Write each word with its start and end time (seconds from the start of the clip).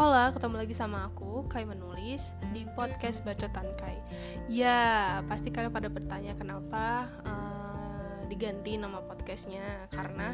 Hola, 0.00 0.32
ketemu 0.32 0.64
lagi 0.64 0.72
sama 0.72 1.12
aku, 1.12 1.44
Kai 1.44 1.68
Menulis, 1.68 2.32
di 2.56 2.64
podcast 2.72 3.20
Bacotan 3.20 3.68
Kai. 3.76 4.00
Ya, 4.48 5.20
pasti 5.28 5.52
kalian 5.52 5.68
pada 5.68 5.92
bertanya 5.92 6.32
kenapa 6.40 7.04
uh, 7.20 8.24
diganti 8.24 8.80
nama 8.80 9.04
podcastnya. 9.04 9.60
Karena 9.92 10.32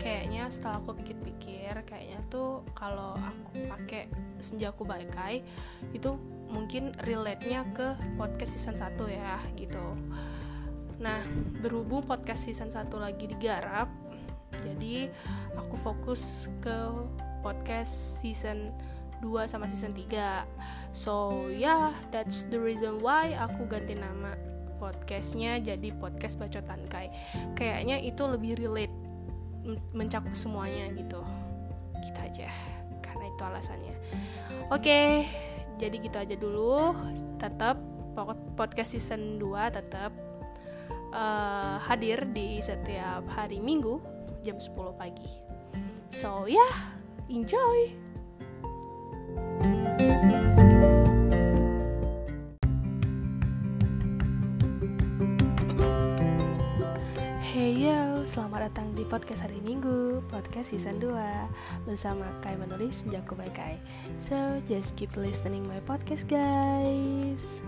kayaknya 0.00 0.48
setelah 0.48 0.80
aku 0.80 0.96
pikir-pikir, 0.96 1.84
kayaknya 1.84 2.24
tuh 2.32 2.64
kalau 2.72 3.12
aku 3.20 3.68
pakai 3.68 4.08
Senjaku 4.40 4.88
Kai 4.88 5.44
Itu 5.92 6.16
mungkin 6.48 6.96
relate-nya 7.04 7.68
ke 7.76 8.16
podcast 8.16 8.56
season 8.56 8.80
1 8.80 8.96
ya, 9.12 9.36
gitu. 9.60 9.92
Nah, 11.04 11.20
berhubung 11.60 12.00
podcast 12.08 12.48
season 12.48 12.72
1 12.72 12.88
lagi 12.96 13.28
digarap 13.28 13.92
Jadi, 14.64 15.04
aku 15.52 15.76
fokus 15.76 16.48
ke 16.64 16.80
podcast 17.44 18.22
season 18.24 18.72
2 19.22 19.46
sama 19.46 19.70
season 19.70 19.94
3 19.94 20.42
so 20.90 21.46
yeah 21.48 21.94
that's 22.10 22.44
the 22.50 22.58
reason 22.58 22.98
why 22.98 23.32
aku 23.38 23.64
ganti 23.70 23.94
nama 23.94 24.34
podcastnya 24.82 25.62
jadi 25.62 25.94
podcast 25.94 26.42
bacotan 26.42 26.82
kai. 26.90 27.14
Kayaknya 27.54 28.02
itu 28.02 28.26
lebih 28.26 28.58
relate 28.58 28.90
mencakup 29.94 30.34
semuanya 30.34 30.90
gitu. 30.98 31.22
Gitu 32.02 32.18
aja 32.18 32.50
karena 32.98 33.30
itu 33.30 33.42
alasannya. 33.46 33.94
Oke 34.74 34.82
okay, 34.82 35.08
jadi 35.78 35.96
gitu 36.02 36.16
aja 36.18 36.34
dulu. 36.34 36.98
Tetap 37.38 37.78
podcast 38.58 38.98
season 38.98 39.38
2 39.38 39.70
tetap 39.70 40.10
uh, 41.14 41.78
hadir 41.86 42.26
di 42.34 42.58
setiap 42.58 43.22
hari 43.30 43.62
minggu 43.62 44.02
jam 44.42 44.58
10 44.58 44.98
pagi. 44.98 45.30
So 46.10 46.50
yeah 46.50 46.98
enjoy 47.30 48.01
Hey 57.52 57.84
yo, 57.84 58.24
selamat 58.24 58.72
datang 58.72 58.96
di 58.96 59.04
podcast 59.08 59.44
hari 59.44 59.60
Minggu, 59.60 60.24
podcast 60.32 60.72
season 60.72 60.96
2 61.00 61.12
Bersama 61.84 62.24
Kai 62.40 62.56
menulis 62.56 63.04
Jago 63.08 63.36
by 63.36 63.48
Kai. 63.52 63.76
So, 64.16 64.36
just 64.68 64.96
keep 64.96 65.16
listening 65.16 65.68
my 65.68 65.80
podcast 65.84 66.28
guys 66.28 67.60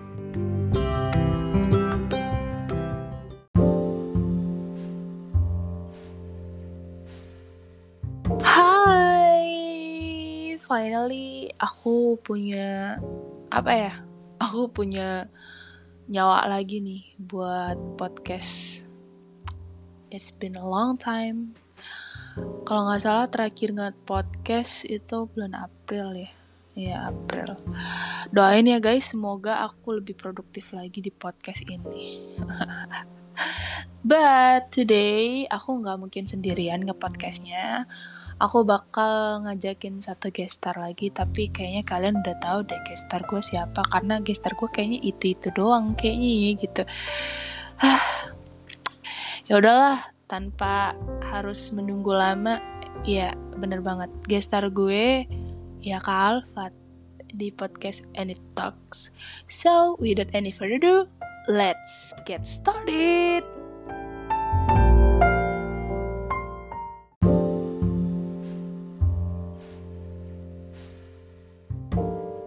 finally 10.75 11.55
aku 11.55 12.19
punya 12.19 12.99
apa 13.47 13.71
ya? 13.79 13.95
Aku 14.43 14.67
punya 14.75 15.31
nyawa 16.11 16.51
lagi 16.51 16.83
nih 16.83 17.15
buat 17.15 17.79
podcast 17.95 18.83
It's 20.11 20.35
been 20.35 20.59
a 20.59 20.67
long 20.67 20.99
time. 20.99 21.55
Kalau 22.67 22.91
nggak 22.91 23.03
salah 23.07 23.31
terakhir 23.31 23.71
nggak 23.71 24.03
podcast 24.03 24.83
itu 24.91 25.31
bulan 25.31 25.55
April 25.55 26.27
ya. 26.27 26.31
Iya 26.75 26.97
April. 27.15 27.55
Doain 28.35 28.67
ya 28.67 28.83
guys, 28.83 29.15
semoga 29.15 29.63
aku 29.63 30.03
lebih 30.03 30.19
produktif 30.19 30.75
lagi 30.75 30.99
di 30.99 31.15
podcast 31.15 31.63
ini. 31.71 32.35
But 34.11 34.75
today 34.75 35.47
aku 35.47 35.87
nggak 35.87 36.03
mungkin 36.03 36.27
sendirian 36.27 36.83
nge 36.83 36.99
podcastnya. 36.99 37.87
Aku 38.43 38.67
bakal 38.67 39.43
ngajakin 39.47 40.03
satu 40.03 40.35
gestar 40.35 40.75
lagi, 40.75 41.15
tapi 41.15 41.49
kayaknya 41.55 41.87
kalian 41.87 42.19
udah 42.19 42.37
tahu 42.43 42.67
deh 42.67 42.81
gestar 42.83 43.23
gue 43.23 43.39
siapa 43.39 43.87
karena 43.87 44.19
gestar 44.19 44.59
gue 44.59 44.67
kayaknya 44.67 45.01
itu 45.07 45.39
itu 45.39 45.49
doang 45.55 45.95
kayaknya 45.95 46.59
gitu. 46.59 46.83
ya 49.49 49.55
udahlah 49.55 50.03
tanpa 50.27 50.99
harus 51.31 51.71
menunggu 51.71 52.11
lama 52.11 52.59
ya 53.07 53.39
bener 53.55 53.79
banget. 53.87 54.11
Gestar 54.27 54.67
gue 54.75 55.31
ya 55.79 56.03
Kak 56.03 56.19
Alfat 56.43 56.75
di 57.31 57.55
podcast 57.55 58.03
Any 58.19 58.35
Talks. 58.59 59.15
So 59.47 59.95
without 60.03 60.35
any 60.35 60.51
further 60.51 60.83
ado 60.83 61.07
let's 61.47 62.17
get 62.25 62.49
started 62.49 63.45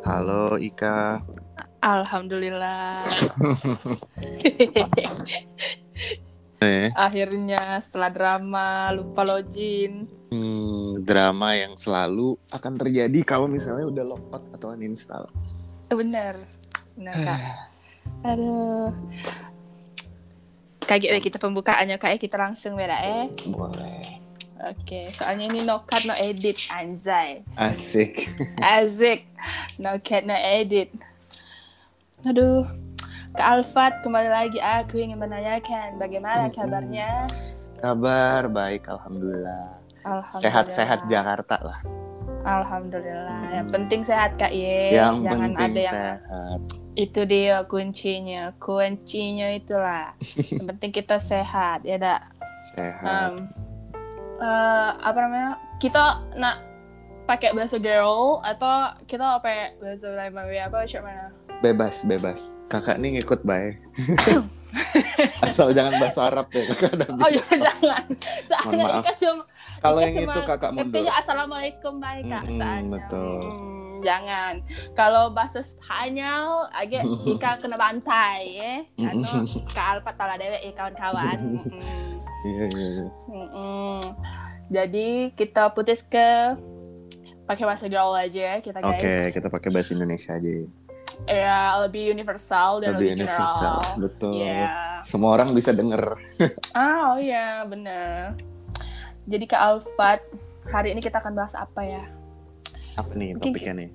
Halo 0.08 0.56
Ika. 0.56 1.20
Alhamdulillah. 1.84 3.04
Eh. 6.64 6.90
Akhirnya 6.96 7.76
setelah 7.84 8.08
drama 8.08 8.88
lupa 8.96 9.28
login. 9.28 10.08
Hmm, 10.32 11.04
drama 11.04 11.60
yang 11.60 11.76
selalu 11.76 12.40
akan 12.56 12.80
terjadi 12.80 13.20
kalau 13.28 13.52
misalnya 13.52 13.84
udah 13.84 14.08
logout 14.08 14.48
atau 14.56 14.72
uninstall. 14.72 15.28
Bener, 15.92 16.40
bener 16.96 17.14
kak. 17.28 17.42
Aduh. 18.32 18.96
Kayak 20.88 21.20
kita 21.20 21.36
pembukaannya 21.36 22.00
kayak 22.00 22.24
kita 22.24 22.40
langsung 22.40 22.80
beda 22.80 22.96
eh. 23.04 23.28
Boleh. 23.44 24.17
Oke, 24.58 24.82
okay. 24.82 25.06
soalnya 25.14 25.54
ini 25.54 25.62
no 25.62 25.86
cut 25.86 26.02
no 26.10 26.18
edit 26.18 26.58
anjay. 26.74 27.46
Asik. 27.54 28.26
Asik. 28.58 29.30
No 29.78 30.02
cut 30.02 30.26
no 30.26 30.34
edit. 30.34 30.90
Aduh, 32.26 32.66
ke 33.38 33.44
Alfat 33.46 34.02
kembali 34.02 34.30
lagi 34.34 34.58
aku 34.58 34.98
ingin 34.98 35.22
menanyakan 35.22 36.02
bagaimana 36.02 36.50
kabarnya 36.50 37.30
kabar 37.78 38.50
baik 38.50 38.90
alhamdulillah 38.90 39.78
sehat-sehat 40.26 41.06
Jakarta 41.06 41.62
lah 41.62 41.80
alhamdulillah 42.42 43.38
hmm. 43.46 43.54
yang 43.62 43.68
penting 43.70 44.02
sehat 44.02 44.42
kak 44.42 44.50
ye 44.50 44.90
yang 44.90 45.22
jangan 45.22 45.54
penting 45.54 45.70
ada 45.70 45.80
yang 45.86 45.94
sehat 45.94 46.60
itu 46.98 47.22
dia 47.30 47.58
kuncinya 47.70 48.58
kuncinya 48.58 49.54
itulah 49.54 50.18
yang 50.58 50.68
penting 50.74 50.90
kita 50.90 51.22
sehat 51.22 51.86
ya 51.86 52.02
dak 52.02 52.34
sehat 52.74 53.38
um, 53.38 53.67
uh, 54.40 54.90
apa 55.02 55.18
namanya? 55.22 55.52
Kita 55.78 56.26
nak 56.38 56.56
pakai 57.28 57.52
bahasa 57.52 57.78
girl 57.78 58.40
atau 58.42 58.96
kita 59.04 59.38
pakai 59.44 59.76
bahasa 59.78 60.08
lain 60.16 60.32
apa 60.34 60.78
mana? 61.04 61.26
Bebas 61.60 62.06
bebas. 62.08 62.62
Kakak 62.72 63.02
nih 63.02 63.20
ngikut 63.20 63.44
baik. 63.44 63.82
Asal 65.46 65.72
jangan 65.72 65.96
bahasa 65.98 66.28
Arab 66.28 66.52
ya 66.52 66.64
kakak 66.76 66.92
ada 67.00 67.06
oh 67.08 67.30
iya 67.32 67.44
jangan. 67.68 68.04
Soalnya 68.46 68.86
Ika 69.00 69.14
cuma 69.16 69.44
kalau 69.78 70.00
yang 70.02 70.14
itu 70.14 70.42
kakak 70.44 70.72
mundur. 70.74 70.90
intinya 70.90 71.14
assalamualaikum 71.22 71.94
baik 72.02 72.24
kak 72.28 72.44
mm 72.46 72.58
-hmm, 72.58 72.82
betul. 72.92 73.42
Hmm, 73.46 73.77
jangan 74.04 74.54
kalau 74.94 75.32
bahasa 75.34 75.62
Spanyol 75.62 76.70
agak 76.72 77.04
Ika 77.38 77.52
kena 77.62 77.78
bantai 77.78 78.42
ya 78.54 78.76
karena 78.98 79.30
kak 79.76 79.88
Alpa 80.00 80.12
tala 80.16 80.36
dewe 80.40 80.58
ya 80.62 80.72
kawan-kawan 80.76 81.38
iya 82.48 82.66
iya, 82.72 82.88
iya. 82.94 83.06
jadi 84.70 85.08
kita 85.34 85.74
putus 85.74 86.04
ke 86.06 86.56
pakai 87.48 87.64
bahasa 87.64 87.88
gaul 87.88 88.16
aja 88.16 88.56
ya 88.56 88.58
kita 88.60 88.84
guys 88.84 88.92
oke 88.92 89.00
okay, 89.00 89.22
kita 89.32 89.48
pakai 89.48 89.70
bahasa 89.72 89.96
Indonesia 89.96 90.36
aja 90.36 90.68
ya 91.26 91.82
lebih 91.82 92.14
universal 92.14 92.78
dan 92.84 92.94
lebih, 92.94 93.18
lebih 93.18 93.26
universal. 93.26 93.82
general. 93.82 93.98
Betul. 94.06 94.34
Yeah. 94.38 95.02
Semua 95.02 95.34
orang 95.34 95.50
bisa 95.50 95.74
denger. 95.74 96.14
ah, 96.78 97.14
oh 97.14 97.18
iya, 97.18 97.66
benar. 97.66 98.38
Jadi 99.26 99.50
ke 99.50 99.58
Alfat, 99.58 100.22
hari 100.70 100.94
ini 100.94 101.02
kita 101.02 101.18
akan 101.18 101.34
bahas 101.34 101.58
apa 101.58 101.82
ya? 101.82 102.06
Apa 102.98 103.12
nih 103.14 103.38
topiknya 103.38 103.74
nih? 103.86 103.90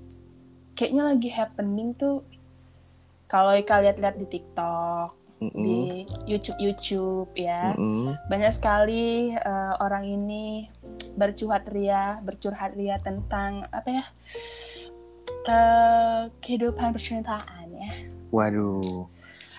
Kayaknya 0.79 1.03
lagi 1.05 1.29
happening 1.29 1.89
tuh 1.99 2.23
kalau 3.27 3.53
kalian 3.53 3.99
lihat 3.99 4.17
di 4.17 4.27
TikTok, 4.31 5.09
mm 5.43 5.51
-mm. 5.51 5.59
di 5.59 5.77
YouTube-YouTube 6.31 7.35
ya. 7.35 7.75
Mm 7.75 7.83
-mm. 7.83 8.07
Banyak 8.31 8.53
sekali 8.55 9.35
uh, 9.35 9.75
orang 9.83 10.07
ini 10.07 10.71
bercurhat 11.19 11.67
ria, 11.75 12.23
bercurhat 12.23 12.79
ria 12.79 12.97
tentang 13.03 13.67
apa 13.69 13.89
ya? 13.91 14.05
uh, 15.49 16.23
kehidupan 16.39 16.95
percintaan 16.95 17.67
ya. 17.75 17.91
Waduh, 18.33 19.11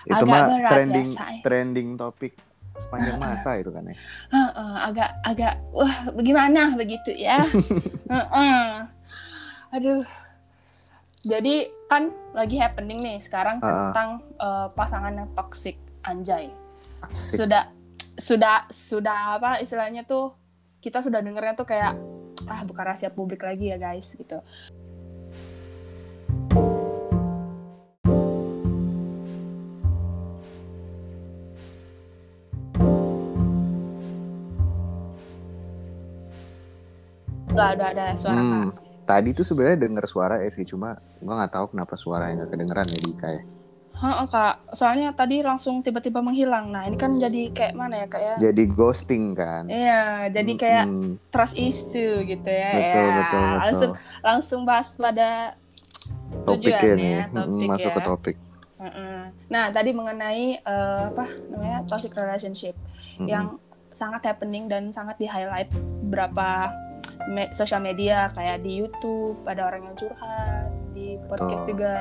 itu 0.08 0.24
agak 0.24 0.26
mah 0.26 0.70
trending 0.72 1.08
ya, 1.14 1.26
trending 1.44 1.88
topik 1.94 2.34
sepanjang 2.74 3.22
masa 3.22 3.54
itu 3.62 3.70
kan 3.70 3.86
ya. 3.86 3.94
Uh, 4.34 4.50
uh, 4.50 4.74
agak 4.90 5.10
agak 5.22 5.54
wah 5.70 6.10
bagaimana 6.10 6.74
begitu 6.74 7.14
ya. 7.14 7.44
uh, 8.10 8.18
uh 8.34 8.68
aduh 9.74 10.06
jadi 11.26 11.66
kan 11.90 12.14
lagi 12.30 12.62
happening 12.62 13.02
nih 13.02 13.18
sekarang 13.18 13.58
uh. 13.58 13.90
tentang 13.90 14.22
uh, 14.38 14.70
pasangan 14.70 15.10
yang 15.10 15.26
toksik 15.34 15.74
anjay 16.06 16.46
Asik. 17.02 17.42
sudah 17.42 17.66
sudah 18.14 18.70
sudah 18.70 19.42
apa 19.42 19.58
istilahnya 19.58 20.06
tuh 20.06 20.30
kita 20.78 21.02
sudah 21.02 21.18
dengernya 21.18 21.58
tuh 21.58 21.66
kayak 21.66 21.98
ah 22.46 22.62
bukan 22.62 22.86
rahasia 22.86 23.10
publik 23.10 23.42
lagi 23.42 23.74
ya 23.74 23.78
guys 23.82 24.14
gitu 24.14 24.38
udah 37.50 37.68
udah 37.74 37.88
ada 37.90 38.14
suara 38.14 38.38
hmm 38.38 38.83
tadi 39.04 39.36
tuh 39.36 39.44
sebenarnya 39.44 39.84
denger 39.84 40.04
suara 40.08 40.40
ya 40.40 40.50
sih 40.50 40.64
cuma 40.64 40.96
gua 41.20 41.44
nggak 41.44 41.52
tahu 41.52 41.66
kenapa 41.76 41.94
suara 41.94 42.32
yang 42.32 42.44
gak 42.44 42.50
kedengeran 42.56 42.88
ya 42.88 42.98
di 43.00 43.12
kayak 43.20 43.44
Heeh 43.94 44.26
kak, 44.26 44.74
soalnya 44.74 45.14
tadi 45.14 45.38
langsung 45.38 45.78
tiba-tiba 45.78 46.18
menghilang. 46.18 46.66
Nah 46.74 46.82
ini 46.90 46.98
kan 46.98 47.14
jadi 47.14 47.54
kayak 47.54 47.78
mana 47.78 48.02
ya 48.02 48.06
kak 48.10 48.20
ya? 48.20 48.34
Jadi 48.50 48.62
ghosting 48.66 49.38
kan? 49.38 49.70
Iya, 49.70 50.34
jadi 50.34 50.52
kayak 50.58 50.84
mm 50.90 50.94
-hmm. 50.98 51.12
trust 51.30 51.54
issue 51.54 52.26
gitu 52.26 52.50
ya. 52.50 52.74
Betul 52.74 53.06
ya. 53.06 53.14
betul 53.14 53.38
betul. 53.38 53.62
Langsung 53.62 53.90
langsung 54.18 54.60
bahas 54.66 54.98
pada 54.98 55.54
topik 56.42 56.74
ini, 56.74 57.22
topik 57.30 57.68
masuk 57.70 57.90
ya. 57.94 57.96
ke 57.96 58.00
topik. 58.02 58.36
Nah 59.46 59.70
tadi 59.70 59.90
mengenai 59.94 60.58
uh, 60.66 61.14
apa 61.14 61.24
namanya 61.54 61.78
toxic 61.86 62.10
relationship 62.18 62.74
mm 62.74 63.22
-hmm. 63.22 63.28
yang 63.30 63.46
sangat 63.94 64.26
happening 64.26 64.66
dan 64.66 64.90
sangat 64.90 65.22
di 65.22 65.30
highlight 65.30 65.70
berapa 66.10 66.74
me 67.30 67.48
sosial 67.52 67.80
media 67.80 68.28
kayak 68.32 68.60
di 68.60 68.84
YouTube 68.84 69.40
ada 69.48 69.68
orang 69.68 69.88
yang 69.92 69.96
curhat, 69.96 70.68
di 70.92 71.16
podcast 71.28 71.64
oh. 71.64 71.68
juga 71.72 71.94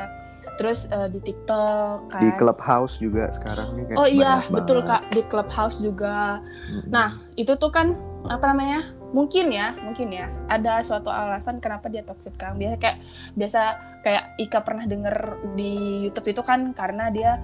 terus 0.60 0.86
uh, 0.94 1.10
di 1.10 1.20
TikTok 1.24 2.14
kan. 2.14 2.22
di 2.22 2.30
Clubhouse 2.38 3.02
juga 3.02 3.32
sekarang 3.34 3.74
nih 3.74 3.84
kayak 3.90 3.98
oh 3.98 4.08
iya 4.08 4.44
betul 4.54 4.86
kak 4.86 5.10
di 5.10 5.22
Clubhouse 5.26 5.82
juga 5.82 6.44
mm-hmm. 6.44 6.90
nah 6.94 7.18
itu 7.34 7.58
tuh 7.58 7.72
kan 7.74 7.98
apa 8.30 8.54
namanya 8.54 8.94
mungkin 9.14 9.54
ya 9.54 9.78
mungkin 9.78 10.10
ya 10.10 10.26
ada 10.50 10.82
suatu 10.82 11.14
alasan 11.14 11.62
kenapa 11.62 11.86
dia 11.86 12.02
toxic 12.02 12.34
kan 12.34 12.58
biasa 12.58 12.76
kayak 12.82 12.98
biasa 13.38 13.62
kayak 14.02 14.24
Ika 14.42 14.60
pernah 14.66 14.86
denger 14.90 15.16
di 15.54 16.06
YouTube 16.10 16.34
itu 16.34 16.42
kan 16.42 16.74
karena 16.74 17.14
dia 17.14 17.38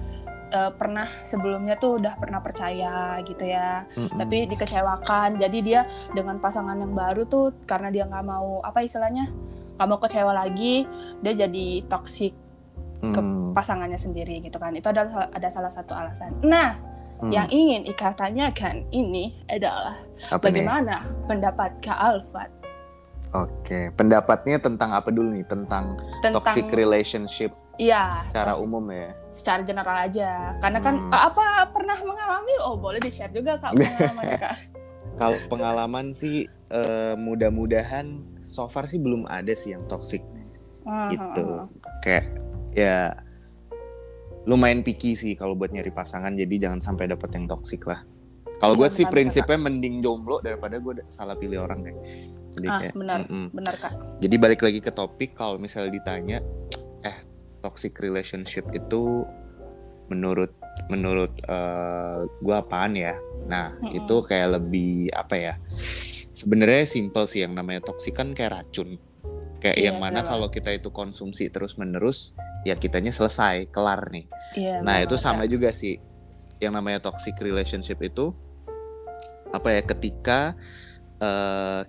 uh, 0.50 0.70
pernah 0.74 1.06
sebelumnya 1.22 1.78
tuh 1.78 2.02
udah 2.02 2.14
pernah 2.18 2.42
percaya 2.42 3.18
gitu 3.24 3.46
ya 3.46 3.86
mm-hmm. 3.94 4.18
tapi 4.18 4.36
dikecewakan 4.50 5.40
jadi 5.40 5.58
dia 5.62 5.80
dengan 6.12 6.36
pasangan 6.42 6.76
yang 6.76 6.92
baru 6.92 7.24
tuh 7.26 7.54
karena 7.64 7.88
dia 7.88 8.04
nggak 8.06 8.26
mau 8.26 8.60
apa 8.60 8.84
istilahnya 8.84 9.30
nggak 9.78 9.88
mau 9.88 9.98
kecewa 10.02 10.32
lagi 10.34 10.84
dia 11.24 11.32
jadi 11.46 11.86
toxic 11.88 12.36
ke 13.00 13.16
hmm. 13.16 13.56
pasangannya 13.56 13.96
sendiri 13.96 14.44
gitu 14.44 14.60
kan 14.60 14.76
itu 14.76 14.84
adalah 14.84 15.32
ada 15.32 15.48
salah 15.48 15.72
satu 15.72 15.96
alasan 15.96 16.36
nah 16.44 16.76
hmm. 17.24 17.32
yang 17.32 17.48
ingin 17.48 17.88
Ika 17.88 18.12
tanyakan 18.12 18.84
ini 18.92 19.40
adalah 19.48 19.96
apa 20.28 20.44
bagaimana 20.44 21.00
nih? 21.00 21.24
pendapat 21.24 21.70
Kak 21.80 21.96
Alfat 21.96 22.50
Oke, 23.30 23.94
pendapatnya 23.94 24.58
tentang 24.58 24.90
apa 24.90 25.14
dulu 25.14 25.30
nih? 25.30 25.46
Tentang, 25.46 26.02
tentang 26.18 26.42
toxic 26.42 26.66
relationship 26.74 27.54
Iya. 27.80 28.02
Secara 28.28 28.52
umum 28.60 28.84
ya. 28.92 29.16
Secara 29.30 29.62
general 29.62 29.96
aja. 29.96 30.58
Karena 30.58 30.78
kan 30.82 30.94
hmm. 30.98 31.10
apa 31.14 31.70
pernah 31.70 31.98
mengalami? 32.02 32.54
Oh 32.62 32.74
boleh 32.78 32.98
di 32.98 33.10
share 33.10 33.32
juga 33.32 33.58
kak 33.58 33.74
pengalaman 33.78 34.24
kak. 34.38 34.54
Kalau 35.16 35.38
pengalaman 35.46 36.06
sih 36.14 36.50
uh, 36.70 37.14
mudah-mudahan 37.14 38.20
so 38.42 38.66
far 38.66 38.90
sih 38.90 38.98
belum 38.98 39.26
ada 39.30 39.54
sih 39.54 39.72
yang 39.74 39.86
toxic 39.86 40.22
uh, 40.86 41.08
gitu. 41.12 41.70
Kayak 42.02 42.26
ya 42.74 43.14
lumayan 44.48 44.80
picky 44.80 45.12
sih 45.12 45.36
kalau 45.36 45.52
buat 45.52 45.68
nyari 45.70 45.92
pasangan 45.92 46.32
jadi 46.32 46.68
jangan 46.68 46.80
sampai 46.80 47.12
dapet 47.12 47.28
yang 47.36 47.44
toksik 47.44 47.84
lah 47.84 48.00
kalau 48.60 48.76
gue 48.76 48.88
iya, 48.88 48.96
sih 48.96 49.04
prinsipnya 49.08 49.56
kak. 49.56 49.64
mending 49.68 50.00
jomblo 50.04 50.40
daripada 50.40 50.80
gue 50.80 51.04
salah 51.12 51.36
pilih 51.36 51.64
orang 51.64 51.84
deh 51.84 51.96
jadi 52.56 52.66
ah, 52.68 52.78
kayak 52.80 52.94
benar 52.96 53.18
mm 53.24 53.28
-mm. 53.28 53.46
benar 53.52 53.74
kak 53.76 53.92
jadi 54.20 54.36
balik 54.40 54.60
lagi 54.64 54.80
ke 54.80 54.92
topik 54.92 55.36
kalau 55.36 55.60
misalnya 55.60 55.92
ditanya 55.92 56.38
eh 57.04 57.16
toxic 57.60 57.96
relationship 58.00 58.66
itu 58.72 59.24
menurut 60.10 60.50
menurut 60.90 61.32
uh, 61.46 61.54
eh, 61.54 62.30
gue 62.42 62.56
apaan 62.56 62.98
ya? 62.98 63.14
Nah 63.46 63.70
mm 63.70 63.80
-mm. 63.86 63.98
itu 64.02 64.16
kayak 64.26 64.48
lebih 64.60 65.12
apa 65.14 65.34
ya? 65.38 65.54
Sebenarnya 66.34 66.88
simple 66.88 67.24
sih 67.28 67.44
yang 67.44 67.54
namanya 67.54 67.84
toxic 67.84 68.16
kan 68.16 68.32
kayak 68.34 68.60
racun. 68.60 68.98
Kayak 69.60 69.76
yeah, 69.76 69.86
yang 69.92 70.00
mana 70.00 70.24
kalau 70.24 70.48
kita 70.48 70.72
itu 70.72 70.88
konsumsi 70.88 71.52
terus 71.52 71.76
menerus 71.76 72.32
ya 72.64 72.74
kitanya 72.80 73.12
selesai 73.12 73.68
kelar 73.68 74.08
nih. 74.08 74.24
Yeah, 74.56 74.80
nah 74.80 75.04
itu 75.04 75.20
sama 75.20 75.44
ya. 75.44 75.56
juga 75.56 75.70
sih. 75.70 76.00
Yang 76.60 76.72
namanya 76.80 77.00
toxic 77.04 77.36
relationship 77.40 78.00
itu 78.00 78.32
apa 79.50 79.68
ya 79.74 79.82
ketika 79.82 80.54
uh, 81.20 81.82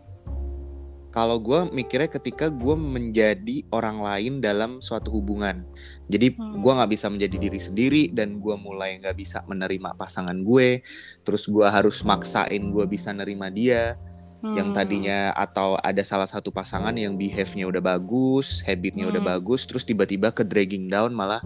kalau 1.12 1.38
gue 1.38 1.68
mikirnya 1.76 2.08
ketika 2.08 2.48
gue 2.48 2.76
menjadi 2.76 3.68
orang 3.76 4.00
lain 4.00 4.40
dalam 4.40 4.80
suatu 4.80 5.12
hubungan 5.12 5.68
jadi 6.08 6.34
hmm. 6.34 6.64
gue 6.64 6.72
nggak 6.72 6.92
bisa 6.92 7.08
menjadi 7.12 7.38
diri 7.38 7.60
sendiri 7.60 8.04
dan 8.16 8.40
gue 8.40 8.56
mulai 8.56 8.98
nggak 9.04 9.16
bisa 9.20 9.44
menerima 9.46 9.94
pasangan 10.00 10.40
gue 10.42 10.82
terus 11.28 11.46
gue 11.52 11.68
harus 11.68 12.02
maksain 12.08 12.72
gue 12.72 12.86
bisa 12.88 13.12
nerima 13.12 13.52
dia 13.52 14.00
hmm. 14.42 14.56
yang 14.58 14.70
tadinya 14.74 15.32
atau 15.38 15.78
ada 15.78 16.02
salah 16.02 16.26
satu 16.26 16.50
pasangan 16.50 16.94
yang 16.98 17.16
behave-nya 17.16 17.70
udah 17.70 17.80
bagus, 17.80 18.66
habitnya 18.66 19.08
hmm. 19.08 19.14
udah 19.16 19.24
bagus, 19.38 19.70
terus 19.70 19.86
tiba-tiba 19.86 20.34
ke 20.34 20.42
dragging 20.42 20.90
down 20.90 21.14
malah 21.14 21.40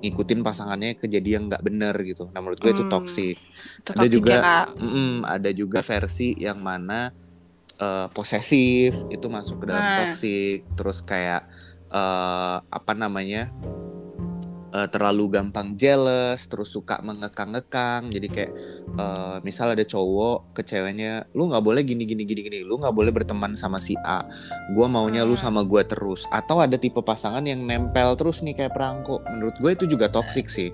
ngikutin 0.00 0.40
pasangannya 0.46 0.94
kejadian 0.96 1.50
nggak 1.50 1.62
bener 1.66 1.94
gitu. 2.06 2.30
Nah 2.30 2.40
menurut 2.40 2.62
gue 2.62 2.70
hmm. 2.70 2.78
itu 2.78 2.84
toxic. 2.86 3.36
Itu 3.82 3.90
ada 3.92 4.06
juga, 4.06 4.34
ya, 4.38 4.62
mm, 4.78 5.16
ada 5.26 5.50
juga 5.50 5.80
versi 5.82 6.38
yang 6.38 6.62
mana 6.62 7.10
uh, 7.80 8.06
posesif 8.12 9.06
itu 9.12 9.26
masuk 9.28 9.64
ke 9.64 9.64
dalam 9.70 9.84
nah. 9.84 9.98
toxic, 10.06 10.66
terus 10.76 11.02
kayak 11.02 11.48
uh, 11.90 12.60
apa 12.66 12.92
namanya? 12.96 13.52
uh, 14.76 14.88
terlalu 14.92 15.32
gampang 15.32 15.72
jealous, 15.80 16.44
terus 16.44 16.68
suka 16.68 17.00
mengekang-ngekang. 17.00 18.12
Jadi 18.12 18.28
kayak 18.28 18.52
uh, 19.00 19.36
misal 19.40 19.72
ada 19.72 19.84
cowok 19.84 20.52
ke 20.52 20.62
ceweknya, 20.66 21.24
lu 21.32 21.48
nggak 21.48 21.64
boleh 21.64 21.80
gini 21.80 22.04
gini 22.04 22.28
gini 22.28 22.40
gini, 22.44 22.60
lu 22.60 22.76
nggak 22.76 22.92
boleh 22.92 23.08
berteman 23.08 23.56
sama 23.56 23.80
si 23.80 23.96
A. 24.04 24.28
Gua 24.76 24.86
maunya 24.92 25.24
lu 25.24 25.34
sama 25.34 25.64
gua 25.64 25.80
terus. 25.86 26.28
Atau 26.28 26.60
ada 26.60 26.76
tipe 26.76 27.00
pasangan 27.00 27.44
yang 27.48 27.64
nempel 27.64 28.12
terus 28.20 28.44
nih 28.44 28.52
kayak 28.52 28.76
perangko. 28.76 29.24
Menurut 29.32 29.56
gue 29.56 29.70
itu 29.72 29.84
juga 29.88 30.12
toxic 30.12 30.52
sih. 30.52 30.70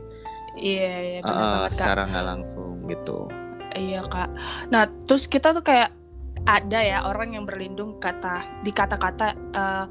Iya, 0.59 0.93
iya 1.01 1.21
uh, 1.25 1.65
secara 1.73 2.05
nggak 2.11 2.27
langsung 2.27 2.85
gitu. 2.91 3.31
Iya 3.73 4.05
kak. 4.05 4.31
Nah 4.69 4.85
terus 5.09 5.25
kita 5.25 5.57
tuh 5.57 5.65
kayak 5.65 6.02
ada 6.43 6.81
ya 6.83 6.99
orang 7.07 7.39
yang 7.39 7.45
berlindung 7.47 8.03
kata 8.03 8.63
di 8.67 8.75
kata-kata 8.75 9.35
uh, 9.55 9.87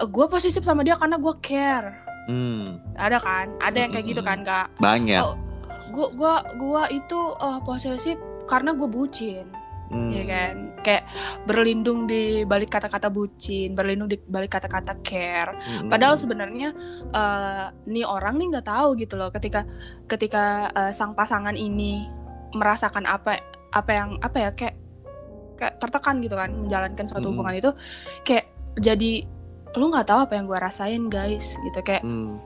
gue 0.00 0.26
posesif 0.26 0.64
sama 0.64 0.80
dia 0.82 0.96
karena 0.96 1.20
gue 1.20 1.34
care 1.44 2.04
Hmm. 2.24 2.80
Ada 2.96 3.20
kan? 3.20 3.46
Ada 3.60 3.76
yang 3.84 3.90
kayak 3.92 4.06
gitu 4.08 4.22
kan, 4.24 4.40
Kak? 4.44 4.80
Banyak. 4.80 5.20
Oh, 5.20 5.36
gua 5.92 6.08
gua 6.16 6.34
gua 6.56 6.82
itu 6.88 7.18
uh, 7.40 7.60
posesif 7.60 8.16
karena 8.48 8.72
gue 8.72 8.88
bucin. 8.88 9.44
Hmm. 9.92 10.10
Ya 10.10 10.24
kan? 10.24 10.54
Kayak 10.80 11.04
berlindung 11.44 12.08
di 12.08 12.42
balik 12.48 12.72
kata-kata 12.72 13.12
bucin, 13.12 13.76
berlindung 13.76 14.08
di 14.08 14.16
balik 14.24 14.56
kata-kata 14.56 15.04
care. 15.04 15.52
Hmm. 15.52 15.92
Padahal 15.92 16.16
sebenarnya 16.16 16.72
uh, 17.12 17.68
nih 17.84 18.08
orang 18.08 18.40
nih 18.40 18.56
nggak 18.56 18.68
tahu 18.68 18.96
gitu 18.96 19.20
loh 19.20 19.28
ketika 19.28 19.68
ketika 20.08 20.72
uh, 20.72 20.92
sang 20.96 21.12
pasangan 21.12 21.54
ini 21.54 22.08
merasakan 22.56 23.04
apa 23.04 23.42
apa 23.74 23.90
yang 23.92 24.10
apa 24.22 24.36
ya 24.38 24.50
kayak 24.54 24.83
kayak 25.54 25.80
tertekan 25.80 26.20
gitu 26.20 26.34
kan 26.34 26.50
menjalankan 26.50 27.06
suatu 27.06 27.28
hmm. 27.28 27.34
hubungan 27.34 27.54
itu 27.58 27.70
kayak 28.26 28.46
jadi 28.78 29.12
lu 29.74 29.90
nggak 29.90 30.06
tahu 30.06 30.18
apa 30.26 30.32
yang 30.38 30.46
gue 30.46 30.58
rasain 30.58 31.02
guys 31.10 31.58
gitu 31.58 31.80
kayak 31.82 32.02
hmm. 32.06 32.38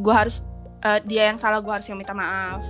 gue 0.00 0.14
harus 0.14 0.40
uh, 0.84 1.00
dia 1.04 1.28
yang 1.28 1.36
salah 1.36 1.60
gue 1.60 1.72
harus 1.72 1.86
yang 1.88 2.00
minta 2.00 2.16
maaf 2.16 2.64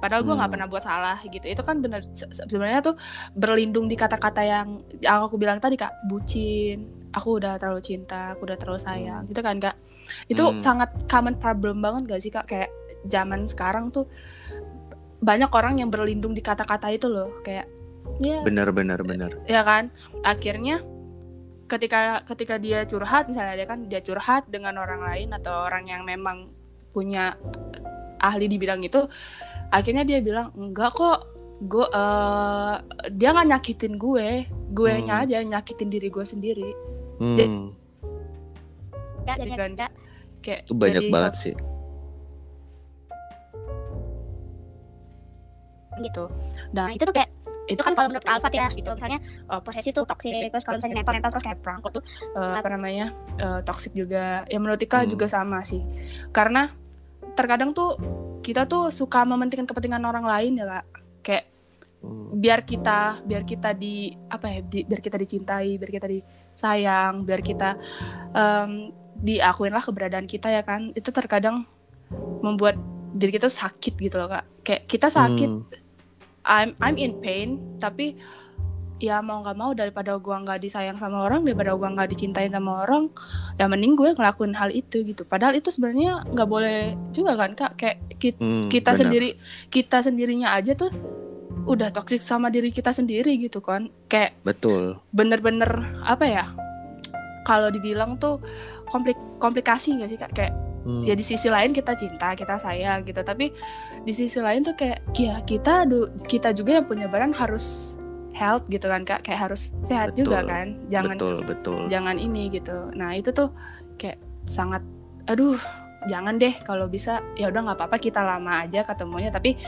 padahal 0.00 0.24
gue 0.24 0.32
nggak 0.32 0.48
hmm. 0.48 0.54
pernah 0.56 0.68
buat 0.70 0.84
salah 0.84 1.18
gitu 1.26 1.44
itu 1.44 1.62
kan 1.62 1.82
bener 1.84 2.06
sebenarnya 2.16 2.80
tuh 2.80 2.96
berlindung 3.36 3.86
di 3.90 3.98
kata-kata 3.98 4.40
yang 4.42 4.80
yang 5.02 5.26
aku 5.26 5.36
bilang 5.36 5.60
tadi 5.60 5.76
kak 5.76 5.92
bucin 6.08 7.10
aku 7.12 7.42
udah 7.42 7.60
terlalu 7.60 7.82
cinta 7.84 8.32
aku 8.32 8.48
udah 8.48 8.56
terlalu 8.56 8.80
sayang 8.80 9.28
gitu 9.28 9.44
kan 9.44 9.60
kak 9.60 9.76
itu 10.26 10.40
hmm. 10.40 10.58
sangat 10.58 10.88
common 11.06 11.36
problem 11.36 11.84
banget 11.84 12.02
gak 12.08 12.20
sih 12.24 12.32
kak 12.32 12.48
kayak 12.48 12.70
zaman 13.06 13.44
sekarang 13.44 13.92
tuh 13.92 14.08
banyak 15.20 15.52
orang 15.52 15.84
yang 15.84 15.92
berlindung 15.92 16.32
di 16.32 16.40
kata-kata 16.40 16.88
itu 16.88 17.06
loh 17.06 17.44
kayak 17.44 17.68
ya 18.18 18.42
bener 18.42 18.68
bener 18.74 19.00
bener 19.06 19.30
ya 19.46 19.62
kan? 19.62 19.94
Akhirnya 20.26 20.82
ketika 21.70 22.26
ketika 22.26 22.58
dia 22.58 22.82
curhat 22.82 23.30
misalnya 23.30 23.54
dia 23.54 23.66
kan 23.70 23.86
dia 23.86 24.02
curhat 24.02 24.50
dengan 24.50 24.74
orang 24.82 25.06
lain 25.06 25.30
atau 25.30 25.70
orang 25.70 25.86
yang 25.86 26.02
memang 26.02 26.50
punya 26.90 27.38
ahli 28.18 28.50
di 28.50 28.58
bidang 28.58 28.82
itu 28.82 29.06
akhirnya 29.70 30.02
dia 30.02 30.18
bilang 30.18 30.50
enggak 30.58 30.90
kok 30.98 31.30
gue 31.60 31.86
uh, 31.92 32.80
dia 33.12 33.36
nggak 33.36 33.48
nyakitin 33.52 33.94
gue. 34.00 34.48
Gue 34.72 34.92
hmm. 34.96 35.10
aja 35.10 35.38
nyakitin 35.44 35.88
diri 35.92 36.08
gue 36.08 36.24
sendiri. 36.24 36.70
Hmm. 37.20 37.76
jadi, 39.28 39.44
jadi 39.44 39.50
kan 39.52 39.72
kayak 40.40 40.60
itu 40.64 40.72
banyak 40.72 41.04
jadi, 41.04 41.12
banget 41.12 41.34
sih. 41.36 41.54
Gitu. 46.00 46.24
Nah 46.72 46.88
itu 46.96 47.02
tuh 47.04 47.12
kayak 47.12 47.28
itu 47.70 47.82
kan 47.86 47.94
kalau 47.94 48.10
menurut 48.10 48.26
Alfat 48.26 48.52
ya 48.52 48.66
gitu. 48.74 48.90
Misalnya 48.90 49.22
uh, 49.46 49.62
posesi 49.62 49.94
tuh 49.94 50.02
toxic. 50.02 50.50
Terus 50.50 50.66
kalau 50.66 50.82
misalnya 50.82 51.00
nempel 51.00 51.14
nempel 51.14 51.30
terus 51.30 51.46
kayak 51.46 51.58
perangko 51.62 51.88
tuh 51.94 52.02
uh, 52.34 52.58
apa 52.58 52.68
namanya 52.74 53.14
uh, 53.38 53.60
toxic 53.62 53.94
juga. 53.94 54.42
Ya 54.50 54.58
menurut 54.58 54.82
Ika 54.82 55.06
hmm. 55.06 55.10
juga 55.14 55.30
sama 55.30 55.62
sih. 55.62 55.80
Karena 56.34 56.66
terkadang 57.38 57.70
tuh 57.70 57.94
kita 58.42 58.66
tuh 58.66 58.90
suka 58.90 59.22
mementingkan 59.22 59.70
kepentingan 59.70 60.02
orang 60.02 60.26
lain 60.26 60.58
ya 60.58 60.66
kak. 60.66 60.84
Kayak 61.22 61.44
hmm. 62.02 62.26
biar 62.36 62.60
kita 62.66 62.98
biar 63.22 63.42
kita 63.46 63.70
di 63.78 64.10
apa 64.26 64.46
ya 64.50 64.60
di, 64.66 64.78
biar 64.82 65.00
kita 65.00 65.16
dicintai 65.16 65.78
biar 65.78 65.90
kita 65.94 66.06
disayang 66.10 67.22
biar 67.22 67.40
kita 67.40 67.78
um, 68.34 68.90
diakuin 69.20 69.70
lah 69.70 69.84
keberadaan 69.84 70.26
kita 70.26 70.50
ya 70.50 70.66
kan. 70.66 70.90
Itu 70.98 71.14
terkadang 71.14 71.64
membuat 72.42 72.74
diri 73.10 73.34
kita 73.34 73.46
sakit 73.50 73.94
gitu 73.98 74.18
loh 74.18 74.30
kak. 74.30 74.44
Kayak 74.66 74.82
kita 74.90 75.08
sakit 75.10 75.50
hmm. 75.50 75.79
I'm 76.44 76.72
I'm 76.80 76.96
in 76.96 77.20
pain 77.20 77.60
tapi 77.80 78.16
ya 79.00 79.24
mau 79.24 79.40
nggak 79.40 79.56
mau 79.56 79.72
daripada 79.72 80.12
gua 80.20 80.44
nggak 80.44 80.60
disayang 80.60 81.00
sama 81.00 81.24
orang 81.24 81.40
daripada 81.48 81.72
gua 81.72 81.88
nggak 81.96 82.12
dicintai 82.12 82.52
sama 82.52 82.84
orang 82.84 83.08
ya 83.56 83.64
mending 83.64 83.96
gue 83.96 84.12
ngelakuin 84.12 84.52
hal 84.52 84.68
itu 84.72 85.00
gitu. 85.04 85.24
Padahal 85.24 85.56
itu 85.56 85.72
sebenarnya 85.72 86.24
nggak 86.28 86.48
boleh 86.48 86.96
juga 87.12 87.36
kan 87.36 87.56
kak? 87.56 87.72
Kayak 87.80 87.96
kita, 88.20 88.40
hmm, 88.40 88.68
kita 88.68 88.90
sendiri 88.96 89.28
kita 89.72 89.98
sendirinya 90.04 90.52
aja 90.52 90.76
tuh 90.76 90.92
udah 91.64 91.92
toksik 91.92 92.24
sama 92.24 92.52
diri 92.52 92.68
kita 92.68 92.92
sendiri 92.92 93.36
gitu 93.40 93.64
kan. 93.64 93.88
Kayak 94.08 94.36
betul. 94.44 95.00
bener-bener 95.16 95.68
apa 96.04 96.24
ya 96.28 96.44
kalau 97.48 97.72
dibilang 97.72 98.20
tuh 98.20 98.40
komplik 98.92 99.16
komplikasi 99.40 99.96
gak 99.96 100.10
sih 100.12 100.20
kak? 100.20 100.32
Kayak 100.36 100.52
hmm. 100.84 101.04
ya 101.08 101.14
di 101.16 101.24
sisi 101.24 101.48
lain 101.48 101.72
kita 101.72 101.96
cinta 101.96 102.32
kita 102.36 102.56
sayang 102.56 103.04
gitu 103.04 103.20
tapi 103.20 103.52
di 104.00 104.12
sisi 104.16 104.40
lain 104.40 104.64
tuh 104.64 104.74
kayak 104.76 105.04
ya 105.12 105.40
kita 105.44 105.84
kita 106.24 106.56
juga 106.56 106.80
yang 106.80 106.86
punya 106.88 107.06
badan 107.06 107.36
harus 107.36 107.96
health 108.32 108.64
gitu 108.72 108.88
kan 108.88 109.04
kak. 109.04 109.20
Kayak 109.26 109.50
harus 109.50 109.76
sehat 109.84 110.16
betul, 110.16 110.32
juga 110.32 110.48
kan. 110.48 110.80
Jangan 110.88 111.16
betul 111.16 111.36
betul. 111.44 111.80
jangan 111.92 112.16
ini 112.16 112.48
gitu. 112.48 112.88
Nah 112.96 113.12
itu 113.12 113.30
tuh 113.30 113.52
kayak 114.00 114.16
sangat 114.48 114.80
aduh 115.28 115.60
jangan 116.08 116.40
deh 116.40 116.54
kalau 116.64 116.88
bisa. 116.88 117.20
Ya 117.36 117.52
udah 117.52 117.60
nggak 117.70 117.78
apa-apa 117.78 117.96
kita 118.00 118.24
lama 118.24 118.64
aja 118.64 118.80
ketemunya. 118.88 119.28
Tapi 119.28 119.60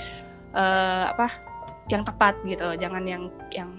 uh, 0.56 1.12
apa 1.12 1.28
yang 1.92 2.00
tepat 2.00 2.40
gitu. 2.48 2.72
Jangan 2.80 3.04
yang 3.04 3.28
yang 3.52 3.70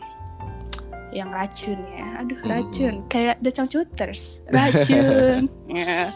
yang 1.10 1.30
racun 1.34 1.82
ya. 1.90 2.22
Aduh 2.22 2.38
hmm. 2.38 2.50
racun. 2.50 2.94
Kayak 3.10 3.42
The 3.42 3.52
Changcuters 3.52 4.46
racun. 4.54 5.50
Ya. 5.74 6.12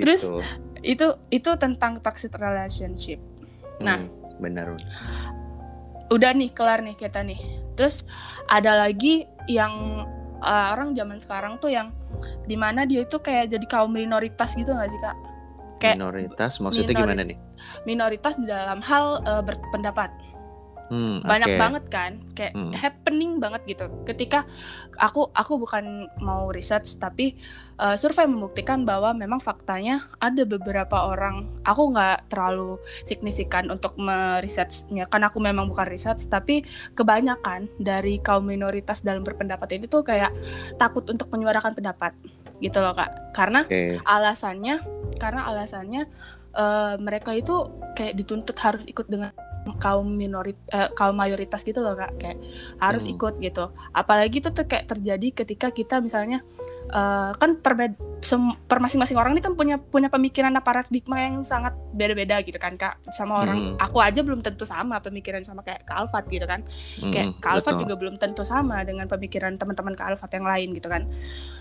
terus 0.00 0.24
gitu. 0.24 0.40
Itu 0.82 1.16
itu 1.28 1.50
tentang 1.58 1.98
toxic 2.00 2.34
relationship. 2.36 3.18
Nah. 3.82 3.98
Hmm, 3.98 4.10
benar 4.38 4.74
udah 6.08 6.32
nih 6.32 6.50
kelar 6.52 6.80
nih 6.80 6.96
kita 6.96 7.20
nih. 7.20 7.40
Terus 7.76 8.02
ada 8.48 8.74
lagi 8.74 9.28
yang 9.46 10.04
uh, 10.40 10.66
orang 10.74 10.96
zaman 10.96 11.20
sekarang 11.20 11.60
tuh 11.60 11.70
yang 11.72 11.92
di 12.48 12.56
mana 12.56 12.88
dia 12.88 13.04
itu 13.04 13.20
kayak 13.20 13.52
jadi 13.52 13.66
kaum 13.68 13.92
minoritas 13.92 14.56
gitu 14.56 14.72
gak 14.72 14.88
sih 14.88 15.00
kak? 15.04 15.16
Kayak 15.78 15.96
minoritas? 16.00 16.52
Maksudnya 16.58 16.96
minori 16.96 17.04
gimana 17.04 17.22
nih? 17.22 17.38
minoritas 17.84 18.34
di 18.40 18.46
dalam 18.48 18.80
hal 18.82 19.20
uh, 19.28 19.42
berpendapat 19.44 20.10
Hmm, 20.88 21.20
banyak 21.20 21.52
okay. 21.52 21.60
banget 21.60 21.84
kan 21.92 22.12
kayak 22.32 22.56
hmm. 22.56 22.72
happening 22.72 23.36
banget 23.36 23.60
gitu 23.68 23.92
ketika 24.08 24.48
aku 24.96 25.28
aku 25.36 25.60
bukan 25.60 26.08
mau 26.24 26.48
research 26.48 26.96
tapi 26.96 27.36
uh, 27.76 27.92
survei 27.92 28.24
membuktikan 28.24 28.88
bahwa 28.88 29.12
memang 29.12 29.36
faktanya 29.36 30.08
ada 30.16 30.48
beberapa 30.48 31.12
orang 31.12 31.60
aku 31.60 31.92
nggak 31.92 32.32
terlalu 32.32 32.80
signifikan 33.04 33.68
untuk 33.68 34.00
meresearchnya 34.00 35.04
karena 35.12 35.28
aku 35.28 35.44
memang 35.44 35.68
bukan 35.68 35.92
research 35.92 36.24
tapi 36.32 36.64
kebanyakan 36.96 37.68
dari 37.76 38.16
kaum 38.24 38.48
minoritas 38.48 39.04
dalam 39.04 39.20
berpendapat 39.20 39.76
ini 39.76 39.92
tuh 39.92 40.00
kayak 40.00 40.32
takut 40.80 41.04
untuk 41.04 41.28
menyuarakan 41.28 41.76
pendapat 41.76 42.16
gitu 42.64 42.80
loh 42.80 42.96
kak 42.96 43.36
karena 43.36 43.60
okay. 43.68 44.00
alasannya 44.08 44.80
karena 45.20 45.44
alasannya 45.52 46.08
uh, 46.56 46.96
mereka 46.96 47.36
itu 47.36 47.68
kayak 47.92 48.18
dituntut 48.18 48.56
harus 48.58 48.82
ikut 48.88 49.06
dengan 49.06 49.30
kaum 49.76 50.08
minorit 50.16 50.56
uh, 50.72 50.88
kaum 50.96 51.12
mayoritas 51.12 51.60
gitu 51.60 51.84
loh 51.84 51.92
kak. 51.92 52.16
Kayak 52.16 52.38
harus 52.80 53.04
hmm. 53.04 53.14
ikut 53.18 53.34
gitu. 53.44 53.64
Apalagi 53.92 54.40
itu 54.40 54.48
tuh 54.48 54.64
kayak 54.64 54.88
terjadi 54.88 55.44
ketika 55.44 55.68
kita 55.68 56.00
misalnya 56.00 56.40
uh, 56.92 57.36
kan 57.36 57.60
per, 57.60 57.76
per 58.68 58.78
masing-masing 58.80 59.16
orang 59.16 59.36
ini 59.36 59.42
kan 59.44 59.54
punya 59.54 59.76
punya 59.78 60.08
pemikiran 60.08 60.52
paradigma 60.58 61.22
yang 61.22 61.44
sangat 61.44 61.76
beda-beda 61.92 62.40
gitu 62.42 62.56
kan 62.56 62.74
kak. 62.74 63.00
Sama 63.12 63.44
orang 63.44 63.76
hmm. 63.76 63.84
aku 63.84 63.98
aja 64.00 64.20
belum 64.24 64.40
tentu 64.40 64.64
sama 64.64 65.00
pemikiran 65.04 65.44
sama 65.44 65.62
kayak 65.64 65.84
Kak 65.84 66.08
Alfat 66.08 66.24
gitu 66.28 66.46
kan. 66.48 66.64
Hmm, 67.00 67.12
kayak 67.12 67.26
Kak 67.40 67.60
Alfat 67.60 67.74
juga 67.80 67.94
belum 67.96 68.16
tentu 68.16 68.42
sama 68.42 68.82
dengan 68.84 69.06
pemikiran 69.06 69.54
teman-teman 69.56 69.94
Kak 69.94 70.16
Alfat 70.16 70.30
yang 70.36 70.46
lain 70.48 70.68
gitu 70.74 70.88
kan. 70.88 71.06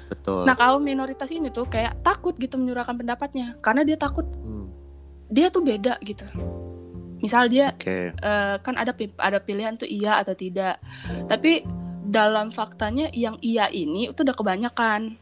Betul. 0.08 0.48
Nah 0.48 0.56
kaum 0.56 0.82
minoritas 0.84 1.28
ini 1.32 1.52
tuh 1.52 1.68
kayak 1.68 2.00
takut 2.02 2.34
gitu 2.40 2.56
menyuarakan 2.56 2.96
pendapatnya. 2.96 3.56
Karena 3.60 3.84
dia 3.84 3.98
takut 4.00 4.26
hmm. 4.26 4.68
dia 5.28 5.52
tuh 5.52 5.60
beda 5.60 6.00
gitu 6.04 6.24
misal 7.20 7.50
dia 7.50 7.74
okay. 7.74 8.14
uh, 8.22 8.56
eh, 8.56 8.56
kan 8.62 8.78
ada 8.78 8.94
ada 9.18 9.40
pilihan 9.42 9.74
tuh 9.74 9.90
iya 9.90 10.22
atau 10.22 10.38
tidak 10.38 10.78
tapi 11.26 11.66
dalam 12.08 12.54
faktanya 12.54 13.12
yang 13.12 13.36
iya 13.44 13.68
ini 13.68 14.14
itu 14.14 14.22
udah 14.24 14.38
kebanyakan 14.38 15.18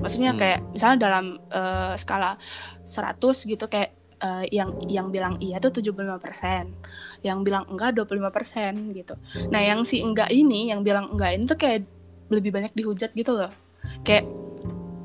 maksudnya 0.00 0.32
hmm. 0.36 0.40
kayak 0.40 0.60
misalnya 0.72 0.98
dalam 1.08 1.24
uh, 1.52 1.94
skala 1.96 2.36
100 2.84 3.20
gitu 3.52 3.64
kayak 3.68 3.96
uh, 4.20 4.44
yang 4.48 4.76
yang 4.88 5.08
bilang 5.08 5.40
iya 5.40 5.56
tuh 5.60 5.72
75%, 5.72 7.24
yang 7.24 7.40
bilang 7.40 7.64
enggak 7.68 7.96
25% 7.96 8.92
gitu. 8.92 9.14
Nah, 9.48 9.60
yang 9.64 9.84
si 9.88 10.00
enggak 10.04 10.28
ini, 10.32 10.68
yang 10.72 10.84
bilang 10.84 11.16
enggak 11.16 11.36
ini 11.36 11.44
tuh 11.48 11.58
kayak 11.58 11.88
lebih 12.28 12.50
banyak 12.52 12.72
dihujat 12.76 13.12
gitu 13.16 13.32
loh. 13.36 13.52
Kayak 14.04 14.28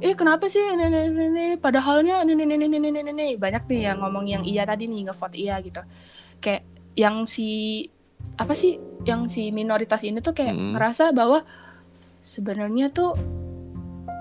eh 0.01 0.17
kenapa 0.17 0.49
sih 0.49 0.65
ini 0.65 0.89
ini 0.89 0.99
ini 1.13 1.45
padahalnya 1.61 2.25
ini 2.25 2.33
ini 2.33 2.57
ini 2.57 2.77
ini 2.81 2.99
ini 3.05 3.27
banyak 3.37 3.69
nih 3.69 3.93
yang 3.93 4.01
ngomong 4.01 4.25
yang 4.25 4.41
iya 4.41 4.65
tadi 4.65 4.89
nih 4.89 5.05
ngevote 5.05 5.37
iya 5.37 5.61
gitu 5.61 5.77
kayak 6.41 6.65
yang 6.97 7.23
si 7.29 7.87
apa 8.35 8.51
sih 8.57 8.81
yang 9.07 9.29
si 9.29 9.53
minoritas 9.53 10.01
ini 10.01 10.19
tuh 10.19 10.33
kayak 10.33 10.53
hmm. 10.53 10.73
ngerasa 10.75 11.13
bahwa 11.13 11.45
sebenarnya 12.21 12.89
tuh 12.93 13.13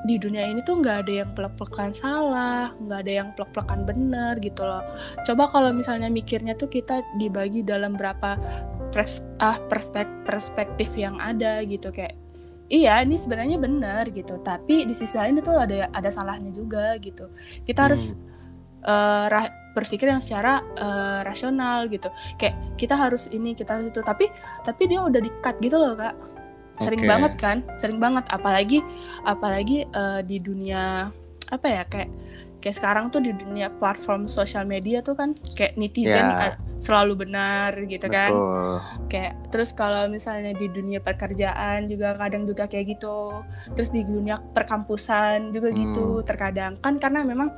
di 0.09 0.17
dunia 0.17 0.49
ini 0.49 0.65
tuh 0.65 0.81
nggak 0.81 1.05
ada 1.05 1.13
yang 1.13 1.31
plek-plekan 1.37 1.93
salah, 1.93 2.73
nggak 2.81 2.99
ada 3.05 3.13
yang 3.13 3.29
plek-plekan 3.37 3.85
bener 3.85 4.41
gitu 4.41 4.65
loh. 4.65 4.81
Coba 5.29 5.53
kalau 5.53 5.77
misalnya 5.77 6.09
mikirnya 6.09 6.57
tuh 6.57 6.73
kita 6.73 7.05
dibagi 7.21 7.61
dalam 7.61 8.01
berapa 8.01 8.41
pers 8.91 9.21
ah 9.45 9.61
perspek 9.69 10.09
perspektif 10.25 10.97
yang 10.97 11.21
ada 11.21 11.61
gitu 11.69 11.93
kayak 11.93 12.17
iya 12.73 13.05
ini 13.05 13.21
sebenarnya 13.21 13.61
benar 13.61 14.09
gitu, 14.09 14.41
tapi 14.41 14.89
di 14.89 14.97
sisi 14.97 15.21
lain 15.21 15.37
itu 15.37 15.53
ada 15.53 15.93
ada 15.93 16.09
salahnya 16.09 16.49
juga 16.49 16.97
gitu. 16.97 17.29
Kita 17.69 17.85
hmm. 17.85 17.87
harus 17.93 18.17
uh, 18.89 19.29
berpikir 19.77 20.11
yang 20.11 20.23
secara 20.23 20.63
uh, 20.79 21.21
rasional 21.23 21.87
gitu 21.87 22.11
kayak 22.37 22.59
kita 22.75 22.99
harus 22.99 23.31
ini 23.31 23.55
kita 23.55 23.79
harus 23.79 23.91
itu 23.91 24.01
tapi 24.03 24.29
tapi 24.67 24.83
dia 24.91 25.01
udah 25.03 25.21
di 25.23 25.31
cut 25.43 25.57
gitu 25.63 25.79
loh 25.79 25.95
kak 25.95 26.15
sering 26.81 27.03
okay. 27.05 27.11
banget 27.11 27.33
kan 27.37 27.59
sering 27.77 27.99
banget 28.01 28.25
apalagi 28.33 28.81
apalagi 29.29 29.85
uh, 29.93 30.25
di 30.25 30.41
dunia 30.41 31.13
apa 31.51 31.67
ya 31.67 31.83
kayak 31.87 32.11
kayak 32.61 32.77
sekarang 32.77 33.09
tuh 33.09 33.25
di 33.25 33.33
dunia 33.33 33.73
platform 33.73 34.29
sosial 34.29 34.69
media 34.69 35.01
tuh 35.01 35.17
kan 35.17 35.33
kayak 35.57 35.81
netizen 35.81 36.21
yeah. 36.21 36.55
selalu 36.81 37.25
benar 37.25 37.73
gitu 37.89 38.05
kan. 38.09 38.29
Betul. 38.29 38.77
kan 38.77 39.09
kayak 39.09 39.33
terus 39.49 39.71
kalau 39.73 40.07
misalnya 40.07 40.53
di 40.55 40.69
dunia 40.69 41.01
pekerjaan 41.01 41.89
juga 41.89 42.15
kadang 42.21 42.45
juga 42.45 42.69
kayak 42.69 42.97
gitu 42.97 43.33
terus 43.75 43.91
di 43.91 44.05
dunia 44.05 44.39
perkampusan 44.53 45.51
juga 45.51 45.73
gitu 45.73 45.75
hmm. 45.75 45.85
gitu 45.91 46.07
terkadang 46.23 46.77
kan 46.79 47.01
karena 47.01 47.25
memang 47.25 47.49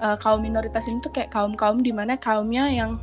uh, 0.00 0.16
kaum 0.18 0.42
minoritas 0.42 0.86
ini 0.86 0.98
tuh 1.02 1.12
kayak 1.12 1.30
kaum 1.30 1.54
kaum 1.54 1.78
di 1.82 1.90
mana 1.94 2.18
kaumnya 2.18 2.70
yang 2.70 2.98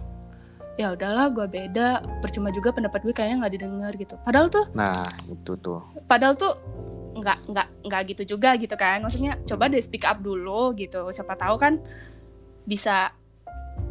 ya 0.76 0.92
udahlah 0.92 1.32
gue 1.32 1.48
beda. 1.48 2.04
Percuma 2.20 2.52
juga 2.52 2.76
pendapat 2.76 3.04
gue 3.04 3.14
kayaknya 3.16 3.46
nggak 3.46 3.54
didengar 3.56 3.92
gitu. 3.96 4.16
Padahal 4.24 4.48
tuh 4.52 4.66
nah 4.76 5.04
itu 5.32 5.54
tuh. 5.60 5.82
padahal 6.06 6.36
tuh 6.36 6.54
nggak 7.16 7.38
nggak 7.48 7.68
nggak 7.88 8.02
gitu 8.16 8.36
juga 8.36 8.56
gitu 8.60 8.76
kan. 8.76 9.04
Maksudnya 9.04 9.40
coba 9.48 9.72
deh 9.72 9.80
speak 9.80 10.04
up 10.04 10.20
dulu 10.20 10.76
gitu. 10.76 11.08
Siapa 11.12 11.40
tahu 11.40 11.56
kan 11.56 11.80
bisa 12.66 13.14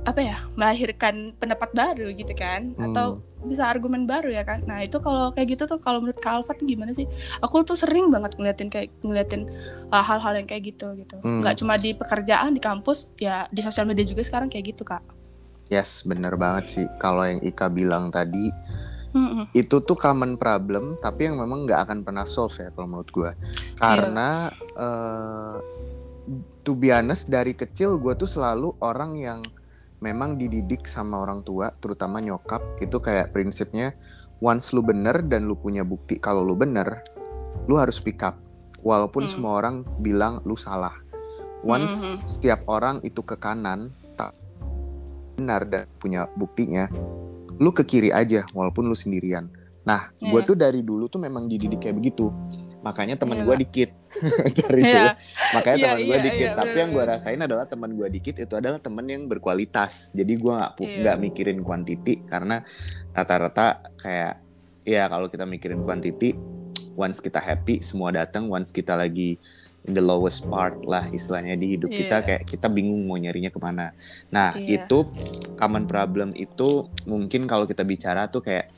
apa 0.04 0.20
ya 0.20 0.36
melahirkan 0.52 1.32
pendapat 1.40 1.72
baru 1.72 2.12
gitu 2.12 2.36
kan 2.36 2.76
hmm. 2.76 2.92
atau 2.92 3.24
bisa 3.44 3.68
argumen 3.68 4.08
baru 4.08 4.32
ya 4.32 4.44
kan. 4.44 4.64
Nah 4.64 4.80
itu 4.80 5.00
kalau 5.00 5.32
kayak 5.32 5.56
gitu 5.56 5.64
tuh 5.68 5.76
kalau 5.80 6.00
menurut 6.00 6.20
Kalfat 6.20 6.60
gimana 6.64 6.96
sih? 6.96 7.04
Aku 7.44 7.64
tuh 7.64 7.76
sering 7.76 8.08
banget 8.08 8.36
ngeliatin 8.40 8.68
kayak 8.72 8.88
ngeliatin 9.04 9.48
uh, 9.92 10.04
hal-hal 10.04 10.32
yang 10.36 10.48
kayak 10.48 10.76
gitu 10.76 10.96
gitu. 10.96 11.16
Hmm. 11.20 11.44
nggak 11.44 11.60
cuma 11.60 11.76
di 11.76 11.92
pekerjaan 11.92 12.56
di 12.56 12.60
kampus 12.60 13.12
ya 13.20 13.48
di 13.52 13.60
sosial 13.60 13.84
media 13.88 14.04
juga 14.04 14.24
sekarang 14.24 14.48
kayak 14.48 14.76
gitu 14.76 14.82
kak. 14.84 15.04
Yes 15.72 16.04
bener 16.04 16.36
banget 16.36 16.64
sih. 16.68 16.86
Kalau 17.00 17.24
yang 17.24 17.40
Ika 17.40 17.68
bilang 17.72 18.12
tadi 18.12 18.48
mm 19.14 19.54
itu 19.54 19.76
tuh 19.86 19.94
common 19.94 20.34
problem 20.34 20.98
tapi 20.98 21.30
yang 21.30 21.38
memang 21.38 21.64
nggak 21.64 21.86
akan 21.86 21.98
pernah 22.02 22.26
solve 22.26 22.58
ya 22.58 22.74
kalau 22.74 22.90
menurut 22.90 23.10
gue 23.14 23.30
karena 23.78 24.50
yeah. 24.50 24.82
uh, 24.82 25.56
to 26.66 26.74
be 26.74 26.90
honest 26.90 27.30
dari 27.30 27.54
kecil 27.54 27.94
gue 28.02 28.18
tuh 28.18 28.26
selalu 28.26 28.74
orang 28.82 29.14
yang 29.14 29.40
memang 30.04 30.36
dididik 30.36 30.84
sama 30.84 31.24
orang 31.24 31.40
tua, 31.40 31.72
terutama 31.80 32.20
nyokap, 32.20 32.60
itu 32.84 33.00
kayak 33.00 33.32
prinsipnya 33.32 33.96
once 34.44 34.76
lu 34.76 34.84
bener 34.84 35.24
dan 35.24 35.48
lu 35.48 35.56
punya 35.56 35.80
bukti 35.80 36.20
kalau 36.20 36.44
lu 36.44 36.52
bener, 36.52 37.00
lu 37.64 37.80
harus 37.80 37.96
pick 38.04 38.20
up. 38.20 38.36
Walaupun 38.84 39.24
hmm. 39.24 39.32
semua 39.32 39.52
orang 39.64 39.80
bilang 40.04 40.44
lu 40.44 40.60
salah. 40.60 40.92
Once 41.64 42.04
hmm. 42.04 42.28
setiap 42.28 42.60
orang 42.68 43.00
itu 43.00 43.24
ke 43.24 43.40
kanan, 43.40 43.96
tak 44.12 44.36
benar 45.40 45.64
dan 45.64 45.88
punya 45.96 46.28
buktinya, 46.36 46.92
lu 47.56 47.72
ke 47.72 47.88
kiri 47.88 48.12
aja 48.12 48.44
walaupun 48.52 48.84
lu 48.84 48.92
sendirian. 48.92 49.48
Nah, 49.84 50.12
Iya. 50.20 50.32
gue 50.32 50.40
tuh 50.44 50.56
dari 50.56 50.80
dulu 50.84 51.08
tuh 51.08 51.20
memang 51.20 51.48
dididik 51.48 51.80
kayak 51.88 51.96
begitu. 51.96 52.28
Makanya 52.84 53.16
teman 53.16 53.40
Iya, 53.40 53.44
gue 53.48 53.56
dikit 53.64 53.90
dari 54.60 54.80
dulu. 54.84 55.08
Makanya 55.56 55.76
Iya, 55.76 55.84
teman 55.88 56.00
gue 56.00 56.12
iya, 56.12 56.20
dikit. 56.22 56.48
iya, 56.52 56.58
Tapi 56.60 56.76
yang 56.76 56.90
gue 56.92 57.04
rasain 57.04 57.40
adalah 57.40 57.64
teman 57.64 57.90
gue 57.96 58.08
dikit 58.12 58.34
itu 58.36 58.54
adalah 58.54 58.78
teman 58.78 59.06
yang 59.08 59.24
berkualitas. 59.24 60.12
Jadi 60.12 60.32
gue 60.36 60.52
nggak 60.52 60.72
Iya. 60.78 60.96
nggak 61.00 61.16
mikirin 61.18 61.58
kuantiti 61.60 62.20
karena 62.22 62.60
rata-rata 63.10 63.66
kayak 63.96 64.34
ya 64.84 65.08
kalau 65.08 65.32
kita 65.32 65.48
mikirin 65.48 65.80
kuantiti, 65.80 66.36
once 66.94 67.18
kita 67.18 67.40
happy 67.40 67.80
semua 67.80 68.12
datang. 68.12 68.46
Once 68.46 68.68
kita 68.68 68.92
lagi 68.94 69.40
in 69.84 69.92
the 69.92 70.00
lowest 70.00 70.48
part 70.48 70.80
lah 70.82 71.08
istilahnya 71.08 71.56
di 71.56 71.76
hidup 71.76 71.88
kita 71.88 72.20
Iya. 72.20 72.24
kayak 72.24 72.42
kita 72.48 72.68
bingung 72.68 73.04
mau 73.04 73.16
nyarinya 73.16 73.48
ke 73.48 73.60
mana. 73.60 73.92
Nah 74.28 74.56
Iya. 74.56 74.84
itu 74.84 75.08
common 75.56 75.84
problem 75.84 76.32
itu 76.32 76.88
mungkin 77.04 77.44
kalau 77.44 77.64
kita 77.64 77.84
bicara 77.84 78.28
tuh 78.28 78.40
kayak 78.40 78.68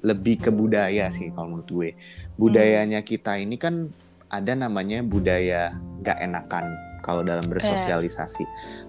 lebih 0.00 0.40
ke 0.40 0.50
budaya 0.50 1.08
sih 1.08 1.28
kalau 1.32 1.56
menurut 1.56 1.68
gue. 1.68 1.90
Budayanya 2.36 3.04
kita 3.04 3.36
ini 3.36 3.56
kan 3.56 3.88
ada 4.30 4.54
namanya 4.54 5.02
budaya 5.02 5.74
gak 6.00 6.18
enakan 6.22 6.64
kalau 7.00 7.24
dalam 7.24 7.44
bersosialisasi. 7.48 8.44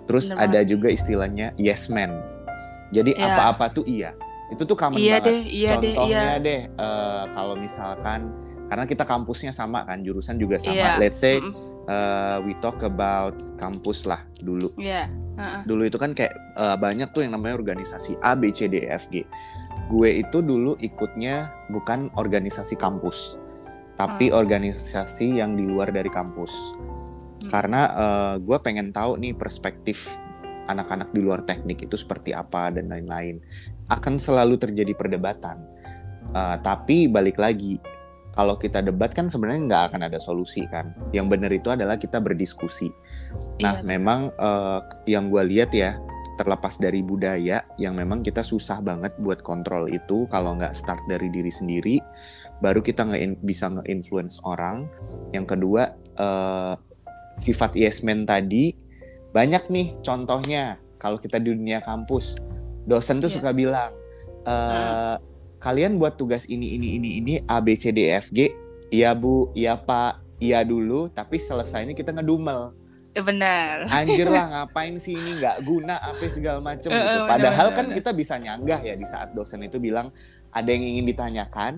Terus 0.08 0.32
Bener 0.32 0.44
ada 0.48 0.60
juga 0.64 0.88
istilahnya 0.92 1.56
yes 1.56 1.88
man. 1.88 2.12
Jadi 2.92 3.16
Iya. 3.16 3.32
apa-apa 3.36 3.72
tuh 3.72 3.88
iya. 3.88 4.12
Itu 4.52 4.68
tuh 4.68 4.76
common 4.76 5.00
Iya 5.00 5.24
banget. 5.24 5.32
deh, 5.32 5.40
iya 5.48 5.70
deh, 5.80 5.96
Contohnya 5.96 6.24
iya. 6.36 6.44
deh 6.44 6.62
eh, 6.68 7.24
kalau 7.32 7.56
misalkan 7.56 8.20
karena 8.68 8.84
kita 8.88 9.04
kampusnya 9.04 9.52
sama 9.52 9.84
kan, 9.88 10.04
jurusan 10.04 10.36
juga 10.36 10.60
sama. 10.60 10.76
Iya. 10.76 10.92
Let's 11.00 11.20
say 11.20 11.40
eh, 11.88 12.38
we 12.44 12.52
talk 12.60 12.80
about 12.84 13.36
kampus 13.56 14.04
lah 14.04 14.20
dulu 14.44 14.70
Iya. 14.76 15.08
Heeh. 15.40 15.64
dulu 15.64 15.88
itu 15.88 15.96
kan 15.96 16.12
kayak 16.12 16.36
eh, 16.36 16.76
banyak 16.76 17.08
tuh 17.16 17.24
yang 17.24 17.32
namanya 17.32 17.56
organisasi 17.56 18.20
A 18.20 18.36
B 18.36 18.52
C 18.52 18.68
D 18.68 18.84
E 18.84 18.92
F 18.92 19.08
G. 19.08 19.24
Gue 19.92 20.24
itu 20.24 20.40
dulu 20.40 20.80
ikutnya 20.80 21.52
bukan 21.68 22.08
organisasi 22.16 22.80
kampus, 22.80 23.36
tapi 24.00 24.32
organisasi 24.32 25.44
yang 25.44 25.60
di 25.60 25.68
luar 25.68 25.92
dari 25.92 26.08
kampus. 26.08 26.80
Hmm. 26.80 27.50
Karena 27.52 27.82
eh, 27.92 28.34
gue 28.40 28.58
pengen 28.64 28.96
tahu 28.96 29.20
nih 29.20 29.36
perspektif 29.36 30.16
anak-anak 30.72 31.12
di 31.12 31.20
luar 31.20 31.44
teknik 31.44 31.84
itu 31.84 32.00
seperti 32.00 32.32
apa 32.32 32.72
dan 32.72 32.88
lain-lain. 32.88 33.44
Akan 33.92 34.16
selalu 34.16 34.56
terjadi 34.56 34.96
perdebatan. 34.96 35.60
Eh, 36.32 36.58
tapi 36.64 37.12
balik 37.12 37.36
lagi, 37.36 37.76
kalau 38.32 38.56
kita 38.56 38.80
debat 38.80 39.12
kan 39.12 39.28
sebenarnya 39.28 39.68
nggak 39.68 39.84
akan 39.92 40.02
ada 40.08 40.20
solusi 40.24 40.64
kan. 40.72 40.96
Yang 41.12 41.28
benar 41.36 41.52
itu 41.52 41.68
adalah 41.68 42.00
kita 42.00 42.24
berdiskusi. 42.24 42.88
Nah, 43.60 43.84
Iya. 43.84 43.84
memang 43.84 44.32
eh, 44.32 44.80
yang 45.12 45.28
gue 45.28 45.44
lihat 45.52 45.76
ya, 45.76 46.00
terlepas 46.42 46.82
dari 46.82 47.06
budaya, 47.06 47.62
yang 47.78 47.94
memang 47.94 48.26
kita 48.26 48.42
susah 48.42 48.82
banget 48.82 49.14
buat 49.22 49.46
kontrol 49.46 49.86
itu 49.86 50.26
kalau 50.34 50.58
nggak 50.58 50.74
start 50.74 51.06
dari 51.06 51.30
diri 51.30 51.54
sendiri, 51.54 52.02
baru 52.66 52.82
kita 52.82 53.06
nge 53.06 53.38
bisa 53.46 53.70
nge-influence 53.70 54.42
orang. 54.42 54.90
Yang 55.30 55.46
kedua, 55.54 55.94
eh, 56.18 56.74
sifat 57.38 57.78
yes 57.78 58.02
man 58.02 58.26
tadi 58.26 58.74
banyak 59.30 59.70
nih 59.70 59.88
contohnya. 60.02 60.82
Kalau 60.98 61.22
kita 61.22 61.38
di 61.38 61.54
dunia 61.54 61.82
kampus, 61.86 62.42
dosen 62.90 63.22
tuh 63.22 63.30
Iya. 63.30 63.38
suka 63.38 63.50
bilang, 63.54 63.94
eh, 64.46 65.16
kalian 65.62 66.02
buat 66.02 66.18
tugas 66.18 66.50
ini 66.50 66.74
ini 66.74 66.98
ini 66.98 67.10
ini 67.22 67.34
A 67.46 67.62
B 67.62 67.78
C 67.78 67.94
D 67.94 68.10
E 68.10 68.18
F 68.18 68.34
G, 68.34 68.50
iya 68.90 69.14
bu, 69.14 69.54
iya 69.54 69.78
pak, 69.78 70.26
iya 70.42 70.66
dulu, 70.66 71.06
tapi 71.10 71.38
selesainya 71.38 71.94
kita 71.94 72.14
ngedumel 72.18 72.74
Benar. 73.14 73.92
anjir 73.92 74.26
lah 74.26 74.46
ngapain 74.66 74.96
sih 74.96 75.14
ini 75.14 75.36
nggak 75.38 75.58
guna 75.62 76.00
apa 76.00 76.24
segala 76.26 76.60
macem 76.60 76.88
Eh, 76.88 76.96
gitu. 76.96 77.18
eh, 77.18 77.28
Padahal 77.28 77.68
bener, 77.68 77.76
kan 77.76 77.86
bener. 77.86 77.98
kita 78.00 78.12
bisa 78.12 78.34
nyanggah 78.36 78.80
ya 78.80 78.96
di 78.96 79.04
saat 79.04 79.32
dosen 79.32 79.60
itu 79.62 79.78
bilang 79.78 80.16
ada 80.48 80.68
yang 80.68 80.82
ingin 80.82 81.06
ditanyakan 81.06 81.74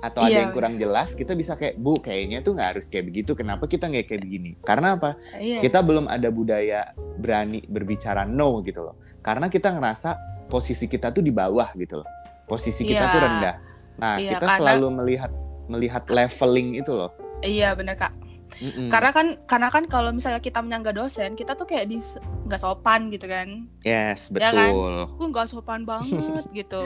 atau 0.00 0.20
ada 0.22 0.30
Iya, 0.30 0.38
yang 0.38 0.52
kurang 0.52 0.76
jelas 0.76 1.12
kita 1.12 1.32
bisa 1.32 1.54
kayak 1.54 1.76
bu 1.76 1.96
kayaknya 1.98 2.38
tuh 2.38 2.52
nggak 2.52 2.68
harus 2.72 2.86
kayak 2.86 3.04
begitu 3.06 3.32
kenapa 3.32 3.64
kita 3.64 3.84
nggak 3.84 4.06
kayak 4.06 4.22
begini 4.22 4.50
karena 4.58 4.94
apa 4.94 5.16
Iya. 5.34 5.60
kita 5.60 5.80
belum 5.80 6.06
ada 6.06 6.28
budaya 6.28 6.80
berani 7.16 7.60
berbicara 7.62 8.22
no 8.22 8.60
gitu 8.62 8.80
loh 8.82 8.94
karena 9.18 9.48
kita 9.48 9.68
ngerasa 9.70 10.16
posisi 10.46 10.86
kita 10.86 11.10
tuh 11.10 11.20
di 11.20 11.30
bawah 11.30 11.68
gitu 11.74 12.00
loh 12.00 12.08
posisi 12.44 12.80
kita 12.82 13.00
Iya. 13.02 13.12
tuh 13.12 13.20
rendah 13.20 13.56
nah 13.94 14.14
Iya, 14.16 14.30
kita 14.30 14.40
karena- 14.42 14.56
selalu 14.56 14.86
melihat 14.94 15.30
melihat 15.66 16.04
leveling 16.06 16.76
itu 16.76 16.92
loh 16.92 17.12
Iya 17.38 17.70
benar 17.72 17.94
kak. 17.94 18.12
Mm-mm. 18.58 18.88
Karena 18.88 19.10
kan 19.10 19.26
karena 19.44 19.68
kan 19.68 19.84
kalau 19.84 20.10
misalnya 20.10 20.38
kita 20.38 20.58
menyangga 20.58 20.90
dosen, 20.90 21.32
kita 21.32 21.54
tuh 21.54 21.64
kayak 21.64 21.86
di 21.86 22.02
nggak 22.44 22.58
sopan 22.58 23.06
gitu 23.08 23.24
kan. 23.24 23.70
yes 23.80 24.30
Ya 24.30 24.50
kan? 24.50 24.68
betul 24.68 24.94
Gue 25.14 25.26
nggak 25.28 25.46
sopan 25.46 25.82
banget 25.88 26.18
gitu. 26.50 26.80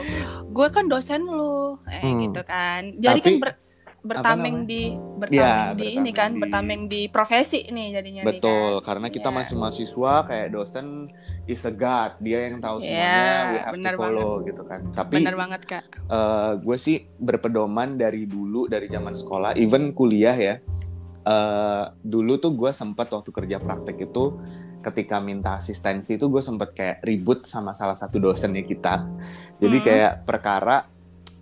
Gue 0.47 0.67
kan 0.69 0.85
dosen 0.85 1.23
lu, 1.23 1.81
eh 1.85 1.97
Hmm. 1.99 2.19
gitu 2.23 2.41
kan. 2.43 2.93
Jadi 2.95 3.19
Tapi- 3.19 3.25
kan 3.31 3.35
ber- 3.39 3.61
bertameng 4.03 4.57
di 4.65 4.91
bertameng 4.91 5.31
Iya, 5.31 5.79
di 5.79 5.87
ini 5.95 6.11
kan, 6.11 6.35
bertameng 6.35 6.35
di- 6.35 6.41
bertameng 6.41 6.81
di 6.85 7.01
profesi 7.07 7.63
nih 7.65 7.87
jadinya 7.93 8.21
nih 8.21 8.35
Betul, 8.35 8.71
kan. 8.75 8.83
karena 8.83 9.07
kita 9.07 9.29
Iya. 9.29 9.37
masih 9.39 9.55
mahasiswa 9.55 10.13
kayak 10.27 10.47
dosen 10.51 11.07
is 11.43 11.63
a 11.63 11.71
god, 11.71 12.19
dia 12.19 12.45
yang 12.45 12.59
tahu 12.59 12.79
Iya, 12.79 12.85
semuanya, 12.85 13.31
we 13.45 13.57
have 13.57 13.63
to 13.65 13.75
benar 13.79 13.93
follow 13.95 14.31
gitu 14.43 14.61
kan. 14.61 14.79
Tapi 14.91 15.13
Bener 15.17 15.35
banget 15.35 15.61
kak. 15.63 15.83
gue 16.59 16.77
sih 16.77 17.07
berpedoman 17.17 17.95
dari 17.95 18.23
dulu 18.25 18.67
dari 18.67 18.87
zaman 18.87 19.11
sekolah, 19.13 19.55
even 19.55 19.91
kuliah 19.91 20.35
ya. 20.35 20.55
Eh, 21.23 21.85
dulu 22.03 22.33
tuh 22.37 22.51
gue 22.53 22.71
sempat 22.71 23.07
waktu 23.09 23.31
kerja 23.31 23.57
praktek 23.59 24.11
itu 24.11 24.37
ketika 24.83 25.23
minta 25.23 25.55
asistensi 25.55 26.19
itu 26.19 26.27
gue 26.27 26.43
sempat 26.43 26.75
kayak 26.75 27.07
ribut 27.07 27.47
sama 27.47 27.71
salah 27.71 27.95
satu 27.95 28.19
dosennya 28.19 28.67
kita. 28.67 29.07
Jadi 29.63 29.77
Hmm. 29.79 29.85
kayak 29.87 30.13
perkara 30.27 30.83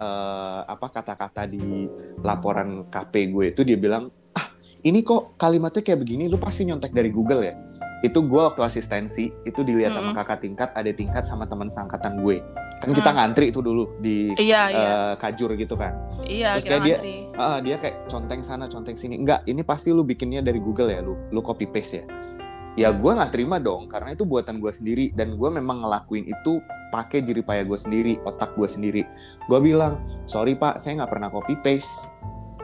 eh, 0.02 0.62
apa 0.66 0.88
kata-kata 0.90 1.46
di 1.46 1.86
laporan 2.22 2.90
KP 2.90 3.14
gue 3.30 3.46
itu 3.54 3.62
dia 3.62 3.78
bilang 3.78 4.10
ah 4.34 4.48
ini 4.82 5.06
kok 5.06 5.38
kalimatnya 5.38 5.86
kayak 5.86 6.00
begini 6.02 6.26
lu 6.26 6.42
pasti 6.42 6.66
nyontek 6.66 6.90
dari 6.90 7.14
Google 7.14 7.46
ya 7.46 7.54
itu 8.02 8.18
gue 8.18 8.42
waktu 8.42 8.66
asistensi 8.66 9.30
itu 9.46 9.62
dilihat 9.62 9.94
sama 9.94 10.10
Mm-mm. 10.10 10.18
kakak 10.18 10.40
tingkat 10.42 10.70
ada 10.74 10.90
tingkat 10.90 11.22
sama 11.22 11.46
teman 11.46 11.70
seangkatan 11.70 12.18
gue 12.26 12.42
kan 12.82 12.90
kita 12.92 13.08
Mm. 13.08 13.16
ngantri 13.16 13.46
itu 13.48 13.62
dulu 13.62 13.84
di 13.96 14.34
Iya 14.34 14.62
iya. 14.68 14.82
eh, 14.82 15.14
kajur 15.16 15.54
gitu 15.54 15.78
kan. 15.78 15.94
Iya 16.22 16.58
terus 16.58 16.66
kita 16.66 16.74
kayak 16.74 16.82
dia- 16.82 16.98
ngantri. 16.98 17.16
Ah, 17.36 17.58
dia 17.60 17.76
kayak 17.78 17.96
conteng 18.08 18.42
sana 18.42 18.66
conteng 18.66 18.96
sini. 18.96 19.16
Enggak 19.16 19.46
ini 19.46 19.62
pasti 19.62 19.90
lu 19.90 20.02
bikinnya 20.02 20.42
dari 20.42 20.58
Google 20.58 20.90
ya 20.90 21.00
lu 21.00 21.16
lu 21.30 21.40
copy 21.40 21.66
paste 21.66 21.96
ya. 21.96 22.06
Ya 22.74 22.90
gue 22.90 23.12
nggak 23.12 23.30
terima 23.30 23.58
dong 23.58 23.86
karena 23.86 24.12
itu 24.12 24.24
buatan 24.24 24.58
gue 24.58 24.72
sendiri. 24.72 25.12
Dan 25.12 25.36
gue 25.36 25.50
memang 25.52 25.82
ngelakuin 25.82 26.26
itu 26.26 26.58
pakai 26.90 27.22
jeripaya 27.22 27.62
gue 27.62 27.76
sendiri 27.76 28.18
otak 28.22 28.56
gue 28.56 28.66
sendiri. 28.66 29.04
Gue 29.44 29.60
bilang 29.62 29.96
sorry 30.24 30.56
pak 30.56 30.80
saya 30.80 31.00
nggak 31.00 31.12
pernah 31.12 31.30
copy 31.30 31.54
paste. 31.58 32.10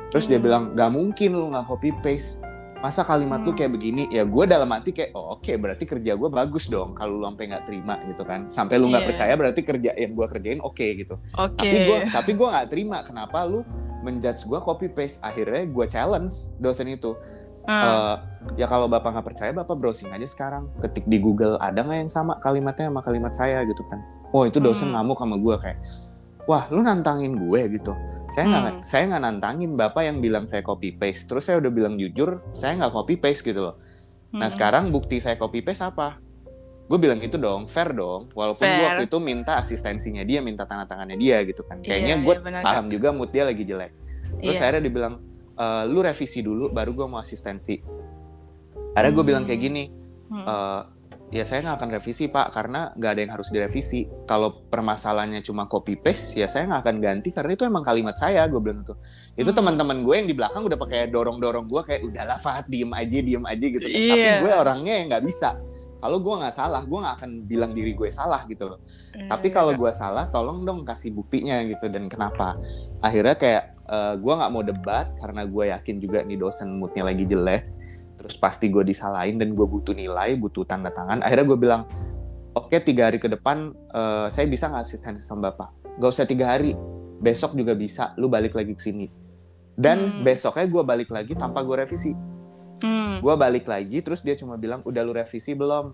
Terus 0.08 0.26
dia 0.26 0.36
Hmm. 0.36 0.44
bilang 0.44 0.64
nggak 0.72 0.90
mungkin 0.90 1.30
lu 1.32 1.52
nggak 1.52 1.68
copy 1.68 1.92
paste 2.00 2.40
masa 2.78 3.02
kalimat 3.02 3.40
lu 3.40 3.50
Hmm. 3.50 3.58
kayak 3.58 3.72
begini 3.72 4.04
ya 4.08 4.22
gue 4.22 4.44
dalam 4.46 4.70
hati 4.70 4.92
kayak 4.92 5.12
oh 5.12 5.34
oke 5.34 5.52
berarti 5.52 5.84
kerja 5.84 6.14
gue 6.14 6.30
bagus 6.30 6.66
dong 6.66 6.94
kalau 6.94 7.16
lu 7.16 7.26
sampai 7.26 7.46
nggak 7.48 7.64
terima 7.64 7.96
gitu 8.06 8.22
kan 8.22 8.40
sampai 8.48 8.76
lu 8.76 8.88
nggak 8.88 9.02
Iya. 9.02 9.10
percaya 9.10 9.34
berarti 9.34 9.62
kerja 9.62 9.92
yang 9.94 10.12
gue 10.14 10.28
kerjain 10.28 10.60
oke 10.60 10.86
gitu 10.96 11.16
Oke. 11.34 11.58
tapi 11.58 11.78
gue 11.84 11.98
tapi 12.08 12.32
gue 12.34 12.48
nggak 12.48 12.68
terima 12.68 12.98
kenapa 13.02 13.44
lu 13.44 13.66
menjudge 14.00 14.44
gue 14.44 14.60
copy 14.60 14.88
paste 14.88 15.18
akhirnya 15.20 15.66
gue 15.66 15.86
challenge 15.86 16.34
dosen 16.56 16.88
itu 16.88 17.18
Hmm. 17.64 17.84
Eh, 17.84 18.16
ya 18.56 18.66
kalau 18.66 18.88
bapak 18.88 19.12
nggak 19.12 19.28
percaya 19.28 19.52
bapak 19.52 19.76
browsing 19.76 20.08
aja 20.08 20.24
sekarang 20.24 20.72
ketik 20.80 21.04
di 21.04 21.20
Google 21.20 21.60
ada 21.60 21.84
nggak 21.84 22.00
yang 22.00 22.08
sama 22.08 22.40
kalimatnya 22.40 22.88
sama 22.88 23.02
kalimat 23.02 23.36
saya 23.36 23.60
gitu 23.64 23.84
kan 23.84 24.00
oh 24.32 24.44
itu 24.44 24.58
dosen 24.58 24.88
Hmm. 24.88 25.04
ngamuk 25.04 25.20
sama 25.20 25.36
gue 25.36 25.56
kayak 25.58 25.78
wah 26.48 26.66
lu 26.68 26.80
nantangin 26.80 27.36
gue 27.36 27.62
gitu 27.70 27.94
saya 28.28 28.44
nggak 28.46 28.64
Hmm. 28.64 28.82
saya 28.82 29.04
nggak 29.06 29.22
nantangin 29.22 29.72
bapak 29.74 30.04
yang 30.04 30.18
bilang 30.18 30.46
saya 30.46 30.60
copy 30.60 30.92
paste 30.92 31.28
terus 31.28 31.44
saya 31.44 31.60
udah 31.60 31.70
bilang 31.70 31.96
jujur 31.96 32.40
saya 32.52 32.76
nggak 32.76 32.94
copy 32.94 33.16
paste 33.16 33.44
gitu 33.44 33.62
loh 33.62 33.76
nah 34.30 34.48
Hmm. 34.48 34.54
sekarang 34.54 34.90
bukti 34.90 35.20
saya 35.20 35.36
copy 35.36 35.62
paste 35.62 35.84
apa 35.84 36.20
gue 36.88 36.96
bilang 36.98 37.20
gitu 37.20 37.36
dong 37.36 37.68
fair 37.68 37.92
dong 37.92 38.32
walaupun 38.32 38.64
gue 38.64 38.72
Fair. 38.74 38.88
waktu 38.90 39.04
itu 39.06 39.18
minta 39.18 39.56
asistensinya 39.58 40.24
dia 40.24 40.40
minta 40.40 40.64
tanda 40.64 40.84
tangannya 40.84 41.16
dia 41.16 41.44
gitu 41.44 41.62
kan 41.62 41.80
kayaknya 41.80 42.16
Iya, 42.16 42.24
gue 42.24 42.34
iya, 42.34 42.42
benar, 42.42 42.62
paham 42.64 42.86
juga 42.88 43.10
mood 43.12 43.28
dia 43.28 43.44
lagi 43.44 43.64
jelek 43.64 43.92
terus 44.40 44.56
Iya. 44.56 44.64
akhirnya 44.64 44.84
dibilang 44.84 45.14
"Eh, 45.54 45.84
lu 45.86 46.00
revisi 46.00 46.40
dulu 46.40 46.70
baru 46.70 46.92
gue 46.94 47.06
mau 47.06 47.20
asistensi 47.20 47.76
akhirnya 48.94 49.12
gue 49.12 49.20
Hmm. 49.20 49.30
bilang 49.30 49.44
kayak 49.44 49.62
gini 49.62 49.84
Hmm. 50.28 50.44
"Eh, 51.30 51.34
ya 51.34 51.44
saya 51.44 51.60
nggak 51.62 51.76
akan 51.78 51.90
revisi 51.94 52.28
pak 52.28 52.48
karena 52.50 52.92
nggak 52.94 53.12
ada 53.12 53.20
yang 53.20 53.32
harus 53.32 53.48
direvisi 53.48 54.00
kalau 54.24 54.64
permasalahannya 54.64 55.42
cuma 55.42 55.66
copy 55.66 55.96
paste 55.96 56.36
ya 56.36 56.48
saya 56.48 56.66
nggak 56.66 56.82
akan 56.82 56.96
ganti 56.98 57.30
karena 57.30 57.52
itu 57.52 57.64
emang 57.64 57.84
kalimat 57.84 58.16
saya 58.16 58.48
gue 58.48 58.58
bilang 58.58 58.82
tuh 58.82 58.96
itu 59.34 59.44
Hmm. 59.46 59.58
teman-teman 59.58 60.02
gue 60.02 60.16
yang 60.16 60.26
di 60.26 60.34
belakang 60.34 60.64
udah 60.64 60.78
pakai 60.78 61.08
dorong 61.08 61.38
dorong 61.38 61.66
gue 61.66 61.82
kayak 61.84 62.02
udahlah 62.06 62.38
Fat 62.38 62.66
diem 62.66 62.88
aja 62.90 63.18
diem 63.20 63.44
aja 63.44 63.66
gitu 63.66 63.84
kan. 63.84 63.92
tapi 63.92 64.16
Iya. 64.18 64.36
gue 64.40 64.52
orangnya 64.54 64.94
yang 64.96 65.08
nggak 65.10 65.24
bisa 65.24 65.50
kalau 65.98 66.22
gue 66.22 66.30
nggak 66.32 66.54
salah 66.54 66.82
gue 66.82 66.94
nggak 66.96 67.16
akan 67.18 67.32
bilang 67.44 67.72
diri 67.74 67.92
gue 67.92 68.08
salah 68.08 68.46
gitu 68.46 68.64
loh 68.68 68.80
Iya, 69.12 69.28
tapi 69.28 69.50
iya, 69.50 69.54
kalau 69.54 69.72
Kak. 69.74 69.80
gue 69.82 69.92
salah 69.92 70.26
tolong 70.30 70.62
dong 70.62 70.86
kasih 70.86 71.12
buktinya 71.12 71.60
gitu 71.66 71.90
dan 71.90 72.06
kenapa 72.06 72.56
akhirnya 73.00 73.36
kayak 73.36 73.64
eh, 73.84 74.14
gue 74.16 74.34
nggak 74.34 74.52
mau 74.54 74.62
debat 74.62 75.12
karena 75.18 75.44
gue 75.44 75.64
yakin 75.68 75.96
juga 75.98 76.22
nih 76.22 76.38
dosen 76.38 76.78
moodnya 76.78 77.04
lagi 77.04 77.26
jelek 77.26 77.64
terus 78.18 78.36
pasti 78.36 78.68
gue 78.68 78.82
disalahin 78.82 79.38
dan 79.38 79.54
gue 79.54 79.68
butuh 79.70 79.94
nilai 79.94 80.36
butuh 80.36 80.66
tanda 80.66 80.90
tangan 80.90 81.22
akhirnya 81.22 81.46
gue 81.46 81.60
bilang 81.60 81.82
oke 82.58 82.74
tiga 82.82 83.08
hari 83.08 83.22
ke 83.22 83.30
depan 83.30 83.72
eh, 83.94 84.28
saya 84.34 84.50
bisa 84.50 84.68
nggak 84.68 84.84
asistensi 84.84 85.22
sama 85.22 85.54
bapak 85.54 85.70
gak 86.02 86.10
usah 86.10 86.26
tiga 86.26 86.50
hari 86.50 86.74
besok 87.22 87.58
juga 87.58 87.74
bisa 87.74 88.14
lu 88.18 88.30
balik 88.30 88.54
lagi 88.54 88.74
ke 88.78 88.82
sini 88.82 89.10
dan 89.78 90.22
hmm. 90.22 90.26
besoknya 90.26 90.66
gue 90.66 90.84
balik 90.86 91.10
lagi 91.14 91.34
tanpa 91.38 91.62
gue 91.62 91.78
revisi 91.78 92.14
hmm. 92.82 93.22
gue 93.22 93.34
balik 93.38 93.66
lagi 93.70 94.02
terus 94.02 94.22
dia 94.26 94.34
cuma 94.38 94.58
bilang 94.58 94.82
udah 94.86 95.02
lu 95.06 95.14
revisi 95.14 95.54
belum 95.54 95.94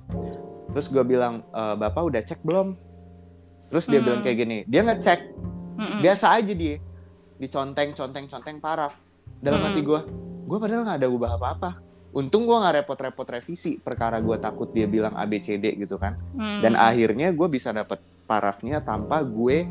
terus 0.72 0.88
gue 0.92 1.04
bilang 1.04 1.44
e, 1.52 1.62
bapak 1.80 2.04
udah 2.04 2.22
cek 2.24 2.44
belum 2.44 2.76
terus 3.72 3.88
dia 3.88 4.00
hmm. 4.00 4.08
bilang 4.08 4.22
kayak 4.24 4.38
gini 4.40 4.58
dia 4.68 4.82
ngecek 4.84 5.20
hmm. 5.80 6.00
biasa 6.04 6.26
aja 6.36 6.54
dia 6.56 6.76
diconteng 7.40 7.92
conteng 7.96 8.26
conteng 8.28 8.58
paraf 8.64 9.04
dalam 9.44 9.60
hmm. 9.60 9.68
hati 9.68 9.82
gue 9.84 10.02
gue 10.44 10.58
padahal 10.60 10.84
nggak 10.88 11.00
ada 11.04 11.08
ubah 11.12 11.32
apa-apa 11.40 11.70
untung 12.14 12.46
gue 12.46 12.54
nggak 12.54 12.86
repot-repot 12.86 13.28
revisi 13.28 13.82
perkara 13.82 14.22
gue 14.22 14.38
takut 14.38 14.70
dia 14.70 14.86
bilang 14.86 15.18
ABCD 15.18 15.82
gitu 15.82 15.98
kan 15.98 16.18
hmm. 16.38 16.62
dan 16.62 16.78
akhirnya 16.78 17.34
gue 17.34 17.48
bisa 17.50 17.74
dapet 17.74 18.00
parafnya 18.30 18.80
tanpa 18.86 19.26
gue 19.26 19.66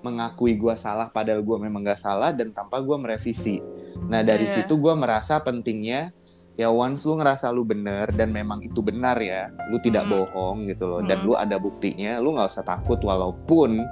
mengakui 0.00 0.56
gue 0.56 0.74
salah 0.78 1.12
padahal 1.12 1.44
gue 1.44 1.56
memang 1.60 1.84
gak 1.84 2.00
salah 2.00 2.32
dan 2.32 2.54
tanpa 2.56 2.80
gue 2.80 2.96
merevisi 2.96 3.60
nah 4.08 4.24
dari 4.24 4.48
yeah. 4.48 4.64
situ 4.64 4.80
gue 4.80 4.94
merasa 4.96 5.42
pentingnya 5.44 6.14
ya 6.56 6.72
once 6.72 7.04
lu 7.04 7.20
ngerasa 7.20 7.52
lu 7.52 7.66
bener 7.66 8.08
dan 8.14 8.32
memang 8.32 8.64
itu 8.64 8.80
benar 8.80 9.18
ya 9.20 9.52
lu 9.68 9.76
tidak 9.82 10.08
hmm. 10.08 10.12
bohong 10.12 10.58
gitu 10.70 10.88
loh 10.88 11.00
dan 11.04 11.20
hmm. 11.20 11.26
lu 11.26 11.32
ada 11.36 11.56
buktinya 11.60 12.22
lu 12.22 12.38
nggak 12.38 12.48
usah 12.48 12.64
takut 12.64 13.02
walaupun 13.02 13.82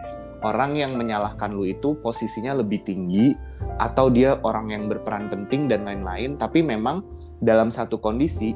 orang 0.46 0.78
yang 0.78 0.94
menyalahkan 0.94 1.50
lu 1.50 1.66
itu 1.66 1.98
posisinya 1.98 2.54
lebih 2.62 2.87
tinggi 2.87 3.34
atau 3.82 4.06
dia 4.12 4.38
orang 4.46 4.70
yang 4.70 4.84
berperan 4.87 5.26
penting 5.26 5.66
dan 5.66 5.82
lain-lain 5.82 6.38
tapi 6.38 6.62
memang 6.62 7.02
dalam 7.38 7.70
satu 7.70 8.03
kondisi 8.03 8.55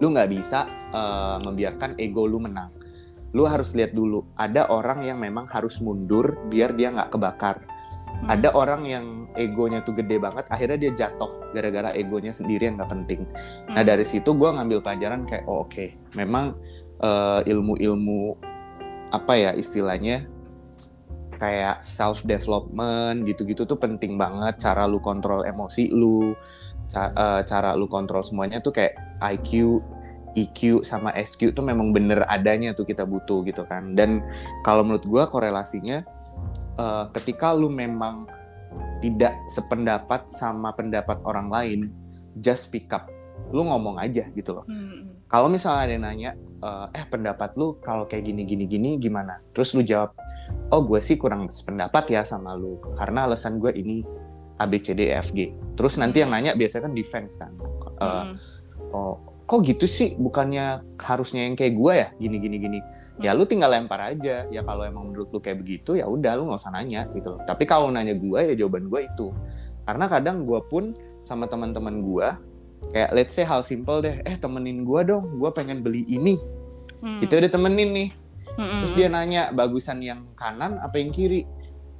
lu 0.00 0.06
nggak 0.12 0.30
bisa 0.32 0.64
uh, 0.92 1.36
membiarkan 1.44 1.96
ego 2.00 2.24
lu 2.24 2.40
menang 2.40 2.72
lu 3.30 3.46
harus 3.46 3.76
lihat 3.78 3.94
dulu 3.94 4.26
ada 4.34 4.66
orang 4.72 5.06
yang 5.06 5.20
memang 5.22 5.46
harus 5.46 5.78
mundur 5.78 6.34
biar 6.50 6.74
dia 6.74 6.90
nggak 6.90 7.14
kebakar 7.14 7.62
hmm. 7.62 8.26
ada 8.26 8.48
orang 8.56 8.82
yang 8.88 9.06
egonya 9.38 9.84
tuh 9.86 9.94
gede 9.94 10.18
banget 10.18 10.48
akhirnya 10.50 10.78
dia 10.80 10.92
jatuh 11.06 11.54
gara-gara 11.54 11.94
egonya 11.94 12.34
sendiri 12.34 12.66
yang 12.66 12.80
nggak 12.80 12.90
penting 12.90 13.20
nah, 13.24 13.30
hmm. 13.30 13.74
nah 13.78 13.82
dari 13.86 14.04
situ 14.04 14.34
gue 14.34 14.50
ngambil 14.50 14.78
pelajaran 14.82 15.28
kayak 15.28 15.44
oh, 15.46 15.62
oke 15.62 15.70
okay. 15.70 15.94
memang 16.18 16.58
uh, 16.98 17.40
ilmu-ilmu 17.46 18.34
apa 19.10 19.32
ya 19.38 19.50
istilahnya 19.54 20.26
kayak 21.40 21.80
self 21.80 22.22
development 22.28 23.24
gitu-gitu 23.24 23.64
tuh 23.64 23.80
penting 23.80 24.20
banget 24.20 24.60
cara 24.60 24.84
lu 24.84 25.00
kontrol 25.00 25.42
emosi 25.46 25.88
lu 25.88 26.36
ca 26.90 27.14
uh, 27.14 27.40
cara 27.46 27.72
lu 27.78 27.86
kontrol 27.86 28.20
semuanya 28.26 28.58
tuh 28.58 28.74
kayak 28.74 28.98
IQ 29.22 29.78
EQ 30.34 30.86
sama 30.86 31.10
SQ 31.18 31.54
tuh 31.54 31.64
memang 31.64 31.90
bener 31.90 32.22
adanya 32.30 32.70
tuh 32.74 32.86
kita 32.86 33.02
butuh 33.02 33.42
gitu 33.46 33.66
kan. 33.66 33.98
Dan 33.98 34.22
kalau 34.62 34.86
menurut 34.86 35.02
gue 35.02 35.22
korelasinya 35.26 36.06
uh, 36.78 37.10
ketika 37.14 37.50
lu 37.54 37.70
memang 37.70 38.30
tidak 39.02 39.34
sependapat 39.50 40.30
sama 40.30 40.70
pendapat 40.76 41.18
orang 41.26 41.50
lain 41.50 41.80
just 42.38 42.70
speak 42.70 42.90
up. 42.94 43.10
Lu 43.50 43.66
ngomong 43.66 43.98
aja 43.98 44.30
gitu 44.30 44.54
loh. 44.54 44.66
Hmm. 44.70 45.18
kalau 45.30 45.46
misalnya 45.46 45.86
ada 45.86 45.92
yang 45.94 46.04
nanya 46.10 46.30
uh, 46.58 46.90
eh 46.90 47.06
pendapat 47.06 47.54
lu 47.54 47.78
kalau 47.78 48.02
kayak 48.10 48.26
gini 48.26 48.42
gini 48.42 48.64
gini 48.66 48.90
gimana? 48.98 49.38
Terus 49.54 49.74
lu 49.78 49.82
jawab 49.86 50.14
oh 50.70 50.82
gue 50.82 50.98
sih 51.02 51.14
kurang 51.18 51.46
sependapat 51.50 52.10
ya 52.10 52.22
sama 52.26 52.54
lu 52.54 52.78
karena 52.98 53.30
alasan 53.30 53.62
gue 53.62 53.70
ini 53.74 54.02
A 54.60 54.68
B 54.68 54.76
C 54.76 54.92
D 54.92 55.08
E 55.08 55.16
F 55.16 55.32
G. 55.32 55.50
Terus 55.74 55.96
nanti 55.96 56.20
yang 56.20 56.30
nanya 56.30 56.52
biasanya 56.52 56.92
kan 56.92 56.94
defense 56.94 57.40
kan. 57.40 57.52
Uh, 58.00 58.04
hmm. 58.04 58.34
oh 58.92 59.16
kok 59.50 59.66
gitu 59.66 59.90
sih? 59.90 60.14
Bukannya 60.14 60.94
harusnya 61.02 61.42
yang 61.42 61.58
kayak 61.58 61.74
gue 61.74 61.92
ya? 61.98 62.08
Gini 62.22 62.36
gini 62.38 62.56
gini. 62.62 62.78
Hmm. 62.78 63.26
ya 63.26 63.34
lu 63.34 63.42
tinggal 63.42 63.74
lempar 63.74 63.98
aja. 64.14 64.46
Ya 64.46 64.62
kalau 64.62 64.86
emang 64.86 65.10
menurut 65.10 65.34
lu 65.34 65.42
kayak 65.42 65.58
begitu 65.66 65.98
ya 65.98 66.06
udah 66.06 66.38
lu 66.38 66.46
nggak 66.46 66.62
usah 66.62 66.70
nanya 66.70 67.10
gitu 67.18 67.34
loh. 67.34 67.42
Tapi 67.42 67.66
kalau 67.66 67.90
nanya 67.90 68.14
gue 68.14 68.38
ya 68.38 68.54
jawaban 68.54 68.86
gue 68.86 69.10
itu. 69.10 69.34
Karena 69.82 70.06
kadang 70.06 70.46
gue 70.46 70.60
pun 70.70 70.94
sama 71.18 71.50
teman-teman 71.50 71.98
gue 71.98 72.28
kayak 72.94 73.10
let's 73.10 73.34
say 73.34 73.42
hal 73.42 73.66
simple 73.66 73.98
deh. 73.98 74.22
Eh 74.22 74.38
temenin 74.38 74.86
gue 74.86 75.00
dong. 75.02 75.26
Gue 75.42 75.50
pengen 75.50 75.82
beli 75.82 76.06
ini. 76.06 76.38
Hmm. 77.00 77.18
kita 77.18 77.42
udah 77.42 77.50
temenin 77.50 77.90
nih. 77.90 78.10
Hmm. 78.60 78.84
terus 78.84 78.92
dia 78.92 79.08
nanya 79.08 79.48
bagusan 79.56 79.98
yang 80.04 80.30
kanan 80.38 80.78
apa 80.78 80.94
yang 81.02 81.10
kiri. 81.10 81.42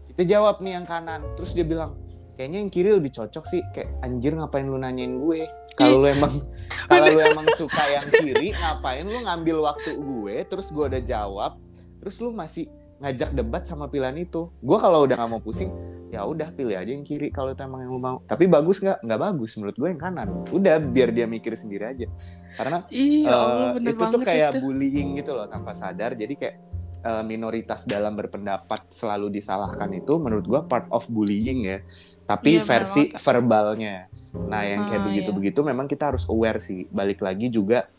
Kita 0.06 0.22
jawab 0.22 0.62
nih 0.62 0.78
yang 0.78 0.86
kanan. 0.86 1.26
Terus 1.34 1.50
dia 1.58 1.66
bilang 1.66 1.98
kayaknya 2.40 2.64
yang 2.64 2.72
kiri 2.72 2.88
lebih 2.96 3.12
cocok 3.12 3.44
sih 3.44 3.60
kayak 3.76 4.00
anjir 4.00 4.32
ngapain 4.32 4.64
lu 4.64 4.80
nanyain 4.80 5.12
gue? 5.20 5.44
Kalau 5.76 6.00
lu 6.00 6.08
emang 6.08 6.32
kalau 6.88 7.12
lu 7.12 7.20
emang 7.20 7.44
suka 7.52 7.84
yang 7.92 8.08
kiri 8.08 8.56
ngapain 8.56 9.04
lu 9.04 9.20
ngambil 9.28 9.60
waktu 9.60 10.00
gue 10.00 10.40
terus 10.48 10.72
gue 10.72 10.80
udah 10.88 11.04
jawab 11.04 11.60
terus 12.00 12.16
lu 12.24 12.32
masih 12.32 12.72
ngajak 12.96 13.36
debat 13.36 13.68
sama 13.68 13.92
pilihan 13.92 14.16
itu? 14.16 14.48
Gue 14.64 14.80
kalau 14.80 15.04
udah 15.04 15.20
nggak 15.20 15.30
mau 15.36 15.44
pusing 15.44 15.68
ya 16.08 16.24
udah 16.24 16.48
pilih 16.56 16.74
aja 16.74 16.90
yang 16.90 17.04
kiri 17.04 17.28
kalau 17.28 17.52
itu 17.52 17.60
emang 17.60 17.84
yang 17.84 17.92
lu 17.92 18.00
mau. 18.00 18.24
Tapi 18.24 18.48
bagus 18.48 18.80
nggak? 18.80 19.04
Nggak 19.04 19.20
bagus 19.20 19.50
menurut 19.60 19.76
gue 19.76 19.88
yang 19.92 20.00
kanan. 20.00 20.28
Udah 20.48 20.80
biar 20.80 21.12
dia 21.12 21.28
mikir 21.28 21.52
sendiri 21.60 21.92
aja. 21.92 22.08
Karena 22.56 22.88
iya, 22.88 23.76
uh, 23.76 23.76
itu 23.76 24.00
tuh 24.00 24.20
kayak 24.24 24.56
itu. 24.56 24.64
bullying 24.64 25.20
gitu 25.20 25.36
loh 25.36 25.44
tanpa 25.44 25.76
sadar. 25.76 26.16
Jadi 26.16 26.40
kayak 26.40 26.56
uh, 27.04 27.24
minoritas 27.24 27.84
dalam 27.88 28.16
berpendapat 28.16 28.88
selalu 28.92 29.32
disalahkan 29.32 29.90
itu 29.96 30.16
menurut 30.20 30.44
gue 30.46 30.60
part 30.68 30.86
of 30.92 31.06
bullying 31.08 31.66
ya 31.66 31.78
tapi 32.24 32.60
iya, 32.60 32.64
versi 32.64 33.10
verbalnya 33.16 34.06
nah 34.30 34.62
yang 34.62 34.86
kayak 34.86 35.02
ah, 35.02 35.06
begitu-begitu 35.10 35.60
iya. 35.64 35.68
memang 35.74 35.86
kita 35.90 36.14
harus 36.14 36.24
aware 36.30 36.62
sih 36.62 36.86
balik 36.86 37.20
lagi 37.24 37.50
juga 37.50 37.90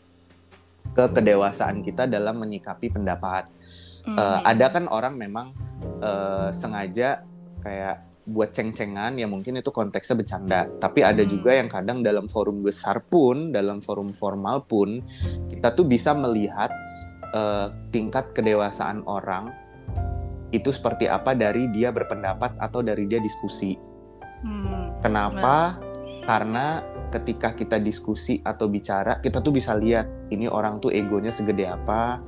ke 0.92 1.04
kedewasaan 1.12 1.84
kita 1.84 2.08
dalam 2.08 2.40
menyikapi 2.40 2.88
pendapat 2.88 3.48
mm. 4.08 4.16
uh, 4.16 4.40
ada 4.42 4.66
kan 4.72 4.88
orang 4.88 5.14
memang 5.20 5.52
uh, 6.00 6.48
sengaja 6.50 7.22
kayak 7.60 8.12
buat 8.22 8.54
ceng-cengan 8.54 9.18
ya 9.18 9.26
mungkin 9.26 9.58
itu 9.58 9.74
konteksnya 9.74 10.14
bercanda 10.14 10.70
tapi 10.78 11.02
ada 11.02 11.26
hmm. 11.26 11.30
juga 11.30 11.58
yang 11.58 11.66
kadang 11.66 12.06
dalam 12.06 12.30
forum 12.30 12.62
besar 12.62 13.02
pun 13.02 13.50
dalam 13.50 13.82
forum 13.82 14.14
formal 14.14 14.62
pun 14.62 15.02
kita 15.50 15.74
tuh 15.74 15.82
bisa 15.82 16.14
melihat 16.14 16.70
uh, 17.32 17.72
tingkat 17.90 18.32
kedewasaan 18.36 19.02
orang 19.08 19.52
itu 20.52 20.68
seperti 20.68 21.08
apa 21.08 21.32
dari 21.32 21.72
dia 21.72 21.88
berpendapat 21.90 22.60
atau 22.60 22.84
dari 22.84 23.08
dia 23.08 23.18
diskusi 23.18 23.74
hmm. 24.44 25.00
kenapa 25.00 25.80
nah. 25.80 26.24
karena 26.28 26.66
ketika 27.12 27.52
kita 27.52 27.76
diskusi 27.80 28.40
atau 28.40 28.68
bicara 28.68 29.20
kita 29.20 29.40
tuh 29.40 29.52
bisa 29.52 29.76
lihat 29.76 30.32
ini 30.32 30.48
orang 30.48 30.80
tuh 30.80 30.92
egonya 30.92 31.32
segede 31.32 31.68
apa 31.68 32.20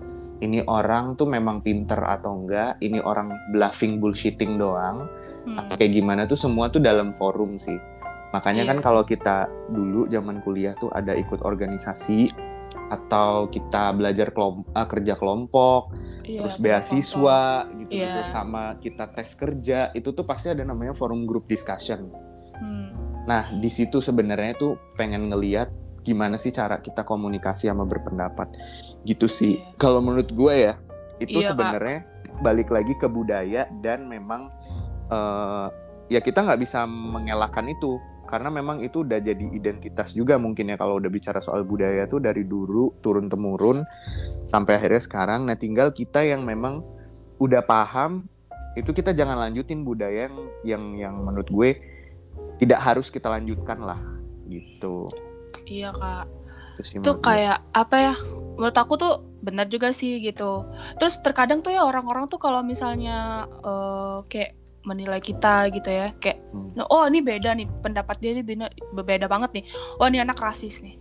ini 0.44 0.60
orang 0.66 1.14
tuh 1.16 1.28
memang 1.30 1.64
pinter 1.64 2.00
atau 2.00 2.44
enggak 2.44 2.80
ini 2.84 3.00
orang 3.00 3.32
bluffing 3.52 4.00
bullshitting 4.00 4.56
doang 4.60 5.08
hmm. 5.48 5.76
kayak 5.76 5.92
gimana 5.92 6.24
tuh 6.24 6.36
semua 6.36 6.68
tuh 6.72 6.80
dalam 6.80 7.12
forum 7.16 7.60
sih 7.60 7.76
makanya 8.32 8.66
yeah. 8.66 8.70
kan 8.74 8.78
kalau 8.82 9.02
kita 9.06 9.46
dulu 9.70 10.10
zaman 10.10 10.42
kuliah 10.42 10.74
tuh 10.76 10.90
ada 10.90 11.14
ikut 11.14 11.44
organisasi 11.44 12.34
atau 12.92 13.48
kita 13.48 13.96
belajar 13.96 14.30
kelom 14.32 14.62
uh, 14.76 14.86
kerja 14.86 15.16
kelompok 15.16 15.94
yeah, 16.24 16.44
terus 16.44 16.60
beasiswa 16.60 17.68
gitu 17.80 17.92
gitu 17.96 18.20
yeah. 18.20 18.28
sama 18.28 18.76
kita 18.80 19.08
tes 19.12 19.32
kerja 19.36 19.92
itu 19.96 20.12
tuh 20.12 20.24
pasti 20.28 20.52
ada 20.52 20.62
namanya 20.62 20.92
forum 20.92 21.24
group 21.24 21.48
discussion 21.48 22.12
hmm. 22.60 22.88
nah 23.24 23.48
di 23.56 23.70
situ 23.72 24.04
sebenarnya 24.04 24.56
tuh 24.56 24.76
pengen 24.94 25.32
ngeliat 25.32 25.72
gimana 26.04 26.36
sih 26.36 26.52
cara 26.52 26.84
kita 26.84 27.00
komunikasi 27.00 27.72
sama 27.72 27.88
berpendapat 27.88 28.52
gitu 29.08 29.24
sih 29.24 29.56
yeah. 29.56 29.76
kalau 29.80 30.04
menurut 30.04 30.28
gue 30.28 30.54
ya 30.54 30.74
itu 31.22 31.40
yeah, 31.40 31.50
sebenarnya 31.54 32.04
balik 32.42 32.68
lagi 32.68 32.92
ke 32.98 33.06
budaya 33.06 33.70
dan 33.80 34.10
memang 34.10 34.50
uh, 35.08 35.70
ya 36.10 36.20
kita 36.20 36.44
nggak 36.44 36.60
bisa 36.60 36.84
mengelakkan 36.84 37.64
itu 37.70 37.96
karena 38.24 38.48
memang 38.48 38.80
itu 38.80 39.04
udah 39.04 39.20
jadi 39.20 39.46
identitas 39.52 40.16
juga 40.16 40.40
mungkin 40.40 40.72
ya 40.72 40.76
kalau 40.80 40.96
udah 40.96 41.10
bicara 41.12 41.38
soal 41.44 41.62
budaya 41.62 42.08
tuh 42.08 42.24
dari 42.24 42.42
dulu 42.44 42.96
turun 43.04 43.28
temurun 43.28 43.84
sampai 44.48 44.80
akhirnya 44.80 45.02
sekarang. 45.04 45.44
Nah 45.44 45.56
tinggal 45.60 45.92
kita 45.92 46.24
yang 46.24 46.42
memang 46.42 46.80
udah 47.38 47.62
paham 47.62 48.24
itu 48.74 48.90
kita 48.90 49.14
jangan 49.14 49.38
lanjutin 49.38 49.86
budaya 49.86 50.26
yang 50.26 50.36
yang 50.66 50.84
yang 50.98 51.14
menurut 51.22 51.46
gue 51.46 51.70
tidak 52.58 52.80
harus 52.82 53.12
kita 53.12 53.30
lanjutkan 53.30 53.78
lah 53.84 54.00
gitu. 54.50 55.12
Iya 55.68 55.94
kak. 55.94 56.26
Itu 56.80 57.22
kayak 57.22 57.62
apa 57.70 57.96
ya 57.96 58.14
menurut 58.58 58.74
aku 58.74 58.94
tuh 58.98 59.14
benar 59.44 59.70
juga 59.70 59.92
sih 59.94 60.18
gitu. 60.24 60.66
Terus 60.98 61.20
terkadang 61.22 61.60
tuh 61.62 61.70
ya 61.70 61.84
orang-orang 61.86 62.26
tuh 62.26 62.40
kalau 62.40 62.64
misalnya 62.64 63.46
uh, 63.62 64.24
kayak 64.26 64.63
menilai 64.84 65.20
kita 65.20 65.68
gitu 65.72 65.88
ya 65.88 66.12
kayak 66.20 66.44
hmm. 66.52 66.80
oh 66.88 67.04
ini 67.08 67.24
beda 67.24 67.56
nih 67.56 67.66
pendapat 67.80 68.16
dia 68.20 68.30
ini 68.36 68.42
beda, 68.44 68.68
berbeda 68.92 69.26
banget 69.26 69.50
nih 69.60 69.64
oh 69.98 70.06
ini 70.06 70.20
anak 70.20 70.38
rasis 70.38 70.84
nih 70.84 71.00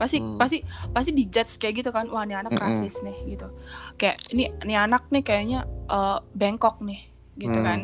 pasti 0.00 0.18
hmm. 0.18 0.40
pasti 0.40 0.58
pasti 0.90 1.10
dijudge 1.12 1.60
kayak 1.60 1.84
gitu 1.84 1.90
kan 1.92 2.08
wah 2.08 2.24
ini 2.24 2.34
anak 2.34 2.56
hmm. 2.56 2.62
rasis 2.62 3.04
nih 3.04 3.36
gitu 3.36 3.52
kayak 4.00 4.16
ini 4.32 4.48
ini 4.64 4.74
anak 4.74 5.06
nih 5.12 5.22
kayaknya 5.22 5.68
uh, 5.92 6.24
bengkok 6.32 6.80
nih 6.80 7.04
gitu 7.36 7.58
hmm. 7.60 7.66
kan 7.66 7.80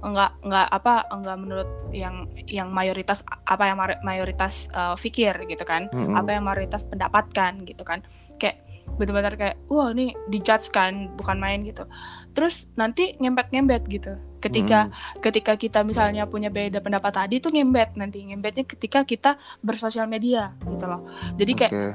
enggak 0.00 0.32
enggak 0.40 0.66
apa 0.72 0.94
enggak 1.12 1.36
menurut 1.36 1.70
yang 1.92 2.24
yang 2.48 2.72
mayoritas 2.72 3.20
apa 3.44 3.68
yang 3.68 3.76
mayoritas 4.00 4.72
uh, 4.72 4.96
pikir 4.96 5.44
gitu 5.44 5.60
kan 5.68 5.92
mm-hmm. 5.92 6.16
apa 6.16 6.40
yang 6.40 6.44
mayoritas 6.48 6.88
pendapatkan 6.88 7.52
gitu 7.68 7.84
kan 7.84 8.00
kayak 8.40 8.64
benar-benar 8.96 9.36
kayak 9.36 9.56
wah 9.68 9.92
ini 9.92 10.16
dijudge 10.32 10.72
kan 10.72 11.12
bukan 11.14 11.36
main 11.36 11.62
gitu 11.68 11.84
terus 12.32 12.66
nanti 12.80 13.14
ngembet-ngembet 13.20 13.84
gitu 13.92 14.16
ketika 14.40 14.88
hmm. 14.88 15.20
ketika 15.20 15.52
kita 15.54 15.78
misalnya 15.84 16.24
punya 16.24 16.48
beda 16.48 16.80
pendapat 16.80 17.12
tadi 17.12 17.38
itu 17.38 17.52
ngembet 17.52 17.94
nanti 18.00 18.24
ngembetnya 18.24 18.64
ketika 18.64 19.04
kita 19.04 19.36
bersosial 19.60 20.08
media 20.08 20.56
gitu 20.64 20.88
loh 20.88 21.04
jadi 21.36 21.52
kayak 21.52 21.72
okay. 21.72 21.92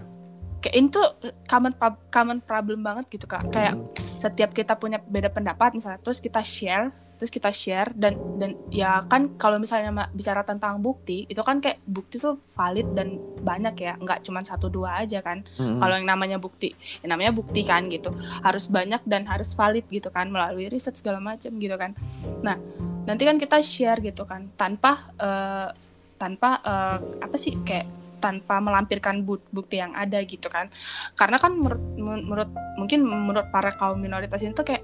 kayak 0.62 0.75
itu 0.77 1.01
common 1.49 1.73
common 2.13 2.39
problem 2.45 2.86
banget 2.86 3.10
gitu 3.10 3.25
kak 3.25 3.49
kayak 3.49 3.73
hmm. 3.73 3.89
setiap 3.97 4.53
kita 4.53 4.77
punya 4.77 5.01
beda 5.01 5.34
pendapat 5.34 5.73
misalnya 5.75 5.99
terus 5.99 6.21
kita 6.21 6.45
share 6.45 6.93
terus 7.15 7.32
kita 7.32 7.49
share 7.51 7.95
dan 7.95 8.19
dan 8.36 8.60
ya 8.67 9.04
kan 9.08 9.39
kalau 9.39 9.56
misalnya 9.56 10.12
bicara 10.12 10.43
tentang 10.43 10.84
bukti 10.84 11.23
itu 11.32 11.39
kan 11.41 11.63
kayak 11.63 11.80
bukti 11.88 12.19
tuh 12.19 12.39
valid 12.51 12.91
dan 12.91 13.19
banyak 13.39 13.75
ya 13.80 13.93
nggak 13.95 14.25
cuma 14.28 14.43
satu 14.43 14.67
dua 14.67 15.04
aja 15.04 15.23
kan. 15.23 15.43
Mm-hmm. 15.56 15.80
kalau 15.80 15.95
yang 15.95 16.08
namanya 16.08 16.38
bukti 16.38 16.75
yang 17.04 17.15
namanya 17.15 17.32
bukti 17.32 17.62
kan 17.63 17.88
gitu. 17.88 18.12
Harus 18.43 18.67
banyak 18.67 19.01
dan 19.08 19.23
harus 19.28 19.56
valid 19.56 19.88
gitu 19.88 20.12
kan 20.12 20.28
melalui 20.28 20.67
riset 20.67 20.95
segala 20.99 21.23
macam 21.23 21.56
gitu 21.56 21.75
kan. 21.80 21.95
Nah 22.43 22.60
nanti 23.06 23.23
kan 23.23 23.38
kita 23.38 23.62
share 23.62 24.01
gitu 24.01 24.25
kan 24.28 24.49
tanpa 24.60 25.13
uh, 25.21 25.69
tanpa 26.15 26.60
uh, 26.63 26.97
apa 27.21 27.36
sih 27.38 27.56
kayak 27.62 28.06
tanpa 28.25 28.58
melampirkan 28.58 29.21
bukti 29.28 29.78
yang 29.78 29.93
ada 29.93 30.17
gitu 30.25 30.49
kan. 30.49 30.73
Karena 31.13 31.38
kan 31.38 31.54
menurut 31.54 31.84
menurut 32.01 32.49
mungkin 32.82 33.06
menurut 33.06 33.47
para 33.54 33.69
kaum 33.78 34.01
minoritas 34.01 34.41
itu 34.41 34.65
kayak 34.65 34.82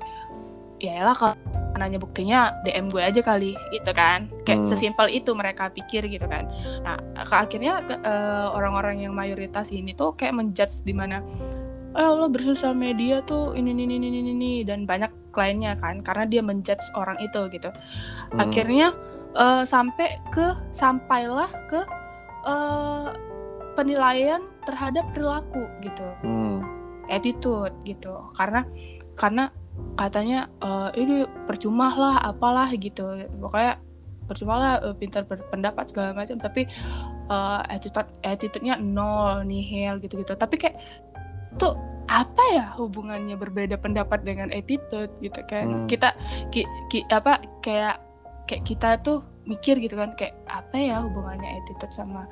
ya 0.82 1.06
lah 1.06 1.14
kalau 1.14 1.38
nanya 1.78 1.98
buktinya 1.98 2.62
DM 2.62 2.94
gue 2.94 3.02
aja 3.02 3.22
kali 3.26 3.58
gitu 3.74 3.92
kan 3.94 4.30
kayak 4.46 4.66
hmm. 4.66 4.70
sesimpel 4.70 5.08
itu 5.10 5.34
mereka 5.34 5.74
pikir 5.74 6.06
gitu 6.10 6.30
kan 6.30 6.46
nah 6.86 6.98
ke 7.26 7.34
akhirnya 7.34 7.82
uh, 8.06 8.54
orang-orang 8.54 9.02
yang 9.02 9.14
mayoritas 9.18 9.74
ini 9.74 9.98
tuh 9.98 10.14
kayak 10.14 10.38
menjudge 10.38 10.86
di 10.86 10.94
mana 10.94 11.26
eh 11.92 12.08
lo 12.08 12.32
bersosial 12.32 12.78
media 12.78 13.20
tuh 13.26 13.52
ini 13.58 13.76
ini 13.76 13.84
ini 13.84 13.98
ini 14.00 14.20
ini 14.32 14.54
dan 14.64 14.88
banyak 14.88 15.12
kliennya 15.36 15.76
kan 15.82 16.00
karena 16.06 16.24
dia 16.30 16.42
menjudge 16.46 16.84
orang 16.96 17.20
itu 17.20 17.50
gitu 17.52 17.70
hmm. 17.72 18.40
akhirnya 18.40 18.96
uh, 19.36 19.64
sampai 19.68 20.16
ke 20.32 20.56
sampailah 20.72 21.52
ke 21.68 21.82
uh, 22.48 23.12
penilaian 23.76 24.44
terhadap 24.64 25.04
perilaku 25.12 25.68
gitu 25.84 26.08
hmm. 26.24 26.64
attitude 27.12 27.74
gitu 27.84 28.14
karena 28.40 28.64
karena 29.20 29.52
katanya 29.96 30.50
uh, 30.64 30.90
ini 30.96 31.28
percuma 31.46 31.94
lah 31.94 32.16
apalah 32.24 32.70
gitu. 32.76 33.28
Pokoknya 33.40 33.80
percuma 34.26 34.54
lah 34.58 34.74
uh, 34.82 34.96
pintar 34.96 35.28
berpendapat 35.28 35.92
segala 35.92 36.16
macam 36.16 36.40
tapi 36.40 36.64
uh, 37.28 37.62
attitude 37.68 38.08
attitude-nya 38.24 38.80
nol 38.80 39.44
nihil 39.44 40.00
gitu-gitu. 40.00 40.34
Tapi 40.34 40.56
kayak 40.58 40.78
tuh 41.60 41.76
apa 42.12 42.44
ya 42.52 42.66
hubungannya 42.76 43.40
berbeda 43.40 43.80
pendapat 43.80 44.24
dengan 44.24 44.52
attitude 44.52 45.12
gitu? 45.24 45.40
Kayak 45.48 45.66
hmm. 45.68 45.88
kita 45.88 46.10
ki, 46.52 46.68
ki, 46.92 47.08
apa 47.12 47.40
kayak 47.64 48.00
kayak 48.48 48.64
kita 48.68 49.00
tuh 49.00 49.24
mikir 49.48 49.80
gitu 49.82 49.98
kan 49.98 50.14
kayak 50.14 50.38
apa 50.46 50.78
ya 50.78 51.02
hubungannya 51.02 51.62
attitude 51.62 51.94
sama 51.94 52.30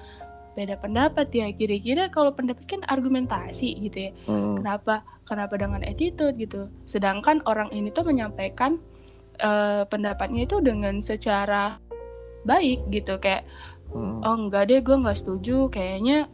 beda 0.58 0.80
pendapat 0.80 1.28
ya. 1.34 1.48
Kira-kira 1.54 2.10
kalau 2.10 2.34
pendapat 2.34 2.66
kan 2.66 2.82
argumentasi 2.86 3.78
gitu 3.90 4.10
ya. 4.10 4.12
Hmm. 4.26 4.62
kenapa 4.62 5.06
kenapa 5.28 5.60
dengan 5.60 5.82
attitude 5.86 6.36
gitu. 6.40 6.70
Sedangkan 6.86 7.46
orang 7.46 7.70
ini 7.70 7.94
tuh 7.94 8.08
menyampaikan 8.08 8.82
uh, 9.42 9.86
pendapatnya 9.86 10.50
itu 10.50 10.58
dengan 10.62 11.02
secara 11.06 11.78
baik 12.48 12.90
gitu. 12.90 13.22
Kayak 13.22 13.46
hmm. 13.94 14.26
oh 14.26 14.36
enggak 14.48 14.72
deh 14.72 14.82
gue 14.82 14.96
nggak 14.98 15.20
setuju. 15.20 15.70
Kayaknya 15.70 16.32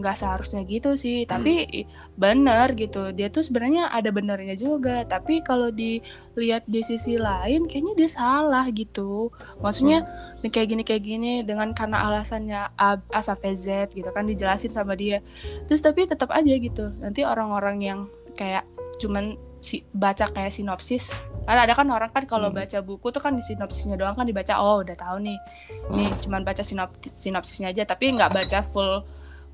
nggak 0.00 0.16
uh, 0.16 0.20
seharusnya 0.20 0.64
gitu 0.64 0.96
sih. 0.96 1.28
Tapi 1.28 1.68
hmm. 1.68 2.16
benar 2.16 2.72
gitu. 2.72 3.12
Dia 3.12 3.28
tuh 3.28 3.44
sebenarnya 3.44 3.92
ada 3.92 4.08
benernya 4.08 4.56
juga. 4.56 5.04
Tapi 5.04 5.44
kalau 5.44 5.68
dilihat 5.68 6.64
di 6.64 6.80
sisi 6.80 7.20
lain 7.20 7.68
kayaknya 7.68 7.94
dia 7.94 8.10
salah 8.10 8.64
gitu. 8.72 9.28
Maksudnya 9.60 10.04
hmm. 10.40 10.48
kayak 10.48 10.68
gini 10.72 10.82
kayak 10.82 11.02
gini 11.04 11.32
dengan 11.44 11.76
karena 11.76 12.08
alasannya 12.08 12.60
A, 12.74 12.96
A 13.12 13.20
sampai 13.20 13.52
Z 13.52 13.92
gitu 13.92 14.08
kan 14.08 14.24
dijelasin 14.24 14.72
sama 14.72 14.96
dia. 14.96 15.20
Terus 15.68 15.84
tapi 15.84 16.08
tetap 16.08 16.32
aja 16.32 16.54
gitu. 16.56 16.92
Nanti 17.00 17.20
orang-orang 17.22 17.76
yang 17.84 18.00
kayak 18.32 18.64
cuman 18.96 19.36
si 19.64 19.80
baca 19.92 20.28
kayak 20.28 20.52
sinopsis. 20.52 21.08
Karena 21.44 21.68
ada 21.68 21.76
kan 21.76 21.88
orang 21.92 22.08
kan 22.12 22.24
kalau 22.24 22.48
hmm. 22.48 22.56
baca 22.60 22.78
buku 22.80 23.12
tuh 23.12 23.20
kan 23.20 23.36
di 23.36 23.44
sinopsisnya 23.44 24.00
doang 24.00 24.16
kan 24.16 24.24
dibaca 24.24 24.56
oh 24.60 24.80
udah 24.80 24.96
tahu 24.96 25.20
nih. 25.24 25.38
Nih 25.92 26.08
hmm. 26.08 26.20
cuman 26.24 26.40
baca 26.44 26.60
sinopsis 26.64 27.12
sinopsisnya 27.12 27.72
aja. 27.72 27.84
Tapi 27.84 28.16
nggak 28.16 28.32
baca 28.32 28.60
full 28.64 29.04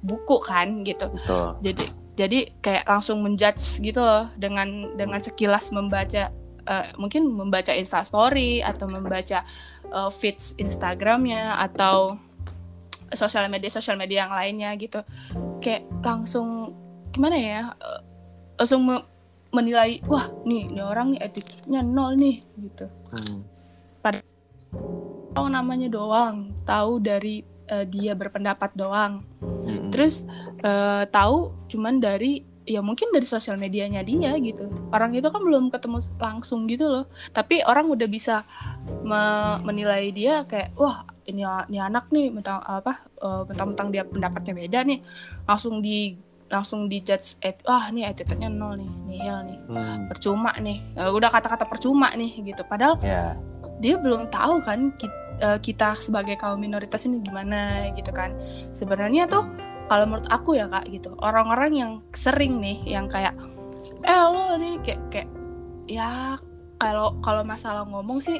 buku 0.01 0.37
kan 0.41 0.85
gitu 0.85 1.09
Betul. 1.13 1.61
jadi 1.61 1.85
jadi 2.17 2.39
kayak 2.61 2.85
langsung 2.85 3.25
menjudge 3.25 3.81
gitu 3.81 4.01
loh 4.01 4.29
dengan 4.37 4.93
dengan 4.97 5.21
sekilas 5.25 5.73
membaca 5.73 6.29
uh, 6.69 6.93
mungkin 7.01 7.29
membaca 7.29 7.73
instastory 7.73 8.61
atau 8.61 8.89
membaca 8.91 9.45
uh, 9.89 10.11
feeds 10.13 10.53
Instagramnya 10.61 11.57
atau 11.71 12.21
sosial 13.17 13.51
media 13.51 13.71
sosial 13.73 13.99
media 13.99 14.27
yang 14.27 14.35
lainnya 14.35 14.71
gitu 14.79 15.01
kayak 15.59 15.87
langsung 16.05 16.77
gimana 17.11 17.37
ya 17.37 17.61
uh, 17.75 18.01
langsung 18.61 18.87
me 18.87 18.97
menilai 19.51 19.99
wah 20.07 20.31
nih 20.47 20.71
ini 20.71 20.79
orang 20.79 21.11
nih 21.11 21.27
etiknya 21.27 21.83
nol 21.83 22.15
nih 22.15 22.39
gitu 22.55 22.87
hmm. 22.87 23.43
pada 23.99 24.23
tahu 25.35 25.47
namanya 25.51 25.91
doang 25.91 26.55
tahu 26.63 27.03
dari 27.03 27.43
uh, 27.71 27.87
dia 27.87 28.13
berpendapat 28.19 28.75
doang. 28.75 29.23
Hmm. 29.41 29.93
terus 29.95 30.27
uh, 30.67 31.07
tahu 31.07 31.55
cuman 31.71 32.03
dari 32.03 32.43
ya 32.71 32.79
mungkin 32.85 33.11
dari 33.11 33.27
sosial 33.27 33.59
medianya 33.59 34.03
dia 34.07 34.35
gitu. 34.39 34.67
Orang 34.95 35.15
itu 35.15 35.27
kan 35.27 35.43
belum 35.43 35.75
ketemu 35.75 35.99
langsung 36.23 36.71
gitu 36.71 36.87
loh. 36.87 37.05
Tapi 37.35 37.67
orang 37.67 37.91
udah 37.91 38.09
bisa 38.11 38.47
me 39.03 39.23
menilai 39.67 40.11
dia 40.15 40.47
kayak 40.47 40.75
wah 40.79 41.03
ini 41.27 41.43
ini 41.71 41.79
anak 41.83 42.11
nih 42.15 42.31
mentang 42.31 42.63
apa 42.63 43.07
uh, 43.23 43.43
mentang-mentang 43.47 43.89
dia 43.91 44.03
pendapatnya 44.07 44.53
beda 44.55 44.79
nih. 44.87 45.01
Langsung 45.47 45.83
di 45.83 46.15
langsung 46.51 46.91
di 46.91 46.99
judge 46.99 47.39
et, 47.47 47.63
wah 47.63 47.95
nih 47.95 48.11
attitude-nya 48.11 48.51
nol 48.51 48.79
nih 48.79 48.91
nihil 49.07 49.39
nih. 49.47 49.59
Hmm. 49.71 50.07
percuma 50.11 50.51
nih. 50.59 50.79
Udah 50.95 51.31
kata-kata 51.31 51.67
percuma 51.67 52.11
nih 52.15 52.43
gitu. 52.43 52.63
Padahal 52.67 52.99
yeah. 53.03 53.35
dia 53.79 53.99
belum 53.99 54.31
tahu 54.31 54.63
kan 54.63 54.95
kita, 54.99 55.15
uh, 55.41 55.59
kita 55.59 55.97
sebagai 55.99 56.37
kaum 56.37 56.61
minoritas 56.61 57.05
ini 57.09 57.25
gimana 57.25 57.91
gitu 57.97 58.13
kan 58.13 58.37
sebenarnya 58.77 59.27
tuh 59.27 59.45
kalau 59.91 60.07
menurut 60.07 60.29
aku 60.31 60.55
ya 60.55 60.71
kak 60.71 60.87
gitu 60.87 61.17
orang-orang 61.19 61.73
yang 61.75 61.93
sering 62.15 62.63
nih 62.63 62.79
yang 62.87 63.11
kayak 63.11 63.35
eh 64.07 64.21
lo 64.23 64.55
ini 64.61 64.79
kayak 64.85 65.01
kayak 65.11 65.29
ya 65.91 66.39
kalau 66.79 67.17
kalau 67.25 67.43
masalah 67.43 67.83
ngomong 67.89 68.23
sih 68.23 68.39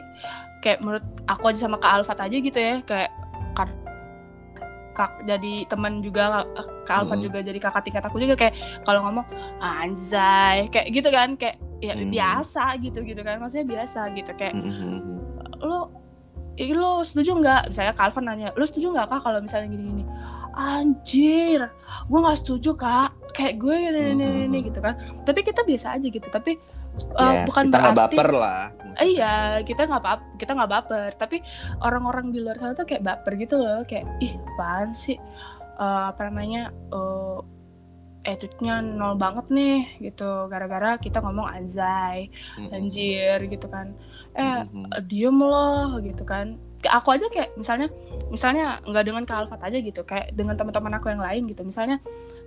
kayak 0.63 0.79
menurut 0.85 1.05
aku 1.27 1.51
aja 1.51 1.67
sama 1.67 1.81
kak 1.81 2.01
Alfat 2.01 2.19
aja 2.23 2.37
gitu 2.37 2.59
ya 2.61 2.79
kayak 2.85 3.11
kan 3.57 3.69
kak 4.95 5.11
jadi 5.27 5.67
teman 5.67 6.05
juga 6.05 6.47
kak 6.87 6.97
Alfat 7.03 7.19
hmm. 7.19 7.27
juga 7.27 7.39
jadi 7.43 7.59
kakak 7.59 7.83
tingkat 7.89 8.05
aku 8.07 8.23
juga 8.23 8.37
kayak 8.39 8.55
kalau 8.87 9.03
ngomong 9.09 9.27
anjay 9.59 10.69
kayak 10.71 10.89
gitu 10.93 11.09
kan 11.11 11.35
kayak 11.35 11.59
ya 11.81 11.97
hmm. 11.97 12.13
biasa 12.13 12.77
gitu 12.85 13.01
gitu 13.03 13.21
kan 13.25 13.41
maksudnya 13.41 13.67
biasa 13.67 14.13
gitu 14.13 14.33
kayak 14.37 14.53
hmm. 14.53 14.71
hmm, 14.71 15.01
hmm, 15.03 15.21
lo 15.65 15.81
Ih, 16.61 16.77
lo 16.77 17.01
setuju 17.01 17.41
nggak? 17.41 17.73
Misalnya 17.73 17.95
Calvin 17.97 18.25
nanya 18.29 18.49
lo 18.53 18.65
setuju 18.69 18.93
nggak 18.93 19.09
kak 19.09 19.21
kalau 19.25 19.41
misalnya 19.41 19.69
gini-gini? 19.73 20.05
Anjir 20.53 21.73
gue 22.05 22.19
nggak 22.21 22.39
setuju 22.45 22.77
kak. 22.77 23.17
Kayak 23.33 23.55
gue 23.65 23.75
ini 23.81 24.03
ini 24.13 24.27
ini 24.45 24.59
gitu 24.69 24.85
kan. 24.85 25.25
Tapi 25.25 25.41
kita 25.41 25.65
biasa 25.65 25.97
aja 25.97 26.05
gitu. 26.05 26.29
Tapi 26.29 26.61
uh, 27.17 27.49
bukan 27.49 27.65
kita 27.73 27.79
berarti 27.81 27.97
baper 27.97 28.31
lah. 28.37 28.63
Iya 29.01 29.65
kita 29.65 29.89
nggak 29.89 30.03
bap 30.05 30.21
kita 30.37 30.53
nggak 30.53 30.71
baper. 30.71 31.11
Tapi 31.17 31.41
orang-orang 31.81 32.29
di 32.29 32.45
luar 32.45 32.61
sana 32.61 32.77
tuh 32.77 32.85
kayak 32.85 33.09
baper 33.09 33.41
gitu 33.41 33.57
loh. 33.57 33.81
Kayak 33.89 34.05
ih 34.21 34.37
apaan 34.37 34.93
sih? 34.93 35.17
Uh, 35.81 36.13
apa 36.13 36.29
namanya 36.29 36.69
uh, 36.93 37.41
attitude-nya 38.29 38.85
nol 38.85 39.17
banget 39.17 39.49
nih 39.49 39.81
gitu. 40.13 40.45
Gara-gara 40.53 41.01
kita 41.01 41.25
ngomong 41.25 41.49
anjay 41.49 42.29
anjir 42.69 43.49
gitu 43.49 43.65
kan 43.73 43.97
eh 44.41 44.65
mm-hmm. 44.65 45.05
diem 45.05 45.37
loh 45.37 46.01
gitu 46.01 46.25
kan. 46.25 46.57
Aku 46.81 47.13
aja 47.13 47.29
kayak 47.29 47.61
misalnya 47.61 47.93
misalnya 48.33 48.81
nggak 48.89 49.05
dengan 49.05 49.25
Kak 49.29 49.37
Alfat 49.45 49.61
aja 49.69 49.79
gitu 49.85 50.01
kayak 50.01 50.33
dengan 50.33 50.57
teman-teman 50.57 50.97
aku 50.97 51.13
yang 51.13 51.21
lain 51.21 51.43
gitu. 51.53 51.61
Misalnya 51.61 52.01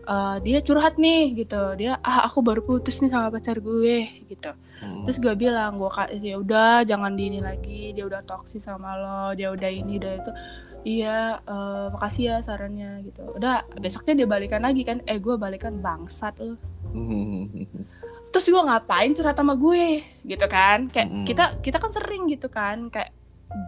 uh, 0.09 0.41
dia 0.41 0.57
curhat 0.65 0.97
nih 0.97 1.45
gitu. 1.45 1.77
Dia 1.77 2.01
ah 2.01 2.25
aku 2.25 2.41
baru 2.41 2.65
putus 2.65 2.97
nih 3.05 3.13
sama 3.13 3.29
pacar 3.29 3.61
gue 3.61 4.25
gitu. 4.25 4.51
Hmm. 4.83 5.07
terus 5.07 5.15
gue 5.23 5.31
bilang 5.39 5.79
gue 5.79 5.87
ya 6.19 6.35
udah 6.35 6.83
jangan 6.83 7.15
di 7.15 7.31
ini 7.31 7.39
lagi 7.39 7.95
dia 7.95 8.03
udah 8.03 8.19
toksi 8.27 8.59
sama 8.59 8.99
lo 8.99 9.31
dia 9.31 9.53
udah 9.53 9.69
ini 9.69 10.01
udah 10.01 10.13
itu. 10.17 10.31
Iya 10.83 11.39
uh, 11.47 11.87
makasih 11.93 12.23
ya 12.27 12.37
sarannya 12.41 13.05
gitu. 13.05 13.21
Udah 13.37 13.63
besoknya 13.79 14.25
dia 14.25 14.27
balikan 14.27 14.65
lagi 14.65 14.81
kan. 14.81 14.99
Eh 15.05 15.21
gue 15.21 15.37
balikan 15.37 15.77
bangsat 15.79 16.35
lo 16.41 16.57
terus 18.33 18.49
gue 18.49 18.57
ngapain 18.57 19.13
curhat 19.13 19.37
sama 19.37 19.53
gue? 19.53 20.01
Gitu 20.25 20.45
kan? 20.49 20.89
Kayak 20.89 21.07
mm 21.13 21.25
kita 21.29 21.45
kita 21.61 21.77
kan 21.77 21.93
sering 21.93 22.25
gitu 22.25 22.49
kan? 22.49 22.89
Kayak 22.89 23.13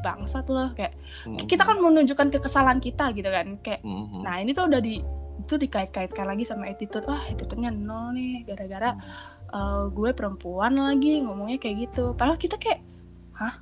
bangsat 0.02 0.50
loh 0.50 0.74
kayak 0.74 0.98
mm 1.30 1.46
kita 1.46 1.62
kan 1.62 1.78
menunjukkan 1.78 2.34
kekesalan 2.34 2.82
kita 2.82 3.14
gitu 3.14 3.30
kan? 3.30 3.62
Kayak 3.62 3.86
mm 3.86 3.94
-hmm. 3.94 4.22
nah 4.26 4.42
ini 4.42 4.58
tuh 4.58 4.66
udah 4.66 4.82
di 4.82 4.98
itu 5.46 5.62
dikait-kaitkan 5.62 6.26
lagi 6.26 6.42
sama 6.42 6.66
attitude 6.66 7.06
wah 7.06 7.22
attitude-nya 7.30 7.70
nol 7.70 8.18
nih 8.18 8.50
gara-gara 8.50 8.98
mm. 8.98 9.02
uh, 9.54 9.86
gue 9.94 10.10
perempuan 10.18 10.74
lagi 10.74 11.22
ngomongnya 11.22 11.62
kayak 11.62 11.94
gitu. 11.94 12.18
Padahal 12.18 12.42
kita 12.42 12.58
kayak 12.58 12.82
hah? 13.38 13.62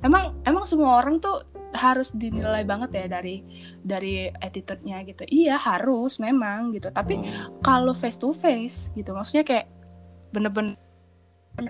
Emang 0.00 0.34
emang 0.48 0.64
semua 0.64 0.98
orang 0.98 1.20
tuh 1.20 1.44
harus 1.76 2.12
dinilai 2.12 2.64
banget 2.64 2.90
ya 2.96 3.06
dari 3.20 3.44
dari 3.84 4.32
attitude-nya 4.32 5.04
gitu? 5.04 5.28
Iya 5.28 5.60
harus 5.60 6.16
memang 6.16 6.72
gitu. 6.72 6.88
Tapi 6.88 7.20
hmm. 7.20 7.60
kalau 7.60 7.92
face 7.92 8.16
to 8.16 8.32
face 8.32 8.88
gitu 8.96 9.12
maksudnya 9.12 9.44
kayak 9.44 9.81
bener-bener 10.32 10.74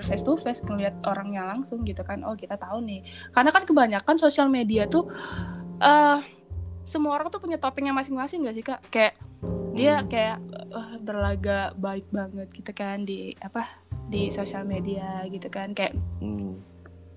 face 0.06 0.22
to 0.22 0.38
face 0.38 0.62
ngeliat 0.62 0.94
orangnya 1.02 1.42
langsung 1.50 1.82
gitu 1.82 2.06
kan. 2.06 2.22
Oh 2.22 2.38
kita 2.38 2.54
tahu 2.54 2.82
nih. 2.86 3.02
Karena 3.34 3.50
kan 3.50 3.66
kebanyakan 3.66 4.16
sosial 4.16 4.46
media 4.46 4.86
tuh 4.86 5.10
uh, 5.82 6.22
semua 6.86 7.18
orang 7.18 7.28
tuh 7.30 7.42
punya 7.42 7.58
topengnya 7.58 7.90
masing-masing 7.90 8.46
gak 8.46 8.56
sih 8.56 8.64
kak? 8.64 8.80
Kayak 8.90 9.14
dia 9.72 9.98
hmm. 9.98 10.08
kayak 10.12 10.38
uh, 10.70 10.96
berlaga 11.02 11.72
baik 11.74 12.06
banget 12.12 12.48
gitu 12.52 12.72
kan 12.76 13.02
di 13.02 13.34
apa 13.40 13.66
di 14.06 14.30
sosial 14.30 14.62
media 14.62 15.26
gitu 15.26 15.50
kan. 15.50 15.74
Kayak 15.74 15.98
hmm. 16.22 16.62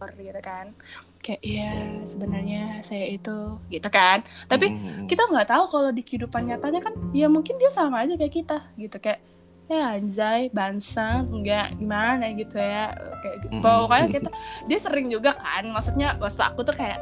gitu 0.01 0.41
kan. 0.41 0.73
Kayak 1.21 1.41
iya 1.41 1.73
sebenarnya 2.05 2.81
saya 2.81 3.05
itu 3.13 3.61
gitu 3.69 3.89
kan. 3.93 4.25
Tapi 4.49 4.73
hmm. 4.73 5.05
kita 5.05 5.29
nggak 5.29 5.49
tahu 5.53 5.63
kalau 5.69 5.89
di 5.93 6.01
kehidupan 6.01 6.49
nyatanya 6.49 6.81
kan 6.81 6.93
ya 7.13 7.29
mungkin 7.29 7.61
dia 7.61 7.69
sama 7.69 8.01
aja 8.01 8.17
kayak 8.17 8.33
kita 8.33 8.57
gitu. 8.77 8.97
Kayak 8.97 9.21
ya 9.65 9.97
anjay 9.97 10.53
bangsa 10.53 11.25
enggak 11.25 11.73
gimana 11.81 12.29
gitu 12.37 12.61
ya 12.61 12.93
kayak 13.25 13.37
gitu. 13.41 13.55
pokoknya 13.65 14.07
kita 14.13 14.29
dia 14.69 14.79
sering 14.79 15.07
juga 15.09 15.33
kan 15.33 15.65
maksudnya 15.73 16.13
waktu 16.21 16.41
aku 16.45 16.61
tuh 16.61 16.75
kayak 16.77 17.01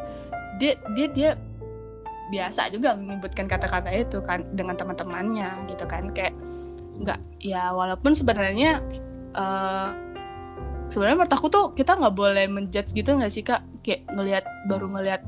dia 0.61 0.79
dia 0.95 1.07
dia 1.11 1.31
biasa 2.31 2.71
juga 2.71 2.95
menyebutkan 2.95 3.51
kata-kata 3.51 3.91
itu 3.91 4.23
kan 4.23 4.47
dengan 4.55 4.79
teman-temannya 4.79 5.67
gitu 5.69 5.83
kan 5.85 6.07
kayak 6.15 6.31
nggak 7.03 7.19
ya 7.43 7.75
walaupun 7.75 8.15
sebenarnya 8.15 8.79
uh, 9.35 9.91
sebenarnya 10.87 11.25
menurut 11.25 11.35
aku 11.35 11.47
tuh 11.51 11.65
kita 11.75 11.99
nggak 11.99 12.15
boleh 12.15 12.45
menjudge 12.47 12.95
gitu 12.95 13.11
nggak 13.11 13.33
sih 13.33 13.43
kak 13.43 13.65
kayak 13.83 14.07
ngelihat 14.07 14.45
baru 14.71 14.87
ngelihat 14.93 15.21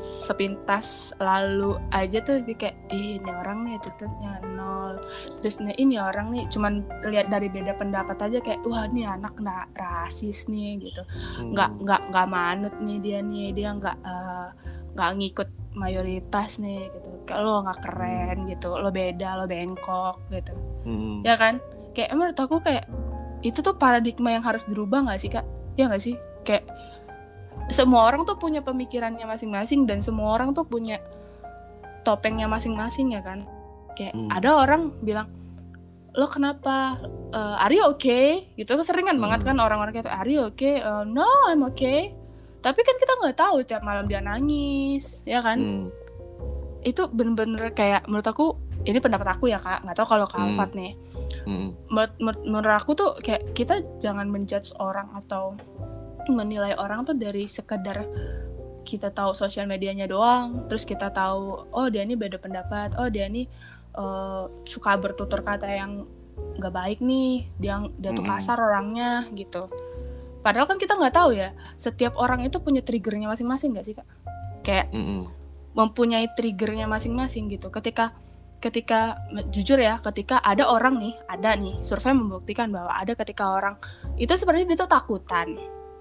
sepintas 0.00 1.12
lalu 1.20 1.76
aja 1.92 2.24
tuh 2.24 2.40
kayak 2.56 2.72
eh, 2.88 3.20
ini 3.20 3.30
orang 3.30 3.68
nih 3.68 3.76
tutupnya 3.84 4.40
nol 4.56 4.96
terus 5.44 5.60
nih 5.60 5.76
ini 5.76 6.00
orang 6.00 6.32
nih 6.32 6.48
cuman 6.48 6.80
lihat 7.04 7.28
dari 7.28 7.52
beda 7.52 7.76
pendapat 7.76 8.16
aja 8.16 8.40
kayak 8.40 8.64
wah 8.64 8.88
ini 8.88 9.04
anak 9.04 9.36
nggak 9.36 9.76
rasis 9.76 10.48
nih 10.48 10.80
gitu 10.80 11.04
hmm. 11.04 11.52
nggak 11.52 11.70
hmm. 11.70 11.80
nggak 11.84 12.02
nggak 12.08 12.28
manut 12.32 12.74
nih 12.80 12.98
dia 13.04 13.18
nih 13.20 13.48
dia 13.52 13.68
nggak 13.76 13.96
uh, 14.00 14.48
nggak 14.96 15.10
ngikut 15.20 15.48
mayoritas 15.76 16.58
nih 16.58 16.88
gitu 16.90 17.08
kayak 17.28 17.40
lo 17.44 17.62
nggak 17.62 17.80
keren 17.84 18.38
gitu 18.48 18.68
lo 18.72 18.90
beda 18.90 19.28
lo 19.38 19.44
bengkok 19.44 20.16
gitu 20.32 20.52
hmm. 20.88 21.22
ya 21.22 21.36
kan 21.36 21.60
kayak 21.92 22.16
menurut 22.16 22.38
aku 22.40 22.58
kayak 22.64 22.88
itu 23.44 23.60
tuh 23.60 23.76
paradigma 23.76 24.32
yang 24.32 24.44
harus 24.44 24.64
dirubah 24.64 25.04
nggak 25.04 25.20
sih 25.20 25.30
kak 25.30 25.46
ya 25.76 25.86
nggak 25.88 26.02
sih 26.02 26.16
kayak 26.42 26.64
semua 27.70 28.06
orang 28.06 28.22
tuh 28.26 28.36
punya 28.36 28.60
pemikirannya 28.60 29.24
masing-masing 29.24 29.86
dan 29.86 30.02
semua 30.02 30.36
orang 30.38 30.52
tuh 30.52 30.66
punya 30.66 30.98
topengnya 32.02 32.50
masing-masing 32.50 33.14
ya 33.14 33.22
kan 33.22 33.44
kayak 33.94 34.14
hmm. 34.14 34.30
ada 34.32 34.64
orang 34.64 34.94
bilang 35.04 35.28
lo 36.10 36.26
kenapa 36.26 36.98
uh, 37.30 37.62
are 37.62 37.70
you 37.70 37.84
okay 37.86 38.50
gitu 38.58 38.74
seringan 38.82 39.18
hmm. 39.18 39.24
banget 39.24 39.40
kan 39.46 39.56
orang-orang 39.62 39.94
kayak 39.94 40.10
are 40.10 40.26
you 40.26 40.42
okay 40.42 40.82
uh, 40.82 41.06
no 41.06 41.26
I'm 41.46 41.62
okay 41.70 42.14
tapi 42.60 42.82
kan 42.84 42.96
kita 42.98 43.12
nggak 43.22 43.36
tahu 43.38 43.62
tiap 43.64 43.86
malam 43.86 44.10
dia 44.10 44.20
nangis 44.20 45.22
ya 45.24 45.40
kan 45.40 45.58
hmm. 45.60 45.88
itu 46.82 47.06
bener-bener 47.14 47.70
kayak 47.72 48.04
menurut 48.10 48.26
aku 48.26 48.58
ini 48.84 48.98
pendapat 48.98 49.36
aku 49.36 49.52
ya 49.52 49.60
kak 49.60 49.84
nggak 49.84 49.96
tahu 49.96 50.08
kalau 50.18 50.26
kak 50.26 50.40
hmm. 50.40 50.72
nih 50.74 50.92
hmm. 51.46 51.68
menurut, 51.92 52.40
menurut 52.42 52.74
aku 52.74 52.90
tuh 52.96 53.10
kayak 53.22 53.54
kita 53.54 53.84
jangan 54.02 54.26
menjudge 54.26 54.74
orang 54.82 55.08
atau 55.14 55.54
menilai 56.28 56.76
orang 56.76 57.08
tuh 57.08 57.16
dari 57.16 57.48
sekedar 57.48 58.04
kita 58.84 59.12
tahu 59.12 59.32
sosial 59.32 59.64
medianya 59.64 60.04
doang 60.04 60.66
terus 60.66 60.84
kita 60.84 61.08
tahu 61.12 61.68
oh 61.72 61.86
dia 61.88 62.04
ini 62.04 62.16
beda 62.16 62.36
pendapat 62.40 62.96
oh 62.96 63.08
dia 63.08 63.28
ini 63.28 63.48
uh, 63.94 64.48
suka 64.66 64.96
bertutur 65.00 65.40
kata 65.40 65.66
yang 65.66 66.04
nggak 66.56 66.74
baik 66.74 66.98
nih 67.00 67.48
dia 67.56 67.80
dia 67.96 68.10
tuh 68.12 68.24
kasar 68.24 68.56
orangnya 68.60 69.28
gitu. 69.32 69.68
Padahal 70.40 70.64
kan 70.64 70.80
kita 70.80 70.96
nggak 70.96 71.14
tahu 71.14 71.36
ya 71.36 71.52
setiap 71.76 72.16
orang 72.16 72.44
itu 72.44 72.56
punya 72.60 72.80
triggernya 72.80 73.28
masing-masing 73.28 73.76
nggak 73.76 73.86
sih 73.86 73.94
kak? 73.96 74.08
Kayak 74.64 74.86
mm 74.92 75.04
-mm. 75.04 75.20
mempunyai 75.76 76.26
triggernya 76.32 76.88
masing-masing 76.88 77.52
gitu. 77.52 77.68
Ketika 77.68 78.16
ketika 78.60 79.16
jujur 79.48 79.80
ya 79.80 79.96
ketika 80.04 80.36
ada 80.44 80.68
orang 80.68 81.00
nih 81.00 81.16
ada 81.32 81.56
nih 81.56 81.80
survei 81.80 82.12
membuktikan 82.12 82.68
bahwa 82.68 82.92
ada 82.92 83.16
ketika 83.16 83.56
orang 83.56 83.80
itu 84.20 84.36
sebenarnya 84.36 84.68
dia 84.68 84.84
tuh 84.84 84.90
takutan 84.92 85.56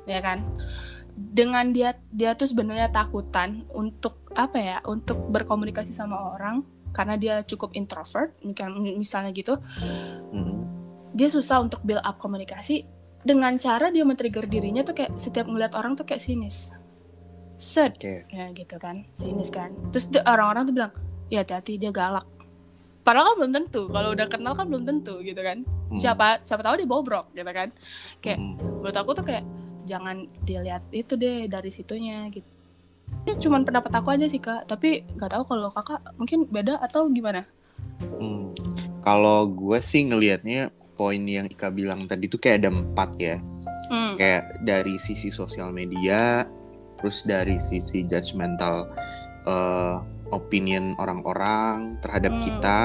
ya 0.10 0.22
kan? 0.26 0.41
Dengan 1.13 1.69
dia 1.69 1.93
dia 2.10 2.34
tuh 2.34 2.50
sebenarnya 2.50 2.89
takutan 2.89 3.69
untuk 3.72 4.26
apa 4.34 4.58
ya 4.58 4.78
untuk 4.88 5.30
berkomunikasi 5.30 5.93
sama 5.93 6.34
orang 6.34 6.65
karena 6.89 7.15
dia 7.17 7.36
cukup 7.45 7.78
introvert 7.78 8.34
misalnya 8.98 9.32
gitu. 9.34 9.58
Hmm. 10.30 10.65
dia 11.10 11.26
susah 11.26 11.60
untuk 11.65 11.82
build 11.82 12.02
up 12.06 12.22
komunikasi. 12.22 12.86
Dengan 13.19 13.60
cara 13.60 13.91
dia 13.91 14.08
men-trigger 14.08 14.48
dirinya 14.48 14.86
tuh 14.86 14.95
kayak 14.95 15.19
setiap 15.19 15.50
ngeliat 15.50 15.76
orang 15.76 15.98
tuh 15.98 16.08
kayak 16.08 16.24
sinis. 16.24 16.72
Set. 17.60 18.00
Okay. 18.00 18.24
ya 18.32 18.48
gitu 18.56 18.80
kan 18.80 19.04
sinis 19.12 19.52
kan. 19.52 19.76
Terus 19.91 20.08
orang-orang 20.24 20.69
tuh 20.69 20.74
bilang 20.74 20.93
ya 21.28 21.43
hati-hati 21.43 21.82
dia 21.82 21.91
galak. 21.91 22.24
Padahal 23.04 23.34
kan 23.34 23.36
belum 23.41 23.54
tentu 23.58 23.82
kalau 23.89 24.13
udah 24.13 24.28
kenal 24.30 24.54
kan 24.54 24.65
belum 24.69 24.86
tentu 24.86 25.19
gitu 25.26 25.41
kan. 25.41 25.65
Hmm. 25.89 25.98
siapa 25.98 26.45
siapa 26.45 26.62
tahu 26.62 26.80
dia 26.80 26.88
bobrok 26.88 27.34
gitu 27.34 27.52
kan. 27.52 27.74
Kayak 28.22 28.39
hmm. 28.39 28.56
menurut 28.80 28.95
aku 28.95 29.12
tuh 29.17 29.26
kayak 29.26 29.43
jangan 29.89 30.30
dilihat 30.45 30.86
itu 30.93 31.17
deh 31.17 31.49
dari 31.49 31.73
situnya 31.73 32.30
gitu 32.30 32.45
ini 33.25 33.34
cuma 33.41 33.58
pendapat 33.65 33.89
aku 33.89 34.13
aja 34.13 34.25
sih 34.30 34.38
kak 34.38 34.69
tapi 34.69 35.04
nggak 35.17 35.32
tahu 35.34 35.43
kalau 35.49 35.73
kakak 35.73 35.99
mungkin 36.21 36.45
beda 36.45 36.78
atau 36.78 37.10
gimana 37.10 37.43
hmm. 38.21 38.54
kalau 39.02 39.49
gue 39.49 39.80
sih 39.82 40.06
ngelihatnya 40.06 40.69
poin 40.93 41.23
yang 41.23 41.47
Ika 41.47 41.71
bilang 41.71 42.06
tadi 42.06 42.28
tuh 42.28 42.38
kayak 42.38 42.65
ada 42.65 42.69
empat 42.69 43.10
ya 43.17 43.36
hmm. 43.89 44.13
kayak 44.19 44.43
dari 44.63 44.95
sisi 45.02 45.34
sosial 45.34 45.73
media 45.73 46.45
terus 46.99 47.23
dari 47.23 47.56
sisi 47.58 48.04
judgmental 48.04 48.91
uh, 49.47 50.04
opinion 50.36 50.93
orang-orang 50.99 51.97
terhadap 52.04 52.38
hmm. 52.38 52.43
kita 52.43 52.80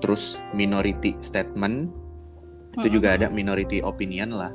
terus 0.00 0.38
minority 0.54 1.14
statement 1.20 1.90
itu 2.78 2.86
hmm. 2.88 2.94
juga 2.94 3.08
ada 3.18 3.26
minority 3.28 3.82
opinion 3.82 4.32
lah 4.38 4.52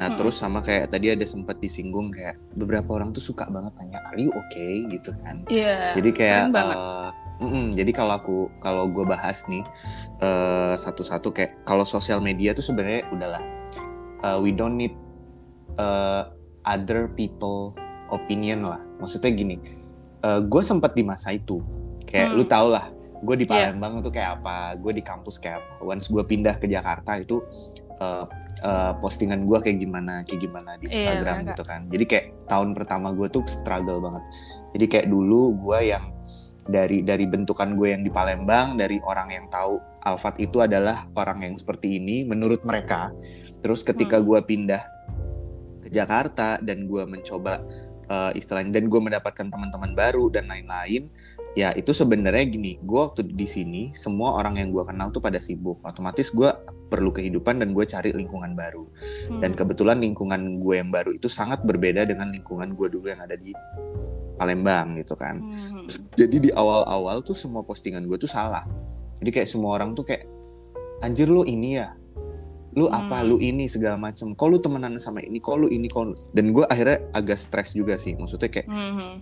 Nah 0.00 0.08
hmm. 0.08 0.16
terus 0.16 0.40
sama 0.40 0.64
kayak 0.64 0.88
tadi 0.88 1.12
ada 1.12 1.28
sempat 1.28 1.60
disinggung 1.60 2.08
kayak 2.08 2.40
beberapa 2.56 2.96
orang 2.96 3.12
tuh 3.12 3.20
suka 3.20 3.44
banget 3.52 3.76
tanya 3.76 4.00
are 4.08 4.16
you 4.16 4.32
okay 4.32 4.88
gitu 4.88 5.12
kan. 5.20 5.44
Iya. 5.52 5.92
Yeah, 5.92 5.94
jadi 6.00 6.10
kayak 6.16 6.42
uh, 6.56 7.12
mm 7.44 7.50
-mm, 7.52 7.66
jadi 7.76 7.90
kalau 7.92 8.14
aku 8.16 8.38
kalau 8.64 8.88
gue 8.88 9.04
bahas 9.04 9.44
nih 9.44 9.60
uh, 10.24 10.72
satu-satu 10.72 11.36
kayak 11.36 11.52
kalau 11.68 11.84
sosial 11.84 12.24
media 12.24 12.56
tuh 12.56 12.64
sebenarnya 12.64 13.04
udahlah 13.12 13.44
uh, 14.24 14.40
we 14.40 14.56
don't 14.56 14.80
need 14.80 14.96
uh, 15.76 16.32
other 16.64 17.12
people 17.12 17.76
opinion 18.08 18.64
lah. 18.64 18.80
Maksudnya 18.98 19.36
gini, 19.36 19.56
uh, 20.24 20.40
gue 20.40 20.62
sempat 20.64 20.96
di 20.96 21.04
masa 21.04 21.36
itu 21.36 21.60
kayak 22.08 22.32
hmm. 22.32 22.36
lu 22.40 22.44
tau 22.48 22.72
lah 22.72 22.88
gue 23.20 23.36
di 23.36 23.46
iya. 23.46 23.68
Palembang 23.68 24.00
yeah. 24.00 24.04
tuh 24.04 24.12
kayak 24.12 24.30
apa, 24.40 24.56
gue 24.80 24.92
di 24.96 25.02
kampus 25.04 25.36
kayak 25.36 25.60
apa. 25.60 25.72
Once 25.84 26.08
gue 26.08 26.24
pindah 26.24 26.56
ke 26.56 26.64
Jakarta 26.64 27.20
itu 27.20 27.44
uh, 28.00 28.24
uh, 28.62 28.92
postingan 29.00 29.44
gue 29.48 29.58
kayak 29.60 29.78
gimana 29.80 30.22
kayak 30.24 30.40
gimana 30.44 30.70
di 30.80 30.88
iya, 30.88 30.94
Instagram 30.94 31.36
iya, 31.36 31.48
gitu 31.52 31.62
kan. 31.64 31.80
Jadi 31.88 32.04
kayak 32.06 32.26
tahun 32.46 32.68
pertama 32.76 33.12
gue 33.12 33.28
tuh 33.28 33.44
struggle 33.48 34.00
banget. 34.00 34.24
Jadi 34.76 34.84
kayak 34.86 35.06
dulu 35.08 35.56
gue 35.56 35.78
yang 35.92 36.04
dari 36.70 37.02
dari 37.02 37.24
bentukan 37.26 37.74
gue 37.74 37.88
yang 37.96 38.02
di 38.06 38.12
Palembang 38.12 38.76
dari 38.76 39.00
orang 39.02 39.32
yang 39.32 39.46
tahu 39.50 39.80
Alfat 40.00 40.40
itu 40.40 40.62
adalah 40.64 41.08
orang 41.16 41.44
yang 41.44 41.54
seperti 41.56 42.00
ini 42.00 42.24
menurut 42.24 42.64
mereka. 42.64 43.12
Terus 43.60 43.84
ketika 43.84 44.16
hmm. 44.20 44.24
gue 44.24 44.40
pindah 44.44 44.82
ke 45.84 45.88
Jakarta 45.92 46.56
dan 46.60 46.88
gue 46.88 47.02
mencoba 47.04 47.60
uh, 48.08 48.32
istilahnya 48.32 48.80
dan 48.80 48.88
gue 48.88 49.00
mendapatkan 49.00 49.46
teman-teman 49.48 49.92
baru 49.92 50.28
dan 50.28 50.48
lain-lain 50.48 51.08
ya 51.58 51.74
itu 51.74 51.90
sebenarnya 51.90 52.46
gini 52.46 52.78
gue 52.78 53.00
waktu 53.00 53.26
di 53.26 53.46
sini 53.48 53.82
semua 53.90 54.38
orang 54.38 54.62
yang 54.62 54.68
gue 54.70 54.84
kenal 54.84 55.12
tuh 55.12 55.20
pada 55.20 55.36
sibuk. 55.36 55.80
Otomatis 55.84 56.32
gue 56.32 56.50
perlu 56.90 57.14
kehidupan 57.14 57.62
dan 57.62 57.70
gue 57.70 57.86
cari 57.86 58.10
lingkungan 58.10 58.58
baru. 58.58 58.84
Hmm. 59.30 59.38
dan 59.38 59.54
kebetulan 59.54 60.02
lingkungan 60.02 60.58
gue 60.58 60.74
yang 60.74 60.90
baru 60.90 61.14
itu 61.14 61.30
sangat 61.30 61.62
berbeda 61.62 62.02
dengan 62.04 62.34
lingkungan 62.34 62.74
gue 62.74 62.88
dulu 62.90 63.06
yang 63.06 63.22
ada 63.22 63.38
di 63.38 63.54
Palembang 64.34 64.98
gitu 64.98 65.14
kan. 65.14 65.38
Hmm. 65.38 65.86
jadi 66.18 66.36
di 66.36 66.50
awal-awal 66.50 67.22
tuh 67.22 67.36
semua 67.36 67.62
postingan 67.62 68.04
gue 68.10 68.18
tuh 68.18 68.28
salah. 68.28 68.66
Jadi 69.20 69.30
kayak 69.36 69.48
semua 69.52 69.76
orang 69.76 69.92
tuh 69.92 70.08
kayak 70.08 70.24
anjir 71.04 71.28
lu 71.28 71.44
ini 71.44 71.76
ya? 71.76 71.92
Lu 72.72 72.88
apa? 72.88 73.20
Hmm. 73.20 73.28
lu 73.34 73.36
ini? 73.36 73.68
segala 73.68 74.00
macem. 74.00 74.32
Kok 74.32 74.48
lu 74.48 74.58
temenan 74.62 74.96
sama 74.96 75.20
ini? 75.20 75.42
Kok 75.42 75.56
lu 75.60 75.68
ini? 75.68 75.92
Kok 75.92 76.32
dan 76.32 76.56
gue 76.56 76.64
akhirnya 76.64 77.04
agak 77.12 77.36
stres 77.36 77.76
juga 77.76 78.00
sih. 78.00 78.16
Maksudnya 78.16 78.48
kayak 78.48 78.68
hmm. 78.70 79.12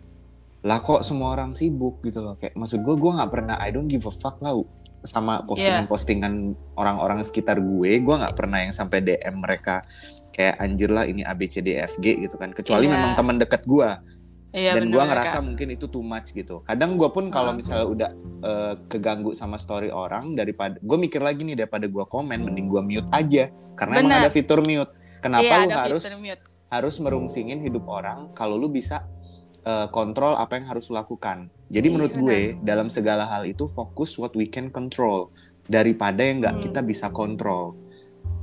Lah 0.67 0.83
kok 0.83 1.07
semua 1.07 1.35
orang 1.35 1.55
sibuk? 1.55 2.03
gitu 2.07 2.23
loh. 2.23 2.35
Kayak 2.39 2.55
maksud 2.55 2.83
gue 2.83 2.95
gue 2.95 3.13
nggak 3.19 3.31
pernah 3.31 3.57
I 3.59 3.75
don't 3.75 3.91
give 3.91 4.07
a 4.07 4.15
fuck 4.15 4.39
lah 4.39 4.55
sama 5.07 5.47
postingan-postingan 5.47 6.59
orang-orang 6.75 7.23
sekitar 7.23 7.63
gue 7.63 8.03
gue 8.03 8.15
nggak 8.19 8.35
pernah 8.35 8.63
yang 8.63 8.75
sampai 8.75 9.03
DM 9.03 9.39
mereka 9.39 9.83
kayak 10.35 10.59
anjir 10.63 10.91
lah 10.91 11.07
ini 11.07 11.27
ABCDFG 11.27 12.29
gitu 12.29 12.37
kan 12.39 12.55
kecuali 12.55 12.87
yeah. 12.87 12.95
memang 12.95 13.13
teman 13.19 13.37
dekat 13.39 13.63
gue 13.67 13.91
Iya, 14.49 14.81
dan 14.81 14.89
gue 14.89 15.03
ngerasa 15.05 15.45
mungkin 15.45 15.77
itu 15.77 15.93
too 15.93 16.01
much 16.01 16.33
gitu. 16.33 16.65
Kadang 16.65 16.97
gue 16.97 17.05
pun 17.13 17.29
kalau 17.29 17.53
misalnya 17.53 17.85
udah 17.85 18.11
uh, 18.41 18.75
keganggu 18.89 19.37
sama 19.37 19.61
story 19.61 19.93
orang 19.93 20.33
daripada 20.33 20.81
gue 20.81 20.97
mikir 20.97 21.21
lagi 21.21 21.45
nih 21.45 21.53
daripada 21.53 21.85
gue 21.85 22.05
komen, 22.09 22.49
mending 22.49 22.65
gue 22.65 22.81
mute 22.81 23.09
aja 23.13 23.53
karena 23.77 24.01
Bener. 24.01 24.09
emang 24.09 24.21
ada 24.25 24.31
fitur 24.33 24.65
mute. 24.65 24.89
Kenapa 25.21 25.45
iya, 25.45 25.69
lu 25.69 25.77
harus 25.77 26.05
harus 26.69 26.97
merungsingin 27.01 27.61
hidup 27.61 27.85
orang 27.89 28.33
kalau 28.33 28.57
lu 28.57 28.73
bisa 28.73 29.05
uh, 29.69 29.87
kontrol 29.93 30.33
apa 30.41 30.57
yang 30.57 30.67
harus 30.73 30.89
lakukan. 30.89 31.53
Jadi 31.69 31.87
iya, 31.93 31.95
menurut 31.95 32.15
gue 32.17 32.57
dalam 32.65 32.89
segala 32.89 33.29
hal 33.29 33.45
itu 33.45 33.69
fokus 33.69 34.17
what 34.17 34.33
we 34.33 34.49
can 34.49 34.73
control 34.73 35.29
daripada 35.69 36.25
yang 36.25 36.41
nggak 36.41 36.57
hmm. 36.59 36.65
kita 36.65 36.81
bisa 36.81 37.13
kontrol. 37.13 37.77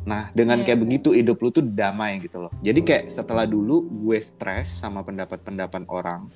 Nah, 0.05 0.29
dengan 0.37 0.61
yeah. 0.61 0.65
kayak 0.69 0.85
begitu 0.85 1.17
hidup 1.17 1.41
lu 1.41 1.49
tuh 1.49 1.65
damai 1.65 2.21
gitu 2.21 2.37
loh. 2.37 2.53
Jadi 2.61 2.85
kayak 2.85 3.09
setelah 3.09 3.49
dulu 3.49 3.89
gue 4.05 4.21
stres 4.21 4.69
sama 4.69 5.01
pendapat-pendapat 5.01 5.89
orang 5.89 6.29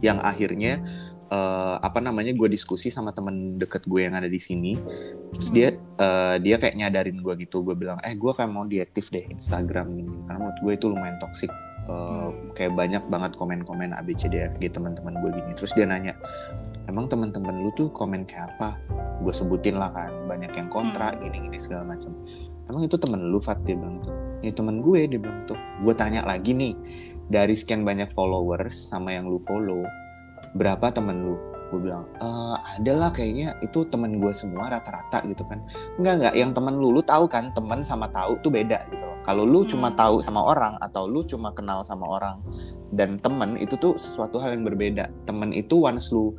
yang 0.00 0.16
akhirnya 0.24 0.80
uh, 1.28 1.76
apa 1.84 2.00
namanya 2.00 2.32
gue 2.32 2.48
diskusi 2.48 2.88
sama 2.88 3.12
temen 3.12 3.60
deket 3.60 3.84
gue 3.84 4.00
yang 4.08 4.16
ada 4.16 4.32
di 4.32 4.40
sini. 4.40 4.80
Terus 5.36 5.48
dia 5.52 5.68
uh, 6.00 6.40
dia 6.40 6.56
kayak 6.56 6.72
nyadarin 6.80 7.20
gue 7.20 7.34
gitu. 7.44 7.60
Gue 7.60 7.76
bilang, 7.76 8.00
"Eh, 8.00 8.16
gue 8.16 8.32
kayak 8.32 8.48
mau 8.48 8.64
diaktif 8.64 9.12
deh 9.12 9.28
Instagram 9.28 9.92
ini." 9.92 10.16
Karena 10.24 10.48
menurut 10.48 10.58
gue 10.64 10.72
itu 10.72 10.86
lumayan 10.88 11.20
toksik. 11.20 11.52
Uh, 11.84 12.32
hmm. 12.32 12.56
kayak 12.56 12.72
banyak 12.72 13.04
banget 13.12 13.36
komen-komen 13.36 13.92
ABCDFG 13.92 14.72
teman-teman 14.72 15.20
gue 15.20 15.30
gini. 15.36 15.52
Terus 15.52 15.76
dia 15.76 15.84
nanya, 15.84 16.16
"Emang 16.88 17.12
teman-teman 17.12 17.60
lu 17.60 17.68
tuh 17.76 17.92
komen 17.92 18.24
kayak 18.24 18.56
apa?" 18.56 18.80
Gue 19.20 19.36
sebutin 19.36 19.76
lah 19.76 19.92
kan, 19.92 20.08
banyak 20.24 20.48
yang 20.56 20.72
kontra, 20.72 21.12
hmm. 21.12 21.28
gini-gini 21.28 21.60
segala 21.60 21.92
macam 21.92 22.16
emang 22.68 22.82
itu 22.88 22.96
temen 22.96 23.20
lu 23.28 23.40
Fat 23.40 23.60
dia 23.64 23.76
bilang 23.76 24.00
tuh 24.00 24.14
ini 24.40 24.52
temen 24.52 24.80
gue 24.80 25.00
dia 25.08 25.20
bilang 25.20 25.44
tuh 25.44 25.58
gue 25.58 25.94
tanya 25.96 26.24
lagi 26.24 26.56
nih 26.56 26.74
dari 27.28 27.56
sekian 27.56 27.84
banyak 27.84 28.12
followers 28.12 28.76
sama 28.76 29.12
yang 29.12 29.28
lu 29.28 29.40
follow 29.44 29.84
berapa 30.56 30.92
temen 30.92 31.24
lu 31.24 31.36
gue 31.74 31.90
bilang 31.90 32.06
e, 32.22 32.28
ada 32.78 32.92
lah 32.94 33.10
kayaknya 33.10 33.58
itu 33.58 33.82
temen 33.90 34.22
gue 34.22 34.30
semua 34.30 34.70
rata-rata 34.70 35.26
gitu 35.26 35.42
kan. 35.50 35.58
Enggak 35.98 36.14
enggak 36.22 36.34
yang 36.38 36.50
temen 36.54 36.74
lu 36.78 36.94
lu 36.94 37.02
tahu 37.02 37.26
kan 37.26 37.50
temen 37.50 37.82
sama 37.82 38.06
tahu 38.14 38.38
tuh 38.38 38.54
beda 38.54 38.86
gitu 38.94 39.02
loh. 39.02 39.18
Kalau 39.26 39.42
lu 39.42 39.66
hmm. 39.66 39.70
cuma 39.74 39.88
tahu 39.90 40.22
sama 40.22 40.40
orang 40.46 40.78
atau 40.78 41.10
lu 41.10 41.26
cuma 41.26 41.50
kenal 41.50 41.82
sama 41.82 42.06
orang 42.06 42.38
dan 42.94 43.18
temen 43.18 43.58
itu 43.58 43.74
tuh 43.74 43.98
sesuatu 43.98 44.38
hal 44.38 44.54
yang 44.54 44.62
berbeda. 44.62 45.10
Temen 45.26 45.50
itu 45.50 45.82
once 45.82 46.14
lu 46.14 46.38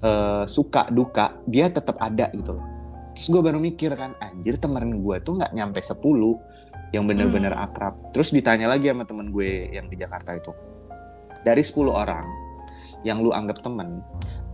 uh, 0.00 0.48
suka 0.48 0.88
duka 0.88 1.36
dia 1.44 1.68
tetap 1.68 2.00
ada 2.00 2.32
gitu 2.32 2.56
loh. 2.56 2.64
Terus 3.14 3.28
gue 3.30 3.42
baru 3.44 3.60
mikir 3.62 3.94
kan 3.94 4.16
anjir 4.18 4.56
temen 4.56 5.04
gue 5.04 5.16
tuh 5.22 5.38
nggak 5.38 5.52
nyampe 5.54 5.78
10 5.78 6.00
yang 6.96 7.04
bener-bener 7.04 7.52
hmm. 7.52 7.64
akrab. 7.68 7.94
Terus 8.16 8.32
ditanya 8.32 8.72
lagi 8.72 8.88
sama 8.88 9.04
temen 9.04 9.28
gue 9.28 9.68
yang 9.70 9.86
di 9.86 9.94
Jakarta 9.94 10.34
itu 10.34 10.50
dari 11.44 11.60
10 11.60 11.76
orang 11.92 12.43
yang 13.04 13.20
lu 13.20 13.30
anggap 13.30 13.60
temen 13.60 14.00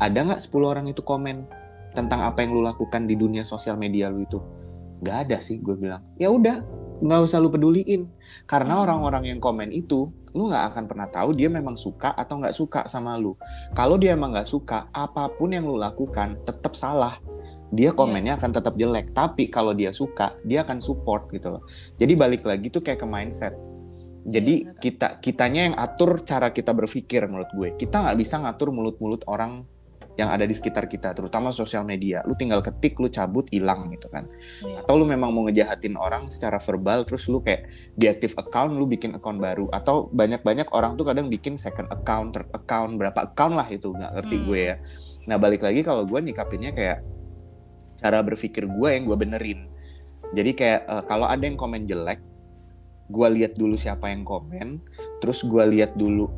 ada 0.01 0.18
nggak 0.24 0.40
10 0.40 0.64
orang 0.64 0.86
itu 0.88 1.05
komen 1.05 1.44
tentang 1.92 2.24
apa 2.24 2.40
yang 2.40 2.57
lu 2.57 2.64
lakukan 2.64 3.05
di 3.05 3.20
dunia 3.20 3.44
sosial 3.44 3.76
media 3.76 4.09
lu 4.09 4.24
itu? 4.24 4.40
Nggak 5.05 5.16
ada 5.28 5.36
sih 5.44 5.61
gue 5.61 5.76
bilang. 5.76 6.01
Ya 6.16 6.32
udah 6.32 6.64
nggak 7.05 7.20
usah 7.20 7.36
lu 7.36 7.53
peduliin. 7.53 8.09
Karena 8.48 8.80
hmm. 8.80 8.82
orang-orang 8.88 9.24
yang 9.28 9.40
komen 9.44 9.68
itu 9.68 10.09
lu 10.32 10.48
nggak 10.48 10.72
akan 10.72 10.84
pernah 10.88 11.09
tahu 11.12 11.36
dia 11.36 11.53
memang 11.53 11.76
suka 11.76 12.16
atau 12.16 12.40
nggak 12.40 12.57
suka 12.57 12.80
sama 12.88 13.20
lu. 13.20 13.36
Kalau 13.76 14.01
dia 14.01 14.16
emang 14.16 14.32
nggak 14.32 14.48
suka 14.48 14.88
apa 14.88 15.28
pun 15.36 15.53
yang 15.53 15.68
lu 15.68 15.76
lakukan 15.76 16.40
tetap 16.48 16.72
salah. 16.72 17.20
Dia 17.70 17.92
iya. 17.92 17.94
komennya 17.94 18.34
yeah. 18.34 18.40
akan 18.40 18.51
tetap 18.57 18.74
jelek. 18.80 19.12
Tapi 19.12 19.53
kalau 19.53 19.76
dia 19.76 19.92
suka 19.92 20.32
dia 20.48 20.64
akan 20.64 20.80
support 20.80 21.28
gitu 21.28 21.61
loh. 21.61 21.62
Jadi 22.01 22.16
balik 22.16 22.48
lagi 22.48 22.72
tuh 22.72 22.80
kayak 22.80 23.05
ke 23.05 23.07
mindset 23.07 23.53
jadi 24.20 24.76
kita 24.76 25.22
kitanya 25.24 25.72
yang 25.72 25.76
atur 25.80 26.20
cara 26.20 26.52
kita 26.52 26.76
berpikir 26.76 27.24
menurut 27.24 27.50
gue. 27.56 27.68
Kita 27.80 28.04
nggak 28.04 28.18
bisa 28.20 28.36
ngatur 28.40 28.68
mulut-mulut 28.68 29.24
orang 29.24 29.64
yang 30.20 30.28
ada 30.28 30.44
di 30.44 30.52
sekitar 30.52 30.84
kita 30.84 31.16
terutama 31.16 31.48
sosial 31.48 31.88
media. 31.88 32.20
Lu 32.28 32.36
tinggal 32.36 32.60
ketik 32.60 33.00
lu 33.00 33.08
cabut 33.08 33.48
hilang 33.48 33.88
gitu 33.96 34.12
kan. 34.12 34.28
Yeah. 34.60 34.84
atau 34.84 35.00
lu 35.00 35.08
memang 35.08 35.32
mau 35.32 35.48
ngejahatin 35.48 35.96
orang 35.96 36.28
secara 36.28 36.60
verbal 36.60 37.08
terus 37.08 37.24
lu 37.32 37.40
kayak 37.40 37.72
diaktif 37.96 38.36
account 38.36 38.76
lu 38.76 38.84
bikin 38.84 39.16
account 39.16 39.40
baru. 39.40 39.72
Atau 39.72 40.12
banyak-banyak 40.12 40.68
orang 40.76 41.00
tuh 41.00 41.08
kadang 41.08 41.32
bikin 41.32 41.56
second 41.56 41.88
account 41.88 42.36
third 42.36 42.50
account 42.52 43.00
berapa 43.00 43.32
account 43.32 43.56
lah 43.56 43.68
itu 43.72 43.88
nggak 43.88 44.12
ngerti 44.20 44.36
hmm. 44.36 44.44
gue 44.44 44.60
ya. 44.60 44.76
Nah 45.32 45.36
balik 45.40 45.64
lagi 45.64 45.80
kalau 45.80 46.04
gue 46.04 46.20
nyikapinnya 46.20 46.76
kayak 46.76 46.98
cara 47.96 48.20
berpikir 48.20 48.68
gue 48.68 48.88
yang 48.92 49.08
gue 49.08 49.16
benerin. 49.16 49.72
Jadi 50.30 50.50
kayak 50.52 50.80
uh, 50.86 51.02
kalau 51.08 51.26
ada 51.26 51.42
yang 51.42 51.56
komen 51.56 51.88
jelek 51.88 52.29
gue 53.11 53.28
lihat 53.36 53.58
dulu 53.58 53.74
siapa 53.74 54.08
yang 54.14 54.22
komen 54.22 54.80
terus 55.18 55.42
gue 55.42 55.64
lihat 55.66 55.98
dulu 55.98 56.30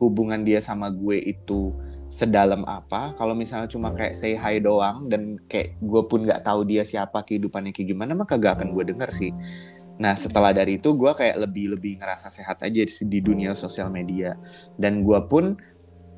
hubungan 0.00 0.44
dia 0.44 0.60
sama 0.60 0.92
gue 0.92 1.16
itu 1.20 1.72
sedalam 2.06 2.62
apa. 2.66 3.14
Kalau 3.18 3.34
misalnya 3.34 3.66
cuma 3.66 3.90
kayak 3.90 4.14
say 4.14 4.38
hi 4.38 4.62
doang 4.62 5.10
dan 5.10 5.38
kayak 5.50 5.78
gue 5.82 6.02
pun 6.06 6.22
nggak 6.22 6.46
tahu 6.46 6.62
dia 6.66 6.86
siapa 6.86 7.26
kehidupannya 7.26 7.74
kayak 7.74 7.88
gimana 7.92 8.12
maka 8.14 8.38
gak 8.38 8.62
akan 8.62 8.70
gue 8.72 8.84
denger 8.94 9.10
sih. 9.10 9.32
Nah 9.96 10.14
setelah 10.14 10.52
dari 10.52 10.78
itu 10.78 10.92
gue 10.94 11.12
kayak 11.12 11.48
lebih 11.48 11.78
lebih 11.78 11.98
ngerasa 11.98 12.30
sehat 12.30 12.62
aja 12.62 12.82
di 12.86 13.18
dunia 13.18 13.56
sosial 13.58 13.90
media. 13.90 14.38
Dan 14.78 15.02
gue 15.02 15.18
pun 15.26 15.58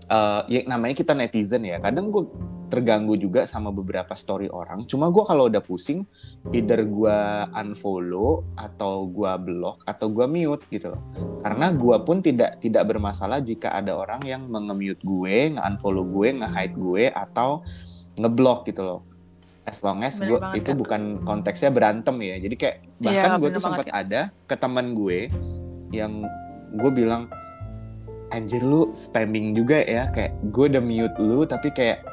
uh, 0.09 0.43
ya 0.49 0.65
namanya 0.67 0.97
kita 0.97 1.13
netizen 1.15 1.65
ya. 1.65 1.79
Kadang 1.79 2.11
gue 2.11 2.25
terganggu 2.69 3.17
juga 3.17 3.49
sama 3.49 3.73
beberapa 3.73 4.13
story 4.13 4.53
orang. 4.53 4.85
Cuma 4.85 5.09
gue 5.09 5.25
kalau 5.25 5.49
udah 5.49 5.65
pusing 5.65 6.05
either 6.53 6.85
gue 6.85 7.19
unfollow 7.57 8.45
atau 8.55 9.09
gue 9.09 9.33
block 9.41 9.83
atau 9.89 10.13
gue 10.13 10.27
mute 10.29 10.65
gitu 10.69 10.93
loh. 10.93 11.03
Karena 11.41 11.73
gue 11.73 11.97
pun 12.05 12.21
tidak 12.21 12.61
tidak 12.61 12.85
bermasalah 12.93 13.41
jika 13.41 13.73
ada 13.73 13.97
orang 13.97 14.21
yang 14.29 14.45
mengemute 14.47 15.01
gue 15.01 15.57
nge-unfollow 15.57 16.05
gue 16.05 16.29
nge-hide 16.45 16.77
gue 16.77 17.05
atau 17.09 17.65
ngeblock 18.21 18.69
gitu 18.69 18.85
loh. 18.85 19.01
As 19.65 19.85
long 19.85 20.01
as 20.01 20.21
gue 20.21 20.41
itu 20.57 20.73
kan? 20.73 20.77
bukan 20.77 21.03
konteksnya 21.25 21.73
berantem 21.73 22.17
ya. 22.21 22.37
Jadi 22.41 22.55
kayak 22.57 22.77
iya, 22.85 22.93
bahkan 23.01 23.31
iya, 23.33 23.41
gue 23.41 23.51
tuh 23.53 23.63
sempat 23.65 23.89
ada 23.89 24.21
ke 24.45 24.57
teman 24.57 24.93
gue 24.93 25.29
yang 25.93 26.25
gue 26.77 26.91
bilang 26.93 27.33
anjir 28.35 28.63
lu 28.65 28.93
spamming 28.93 29.57
juga 29.57 29.83
ya. 29.85 30.09
Kayak 30.13 30.33
gue 30.53 30.65
udah 30.77 30.83
mute 30.83 31.17
lu 31.21 31.45
tapi 31.45 31.69
kayak 31.73 32.05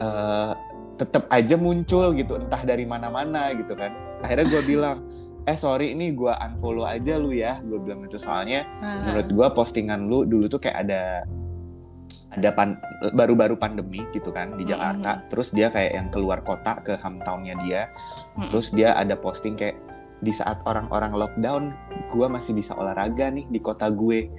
uh, 0.00 0.04
eh, 0.04 0.52
tetap 0.94 1.26
aja 1.28 1.58
muncul 1.58 2.14
gitu 2.14 2.38
entah 2.38 2.62
dari 2.62 2.84
mana-mana 2.84 3.52
gitu 3.56 3.74
kan. 3.76 3.92
Akhirnya 4.24 4.46
gue 4.48 4.62
bilang 4.76 5.04
eh 5.44 5.58
sorry 5.60 5.92
ini 5.92 6.16
gue 6.16 6.32
unfollow 6.32 6.88
aja 6.88 7.20
lu 7.20 7.36
ya 7.36 7.60
gue 7.60 7.76
bilang 7.76 8.00
itu 8.08 8.16
soalnya 8.16 8.64
uh 8.80 9.04
menurut 9.04 9.28
gue 9.28 9.46
postingan 9.52 10.08
lu 10.08 10.24
dulu 10.24 10.48
tuh 10.48 10.56
kayak 10.56 10.88
ada 10.88 11.02
ada 12.34 12.50
pan, 12.50 12.80
baru-baru 13.14 13.54
pandemi 13.54 14.02
gitu 14.10 14.34
kan 14.34 14.58
di 14.58 14.66
Jakarta. 14.66 15.20
Mm-hmm. 15.20 15.28
terus 15.30 15.54
dia 15.54 15.70
kayak 15.70 15.92
yang 15.94 16.08
keluar 16.10 16.42
kota 16.42 16.82
ke 16.82 16.98
hometownnya 16.98 17.54
dia. 17.62 17.82
Mm-hmm. 17.86 18.50
terus 18.50 18.74
dia 18.74 18.96
ada 18.96 19.14
posting 19.14 19.54
kayak 19.54 19.78
di 20.24 20.32
saat 20.32 20.64
orang-orang 20.64 21.12
lockdown 21.12 21.76
gue 22.08 22.26
masih 22.26 22.56
bisa 22.56 22.72
olahraga 22.74 23.28
nih 23.28 23.44
di 23.52 23.60
kota 23.60 23.92
gue 23.92 24.32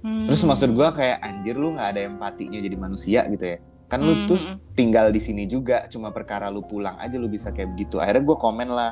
Hmm. 0.00 0.26
Terus 0.28 0.42
maksud 0.48 0.72
gue 0.72 0.88
kayak 0.96 1.18
anjir 1.20 1.56
lu 1.60 1.76
nggak 1.76 1.88
ada 1.96 2.00
empatinya 2.08 2.58
jadi 2.60 2.76
manusia 2.76 3.20
gitu 3.28 3.44
ya. 3.44 3.58
Kan 3.90 4.06
lu 4.06 4.14
hmm. 4.14 4.26
tuh 4.30 4.38
hmm, 4.40 4.54
hmm. 4.56 4.58
tinggal 4.78 5.06
di 5.12 5.20
sini 5.20 5.44
juga, 5.44 5.84
cuma 5.90 6.14
perkara 6.14 6.48
lu 6.48 6.64
pulang 6.64 6.96
aja 6.96 7.20
lu 7.20 7.28
bisa 7.28 7.52
kayak 7.52 7.76
begitu. 7.76 8.00
Akhirnya 8.00 8.24
gue 8.24 8.36
komen 8.38 8.68
lah, 8.70 8.90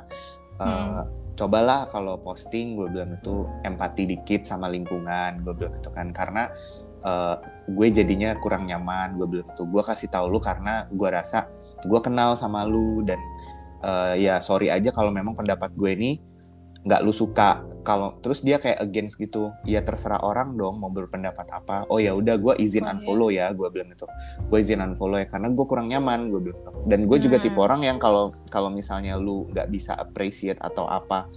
uh, 0.60 0.66
hmm. 0.66 0.92
cobalah 1.38 1.88
kalau 1.88 2.20
posting 2.20 2.76
gue 2.76 2.90
bilang 2.92 3.16
itu 3.16 3.46
empati 3.64 4.04
dikit 4.04 4.44
sama 4.44 4.68
lingkungan, 4.68 5.40
gue 5.46 5.54
bilang 5.54 5.74
itu 5.78 5.90
kan 5.94 6.12
karena 6.12 6.50
uh, 7.06 7.40
gue 7.70 7.86
jadinya 7.88 8.36
kurang 8.42 8.68
nyaman, 8.68 9.16
gue 9.16 9.26
bilang 9.38 9.48
itu. 9.48 9.64
Gue 9.64 9.82
kasih 9.86 10.12
tahu 10.12 10.28
lu 10.28 10.42
karena 10.42 10.84
gue 10.90 11.08
rasa 11.08 11.48
gue 11.78 12.00
kenal 12.02 12.34
sama 12.34 12.66
lu 12.66 13.06
dan 13.06 13.22
uh, 13.86 14.18
ya 14.18 14.42
sorry 14.42 14.66
aja 14.66 14.90
kalau 14.90 15.14
memang 15.14 15.38
pendapat 15.38 15.70
gue 15.78 15.90
ini 15.94 16.10
nggak 16.86 17.00
lu 17.02 17.12
suka. 17.14 17.64
Kalau 17.82 18.20
terus 18.20 18.44
dia 18.44 18.60
kayak 18.60 18.84
against 18.84 19.16
gitu 19.16 19.48
ya 19.64 19.80
terserah 19.80 20.20
orang 20.20 20.60
dong 20.60 20.76
mau 20.76 20.92
berpendapat 20.92 21.48
apa. 21.48 21.88
Oh 21.88 21.96
ya 21.96 22.12
udah 22.12 22.36
gue 22.36 22.54
izin 22.60 22.84
oh, 22.84 22.92
unfollow 22.92 23.32
ya 23.32 23.48
gue 23.56 23.64
bilang 23.72 23.88
gitu. 23.96 24.04
Gue 24.52 24.60
izin 24.60 24.84
unfollow 24.84 25.16
ya 25.16 25.26
karena 25.26 25.48
gue 25.48 25.64
kurang 25.64 25.88
nyaman 25.88 26.28
gue 26.28 26.40
bilang 26.52 26.60
gitu. 26.60 26.70
dan 26.84 27.00
gue 27.08 27.16
hmm. 27.16 27.24
juga 27.24 27.36
tipe 27.40 27.58
orang 27.58 27.80
yang 27.88 27.96
kalau 27.96 28.36
kalau 28.52 28.68
misalnya 28.68 29.16
lu 29.16 29.48
nggak 29.48 29.72
bisa 29.72 29.96
appreciate 29.96 30.60
atau 30.60 30.84
apa 30.84 31.32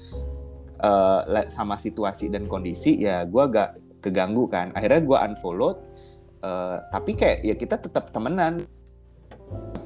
uh, 0.83 1.23
sama 1.47 1.79
situasi 1.79 2.27
dan 2.27 2.51
kondisi 2.51 2.99
ya 2.99 3.23
gue 3.23 3.41
agak 3.41 3.79
keganggu 4.03 4.51
kan. 4.51 4.75
Akhirnya 4.75 5.01
gue 5.07 5.17
unfollow 5.31 5.71
uh, 6.43 6.77
tapi 6.91 7.15
kayak 7.15 7.47
ya 7.47 7.55
kita 7.55 7.79
tetap 7.79 8.11
temenan 8.11 8.67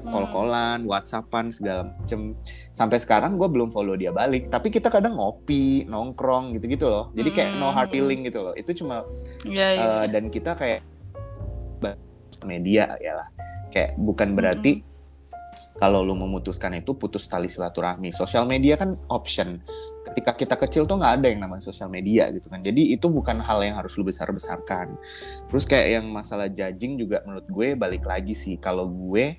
call-callan, 0.06 0.86
whatsappan 0.86 1.50
segala 1.50 1.90
macem. 1.90 2.38
Sampai 2.70 3.02
sekarang 3.02 3.34
gue 3.36 3.48
belum 3.50 3.74
follow 3.74 3.98
dia 3.98 4.14
balik, 4.14 4.48
tapi 4.48 4.70
kita 4.70 4.88
kadang 4.88 5.18
ngopi, 5.18 5.84
nongkrong 5.86 6.54
gitu-gitu 6.56 6.86
loh. 6.86 7.10
Jadi 7.12 7.30
kayak 7.34 7.50
no 7.58 7.74
hard 7.74 7.90
hmm. 7.90 7.96
feeling 7.96 8.20
gitu 8.26 8.40
loh. 8.46 8.54
Itu 8.54 8.70
cuma 8.76 9.02
yeah, 9.46 9.70
yeah. 9.74 9.86
Uh, 9.86 10.06
dan 10.06 10.30
kita 10.30 10.54
kayak 10.54 10.86
media 12.44 12.94
ya 13.00 13.12
lah. 13.18 13.28
Kayak 13.72 13.98
bukan 13.98 14.36
berarti 14.36 14.84
kalau 15.76 16.00
lu 16.00 16.16
memutuskan 16.16 16.72
itu 16.76 16.96
putus 16.96 17.28
tali 17.28 17.52
silaturahmi. 17.52 18.08
Sosial 18.10 18.48
media 18.48 18.80
kan 18.80 18.96
option. 19.12 19.60
Ketika 20.06 20.32
kita 20.32 20.54
kecil 20.56 20.82
tuh 20.88 20.96
nggak 20.96 21.14
ada 21.20 21.26
yang 21.28 21.40
namanya 21.44 21.64
sosial 21.64 21.92
media 21.92 22.32
gitu 22.32 22.48
kan. 22.48 22.64
Jadi 22.64 22.96
itu 22.96 23.06
bukan 23.12 23.40
hal 23.44 23.60
yang 23.60 23.76
harus 23.76 23.92
lu 24.00 24.04
besar 24.06 24.32
besarkan 24.32 24.96
terus 25.46 25.68
kayak 25.68 26.00
yang 26.00 26.06
masalah 26.10 26.48
judging 26.50 26.96
juga 26.96 27.22
menurut 27.28 27.46
gue 27.46 27.68
balik 27.76 28.04
lagi 28.08 28.32
sih. 28.32 28.56
Kalau 28.56 28.88
gue 28.88 29.36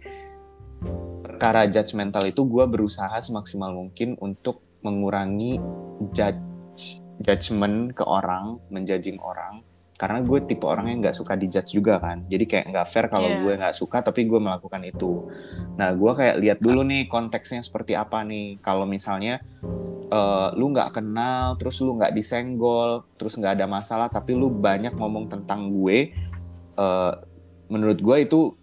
perkara 1.25 1.65
judgmental 1.65 2.25
itu 2.29 2.45
gue 2.45 2.65
berusaha 2.69 3.17
semaksimal 3.17 3.73
mungkin 3.73 4.13
untuk 4.21 4.61
mengurangi 4.85 5.57
judge 6.13 7.01
judgment 7.25 7.97
ke 7.97 8.05
orang 8.05 8.61
menjudging 8.69 9.17
orang 9.17 9.65
karena 9.97 10.21
gue 10.21 10.39
tipe 10.45 10.61
orang 10.69 10.93
yang 10.93 10.99
nggak 11.01 11.17
suka 11.17 11.33
dijudge 11.33 11.73
juga 11.73 11.97
kan. 11.97 12.21
Jadi 12.29 12.45
kayak 12.45 12.65
nggak 12.69 12.87
fair 12.87 13.05
kalau 13.09 13.25
yeah. 13.25 13.41
gue 13.41 13.53
nggak 13.57 13.75
suka 13.75 14.05
tapi 14.05 14.29
gue 14.29 14.37
melakukan 14.37 14.85
itu. 14.85 15.25
Nah 15.73 15.89
gue 15.97 16.11
kayak 16.13 16.35
lihat 16.37 16.59
dulu 16.61 16.85
nih 16.85 17.09
konteksnya 17.09 17.65
seperti 17.65 17.97
apa 17.97 18.21
nih. 18.21 18.61
Kalau 18.61 18.85
misalnya 18.85 19.41
uh, 20.13 20.53
lu 20.53 20.69
nggak 20.69 21.01
kenal 21.01 21.57
terus 21.57 21.81
lu 21.81 21.97
nggak 21.97 22.13
disenggol 22.13 23.09
terus 23.17 23.35
nggak 23.41 23.57
ada 23.57 23.65
masalah 23.65 24.07
tapi 24.07 24.37
lu 24.37 24.53
banyak 24.53 24.93
ngomong 24.93 25.33
tentang 25.33 25.73
gue 25.73 26.13
uh, 26.77 27.13
menurut 27.67 27.97
gue 27.97 28.17
itu 28.21 28.53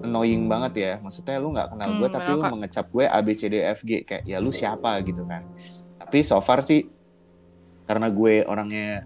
annoying 0.00 0.48
banget 0.48 0.72
ya. 0.80 0.92
Maksudnya 1.04 1.36
lu 1.44 1.52
nggak 1.52 1.76
kenal 1.76 1.90
gue 2.00 2.08
hmm, 2.08 2.16
tapi 2.16 2.28
lu 2.32 2.40
mengecap 2.40 2.86
gue 2.88 3.04
A 3.04 3.20
B 3.20 3.36
C 3.36 3.52
D 3.52 3.60
F 3.60 3.84
G. 3.84 4.00
Kayak 4.08 4.24
ya 4.24 4.40
lu 4.40 4.48
siapa? 4.48 4.96
gitu 5.04 5.28
kan. 5.28 5.44
Tapi 6.00 6.24
so 6.24 6.40
far 6.40 6.64
sih 6.64 6.88
karena 7.84 8.08
gue 8.08 8.44
orangnya 8.48 9.04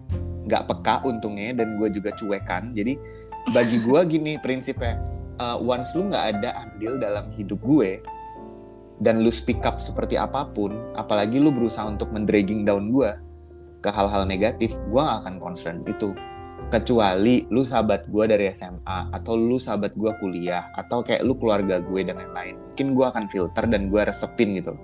nggak 0.49 0.65
peka 0.65 0.95
untungnya 1.05 1.53
dan 1.53 1.77
gue 1.77 1.87
juga 1.93 2.15
cuekan. 2.15 2.71
Jadi 2.73 2.95
bagi 3.51 3.77
gue 3.81 3.99
gini 4.05 4.37
prinsipnya 4.39 4.99
uh, 5.39 5.57
once 5.57 5.95
lu 5.95 6.11
nggak 6.11 6.25
ada 6.37 6.49
andil 6.67 6.99
dalam 6.99 7.31
hidup 7.33 7.57
gue 7.63 8.03
dan 8.99 9.23
lu 9.23 9.31
speak 9.31 9.63
up 9.63 9.79
seperti 9.79 10.19
apa 10.19 10.45
pun 10.51 10.75
apalagi 10.93 11.39
lu 11.39 11.49
berusaha 11.49 11.87
untuk 11.87 12.11
mendragging 12.11 12.67
down 12.67 12.91
gue 12.91 13.09
ke 13.79 13.89
hal-hal 13.89 14.27
negatif 14.27 14.75
gue 14.91 14.99
gak 14.99 15.23
akan 15.23 15.39
concern 15.39 15.79
itu 15.87 16.11
kecuali 16.69 17.49
lu 17.49 17.65
sahabat 17.65 18.05
gue 18.07 18.25
dari 18.29 18.45
SMA 18.53 19.09
atau 19.09 19.33
lu 19.33 19.57
sahabat 19.57 19.97
gue 19.97 20.11
kuliah 20.21 20.69
atau 20.77 21.01
kayak 21.01 21.25
lu 21.25 21.33
keluarga 21.35 21.81
gue 21.81 22.01
dan 22.05 22.21
lain-lain. 22.21 22.55
Mungkin 22.73 22.93
gue 22.93 23.05
akan 23.09 23.25
filter 23.25 23.65
dan 23.65 23.89
gue 23.89 24.01
resepin 24.05 24.53
gitu. 24.55 24.77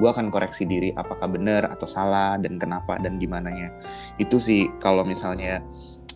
Gue 0.00 0.08
akan 0.08 0.32
koreksi 0.32 0.64
diri 0.64 0.96
apakah 0.96 1.28
benar 1.28 1.68
atau 1.68 1.84
salah 1.84 2.40
dan 2.40 2.56
kenapa 2.56 2.96
dan 3.00 3.20
gimana 3.20 3.52
nya 3.52 3.68
itu 4.16 4.40
sih 4.40 4.68
kalau 4.80 5.04
misalnya 5.04 5.60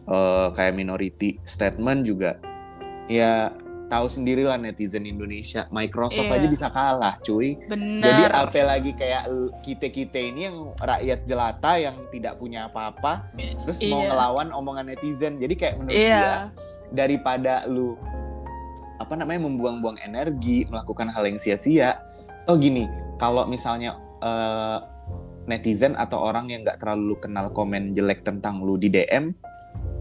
uh, 0.09 0.49
kayak 0.57 0.77
minority 0.77 1.37
statement 1.45 2.05
juga 2.09 2.41
ya 3.07 3.53
tahu 3.91 4.07
sendirilah 4.07 4.55
netizen 4.55 5.03
Indonesia 5.03 5.67
Microsoft 5.75 6.31
yeah. 6.31 6.39
aja 6.39 6.47
bisa 6.47 6.67
kalah 6.71 7.19
cuy 7.27 7.59
Bener. 7.67 8.07
jadi 8.07 8.23
apa 8.31 8.61
lagi 8.63 8.95
kayak 8.95 9.27
kita 9.67 9.91
kita 9.91 10.19
ini 10.23 10.47
yang 10.47 10.57
rakyat 10.79 11.27
jelata 11.27 11.73
yang 11.75 11.97
tidak 12.15 12.39
punya 12.39 12.71
apa-apa 12.71 13.27
terus 13.67 13.83
yeah. 13.83 13.91
mau 13.91 14.01
iya. 14.01 14.09
ngelawan 14.15 14.49
omongan 14.55 14.87
netizen 14.95 15.43
jadi 15.43 15.55
kayak 15.59 15.75
menurut 15.83 15.99
yeah. 15.99 16.23
dia 16.23 16.35
daripada 16.95 17.67
lu 17.67 17.99
apa 19.03 19.19
namanya 19.19 19.51
membuang-buang 19.51 19.99
energi 20.07 20.71
melakukan 20.71 21.11
hal 21.11 21.27
yang 21.27 21.43
sia-sia 21.43 21.99
oh 22.47 22.55
gini 22.55 22.87
kalau 23.19 23.45
misalnya 23.51 23.99
uh, 24.23 24.87
netizen 25.51 25.99
atau 25.99 26.23
orang 26.23 26.47
yang 26.53 26.63
nggak 26.63 26.79
terlalu 26.79 27.19
kenal 27.19 27.51
komen 27.51 27.91
jelek 27.91 28.23
tentang 28.23 28.63
lu 28.63 28.79
di 28.79 28.87
DM 28.87 29.35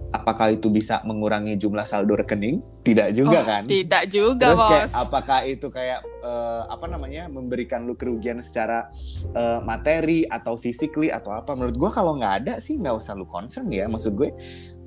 apakah 0.09 0.53
itu 0.53 0.73
bisa 0.73 1.01
mengurangi 1.05 1.53
jumlah 1.55 1.85
saldo 1.85 2.17
rekening? 2.17 2.61
Tidak 2.81 3.13
juga 3.13 3.39
oh, 3.39 3.45
kan? 3.45 3.63
Tidak 3.69 4.03
juga, 4.09 4.49
Terus 4.49 4.61
kayak, 4.65 4.87
apakah 4.97 5.39
itu 5.45 5.67
kayak 5.69 6.01
uh, 6.25 6.65
apa 6.65 6.89
namanya 6.89 7.29
memberikan 7.29 7.85
lu 7.85 7.93
kerugian 7.93 8.41
secara 8.41 8.89
uh, 9.37 9.61
materi 9.61 10.25
atau 10.25 10.57
physically 10.57 11.13
atau 11.13 11.35
apa? 11.37 11.53
Menurut 11.53 11.77
gue 11.77 11.89
kalau 11.93 12.17
nggak 12.17 12.33
ada 12.45 12.53
sih 12.57 12.81
nggak 12.81 12.97
usah 12.97 13.13
lu 13.13 13.29
concern 13.29 13.69
ya. 13.69 13.85
Maksud 13.85 14.17
gue 14.17 14.33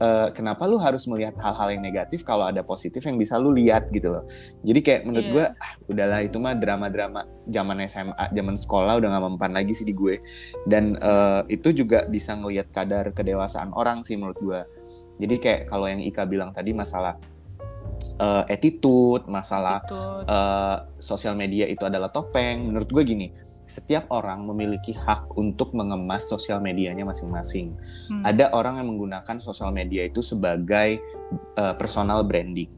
uh, 0.03 0.29
kenapa 0.35 0.67
lu 0.67 0.83
harus 0.83 1.07
melihat 1.07 1.39
hal-hal 1.39 1.79
yang 1.79 1.83
negatif 1.87 2.27
kalau 2.27 2.43
ada 2.43 2.67
positif 2.67 3.07
yang 3.07 3.15
bisa 3.15 3.39
lu 3.39 3.55
lihat 3.55 3.87
gitu 3.95 4.11
loh. 4.11 4.25
Jadi 4.67 4.81
kayak 4.83 5.03
menurut 5.07 5.27
yeah. 5.31 5.35
gue 5.35 5.45
ah, 5.63 5.73
udahlah 5.87 6.21
itu 6.27 6.37
mah 6.43 6.59
drama-drama 6.59 7.23
zaman 7.47 7.87
SMA, 7.87 8.25
zaman 8.35 8.57
sekolah 8.59 8.99
udah 8.99 9.09
nggak 9.15 9.25
mempan 9.31 9.53
lagi 9.55 9.73
sih 9.79 9.87
di 9.87 9.95
gue. 9.95 10.19
Dan 10.67 10.99
uh, 10.99 11.47
itu 11.47 11.71
juga 11.71 12.03
bisa 12.11 12.35
ngelihat 12.35 12.75
kadar 12.75 13.15
kedewasaan 13.15 13.71
orang 13.79 14.03
sih 14.03 14.19
menurut 14.19 14.41
gue 14.43 14.82
jadi 15.23 15.35
kayak 15.39 15.61
kalau 15.71 15.87
yang 15.87 16.03
Ika 16.03 16.27
bilang 16.27 16.51
tadi 16.51 16.75
masalah 16.75 17.15
uh, 18.19 18.45
attitude, 18.51 19.25
masalah 19.31 19.85
Uh, 20.23 20.87
sosial 21.03 21.35
media 21.35 21.67
itu 21.67 21.83
adalah 21.83 22.07
topeng. 22.07 22.71
Menurut 22.71 22.87
gue 22.87 23.03
gini, 23.03 23.27
setiap 23.67 24.07
orang 24.15 24.47
memiliki 24.47 24.95
hak 24.95 25.35
untuk 25.35 25.75
mengemas 25.75 26.31
sosial 26.31 26.63
medianya 26.63 27.03
masing-masing. 27.03 27.75
Hmm. 28.07 28.23
Ada 28.23 28.55
orang 28.55 28.79
yang 28.79 28.95
menggunakan 28.95 29.43
sosial 29.43 29.75
media 29.75 30.07
itu 30.07 30.23
sebagai 30.23 31.03
uh, 31.59 31.75
personal 31.75 32.23
branding. 32.23 32.71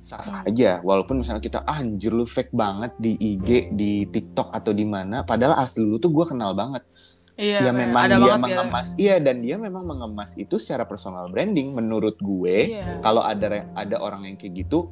Sah-sah 0.00 0.40
hmm. 0.40 0.50
aja, 0.54 0.70
walaupun 0.80 1.20
misalnya 1.20 1.44
kita 1.44 1.60
ah, 1.68 1.84
anjir 1.84 2.16
lu 2.16 2.24
fake 2.24 2.56
banget 2.56 2.96
di 2.96 3.12
IG, 3.18 3.76
di 3.76 4.08
TikTok 4.08 4.54
atau 4.56 4.72
di 4.72 4.88
mana, 4.88 5.20
padahal 5.20 5.60
asli 5.60 5.84
lu 5.84 6.00
tuh 6.00 6.08
gue 6.08 6.24
kenal 6.32 6.56
banget 6.56 6.80
Iya, 7.36 7.68
ya 7.68 7.72
memang 7.76 8.08
ada 8.08 8.16
dia 8.16 8.34
mengemas, 8.40 8.96
ya. 8.96 8.96
iya 8.96 9.16
dan 9.20 9.44
dia 9.44 9.60
memang 9.60 9.84
mengemas 9.84 10.40
itu 10.40 10.56
secara 10.56 10.88
personal 10.88 11.28
branding. 11.28 11.76
Menurut 11.76 12.16
gue, 12.16 12.80
iya. 12.80 12.96
kalau 13.04 13.20
ada 13.20 13.68
ada 13.76 13.96
orang 14.00 14.24
yang 14.24 14.40
kayak 14.40 14.64
gitu, 14.64 14.88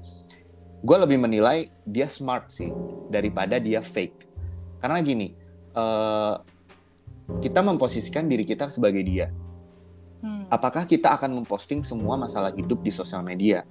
gue 0.84 0.96
lebih 1.00 1.24
menilai 1.24 1.72
dia 1.88 2.04
smart 2.04 2.52
sih 2.52 2.68
daripada 3.08 3.56
dia 3.56 3.80
fake. 3.80 4.28
Karena 4.76 5.00
gini, 5.00 5.32
uh, 5.72 6.36
kita 7.40 7.64
memposisikan 7.64 8.28
diri 8.28 8.44
kita 8.44 8.68
sebagai 8.68 9.00
dia. 9.00 9.32
Hmm. 10.20 10.44
Apakah 10.52 10.84
kita 10.84 11.16
akan 11.16 11.40
memposting 11.40 11.80
semua 11.80 12.20
masalah 12.20 12.52
hidup 12.52 12.84
di 12.84 12.92
sosial 12.92 13.24
media? 13.24 13.64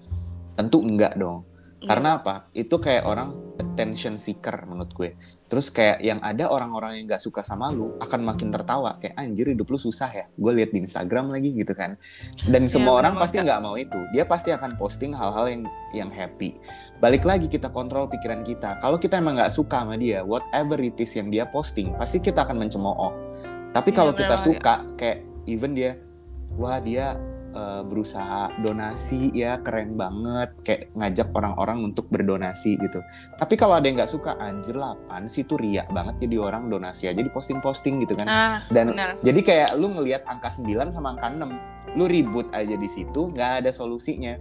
Tentu 0.58 0.82
enggak 0.82 1.14
dong. 1.14 1.46
Iya. 1.78 1.94
Karena 1.94 2.10
apa? 2.18 2.50
Itu 2.58 2.82
kayak 2.82 3.06
orang 3.06 3.58
attention 3.62 4.18
seeker 4.18 4.66
menurut 4.66 4.90
gue. 4.98 5.14
Terus 5.54 5.70
kayak 5.70 6.02
yang 6.02 6.18
ada 6.26 6.50
orang-orang 6.50 6.98
yang 6.98 7.14
gak 7.14 7.22
suka 7.22 7.46
sama 7.46 7.70
lu 7.70 7.94
akan 8.02 8.26
makin 8.26 8.50
tertawa 8.50 8.98
kayak 8.98 9.14
anjir 9.22 9.54
hidup 9.54 9.70
lu 9.70 9.78
susah 9.78 10.10
ya. 10.10 10.26
Gue 10.34 10.50
lihat 10.58 10.74
di 10.74 10.82
Instagram 10.82 11.30
lagi 11.30 11.54
gitu 11.54 11.78
kan. 11.78 11.94
Dan 12.50 12.66
iya, 12.66 12.74
semua 12.74 12.98
ya, 12.98 13.06
orang 13.06 13.22
pasti 13.22 13.38
nggak 13.38 13.62
mau 13.62 13.78
itu. 13.78 14.02
Dia 14.18 14.26
pasti 14.26 14.50
akan 14.50 14.82
posting 14.82 15.14
hal-hal 15.14 15.46
yang 15.46 15.62
yang 15.94 16.10
happy. 16.10 16.58
Balik 16.98 17.22
lagi 17.22 17.46
kita 17.46 17.70
kontrol 17.70 18.10
pikiran 18.10 18.42
kita. 18.42 18.82
Kalau 18.82 18.98
kita 18.98 19.22
emang 19.22 19.38
nggak 19.38 19.54
suka 19.54 19.86
sama 19.86 19.94
dia, 19.94 20.26
whatever 20.26 20.82
it 20.82 20.98
is 20.98 21.14
yang 21.14 21.30
dia 21.30 21.46
posting, 21.46 21.94
pasti 22.02 22.18
kita 22.18 22.50
akan 22.50 22.58
mencemooh. 22.58 23.14
Tapi 23.78 23.94
iya, 23.94 23.98
kalau 24.02 24.18
ya, 24.18 24.26
kita 24.26 24.36
suka, 24.42 24.82
kayak 24.98 25.22
even 25.46 25.78
dia, 25.78 26.02
wah 26.58 26.82
dia 26.82 27.14
uh, 27.54 27.82
berusaha 27.86 28.52
donasi 28.60 29.32
ya 29.32 29.62
keren 29.62 29.96
banget. 29.96 30.50
Kayak 30.66 30.82
ngajak 30.98 31.30
orang-orang 31.34 31.94
untuk 31.94 32.10
berdonasi 32.10 32.78
gitu. 32.82 33.00
Tapi 33.38 33.54
kalau 33.56 33.80
ada 33.80 33.86
yang 33.86 33.98
nggak 33.98 34.12
suka 34.12 34.36
anjir 34.42 34.76
lah 34.76 34.98
apaan 34.98 35.30
sih 35.30 35.46
tuh 35.46 35.62
riak 35.62 35.90
banget 35.94 36.28
jadi 36.28 36.36
orang 36.42 36.68
donasi 36.68 37.08
aja 37.08 37.22
di 37.22 37.32
posting-posting 37.32 38.04
gitu 38.04 38.18
kan. 38.18 38.28
Ah, 38.28 38.66
dan 38.74 38.92
bener. 38.92 39.16
jadi 39.22 39.40
kayak 39.42 39.70
lu 39.80 39.94
ngelihat 39.94 40.26
angka 40.28 40.52
9 40.52 40.92
sama 40.92 41.16
angka 41.16 41.30
6 41.30 41.98
lu 41.98 42.06
ribut 42.10 42.50
aja 42.52 42.74
di 42.74 42.90
situ 42.90 43.30
nggak 43.32 43.64
ada 43.64 43.72
solusinya. 43.72 44.36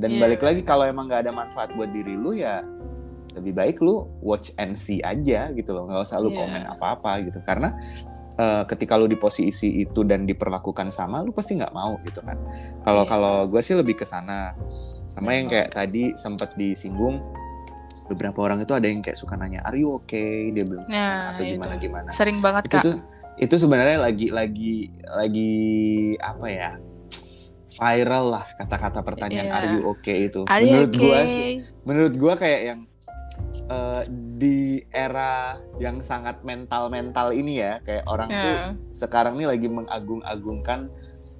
Dan 0.00 0.16
yeah. 0.16 0.20
balik 0.24 0.40
lagi 0.40 0.64
kalau 0.64 0.88
emang 0.88 1.08
nggak 1.08 1.28
ada 1.28 1.32
manfaat 1.32 1.72
buat 1.76 1.92
diri 1.92 2.16
lu 2.16 2.32
ya 2.32 2.64
lebih 3.30 3.54
baik 3.54 3.76
lu 3.78 4.10
watch 4.20 4.50
and 4.58 4.74
see 4.74 5.00
aja 5.04 5.52
gitu 5.52 5.76
loh. 5.76 5.88
Nggak 5.88 6.08
usah 6.08 6.18
lu 6.20 6.32
yeah. 6.32 6.38
komen 6.40 6.62
apa-apa 6.66 7.24
gitu. 7.24 7.38
Karena 7.44 7.76
uh, 8.40 8.62
ketika 8.64 8.96
lu 8.96 9.04
di 9.04 9.20
posisi 9.20 9.84
itu 9.84 10.00
dan 10.08 10.24
diperlakukan 10.24 10.88
sama 10.88 11.20
lu 11.20 11.36
pasti 11.36 11.60
nggak 11.60 11.74
mau 11.76 12.00
gitu 12.08 12.24
kan 12.24 12.40
kalau 12.80 13.04
yeah. 13.04 13.10
kalau 13.12 13.36
gue 13.46 13.60
sih 13.60 13.76
lebih 13.76 14.00
ke 14.00 14.08
sana 14.08 14.56
sama 15.12 15.36
yang 15.36 15.50
kayak 15.50 15.76
tadi 15.76 16.16
sempat 16.16 16.56
disinggung 16.56 17.20
beberapa 18.08 18.42
orang 18.42 18.64
itu 18.64 18.72
ada 18.74 18.88
yang 18.88 19.04
kayak 19.04 19.20
suka 19.20 19.36
nanya 19.36 19.62
are 19.62 19.76
you 19.76 20.00
okay 20.00 20.50
dia 20.50 20.64
bilang 20.64 20.88
nah, 20.88 21.36
atau 21.36 21.44
gimana 21.46 21.74
itu. 21.76 21.82
gimana 21.86 22.08
sering 22.10 22.38
banget 22.42 22.66
itu 22.66 22.74
kak 22.74 22.82
tuh, 22.82 22.96
itu 23.38 23.54
sebenarnya 23.54 23.98
lagi 24.02 24.26
lagi 24.32 24.74
lagi 25.06 25.54
apa 26.18 26.46
ya 26.50 26.70
viral 27.70 28.24
lah 28.34 28.44
kata-kata 28.58 29.00
pertanyaan 29.06 29.46
yeah. 29.46 29.58
are 29.58 29.68
you 29.70 29.80
okay 29.86 30.26
itu 30.26 30.42
are 30.50 30.58
menurut 30.58 30.90
okay? 30.90 30.98
gue 30.98 31.20
menurut 31.86 32.14
gue 32.18 32.34
kayak 32.34 32.60
yang 32.66 32.80
uh, 33.70 34.02
di 34.10 34.82
era 34.90 35.56
yang 35.78 36.02
sangat 36.02 36.42
mental-mental 36.42 37.30
ini 37.32 37.62
ya 37.62 37.78
kayak 37.86 38.04
orang 38.10 38.28
yeah. 38.28 38.42
tuh 38.42 38.56
sekarang 38.90 39.38
ini 39.38 39.46
lagi 39.46 39.68
mengagung-agungkan 39.70 40.90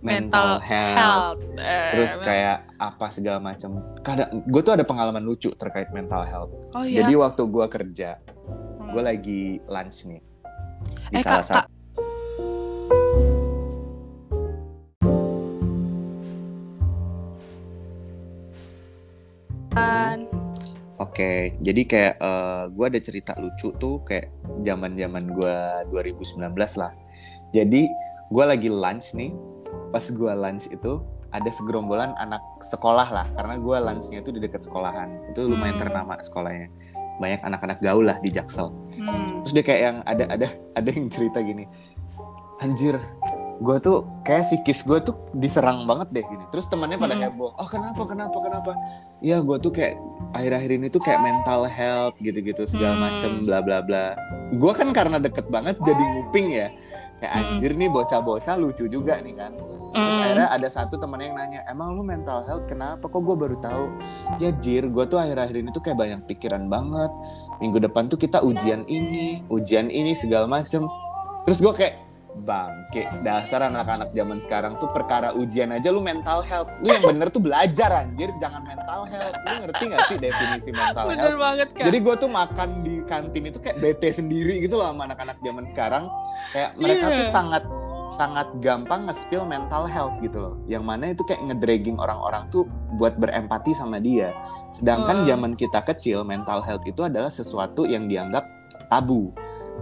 mental, 0.00 0.56
mental 0.56 0.64
health, 0.64 0.96
health. 0.96 1.60
Eh, 1.60 1.90
terus 1.92 2.12
kayak 2.24 2.58
apa 2.80 3.06
segala 3.12 3.38
macam 3.42 3.84
kadang 4.00 4.40
gue 4.48 4.60
tuh 4.64 4.72
ada 4.72 4.84
pengalaman 4.86 5.20
lucu 5.20 5.52
terkait 5.52 5.92
mental 5.92 6.24
health 6.24 6.52
oh, 6.72 6.84
iya? 6.88 7.04
jadi 7.04 7.12
waktu 7.20 7.42
gue 7.44 7.66
kerja 7.68 8.10
hmm. 8.16 8.96
gue 8.96 9.02
lagi 9.04 9.42
lunch 9.68 10.08
nih 10.08 10.22
di 11.12 11.20
eh, 11.20 11.24
salah 11.24 11.44
satu 11.44 11.79
Oke, 21.20 21.28
okay. 21.28 21.44
jadi 21.60 21.82
kayak 21.84 22.14
uh, 22.16 22.32
eh, 22.32 22.62
gue 22.72 22.84
ada 22.88 23.00
cerita 23.04 23.32
lucu 23.36 23.68
tuh 23.76 24.00
kayak 24.08 24.32
zaman 24.64 24.96
zaman 24.96 25.20
gue 25.36 25.56
2019 25.92 26.48
lah 26.80 26.96
jadi 27.52 27.82
gue 28.32 28.44
lagi 28.48 28.72
lunch 28.72 29.12
nih 29.12 29.28
pas 29.92 30.00
gue 30.00 30.32
lunch 30.32 30.72
itu 30.72 30.96
ada 31.28 31.50
segerombolan 31.52 32.16
anak 32.16 32.40
sekolah 32.64 33.12
lah 33.12 33.28
karena 33.36 33.60
gue 33.60 33.76
lunchnya 33.84 34.24
itu 34.24 34.32
di 34.32 34.40
dekat 34.40 34.64
sekolahan 34.64 35.12
itu 35.28 35.44
lumayan 35.44 35.76
hmm. 35.76 35.82
ternama 35.84 36.16
sekolahnya 36.24 36.72
banyak 37.20 37.40
anak-anak 37.44 37.78
gaul 37.84 38.08
lah 38.08 38.16
di 38.24 38.32
Jaksel 38.32 38.72
hmm. 38.72 39.44
terus 39.44 39.52
dia 39.52 39.64
kayak 39.68 39.80
yang 39.84 39.96
ada 40.08 40.24
ada 40.24 40.48
ada 40.72 40.88
yang 40.88 41.12
cerita 41.12 41.44
gini 41.44 41.68
anjir 42.64 42.96
gue 43.60 43.76
tuh 43.84 44.08
kayak 44.24 44.48
psikis 44.48 44.80
gue 44.88 44.98
tuh 45.04 45.14
diserang 45.36 45.84
banget 45.84 46.08
deh 46.16 46.24
gini. 46.24 46.44
Terus 46.48 46.66
temannya 46.72 46.96
pada 46.96 47.12
hmm. 47.12 47.24
heboh 47.28 47.52
oh 47.60 47.68
kenapa 47.68 48.02
kenapa 48.08 48.36
kenapa? 48.40 48.72
Ya 49.20 49.44
gue 49.44 49.56
tuh 49.60 49.68
kayak 49.68 50.00
akhir-akhir 50.32 50.70
ini 50.80 50.86
tuh 50.88 51.04
kayak 51.04 51.20
mental 51.20 51.68
health 51.68 52.16
gitu-gitu 52.24 52.64
segala 52.64 52.96
hmm. 52.96 53.02
macem 53.04 53.30
bla 53.44 53.60
bla 53.60 53.84
bla. 53.84 54.16
Gue 54.56 54.72
kan 54.72 54.88
karena 54.96 55.20
deket 55.20 55.52
banget 55.52 55.76
jadi 55.84 56.00
nguping 56.00 56.48
ya. 56.56 56.72
Kayak 57.20 57.32
hmm. 57.36 57.40
anjir 57.52 57.72
nih 57.76 57.88
bocah-bocah 57.92 58.56
lucu 58.56 58.88
juga 58.88 59.20
nih 59.20 59.36
kan. 59.36 59.52
Terus 59.92 60.16
hmm. 60.16 60.24
akhirnya 60.24 60.48
ada 60.56 60.68
satu 60.72 60.96
temen 60.96 61.20
yang 61.20 61.36
nanya 61.36 61.60
emang 61.68 61.92
lu 61.92 62.00
mental 62.00 62.40
health 62.48 62.64
kenapa? 62.64 63.12
Kok 63.12 63.20
gue 63.20 63.36
baru 63.36 63.56
tahu? 63.60 63.84
Ya 64.40 64.56
jir 64.56 64.88
gue 64.88 65.04
tuh 65.04 65.20
akhir-akhir 65.20 65.60
ini 65.60 65.68
tuh 65.68 65.84
kayak 65.84 66.00
banyak 66.00 66.20
pikiran 66.24 66.64
banget. 66.72 67.12
Minggu 67.60 67.76
depan 67.76 68.08
tuh 68.08 68.16
kita 68.16 68.40
ujian 68.40 68.88
ini 68.88 69.44
ujian 69.52 69.92
ini 69.92 70.16
segala 70.16 70.48
macem. 70.48 70.88
Terus 71.44 71.60
gue 71.60 71.74
kayak 71.76 72.09
bangke 72.40 73.04
dasar 73.26 73.66
anak-anak 73.66 74.14
zaman 74.14 74.38
sekarang 74.38 74.78
tuh 74.78 74.88
perkara 74.88 75.34
ujian 75.34 75.74
aja 75.74 75.90
lu 75.90 76.00
mental 76.00 76.40
health. 76.40 76.70
Lu 76.80 76.88
yang 76.90 77.04
bener 77.04 77.28
tuh 77.28 77.42
belajar 77.42 77.90
anjir. 78.06 78.30
Jangan 78.38 78.62
mental 78.64 79.02
health. 79.10 79.34
Lu 79.42 79.54
ngerti 79.66 79.84
gak 79.90 80.02
sih 80.08 80.16
definisi 80.18 80.70
mental 80.70 81.04
bener 81.10 81.34
health? 81.34 81.40
banget, 81.40 81.68
kan? 81.74 81.84
jadi 81.90 81.98
gue 82.00 82.14
tuh 82.16 82.30
makan 82.30 82.68
di 82.86 82.94
kantin 83.04 83.44
itu 83.50 83.58
kayak 83.58 83.78
bete 83.82 84.08
sendiri 84.14 84.62
gitu 84.62 84.78
loh 84.78 84.90
sama 84.90 85.10
anak-anak 85.10 85.36
zaman 85.42 85.64
sekarang. 85.66 86.04
Kayak 86.54 86.70
mereka 86.78 87.06
yeah. 87.10 87.18
tuh 87.18 87.26
sangat 87.28 87.64
sangat 88.10 88.48
gampang 88.58 89.06
nge-spill 89.06 89.46
mental 89.46 89.86
health 89.86 90.18
gitu 90.18 90.38
loh. 90.42 90.54
Yang 90.66 90.84
mana 90.84 91.04
itu 91.14 91.22
kayak 91.22 91.46
ngedragging 91.46 91.98
orang-orang 91.98 92.50
tuh 92.50 92.66
buat 92.98 93.14
berempati 93.18 93.70
sama 93.74 94.02
dia. 94.02 94.34
Sedangkan 94.70 95.22
uh. 95.22 95.26
zaman 95.26 95.54
kita 95.54 95.82
kecil 95.86 96.26
mental 96.26 96.62
health 96.62 96.82
itu 96.86 97.06
adalah 97.06 97.30
sesuatu 97.30 97.86
yang 97.86 98.10
dianggap 98.10 98.46
tabu 98.90 99.30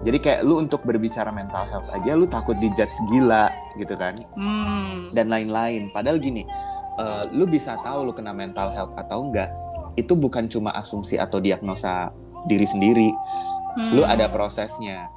jadi 0.07 0.19
kayak 0.19 0.41
lu 0.47 0.63
untuk 0.63 0.87
berbicara 0.87 1.31
mental 1.35 1.67
health 1.67 1.89
aja 1.91 2.15
lu 2.15 2.27
takut 2.31 2.55
dijudge 2.59 2.95
gila 3.11 3.51
gitu 3.79 3.95
kan 3.99 4.15
hmm. 4.37 5.15
dan 5.15 5.27
lain-lain 5.31 5.91
padahal 5.91 6.23
gini 6.23 6.47
uh, 6.99 7.27
lu 7.35 7.47
bisa 7.49 7.79
tahu 7.83 8.11
lu 8.11 8.13
kena 8.15 8.31
mental 8.31 8.71
health 8.71 8.95
atau 8.95 9.27
enggak 9.27 9.51
itu 9.99 10.15
bukan 10.15 10.47
cuma 10.47 10.71
asumsi 10.79 11.19
atau 11.19 11.43
diagnosa 11.43 12.15
diri 12.47 12.67
sendiri 12.67 13.11
hmm. 13.11 13.99
lu 13.99 14.03
ada 14.07 14.31
prosesnya 14.31 15.11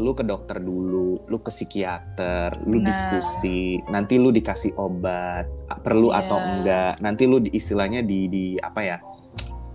lu 0.00 0.16
ke 0.16 0.24
dokter 0.24 0.56
dulu, 0.56 1.20
lu 1.28 1.38
ke 1.44 1.52
psikiater, 1.52 2.64
lu 2.64 2.80
nah. 2.80 2.88
diskusi, 2.88 3.76
nanti 3.92 4.16
lu 4.16 4.32
dikasih 4.32 4.72
obat, 4.80 5.44
perlu 5.84 6.08
yeah. 6.08 6.20
atau 6.24 6.38
enggak, 6.40 6.92
nanti 7.04 7.28
lu 7.28 7.44
di, 7.44 7.52
istilahnya 7.52 8.00
di 8.00 8.24
di 8.24 8.44
apa 8.56 8.80
ya? 8.80 8.96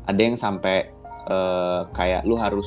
Ada 0.09 0.17
yang 0.17 0.33
sampai 0.33 0.89
uh, 1.29 1.85
kayak 1.93 2.25
lu 2.25 2.33
harus 2.33 2.65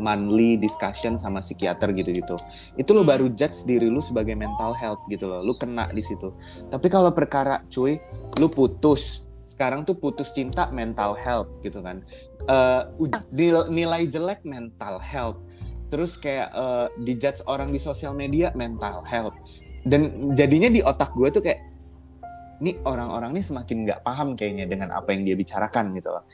monthly 0.00 0.56
discussion 0.56 1.20
sama 1.20 1.44
psikiater 1.44 1.92
gitu-gitu. 1.92 2.34
Itu 2.80 2.96
lo 2.96 3.04
baru 3.04 3.28
judge 3.30 3.68
diri 3.68 3.86
lu 3.86 4.00
sebagai 4.00 4.32
mental 4.32 4.72
health 4.72 5.04
gitu 5.12 5.28
loh. 5.28 5.44
Lu 5.44 5.52
kena 5.54 5.92
di 5.92 6.00
situ. 6.00 6.32
Tapi 6.72 6.88
kalau 6.88 7.12
perkara 7.12 7.60
cuy, 7.68 8.00
lu 8.40 8.48
putus. 8.48 9.28
Sekarang 9.46 9.84
tuh 9.84 10.00
putus 10.00 10.32
cinta 10.32 10.72
mental 10.72 11.12
health 11.20 11.52
gitu 11.60 11.84
kan. 11.84 12.00
Uh, 12.48 12.88
nilai 13.68 14.08
jelek 14.08 14.40
mental 14.42 14.96
health. 14.96 15.38
Terus 15.92 16.16
kayak 16.16 16.48
uh, 16.56 16.88
dijudge 17.04 17.44
orang 17.44 17.68
di 17.68 17.78
sosial 17.78 18.16
media 18.16 18.50
mental 18.56 19.04
health. 19.04 19.36
Dan 19.84 20.32
jadinya 20.32 20.72
di 20.72 20.80
otak 20.80 21.12
gue 21.12 21.28
tuh 21.28 21.44
kayak 21.44 21.60
ini 22.60 22.76
orang-orang 22.84 23.32
ini 23.32 23.42
semakin 23.42 23.76
nggak 23.88 24.00
paham 24.04 24.36
kayaknya 24.36 24.68
dengan 24.68 24.92
apa 24.92 25.16
yang 25.16 25.24
dia 25.24 25.36
bicarakan 25.36 25.96
gitu 25.96 26.12
loh. 26.12 26.24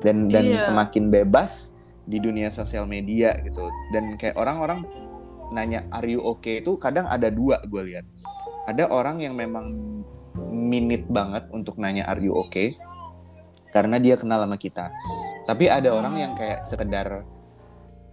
Dan 0.00 0.32
dan 0.32 0.56
iya. 0.56 0.60
semakin 0.64 1.12
bebas 1.12 1.73
di 2.04 2.18
dunia 2.20 2.52
sosial 2.52 2.84
media 2.88 3.36
gitu. 3.42 3.68
Dan 3.92 4.16
kayak 4.20 4.36
orang-orang 4.36 4.84
nanya 5.52 5.84
are 5.92 6.08
you 6.08 6.20
okay? 6.24 6.60
itu 6.60 6.76
kadang 6.76 7.08
ada 7.08 7.28
dua 7.28 7.60
gue 7.64 7.82
lihat. 7.94 8.06
Ada 8.64 8.88
orang 8.88 9.20
yang 9.20 9.36
memang 9.36 9.72
minit 10.50 11.04
banget 11.08 11.46
untuk 11.52 11.76
nanya 11.76 12.08
are 12.08 12.20
you 12.20 12.32
okay? 12.32 12.74
karena 13.74 13.98
dia 13.98 14.14
kenal 14.14 14.46
sama 14.46 14.54
kita. 14.54 14.94
Tapi 15.44 15.66
ada 15.66 15.90
orang 15.90 16.14
yang 16.14 16.32
kayak 16.38 16.62
sekedar 16.62 17.26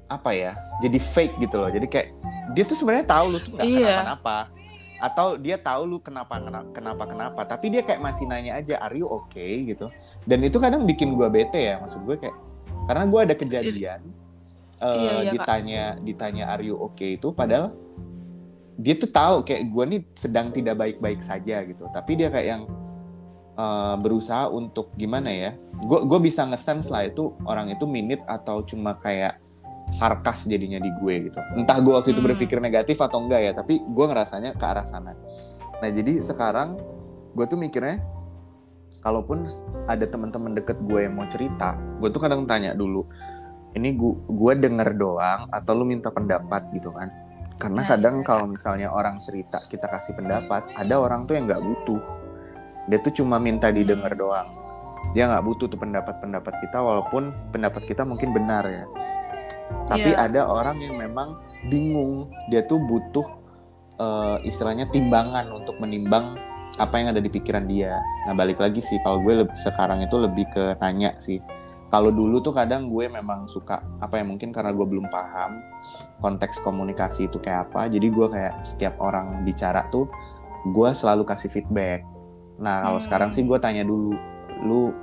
apa 0.10 0.36
ya 0.36 0.58
jadi 0.82 0.98
fake 0.98 1.38
gitu 1.38 1.62
loh. 1.62 1.70
Jadi 1.70 1.86
kayak 1.86 2.10
dia 2.58 2.66
tuh 2.66 2.76
sebenarnya 2.76 3.06
tahu 3.06 3.26
lu 3.30 3.40
tuh 3.46 3.54
nggak 3.56 3.68
iya. 3.70 4.02
kenapa-napa. 4.02 4.38
Atau 5.02 5.28
dia 5.38 5.62
tahu 5.62 5.82
lu 5.86 5.98
kenapa 6.02 6.42
kenapa 6.74 7.04
kenapa 7.06 7.42
tapi 7.46 7.70
dia 7.70 7.86
kayak 7.86 8.02
masih 8.02 8.26
nanya 8.26 8.58
aja 8.58 8.82
are 8.82 8.98
you 8.98 9.06
okay? 9.06 9.62
gitu. 9.70 9.94
Dan 10.26 10.42
itu 10.42 10.58
kadang 10.58 10.90
bikin 10.90 11.14
gue 11.14 11.30
bete 11.30 11.62
ya. 11.62 11.78
Maksud 11.78 12.10
gue 12.10 12.18
kayak 12.18 12.36
karena 12.92 13.08
gue 13.08 13.20
ada 13.24 13.36
kejadian 13.40 14.02
uh, 14.84 14.92
iya, 14.92 15.12
iya, 15.24 15.32
ditanya 15.32 15.84
Kak. 15.96 16.04
ditanya 16.04 16.44
are 16.52 16.64
you 16.68 16.76
okay 16.76 17.16
itu 17.16 17.32
padahal 17.32 17.72
dia 18.76 19.00
tuh 19.00 19.08
tahu 19.08 19.48
kayak 19.48 19.72
gue 19.72 19.84
nih 19.96 20.02
sedang 20.12 20.52
tidak 20.52 20.76
baik-baik 20.76 21.24
saja 21.24 21.64
gitu 21.64 21.88
tapi 21.96 22.20
dia 22.20 22.28
kayak 22.28 22.48
yang 22.60 22.64
uh, 23.56 23.96
berusaha 23.96 24.52
untuk 24.52 24.92
gimana 25.00 25.32
ya 25.32 25.52
gue 25.80 26.00
gue 26.04 26.20
bisa 26.20 26.44
ngesense 26.44 26.92
lah 26.92 27.08
itu 27.08 27.32
orang 27.48 27.72
itu 27.72 27.88
minit 27.88 28.20
atau 28.28 28.60
cuma 28.68 29.00
kayak 29.00 29.40
sarkas 29.88 30.44
jadinya 30.52 30.84
di 30.84 30.92
gue 31.00 31.32
gitu 31.32 31.40
entah 31.56 31.80
gue 31.80 31.96
waktu 31.96 32.12
itu 32.12 32.20
hmm. 32.20 32.28
berpikir 32.28 32.60
negatif 32.60 33.00
atau 33.00 33.24
enggak 33.24 33.40
ya 33.40 33.52
tapi 33.56 33.80
gue 33.80 34.06
ngerasanya 34.12 34.60
ke 34.60 34.66
arah 34.68 34.84
sana 34.84 35.16
nah 35.80 35.88
jadi 35.88 36.20
sekarang 36.20 36.76
gue 37.32 37.46
tuh 37.48 37.56
mikirnya 37.56 38.04
kalaupun 39.02 39.50
ada 39.90 40.06
teman-teman 40.06 40.54
deket 40.54 40.78
gue 40.86 41.06
yang 41.10 41.18
mau 41.18 41.26
cerita 41.26 41.74
gue 42.00 42.10
tuh 42.14 42.22
kadang 42.22 42.46
tanya 42.46 42.78
dulu 42.78 43.06
ini 43.72 43.96
gue 43.96 44.14
gue 44.28 44.54
denger 44.60 45.00
doang 45.00 45.48
atau 45.48 45.72
lu 45.76 45.88
minta 45.88 46.12
pendapat? 46.12 46.68
Gitu 46.76 46.92
kan. 46.92 47.08
Karena 47.56 47.86
nah, 47.86 47.88
kadang 47.88 48.16
iya. 48.20 48.26
kalau 48.26 48.46
misalnya 48.50 48.88
orang 48.90 49.22
cerita 49.22 49.62
kita 49.70 49.86
kasih 49.88 50.18
pendapat 50.18 50.66
ada 50.76 50.98
orang 50.98 51.30
tuh 51.30 51.38
yang 51.40 51.48
nggak 51.48 51.62
butuh. 51.62 52.02
Dia 52.90 52.98
tuh 53.00 53.14
cuma 53.22 53.38
minta 53.38 53.70
didengar 53.70 54.12
doang. 54.18 54.50
Dia 55.14 55.30
nggak 55.30 55.44
butuh 55.46 55.68
tuh 55.72 55.80
pendapat-pendapat 55.80 56.54
kita 56.68 56.78
walaupun 56.82 57.32
pendapat 57.54 57.86
kita 57.88 58.04
mungkin 58.04 58.36
benar 58.36 58.66
ya. 58.68 58.86
Tapi 59.88 60.10
yeah. 60.12 60.26
ada 60.28 60.42
orang 60.52 60.82
yang 60.84 61.00
memang 61.00 61.40
bingung. 61.72 62.28
Dia 62.52 62.68
tuh 62.68 62.82
butuh 62.84 63.24
uh, 64.02 64.38
istilahnya 64.44 64.90
timbangan 64.92 65.48
untuk 65.54 65.80
menimbang 65.80 66.36
apa 66.80 66.96
yang 67.00 67.12
ada 67.12 67.20
di 67.20 67.28
pikiran 67.28 67.68
dia. 67.68 68.00
Nah 68.28 68.34
balik 68.38 68.62
lagi 68.62 68.80
sih 68.80 68.96
kalau 69.04 69.20
gue 69.24 69.44
lebih, 69.44 69.56
sekarang 69.58 70.04
itu 70.06 70.16
lebih 70.16 70.48
ke 70.52 70.80
nanya 70.80 71.16
sih. 71.20 71.42
Kalau 71.92 72.08
dulu 72.08 72.40
tuh 72.40 72.56
kadang 72.56 72.88
gue 72.88 73.12
memang 73.12 73.52
suka 73.52 73.84
apa 74.00 74.20
ya 74.20 74.24
mungkin 74.24 74.56
karena 74.56 74.72
gue 74.72 74.88
belum 74.88 75.12
paham 75.12 75.60
konteks 76.24 76.64
komunikasi 76.64 77.28
itu 77.28 77.42
kayak 77.44 77.72
apa. 77.72 77.92
Jadi 77.92 78.08
gue 78.08 78.28
kayak 78.32 78.64
setiap 78.64 78.96
orang 79.04 79.44
bicara 79.44 79.92
tuh 79.92 80.08
gue 80.72 80.90
selalu 80.96 81.28
kasih 81.28 81.52
feedback. 81.52 82.08
Nah 82.64 82.88
kalau 82.88 83.00
hmm. 83.02 83.06
sekarang 83.10 83.30
sih 83.36 83.44
gue 83.44 83.60
tanya 83.60 83.84
dulu, 83.84 84.16
lu 84.64 84.96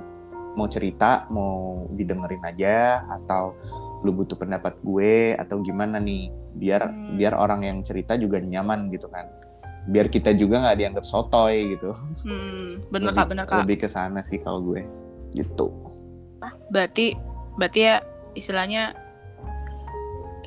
mau 0.57 0.65
cerita 0.65 1.29
mau 1.29 1.85
didengerin 1.93 2.41
aja 2.41 3.05
atau 3.05 3.53
lu 4.01 4.15
butuh 4.15 4.39
pendapat 4.39 4.79
gue 4.81 5.35
atau 5.35 5.59
gimana 5.59 5.99
nih 5.99 6.31
biar 6.55 6.89
hmm. 6.89 7.15
biar 7.19 7.33
orang 7.35 7.67
yang 7.67 7.77
cerita 7.83 8.15
juga 8.15 8.39
nyaman 8.39 8.87
gitu 8.91 9.11
kan 9.11 9.27
biar 9.89 10.07
kita 10.13 10.37
juga 10.37 10.61
nggak 10.61 10.77
dianggap 10.77 11.05
sotoy 11.05 11.73
gitu. 11.73 11.97
Hmm, 12.23 12.85
bener 12.93 13.11
kak, 13.17 13.27
bener 13.33 13.45
kak. 13.49 13.65
Lebih 13.65 13.85
ke 13.85 13.87
sana 13.89 14.21
sih 14.21 14.37
kalau 14.37 14.61
gue, 14.61 14.85
gitu. 15.33 15.73
Berarti, 16.69 17.17
berarti 17.57 17.79
ya 17.81 17.95
istilahnya 18.37 18.93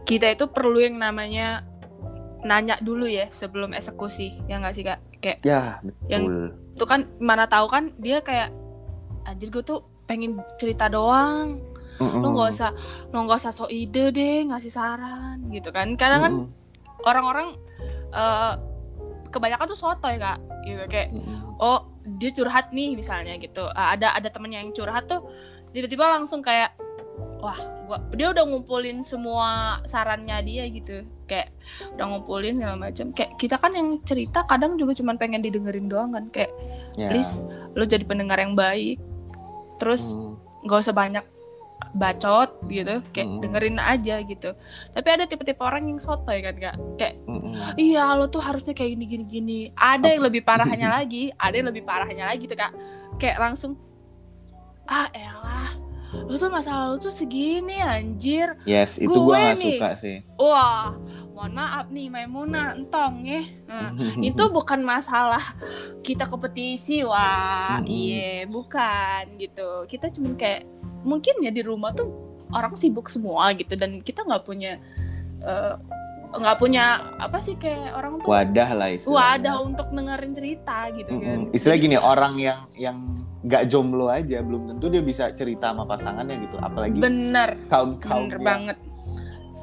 kita 0.06 0.30
itu 0.30 0.46
perlu 0.46 0.78
yang 0.78 1.02
namanya 1.02 1.66
nanya 2.46 2.78
dulu 2.78 3.10
ya 3.10 3.26
sebelum 3.34 3.74
eksekusi, 3.74 4.46
ya 4.46 4.62
nggak 4.62 4.74
sih 4.78 4.84
kak? 4.86 4.98
Kayak 5.18 5.38
ya 5.42 5.82
betul. 5.82 6.06
Yang 6.06 6.22
itu 6.78 6.84
kan 6.86 7.00
mana 7.18 7.44
tahu 7.50 7.66
kan 7.66 7.90
dia 7.98 8.22
kayak 8.22 8.54
anjir 9.26 9.50
gue 9.50 9.62
tuh 9.66 9.82
pengen 10.06 10.38
cerita 10.58 10.86
doang. 10.86 11.58
Mm 11.98 12.08
-mm. 12.08 12.20
Lu 12.22 12.28
nggak 12.34 12.50
usah, 12.50 12.70
lu 13.10 13.26
nggak 13.26 13.38
usah 13.42 13.52
so 13.54 13.66
ide 13.66 14.14
deh 14.14 14.46
ngasih 14.48 14.70
saran 14.70 15.42
gitu 15.50 15.74
kan? 15.74 15.94
Karena 15.98 16.18
mm 16.18 16.22
-mm. 16.22 16.26
kan 16.26 16.34
orang-orang 17.06 17.48
uh, 18.14 18.54
kebanyakan 19.32 19.66
tuh 19.66 19.78
sotoy 19.78 20.20
kak 20.20 20.38
gitu 20.68 20.84
kayak 20.86 21.08
mm-hmm. 21.10 21.56
oh 21.58 21.88
dia 22.20 22.30
curhat 22.30 22.70
nih 22.70 22.94
misalnya 22.94 23.34
gitu 23.40 23.64
uh, 23.64 23.88
ada 23.96 24.12
ada 24.12 24.28
temennya 24.28 24.60
yang 24.60 24.72
curhat 24.76 25.08
tuh 25.08 25.24
tiba-tiba 25.72 26.04
langsung 26.04 26.44
kayak 26.44 26.76
wah 27.42 27.58
gua 27.88 27.98
dia 28.14 28.30
udah 28.30 28.44
ngumpulin 28.46 29.02
semua 29.02 29.80
sarannya 29.88 30.38
dia 30.46 30.64
gitu 30.70 31.02
kayak 31.26 31.50
udah 31.96 32.06
ngumpulin 32.12 32.60
segala 32.60 32.76
macam 32.78 33.06
kayak 33.10 33.34
kita 33.40 33.56
kan 33.58 33.72
yang 33.74 33.98
cerita 34.04 34.44
kadang 34.46 34.78
juga 34.78 34.94
cuman 34.94 35.16
pengen 35.18 35.42
didengerin 35.42 35.88
doang 35.88 36.14
kan 36.14 36.28
kayak 36.30 36.52
yeah. 36.94 37.10
please 37.10 37.48
lo 37.74 37.82
jadi 37.88 38.04
pendengar 38.06 38.38
yang 38.38 38.54
baik 38.54 39.00
terus 39.82 40.14
nggak 40.62 40.78
mm. 40.78 40.84
usah 40.86 40.94
banyak 40.94 41.24
bacot 41.92 42.48
gitu 42.66 43.04
kayak 43.10 43.28
Mm. 43.28 43.40
dengerin 43.40 43.76
aja 43.76 44.16
gitu. 44.20 44.56
Tapi 44.90 45.08
ada 45.08 45.24
tipe-tipe 45.24 45.60
orang 45.60 45.84
yang 45.86 45.96
sotoy 45.96 46.40
kan 46.40 46.56
kak. 46.56 46.76
Kayak 46.96 47.14
iya 47.76 48.12
lo 48.12 48.26
tuh 48.26 48.40
harusnya 48.40 48.72
kayak 48.72 48.96
gini 48.96 49.04
gini 49.06 49.24
gini 49.24 49.58
ada 49.72 50.08
yang 50.08 50.24
lebih 50.24 50.40
parahnya 50.40 50.88
lagi 50.96 51.28
ada 51.34 51.52
yang 51.52 51.68
lebih 51.68 51.84
parahnya 51.84 52.24
lagi 52.24 52.44
tuh 52.44 52.56
kak. 52.56 52.72
Kayak 53.16 53.38
langsung 53.38 53.76
ah 54.84 55.06
elah 55.12 55.76
lu 56.12 56.36
tuh 56.36 56.48
masalah 56.48 56.92
lu 56.92 56.98
tuh 56.98 57.08
segini 57.08 57.76
anjir. 57.78 58.52
Yes, 58.64 58.96
itu 58.96 59.12
Gue 59.12 59.32
gak 59.32 59.56
nih. 59.56 59.76
suka 59.76 59.90
sih. 59.94 60.16
wah 60.36 60.92
mohon 61.32 61.52
maaf 61.52 61.88
nih 61.88 62.08
Maimuna 62.08 62.72
entong 62.72 63.24
ya. 63.24 63.40
Nah, 63.64 63.92
itu 64.22 64.42
bukan 64.48 64.80
masalah 64.80 65.40
kita 66.00 66.24
kompetisi. 66.24 67.00
Wah 67.00 67.80
iya 67.82 68.44
bukan 68.44 69.36
gitu. 69.36 69.84
Kita 69.84 70.08
cuma 70.08 70.36
kayak 70.36 70.68
mungkin 71.02 71.34
ya 71.42 71.50
di 71.50 71.62
rumah 71.62 71.92
tuh 71.94 72.08
orang 72.52 72.74
sibuk 72.76 73.08
semua 73.10 73.50
gitu 73.56 73.74
dan 73.74 73.98
kita 74.00 74.22
nggak 74.24 74.44
punya 74.44 74.78
eh, 75.42 75.74
nggak 76.32 76.56
punya 76.56 77.12
apa 77.20 77.38
sih 77.44 77.60
kayak 77.60 77.92
orang 77.92 78.16
tuh 78.24 78.28
wadah 78.28 78.70
lah 78.72 78.88
istilahnya. 78.88 79.12
wadah 79.36 79.56
untuk 79.68 79.88
dengerin 79.92 80.32
cerita 80.32 80.76
gitu 80.96 81.12
kan 81.20 81.38
Mm-mm. 81.44 81.56
Istilah 81.56 81.76
gini 81.76 81.96
orang 82.00 82.34
yang 82.40 82.60
yang 82.72 82.96
nggak 83.42 83.68
jomblo 83.68 84.06
aja 84.08 84.38
belum 84.40 84.70
tentu 84.70 84.86
dia 84.88 85.02
bisa 85.02 85.28
cerita 85.34 85.74
sama 85.74 85.84
pasangannya 85.84 86.46
gitu. 86.46 86.56
Apalagi 86.62 87.02
bener 87.02 87.58
kaum 87.68 88.00
kaum 88.00 88.30
bener 88.30 88.38
yang 88.38 88.46
banget 88.48 88.78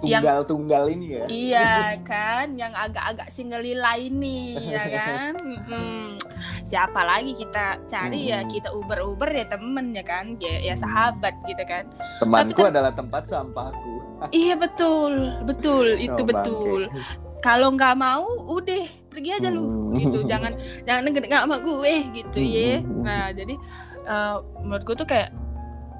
yang- 0.01 0.21
tunggal 0.21 0.39
tunggal 0.43 0.83
ini 0.87 1.05
ya. 1.11 1.23
Iya 1.25 1.69
kan, 2.09 2.53
yang 2.53 2.71
agak-agak 2.71 3.27
singelila 3.29 3.93
ini 3.93 4.55
ya 4.65 4.83
kan. 4.87 5.31
Mm-mm. 5.37 6.15
Siapa 6.61 7.01
lagi 7.01 7.33
kita 7.33 7.81
cari 7.83 8.29
ya 8.29 8.39
Mm-mm. 8.39 8.51
kita 8.51 8.69
uber 8.71 9.01
uber 9.01 9.29
ya 9.29 9.45
temen 9.45 9.91
ya 9.91 10.01
kan, 10.01 10.37
ya, 10.37 10.61
ya 10.63 10.75
sahabat 10.75 11.33
gitu 11.43 11.63
kan. 11.63 11.83
Temanku 12.17 12.55
kan- 12.57 12.71
adalah 12.71 12.91
tempat 12.91 13.23
sampahku. 13.25 13.95
Iya 14.31 14.53
betul, 14.53 15.31
betul 15.43 15.95
itu 15.95 16.11
Oh, 16.13 16.27
betul. 16.27 16.81
bangke. 16.85 16.99
Kalau 17.39 17.71
nggak 17.71 17.95
mau, 17.95 18.27
udah 18.45 18.83
pergi 19.09 19.31
aja 19.33 19.47
lu 19.47 19.63
Hmm. 19.63 19.95
gitu. 19.95 20.23
Jangan 20.31 20.53
jangan 20.83 21.07
nggak 21.07 21.41
sama 21.41 21.57
gue 21.57 21.93
gitu 22.13 22.39
ya. 22.39 22.79
Hmm. 22.79 22.99
Nah 23.01 23.31
jadi 23.31 23.55
eh, 24.01 24.35
menurut 24.59 24.83
gue 24.83 24.95
tuh 24.95 25.05
kayak 25.05 25.31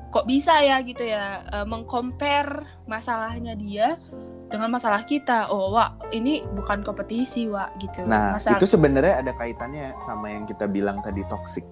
kok 0.10 0.26
bisa 0.26 0.58
ya 0.62 0.82
gitu 0.82 1.06
ya 1.06 1.46
eh, 1.50 1.66
mengcompare 1.66 2.66
masalahnya 2.90 3.54
dia 3.54 3.98
dengan 4.50 4.74
masalah 4.74 5.06
kita. 5.06 5.54
Oh, 5.54 5.78
Wak, 5.78 6.10
ini 6.10 6.42
bukan 6.58 6.82
kompetisi, 6.82 7.46
Wak, 7.46 7.78
gitu. 7.78 8.02
Nah, 8.10 8.34
Masalah- 8.34 8.58
itu 8.58 8.66
sebenarnya 8.66 9.22
ada 9.22 9.32
kaitannya 9.38 9.94
sama 10.02 10.34
yang 10.34 10.50
kita 10.50 10.66
bilang 10.66 11.06
tadi 11.06 11.22
toxic. 11.30 11.66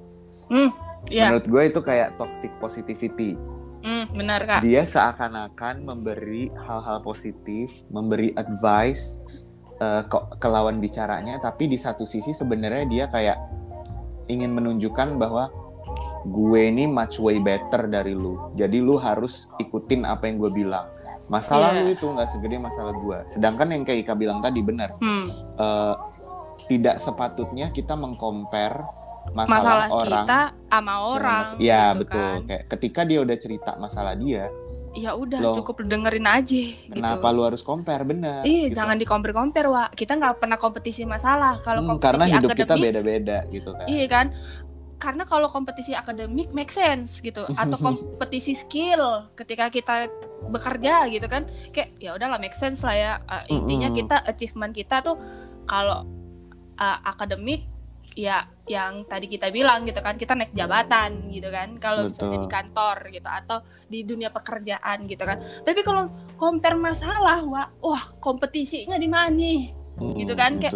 Hmm, 0.45 0.69
iya. 1.09 1.33
Menurut 1.33 1.49
gue 1.49 1.63
itu 1.73 1.79
kayak 1.81 2.21
toxic 2.21 2.53
positivity. 2.61 3.33
Hmm, 3.81 4.05
benar, 4.13 4.45
Kak. 4.45 4.61
Dia 4.61 4.85
seakan-akan 4.85 5.89
memberi 5.89 6.53
hal-hal 6.53 7.01
positif, 7.01 7.81
memberi 7.89 8.29
advice 8.37 9.25
ke, 9.81 10.17
ke 10.37 10.47
lawan 10.49 10.81
bicaranya, 10.81 11.37
tapi 11.37 11.69
di 11.69 11.77
satu 11.77 12.05
sisi 12.05 12.33
sebenarnya 12.33 12.85
dia 12.89 13.05
kayak 13.09 13.37
ingin 14.27 14.51
menunjukkan 14.53 15.17
bahwa 15.21 15.49
gue 16.23 16.61
ini 16.61 16.85
much 16.85 17.17
way 17.17 17.37
better 17.37 17.85
dari 17.85 18.11
lu. 18.11 18.51
Jadi 18.53 18.77
lu 18.77 18.95
harus 18.95 19.47
ikutin 19.57 20.03
apa 20.03 20.25
yang 20.25 20.37
gue 20.37 20.51
bilang. 20.53 20.85
Masalah 21.27 21.71
Iya. 21.71 21.79
lu 21.81 21.87
itu 21.89 22.05
nggak 22.05 22.29
segede 22.29 22.55
masalah 22.57 22.93
gue. 22.93 23.17
Sedangkan 23.27 23.67
yang 23.69 23.83
kayak 23.83 24.03
Ika 24.03 24.13
bilang 24.13 24.39
tadi 24.39 24.59
benar. 24.59 24.95
Hmm, 24.97 25.27
eh, 25.53 25.95
tidak 26.67 26.97
sepatutnya 26.97 27.67
kita 27.69 27.95
mengcompare 27.95 28.83
masalah, 29.29 29.47
masalah 29.49 29.87
orang 29.89 30.23
kita 30.23 30.39
sama 30.69 30.93
orang. 31.01 31.43
mas- 31.45 31.59
Iya 31.59 31.83
gitu 31.85 31.99
betul. 32.01 32.19
kan. 32.23 32.39
Kayak 32.45 32.63
ketika 32.69 33.01
dia 33.03 33.19
udah 33.21 33.37
cerita 33.37 33.71
masalah 33.75 34.13
dia, 34.15 34.45
Ya 34.95 35.13
udah, 35.13 35.37
Loh, 35.37 35.53
cukup 35.53 35.85
dengerin 35.85 36.25
aja 36.25 36.63
kenapa 36.89 37.21
gitu. 37.21 37.35
lu 37.37 37.41
harus 37.45 37.61
compare 37.61 38.01
benar? 38.01 38.41
Iya, 38.41 38.65
gitu. 38.65 38.81
jangan 38.81 38.97
di-compare-compare, 38.97 39.69
Wak. 39.69 39.89
Kita 39.93 40.17
nggak 40.17 40.41
pernah 40.41 40.57
kompetisi 40.57 41.05
masalah. 41.05 41.61
Kalau 41.61 41.85
Hmm, 41.85 42.01
kompetisi 42.01 42.07
karena 42.17 42.25
hidup 42.33 42.49
kita 42.49 42.65
akademis, 42.65 42.81
beda-beda 42.89 43.37
gitu 43.45 43.69
kan. 43.77 43.85
Iya 43.85 44.05
kan? 44.09 44.25
Karena 44.97 45.23
kalau 45.23 45.45
kompetisi 45.47 45.93
akademik 45.93 46.49
make 46.51 46.69
sense 46.69 47.21
gitu. 47.21 47.45
Atau 47.47 47.77
kompetisi 47.85 48.53
skill 48.53 49.29
ketika 49.33 49.69
kita 49.69 50.09
bekerja 50.49 51.05
gitu 51.07 51.25
kan. 51.25 51.45
Kayak 51.69 51.89
ya 51.97 52.11
udahlah 52.13 52.37
make 52.37 52.53
sense 52.53 52.81
lah 52.81 52.95
ya. 52.95 53.11
Uh, 53.23 53.45
intinya 53.47 53.89
kita 53.93 54.15
achievement 54.23 54.73
kita 54.73 55.01
tuh 55.01 55.17
kalau 55.63 56.05
uh, 56.75 56.97
akademik 57.03 57.69
ya 58.15 58.39
yang 58.65 59.03
tadi 59.03 59.27
kita 59.27 59.51
bilang 59.51 59.83
gitu 59.83 59.99
kan 59.99 60.15
kita 60.15 60.33
naik 60.33 60.49
jabatan 60.51 61.29
gitu 61.29 61.47
kan. 61.47 61.77
Kalau 61.77 62.09
misalnya 62.09 62.39
di 62.39 62.49
kantor 62.49 62.97
gitu 63.11 63.27
atau 63.27 63.57
di 63.85 63.99
dunia 64.01 64.29
pekerjaan 64.29 65.05
gitu 65.05 65.23
kan. 65.23 65.37
Tapi 65.61 65.81
kalau 65.81 66.09
compare 66.35 66.73
masalah 66.73 67.45
wah 67.45 67.69
wah 67.79 68.03
kompetisinya 68.17 68.95
di 68.95 69.05
mana 69.05 69.29
nih? 69.29 69.61
Gitu 70.15 70.33
kan, 70.33 70.51
kayak- 70.59 70.73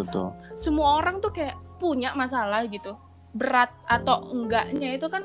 semua 0.55 0.97
orang 0.97 1.17
tuh 1.17 1.29
kayak 1.29 1.53
punya 1.77 2.13
masalah 2.13 2.65
gitu 2.65 2.93
berat 3.31 3.71
atau 3.85 4.27
enggaknya 4.29 4.95
itu 4.95 5.07
kan 5.07 5.23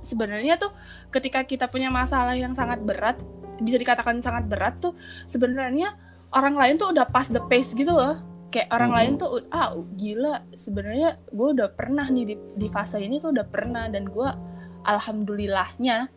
sebenarnya 0.00 0.56
tuh 0.56 0.72
ketika 1.10 1.44
kita 1.44 1.66
punya 1.66 1.88
masalah 1.88 2.34
yang 2.34 2.50
sangat 2.52 2.80
berat 2.80 3.20
bisa 3.60 3.76
dikatakan 3.76 4.18
sangat 4.18 4.48
berat 4.48 4.80
tuh 4.80 4.96
sebenarnya 5.24 5.92
orang 6.32 6.56
lain 6.56 6.74
tuh 6.74 6.90
udah 6.90 7.04
pas 7.06 7.28
the 7.28 7.42
pace 7.46 7.76
gitu 7.76 7.92
loh 7.92 8.16
kayak 8.48 8.66
orang 8.72 8.90
Mhm. 8.90 8.96
lain 8.98 9.12
tuh 9.14 9.28
ah 9.48 9.70
gila 9.94 10.34
sebenarnya 10.50 11.20
gue 11.28 11.48
udah 11.54 11.68
pernah 11.70 12.06
nih 12.08 12.24
di, 12.24 12.34
di 12.56 12.68
fase 12.68 12.98
ini 12.98 13.20
tuh 13.20 13.30
udah 13.30 13.46
pernah 13.46 13.86
dan 13.86 14.08
gue 14.08 14.28
alhamdulillahnya 14.82 16.10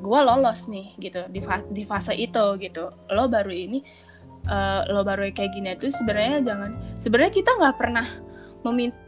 gue 0.00 0.20
lolos 0.20 0.66
nih 0.66 0.94
gitu 0.98 1.26
di, 1.28 1.40
fa- 1.42 1.66
di 1.66 1.82
fase 1.82 2.14
itu 2.14 2.44
gitu 2.58 2.90
lo 3.08 3.26
baru 3.26 3.50
ini 3.50 3.82
eh, 4.44 4.80
lo 4.88 5.02
baru 5.02 5.26
kayak 5.30 5.50
gini 5.50 5.74
tuh 5.74 5.90
sebenarnya 5.90 6.38
jangan 6.42 6.70
sebenarnya 6.96 7.32
kita 7.34 7.50
nggak 7.54 7.76
pernah 7.76 8.06
meminta 8.62 8.98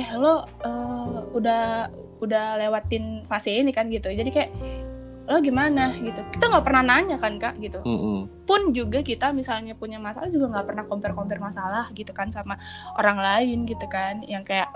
eh 0.00 0.08
lo 0.16 0.48
eh, 0.64 1.16
udah 1.36 1.92
udah 2.24 2.56
lewatin 2.56 3.24
fase 3.28 3.52
ini 3.52 3.72
kan 3.72 3.92
gitu. 3.92 4.08
Jadi 4.08 4.30
kayak 4.32 4.50
lo 5.30 5.38
gimana 5.38 5.94
gitu. 6.00 6.24
Kita 6.32 6.50
nggak 6.50 6.64
pernah 6.64 6.82
nanya 6.82 7.16
kan 7.20 7.36
kak 7.36 7.60
gitu. 7.60 7.84
Mm-mm. 7.84 8.26
pun 8.48 8.74
juga 8.74 8.98
kita 8.98 9.30
misalnya 9.30 9.78
punya 9.78 10.02
masalah 10.02 10.26
juga 10.26 10.50
nggak 10.50 10.66
pernah 10.66 10.84
compare 10.90 11.14
compare 11.14 11.38
masalah 11.38 11.86
gitu 11.94 12.10
kan 12.10 12.34
sama 12.34 12.58
orang 12.98 13.20
lain 13.20 13.68
gitu 13.68 13.86
kan. 13.86 14.24
Yang 14.26 14.50
kayak 14.50 14.68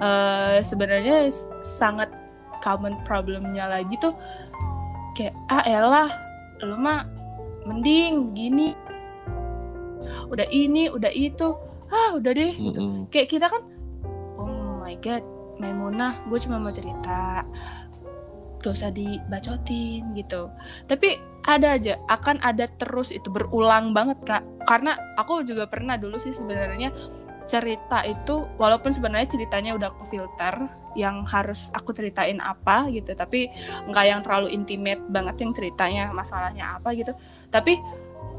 eh, 0.00 0.58
sebenarnya 0.64 1.28
sangat 1.60 2.08
common 2.64 2.96
problemnya 3.04 3.68
lagi 3.68 3.96
tuh 4.00 4.16
kayak 5.16 5.36
ah 5.52 5.64
elah 5.68 6.08
lu 6.64 6.80
mah 6.80 7.04
mending 7.68 8.32
gini. 8.32 8.72
Udah 10.32 10.46
ini 10.48 10.88
udah 10.88 11.12
itu. 11.12 11.52
Ah 11.92 12.16
udah 12.16 12.32
deh. 12.32 12.56
Gitu. 12.56 12.80
Mm-mm. 12.80 13.10
kayak 13.12 13.28
kita 13.36 13.52
kan 13.52 13.62
my 14.90 14.98
god 14.98 15.22
Maimunah 15.60 16.16
gue 16.26 16.38
cuma 16.40 16.56
mau 16.56 16.72
cerita. 16.72 17.44
Gak 18.64 18.72
usah 18.72 18.88
dibacotin 18.92 20.16
gitu. 20.16 20.48
Tapi 20.88 21.20
ada 21.44 21.76
aja 21.76 22.00
akan 22.08 22.40
ada 22.40 22.64
terus 22.80 23.12
itu 23.12 23.28
berulang 23.28 23.92
banget 23.92 24.18
kak. 24.24 24.42
Karena 24.64 24.96
aku 25.20 25.44
juga 25.44 25.68
pernah 25.68 26.00
dulu 26.00 26.16
sih 26.16 26.32
sebenarnya 26.32 26.90
cerita 27.44 28.04
itu 28.08 28.48
walaupun 28.56 28.88
sebenarnya 28.92 29.36
ceritanya 29.36 29.76
udah 29.76 29.92
aku 29.92 30.04
filter 30.08 30.54
yang 30.96 31.28
harus 31.28 31.68
aku 31.76 31.92
ceritain 31.92 32.40
apa 32.40 32.88
gitu. 32.88 33.12
Tapi 33.12 33.52
nggak 33.92 34.04
yang 34.08 34.20
terlalu 34.24 34.48
intimate 34.56 35.04
banget 35.12 35.44
yang 35.44 35.52
ceritanya 35.52 36.04
masalahnya 36.16 36.80
apa 36.80 36.96
gitu. 36.96 37.12
Tapi 37.52 37.76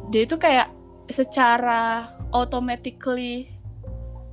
dia 0.09 0.25
itu 0.25 0.41
kayak 0.41 0.73
secara 1.05 2.17
automatically 2.33 3.50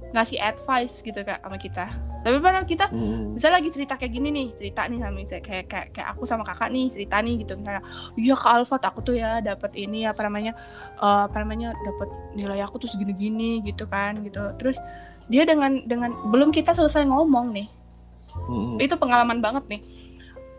ngasih 0.09 0.38
advice 0.40 1.04
gitu 1.04 1.20
kak 1.20 1.44
sama 1.44 1.56
kita. 1.61 1.86
Tapi 2.24 2.36
padahal 2.40 2.64
kita 2.64 2.88
Mm-mm. 2.88 3.36
misalnya 3.36 3.61
lagi 3.61 3.70
cerita 3.72 3.94
kayak 4.00 4.12
gini 4.12 4.28
nih 4.32 4.46
cerita 4.56 4.88
nih 4.88 4.98
sama 5.04 5.18
kayak 5.20 5.66
kayak 5.68 5.86
kayak 5.92 6.09
aku 6.16 6.22
sama 6.24 6.42
kakak 6.48 6.68
nih 6.72 6.86
cerita 6.88 7.16
nih 7.20 7.34
gitu. 7.44 7.52
Misalnya 7.61 7.82
iya 8.16 8.34
kak 8.34 8.52
Alfat 8.62 8.82
aku 8.88 8.98
tuh 9.04 9.14
ya 9.20 9.44
dapat 9.44 9.72
ini 9.76 10.09
apa 10.09 10.20
namanya 10.24 10.52
eh, 10.96 11.22
apa 11.28 11.36
namanya 11.44 11.76
dapat 11.76 12.09
nilai 12.32 12.61
aku 12.64 12.80
tuh 12.80 12.88
segini 12.88 13.12
gini 13.12 13.50
gitu 13.64 13.84
kan 13.84 14.16
gitu. 14.24 14.40
Terus 14.56 14.80
dia 15.28 15.44
dengan 15.44 15.84
dengan 15.84 16.16
belum 16.32 16.50
kita 16.52 16.72
selesai 16.72 17.04
ngomong 17.04 17.52
nih. 17.52 17.68
Mm-mm. 18.38 18.78
itu 18.78 18.94
pengalaman 18.94 19.42
banget 19.42 19.66
nih 19.66 19.82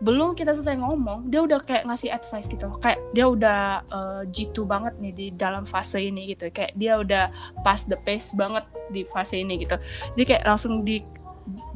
belum 0.00 0.32
kita 0.32 0.56
selesai 0.56 0.80
ngomong 0.80 1.28
dia 1.28 1.44
udah 1.44 1.60
kayak 1.60 1.84
ngasih 1.84 2.08
advice 2.08 2.48
gitu 2.48 2.72
kayak 2.80 3.04
dia 3.12 3.28
udah 3.28 3.84
eh, 3.84 4.22
jitu 4.32 4.64
banget 4.64 4.96
nih 4.96 5.12
di 5.12 5.26
dalam 5.36 5.68
fase 5.68 6.00
ini 6.00 6.32
gitu. 6.32 6.48
Kayak 6.48 6.72
dia 6.74 6.96
udah 6.96 7.24
pas 7.60 7.84
the 7.84 8.00
pace 8.00 8.32
banget 8.32 8.64
di 8.88 9.04
fase 9.04 9.36
ini 9.36 9.60
gitu. 9.60 9.76
Jadi 10.16 10.24
kayak 10.24 10.44
langsung 10.48 10.82
di 10.82 11.04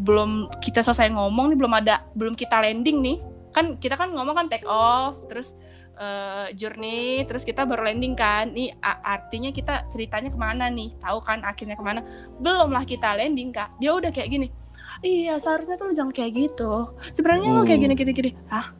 belum 0.00 0.48
kita 0.62 0.80
selesai 0.80 1.12
ngomong 1.12 1.52
nih 1.52 1.58
belum 1.60 1.74
ada 1.76 2.04
belum 2.16 2.32
kita 2.32 2.64
landing 2.64 3.04
nih. 3.04 3.16
Kan 3.52 3.76
kita 3.76 4.00
kan 4.00 4.10
ngomong 4.16 4.34
kan 4.34 4.46
take 4.48 4.64
off 4.64 5.20
terus 5.28 5.52
eh, 6.00 6.48
journey 6.56 7.28
terus 7.28 7.44
kita 7.44 7.68
baru 7.68 7.92
landing 7.92 8.16
kan. 8.16 8.48
Nih 8.56 8.72
artinya 9.04 9.52
kita 9.52 9.84
ceritanya 9.92 10.32
ke 10.32 10.38
mana 10.40 10.72
nih? 10.72 10.96
Tahu 10.96 11.18
kan 11.20 11.44
akhirnya 11.44 11.76
ke 11.76 11.84
mana? 11.84 12.00
Belum 12.40 12.72
lah 12.72 12.88
kita 12.88 13.20
landing 13.20 13.52
kak. 13.52 13.76
Dia 13.76 13.92
udah 13.92 14.08
kayak 14.08 14.32
gini 14.32 14.63
iya 15.01 15.34
seharusnya 15.36 15.74
tuh 15.74 15.88
lu 15.88 15.95
jangan 15.95 16.12
kayak 16.12 16.32
gitu. 16.32 16.92
Sebenarnya 17.12 17.49
lu 17.51 17.62
kayak 17.62 17.78
Hmm. 17.78 17.86
gini 17.88 17.95
gini 17.97 18.12
gini. 18.12 18.30
Ah 18.47 18.70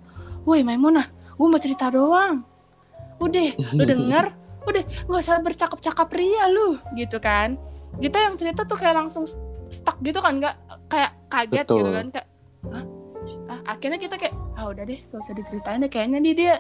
woi 0.43 0.61
Maimunah 0.61 1.07
gue 1.11 1.47
mau 1.47 1.59
cerita 1.59 1.89
doang. 1.89 2.45
Udah 3.17 3.47
lu 3.73 3.83
denger? 3.83 4.25
Udah 4.65 4.83
nggak 5.05 5.21
usah 5.21 5.41
bercakap-cakap 5.41 6.09
ria 6.13 6.47
lu 6.47 6.77
gitu 6.95 7.19
kan? 7.19 7.59
Kita 7.95 8.19
yang 8.21 8.35
cerita 8.35 8.63
tuh 8.63 8.75
kayak 8.75 8.95
langsung 8.97 9.25
stuck 9.69 9.99
gitu 10.01 10.19
kan? 10.19 10.39
Nggak 10.39 10.55
kayak 10.87 11.11
kaget 11.27 11.51
gitu 11.61 11.65
Betul. 11.65 11.79
gitu 11.79 11.91
kan? 11.91 12.07
Kayak 12.11 12.29
Hah? 12.65 12.85
Ah, 13.47 13.61
akhirnya 13.73 13.97
kita 13.97 14.17
kayak 14.17 14.35
ah 14.55 14.69
udah 14.69 14.85
deh 14.85 15.01
gak 15.03 15.17
usah 15.19 15.33
diceritain 15.33 15.81
deh 15.81 15.89
kayaknya 15.89 16.21
dia 16.21 16.35
dia. 16.35 16.55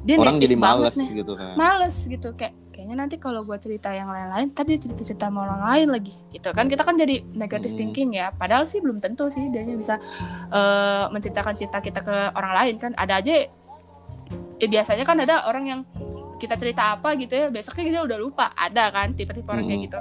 Dia 0.00 0.16
orang 0.16 0.40
jadi 0.40 0.56
males 0.56 0.96
nih. 0.96 1.22
gitu 1.22 1.32
kan? 1.36 1.54
Males 1.54 1.96
gitu 2.02 2.28
kayak 2.34 2.54
kayaknya 2.90 3.06
nanti 3.06 3.22
kalau 3.22 3.46
gue 3.46 3.54
cerita 3.62 3.94
yang 3.94 4.10
lain-lain 4.10 4.50
tadi 4.50 4.74
cerita 4.74 5.06
cerita 5.06 5.30
sama 5.30 5.46
orang 5.46 5.62
lain 5.62 5.88
lagi 5.94 6.10
gitu 6.34 6.50
kan? 6.50 6.66
Kita 6.66 6.82
kan 6.82 6.98
jadi 6.98 7.22
negatif 7.38 7.70
hmm. 7.70 7.78
thinking 7.78 8.18
ya. 8.18 8.34
Padahal 8.34 8.66
sih 8.66 8.82
belum 8.82 8.98
tentu 8.98 9.30
sih 9.30 9.46
dia 9.54 9.62
bisa 9.62 10.02
uh, 10.50 11.06
menceritakan 11.14 11.54
cerita 11.54 11.78
kita 11.78 12.02
ke 12.02 12.34
orang 12.34 12.50
lain 12.58 12.74
kan. 12.82 12.90
Ada 12.98 13.22
aja 13.22 13.46
ya 14.58 14.66
biasanya 14.66 15.06
kan 15.06 15.22
ada 15.22 15.46
orang 15.46 15.64
yang 15.70 15.80
kita 16.42 16.58
cerita 16.58 16.98
apa 16.98 17.14
gitu 17.14 17.30
ya 17.30 17.46
besoknya 17.54 17.94
kita 17.94 18.00
udah 18.10 18.18
lupa. 18.18 18.50
Ada 18.58 18.90
kan 18.90 19.14
tipe-tipe 19.14 19.46
orang 19.46 19.70
kayak 19.70 19.78
hmm. 19.78 19.86
gitu. 19.86 19.98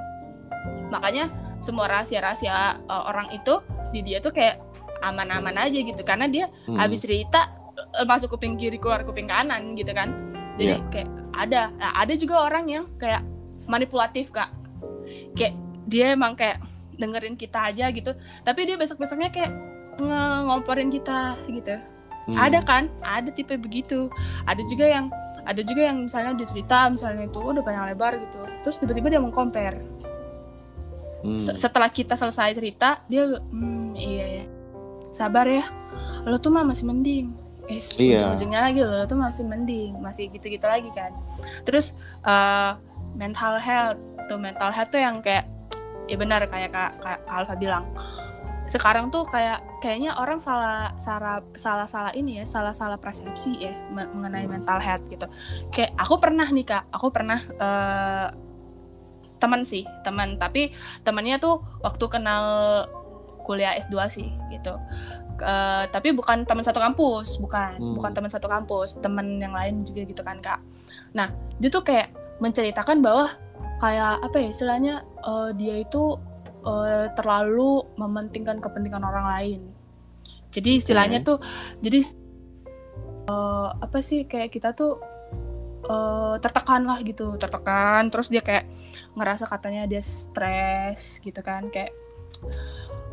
Makanya 0.90 1.30
semua 1.62 1.86
rahasia-rahasia 1.94 2.90
uh, 2.90 3.06
orang 3.06 3.30
itu 3.38 3.62
di 3.94 4.02
dia 4.02 4.18
tuh 4.18 4.34
kayak 4.34 4.58
aman-aman 5.06 5.54
aja 5.62 5.78
gitu. 5.78 6.02
Karena 6.02 6.26
dia 6.26 6.50
hmm. 6.66 6.74
habis 6.74 7.06
cerita 7.06 7.54
uh, 8.02 8.06
masuk 8.10 8.34
kuping 8.34 8.58
kiri 8.58 8.82
keluar 8.82 9.06
kuping 9.06 9.30
kanan 9.30 9.78
gitu 9.78 9.94
kan 9.94 10.10
jadi 10.60 10.76
yeah. 10.76 10.80
kayak 10.92 11.10
ada. 11.32 11.62
Nah, 11.80 11.92
ada 11.96 12.14
juga 12.20 12.44
orang 12.44 12.68
yang 12.68 12.86
kayak 13.00 13.24
manipulatif 13.64 14.36
kak. 14.36 14.52
Kayak 15.40 15.56
dia 15.88 16.12
emang 16.12 16.36
kayak 16.36 16.60
dengerin 17.00 17.40
kita 17.40 17.72
aja 17.72 17.88
gitu. 17.96 18.12
Tapi 18.44 18.68
dia 18.68 18.76
besok 18.76 19.00
besoknya 19.00 19.32
kayak 19.32 19.56
ngomporin 20.46 20.92
kita 20.92 21.40
gitu. 21.48 21.80
Hmm. 22.30 22.38
ada 22.38 22.60
kan? 22.62 22.92
Ada 23.02 23.32
tipe 23.32 23.56
begitu. 23.56 24.12
Ada 24.44 24.62
juga 24.68 24.86
yang 24.86 25.08
ada 25.48 25.64
juga 25.64 25.88
yang 25.88 26.06
misalnya 26.06 26.36
dia 26.36 26.46
cerita 26.52 26.92
misalnya 26.92 27.26
itu 27.26 27.40
udah 27.40 27.64
panjang 27.64 27.96
lebar 27.96 28.20
gitu. 28.20 28.40
Terus 28.68 28.76
tiba-tiba 28.84 29.08
dia 29.08 29.24
mau 29.24 29.32
compare 29.32 29.80
hmm. 31.24 31.56
setelah 31.56 31.90
kita 31.90 32.16
selesai 32.16 32.56
cerita 32.56 33.04
dia 33.08 33.28
hmm, 33.28 33.96
iya 33.96 34.44
ya 34.44 34.46
sabar 35.16 35.48
ya. 35.48 35.66
Lo 36.28 36.38
tuh 36.38 36.52
mah 36.52 36.68
masih 36.68 36.86
mending 36.86 37.39
eh 37.70 37.82
iya. 38.02 38.34
ujung-ujungnya 38.34 38.62
lagi 38.66 38.82
lo 38.82 39.06
tuh 39.06 39.18
masih 39.22 39.46
mending 39.46 39.94
masih 40.02 40.26
gitu-gitu 40.34 40.66
lagi 40.66 40.90
kan. 40.90 41.14
Terus 41.64 41.94
uh, 42.26 42.74
mental 43.14 43.62
health 43.62 44.02
tuh 44.26 44.42
mental 44.42 44.74
health 44.74 44.90
tuh 44.90 45.02
yang 45.02 45.22
kayak 45.22 45.46
ya 46.10 46.18
benar 46.18 46.42
kayak 46.50 46.74
kak, 46.74 46.98
kak 46.98 47.20
Alfa 47.30 47.54
bilang. 47.54 47.86
Sekarang 48.70 49.14
tuh 49.14 49.26
kayak 49.30 49.62
kayaknya 49.82 50.18
orang 50.18 50.42
salah 50.42 50.94
salah 50.98 51.42
salah 51.54 51.86
salah 51.86 52.14
ini 52.14 52.42
ya 52.42 52.46
salah 52.46 52.74
salah 52.74 52.98
persepsi 52.98 53.62
ya 53.62 53.74
mengenai 53.94 54.50
mental 54.50 54.82
health 54.82 55.06
gitu. 55.10 55.30
Kayak 55.70 55.94
aku 55.98 56.18
pernah 56.18 56.50
nih 56.50 56.66
kak 56.66 56.90
aku 56.90 57.14
pernah 57.14 57.38
uh, 57.62 58.28
teman 59.38 59.62
sih 59.62 59.86
teman. 60.02 60.42
Tapi 60.42 60.74
temannya 61.06 61.38
tuh 61.38 61.62
waktu 61.86 62.06
kenal 62.10 62.46
kuliah 63.46 63.74
S2 63.82 63.98
sih 64.14 64.30
gitu 64.54 64.78
uh, 65.42 65.88
tapi 65.90 66.12
bukan 66.16 66.44
teman 66.44 66.64
satu 66.64 66.80
kampus 66.80 67.40
bukan 67.40 67.80
hmm. 67.80 67.96
bukan 67.96 68.12
teman 68.12 68.32
satu 68.32 68.48
kampus 68.48 69.00
teman 69.00 69.40
yang 69.40 69.56
lain 69.56 69.84
juga 69.84 70.04
gitu 70.06 70.22
kan 70.22 70.40
kak 70.40 70.60
nah 71.12 71.32
dia 71.60 71.70
tuh 71.72 71.84
kayak 71.84 72.14
menceritakan 72.40 73.04
bahwa 73.04 73.36
kayak 73.80 74.24
apa 74.24 74.38
ya 74.44 74.48
istilahnya 74.52 74.96
uh, 75.24 75.52
dia 75.56 75.80
itu 75.80 76.20
uh, 76.64 77.08
terlalu 77.16 77.84
mementingkan 77.96 78.60
kepentingan 78.60 79.04
orang 79.04 79.26
lain. 79.38 79.62
Jadi 80.50 80.82
istilahnya 80.82 81.22
okay. 81.22 81.30
tuh 81.30 81.38
jadi 81.80 82.00
uh, 83.30 83.70
apa 83.80 84.02
sih 84.02 84.26
kayak 84.26 84.52
kita 84.52 84.74
tuh 84.74 85.00
uh, 85.88 86.36
tertekan 86.42 86.84
lah 86.84 87.00
gitu, 87.06 87.38
tertekan 87.40 88.12
terus 88.12 88.28
dia 88.28 88.44
kayak 88.44 88.68
ngerasa 89.16 89.46
katanya 89.48 89.86
dia 89.86 90.02
stres 90.02 91.22
gitu 91.24 91.40
kan 91.40 91.70
kayak 91.72 91.94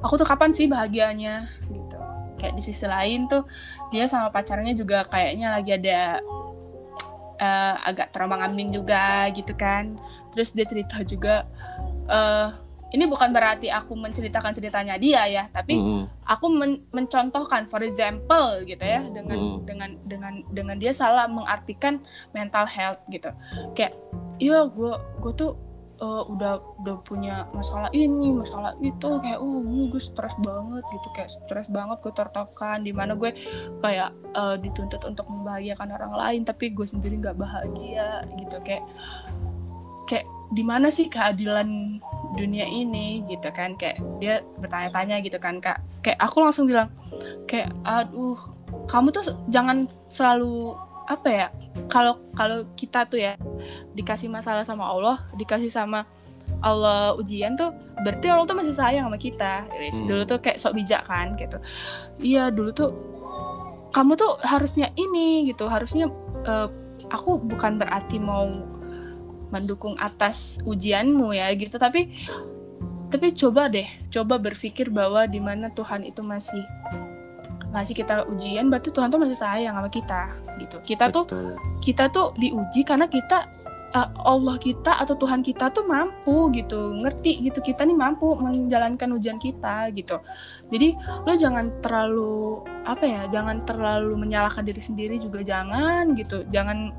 aku 0.01 0.19
tuh 0.19 0.27
kapan 0.27 0.51
sih 0.51 0.67
bahagianya 0.67 1.51
gitu. 1.71 2.16
Kayak 2.37 2.55
di 2.57 2.63
sisi 2.63 2.85
lain 2.85 3.27
tuh 3.27 3.45
dia 3.91 4.07
sama 4.07 4.29
pacarnya 4.29 4.73
juga 4.77 5.05
kayaknya 5.09 5.57
lagi 5.57 5.71
ada 5.77 6.21
uh, 7.41 7.75
agak 7.85 8.13
terombang 8.13 8.45
ambing 8.47 8.73
juga 8.73 9.29
gitu 9.33 9.53
kan. 9.57 9.97
Terus 10.37 10.53
dia 10.53 10.67
cerita 10.69 11.01
juga 11.03 11.49
uh, 12.09 12.67
ini 12.95 13.05
bukan 13.11 13.35
berarti 13.35 13.67
aku 13.67 13.99
menceritakan 13.99 14.55
ceritanya 14.55 14.95
dia 14.95 15.27
ya 15.27 15.45
tapi 15.51 15.75
mm. 15.75 16.23
aku 16.23 16.47
men 16.55 16.87
mencontohkan 16.95 17.67
for 17.67 17.83
example 17.83 18.63
gitu 18.63 18.81
ya 18.81 19.03
dengan 19.11 19.37
mm. 19.37 19.57
dengan 19.67 19.91
dengan 20.07 20.35
dengan 20.55 20.77
dia 20.79 20.95
salah 20.95 21.27
mengartikan 21.27 21.99
mental 22.31 22.65
health 22.65 23.03
gitu 23.11 23.31
kayak 23.75 23.99
iya 24.39 24.65
gue 24.71 24.93
gue 25.19 25.33
tuh 25.35 25.59
uh, 26.01 26.25
udah 26.29 26.61
udah 26.83 26.97
punya 27.05 27.49
masalah 27.53 27.89
ini 27.93 28.33
masalah 28.33 28.77
itu 28.81 29.09
kayak 29.21 29.39
oh 29.41 29.89
gue 29.89 30.03
stres 30.03 30.35
banget 30.43 30.85
gitu. 30.93 31.09
Kayak 31.17 31.31
stres 31.33 31.69
banget 31.73 31.97
gue 32.05 32.13
tertekan 32.13 32.79
di 32.85 32.93
mana 32.93 33.17
gue 33.17 33.33
kayak 33.81 34.13
uh, 34.37 34.57
dituntut 34.61 35.03
untuk 35.05 35.27
membahagiakan 35.29 35.89
orang 35.97 36.15
lain 36.15 36.41
tapi 36.45 36.73
gue 36.73 36.87
sendiri 36.87 37.21
nggak 37.21 37.39
bahagia 37.39 38.25
gitu. 38.37 38.57
Kayak 38.65 38.85
kayak 40.07 40.27
di 40.55 40.63
mana 40.63 40.89
sih 40.93 41.11
keadilan 41.11 41.99
dunia 42.37 42.67
ini 42.69 43.25
gitu 43.33 43.49
kan. 43.53 43.75
Kayak 43.81 44.03
dia 44.21 44.35
bertanya-tanya 44.61 45.21
gitu 45.25 45.39
kan 45.41 45.61
kak. 45.61 45.81
Kayak 46.05 46.19
aku 46.21 46.45
langsung 46.45 46.69
bilang 46.69 46.93
kayak 47.49 47.73
aduh 47.87 48.37
kamu 48.87 49.11
tuh 49.15 49.35
jangan 49.51 49.87
selalu 50.11 50.75
apa 51.07 51.29
ya 51.31 51.47
kalau 51.87 52.19
kalau 52.35 52.67
kita 52.75 53.07
tuh 53.07 53.23
ya 53.23 53.39
dikasih 53.95 54.27
masalah 54.27 54.67
sama 54.67 54.87
Allah 54.87 55.23
dikasih 55.39 55.71
sama 55.71 56.03
Allah 56.63 57.15
ujian 57.19 57.55
tuh 57.59 57.75
berarti 58.01 58.27
Allah 58.31 58.47
tuh 58.49 58.57
masih 58.57 58.75
sayang 58.75 59.11
sama 59.11 59.19
kita. 59.19 59.67
Hmm. 59.67 60.07
dulu 60.07 60.23
tuh 60.25 60.39
kayak 60.41 60.59
sok 60.59 60.79
bijak 60.79 61.03
kan 61.05 61.35
gitu. 61.37 61.59
Iya 62.23 62.49
dulu 62.55 62.71
tuh 62.73 62.91
kamu 63.93 64.17
tuh 64.17 64.39
harusnya 64.43 64.91
ini 64.97 65.51
gitu. 65.51 65.69
Harusnya 65.69 66.09
uh, 66.47 66.69
aku 67.13 67.39
bukan 67.43 67.77
berarti 67.77 68.23
mau 68.23 68.51
mendukung 69.51 69.95
atas 69.99 70.59
ujianmu 70.65 71.35
ya 71.35 71.53
gitu. 71.55 71.77
Tapi 71.77 72.15
tapi 73.07 73.31
coba 73.33 73.71
deh 73.71 73.87
coba 74.11 74.39
berpikir 74.41 74.91
bahwa 74.91 75.25
di 75.31 75.39
mana 75.39 75.71
Tuhan 75.71 76.03
itu 76.03 76.21
masih 76.27 76.63
ngasih 77.77 77.93
kita 77.93 78.25
ujian 78.33 78.73
berarti 78.73 78.89
Tuhan 78.89 79.13
tuh 79.13 79.21
masih 79.21 79.37
sayang 79.37 79.77
sama 79.77 79.93
kita 79.93 80.33
gitu. 80.57 80.77
Kita 80.81 81.13
Betul. 81.13 81.25
tuh 81.29 81.41
kita 81.85 82.05
tuh 82.09 82.33
diuji 82.41 82.81
karena 82.89 83.05
kita 83.05 83.45
uh, 83.93 84.09
Allah 84.25 84.57
kita 84.57 84.97
atau 85.05 85.15
Tuhan 85.15 85.45
kita 85.45 85.69
tuh 85.71 85.85
mampu 85.85 86.49
gitu. 86.57 86.97
Ngerti 86.97 87.45
gitu 87.45 87.61
kita 87.61 87.85
nih 87.85 87.93
mampu 87.93 88.33
menjalankan 88.41 89.13
ujian 89.13 89.37
kita 89.37 89.93
gitu. 89.93 90.17
Jadi 90.73 90.97
lo 91.29 91.33
jangan 91.37 91.69
terlalu 91.85 92.65
apa 92.89 93.05
ya 93.05 93.23
jangan 93.29 93.63
terlalu 93.69 94.17
menyalahkan 94.17 94.65
diri 94.65 94.81
sendiri 94.81 95.21
juga 95.21 95.45
jangan 95.45 96.17
gitu. 96.17 96.49
Jangan 96.49 96.97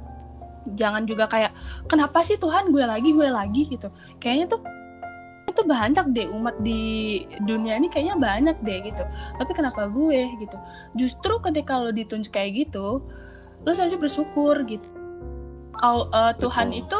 jangan 0.77 1.07
juga 1.07 1.25
kayak 1.31 1.51
kenapa 1.89 2.21
sih 2.21 2.37
Tuhan 2.37 2.69
gue 2.69 2.85
lagi 2.85 3.09
gue 3.11 3.27
lagi? 3.27 3.65
gitu. 3.65 3.89
Kayaknya 4.21 4.45
tuh 4.53 4.61
itu 5.57 5.65
banyak 5.65 6.05
deh 6.13 6.29
umat 6.37 6.61
di 6.61 7.25
dunia 7.41 7.81
ini 7.81 7.89
kayaknya 7.89 8.13
banyak 8.13 8.57
deh 8.61 8.93
gitu. 8.93 9.01
Tapi 9.41 9.51
kenapa 9.57 9.89
gue 9.89 10.37
gitu? 10.37 10.57
Justru 10.93 11.41
ketika 11.41 11.81
lo 11.81 11.89
ditunjuk 11.89 12.29
kayak 12.29 12.69
gitu 12.69 13.01
lo 13.65 13.69
seharusnya 13.73 13.97
bersyukur 13.97 14.61
gitu. 14.69 14.85
Kalau 15.73 16.13
uh, 16.13 16.37
Tuhan 16.37 16.69
Betul. 16.69 16.81
itu 16.85 16.99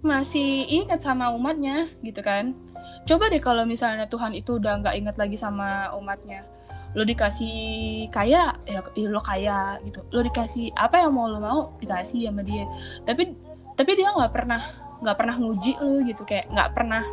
masih 0.00 0.64
ingat 0.80 1.04
sama 1.04 1.28
umatnya 1.28 1.92
gitu 2.00 2.24
kan. 2.24 2.56
Coba 3.04 3.28
deh 3.28 3.40
kalau 3.44 3.68
misalnya 3.68 4.08
Tuhan 4.08 4.32
itu 4.32 4.56
udah 4.56 4.80
nggak 4.80 4.96
ingat 4.96 5.16
lagi 5.20 5.36
sama 5.36 5.92
umatnya 5.92 6.48
lo 6.90 7.06
dikasih 7.06 8.10
kaya 8.10 8.50
ya, 8.66 8.82
ya 8.82 9.08
lo 9.12 9.20
kaya 9.22 9.78
gitu. 9.84 10.00
Lo 10.10 10.24
dikasih 10.24 10.72
apa 10.74 11.04
yang 11.04 11.12
mau 11.14 11.28
lo 11.28 11.38
mau 11.38 11.60
dikasih 11.78 12.32
sama 12.32 12.42
dia. 12.42 12.64
Tapi 13.04 13.36
tapi 13.76 13.90
dia 13.92 14.10
nggak 14.10 14.32
pernah 14.32 14.62
nggak 15.04 15.16
pernah 15.20 15.36
nguji 15.38 15.78
lo 15.78 16.02
gitu. 16.02 16.22
Kayak 16.26 16.50
nggak 16.50 16.70
pernah 16.74 17.04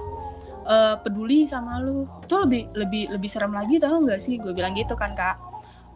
uh, 0.67 0.95
peduli 0.99 1.47
sama 1.47 1.79
lo 1.79 2.05
itu 2.21 2.35
lebih 2.35 2.61
lebih 2.75 3.03
lebih 3.15 3.29
serem 3.31 3.55
lagi 3.55 3.79
tau 3.79 3.97
nggak 4.03 4.19
sih? 4.19 4.37
Gue 4.37 4.51
bilang 4.51 4.75
gitu 4.75 4.93
kan 4.93 5.15
kak. 5.15 5.39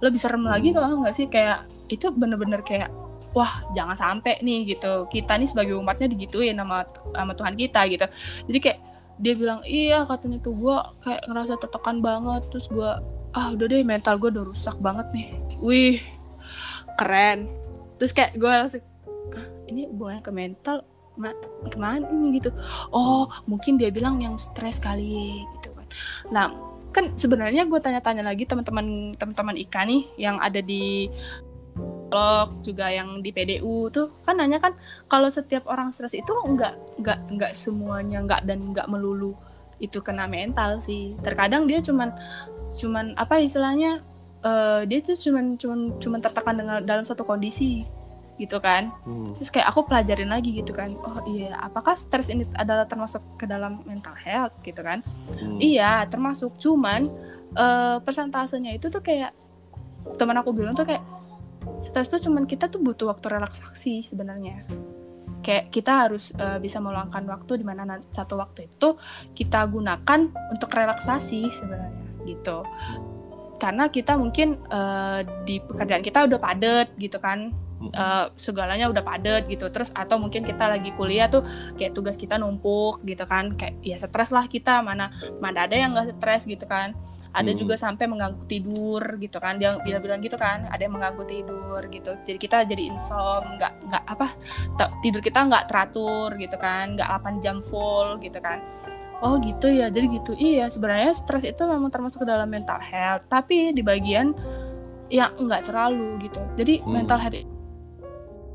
Lebih 0.02 0.18
serem 0.18 0.48
lagi 0.48 0.72
hmm. 0.72 0.78
tau 0.80 0.94
nggak 1.04 1.14
sih? 1.14 1.28
Kayak 1.28 1.68
itu 1.92 2.10
bener-bener 2.16 2.64
kayak 2.64 2.90
wah 3.36 3.62
jangan 3.76 3.94
sampai 4.00 4.40
nih 4.42 4.76
gitu. 4.76 5.06
Kita 5.12 5.36
nih 5.38 5.52
sebagai 5.52 5.76
umatnya 5.78 6.08
digituin 6.08 6.58
sama 6.58 6.88
sama 7.12 7.32
Tuhan 7.36 7.56
kita 7.60 7.82
gitu. 7.92 8.08
Jadi 8.50 8.60
kayak 8.64 8.80
dia 9.22 9.34
bilang 9.38 9.60
iya 9.68 10.08
katanya 10.08 10.40
tuh. 10.42 10.56
Gue 10.56 10.78
kayak 11.04 11.22
ngerasa 11.28 11.54
tertekan 11.60 12.00
banget. 12.00 12.48
Terus 12.50 12.66
gue 12.72 12.92
ah 13.32 13.48
udah 13.54 13.66
deh 13.68 13.84
mental 13.84 14.18
gue 14.18 14.32
udah 14.32 14.46
rusak 14.48 14.76
banget 14.80 15.08
nih. 15.14 15.28
Wih 15.62 16.00
keren. 16.96 17.52
Terus 18.00 18.12
kayak 18.16 18.34
gue 18.40 18.50
langsung 18.50 18.84
ah, 19.38 19.46
ini 19.70 19.86
bukan 19.92 20.26
ke 20.26 20.32
mental 20.34 20.82
ma 21.20 21.32
ke 21.68 21.78
mana 21.80 22.08
ini? 22.12 22.40
Gitu. 22.40 22.52
Oh 22.94 23.28
mungkin 23.48 23.80
dia 23.80 23.90
bilang 23.90 24.20
yang 24.22 24.36
stres 24.36 24.80
kali 24.80 25.44
gitu 25.60 25.70
kan. 25.76 25.88
Nah 26.32 26.46
kan 26.92 27.16
sebenarnya 27.16 27.64
gue 27.72 27.80
tanya-tanya 27.80 28.28
lagi 28.28 28.44
teman-teman 28.44 29.16
teman-teman 29.16 29.56
Ika 29.56 29.88
nih 29.88 30.04
yang 30.20 30.44
ada 30.44 30.60
di 30.60 31.08
psikolog 32.12 32.60
juga 32.60 32.92
yang 32.92 33.24
di 33.24 33.32
PDU 33.32 33.88
tuh 33.88 34.12
kan 34.28 34.36
nanya 34.36 34.60
kan 34.60 34.76
kalau 35.08 35.32
setiap 35.32 35.64
orang 35.72 35.96
stres 35.96 36.12
itu 36.12 36.28
nggak 36.28 37.00
nggak 37.00 37.20
nggak 37.32 37.52
semuanya 37.56 38.20
nggak 38.20 38.44
dan 38.44 38.76
nggak 38.76 38.92
melulu 38.92 39.32
itu 39.80 40.04
kena 40.04 40.28
mental 40.28 40.84
sih. 40.84 41.16
Terkadang 41.24 41.66
dia 41.66 41.80
cuman 41.80 42.12
cuman 42.76 43.16
apa 43.16 43.40
istilahnya 43.40 44.04
uh, 44.44 44.84
dia 44.84 45.00
tuh 45.00 45.16
cuman 45.16 45.56
cuman 45.56 45.80
cuman 46.04 46.20
tertekan 46.20 46.56
dengan 46.60 46.78
dalam 46.84 47.08
satu 47.08 47.24
kondisi 47.24 47.88
gitu 48.40 48.58
kan. 48.64 48.94
Hmm. 49.04 49.36
terus 49.36 49.50
kayak 49.52 49.68
aku 49.70 49.88
pelajarin 49.88 50.32
lagi 50.32 50.56
gitu 50.56 50.72
kan. 50.72 50.94
Oh 50.96 51.22
iya 51.28 51.58
apakah 51.60 51.98
stres 51.98 52.32
ini 52.32 52.48
adalah 52.56 52.88
termasuk 52.88 53.22
ke 53.36 53.46
dalam 53.46 53.84
mental 53.84 54.16
health 54.16 54.56
gitu 54.64 54.82
kan? 54.82 55.04
Hmm. 55.36 55.60
iya 55.60 56.06
termasuk. 56.08 56.56
Cuman 56.58 57.12
uh, 57.56 57.98
persentasenya 58.02 58.76
itu 58.76 58.88
tuh 58.88 59.04
kayak 59.04 59.36
teman 60.18 60.38
aku 60.40 60.56
bilang 60.56 60.74
tuh 60.74 60.88
kayak 60.88 61.04
stres 61.86 62.10
tuh 62.10 62.22
cuman 62.22 62.50
kita 62.50 62.70
tuh 62.70 62.82
butuh 62.82 63.12
waktu 63.12 63.28
relaksasi 63.30 64.06
sebenarnya. 64.06 64.66
Kayak 65.42 65.74
kita 65.74 66.06
harus 66.06 66.34
uh, 66.38 66.62
bisa 66.62 66.78
meluangkan 66.78 67.26
waktu 67.26 67.62
di 67.62 67.66
mana 67.66 67.98
satu 68.14 68.38
waktu 68.38 68.70
itu 68.70 68.94
kita 69.34 69.66
gunakan 69.66 70.20
untuk 70.54 70.70
relaksasi 70.70 71.50
sebenarnya 71.50 72.26
gitu. 72.30 72.62
Karena 73.58 73.90
kita 73.94 74.18
mungkin 74.18 74.58
uh, 74.70 75.22
di 75.46 75.62
pekerjaan 75.62 76.02
kita 76.02 76.26
udah 76.26 76.40
padet 76.42 76.90
gitu 76.98 77.22
kan 77.22 77.54
uh, 77.90 78.30
segalanya 78.38 78.86
udah 78.88 79.02
padet 79.02 79.50
gitu. 79.50 79.68
Terus 79.74 79.90
atau 79.98 80.22
mungkin 80.22 80.46
kita 80.46 80.70
lagi 80.70 80.94
kuliah 80.94 81.26
tuh 81.28 81.42
kayak 81.76 81.98
tugas 81.98 82.16
kita 82.16 82.38
numpuk 82.38 83.02
gitu 83.02 83.26
kan. 83.26 83.58
Kayak 83.58 83.76
ya 83.82 83.98
stres 83.98 84.30
lah 84.30 84.46
kita. 84.46 84.86
Mana 84.86 85.10
mana 85.42 85.66
ada 85.66 85.74
yang 85.74 85.98
nggak 85.98 86.22
stres 86.22 86.46
gitu 86.46 86.70
kan. 86.70 86.94
Ada 87.32 87.56
hmm. 87.56 87.60
juga 87.64 87.76
sampai 87.80 88.06
mengganggu 88.12 88.44
tidur 88.46 89.02
gitu 89.18 89.38
kan. 89.40 89.58
Dia 89.58 89.80
bilang-bilang 89.82 90.20
gitu 90.22 90.36
kan. 90.36 90.68
Ada 90.70 90.86
yang 90.86 90.94
mengganggu 91.00 91.24
tidur 91.26 91.82
gitu. 91.90 92.12
Jadi 92.28 92.38
kita 92.38 92.68
jadi 92.68 92.92
insom 92.92 93.58
nggak 93.58 93.74
nggak 93.90 94.04
apa 94.06 94.28
tidur 95.02 95.22
kita 95.24 95.40
nggak 95.48 95.66
teratur 95.72 96.36
gitu 96.38 96.58
kan. 96.60 97.00
Nggak 97.00 97.08
8 97.24 97.44
jam 97.44 97.58
full 97.58 98.20
gitu 98.22 98.38
kan. 98.44 98.60
Oh 99.24 99.40
gitu 99.40 99.72
ya. 99.72 99.88
Jadi 99.88 100.06
gitu. 100.22 100.32
Iya 100.36 100.68
sebenarnya 100.68 101.16
stres 101.16 101.48
itu 101.48 101.64
memang 101.64 101.90
termasuk 101.90 102.26
ke 102.26 102.28
dalam 102.28 102.52
mental 102.52 102.84
health. 102.84 103.26
Tapi 103.32 103.72
di 103.72 103.80
bagian 103.80 104.36
yang 105.12 105.32
nggak 105.36 105.68
terlalu 105.68 106.28
gitu. 106.28 106.40
Jadi 106.56 106.84
hmm. 106.84 106.92
mental 106.92 107.20
health 107.20 107.51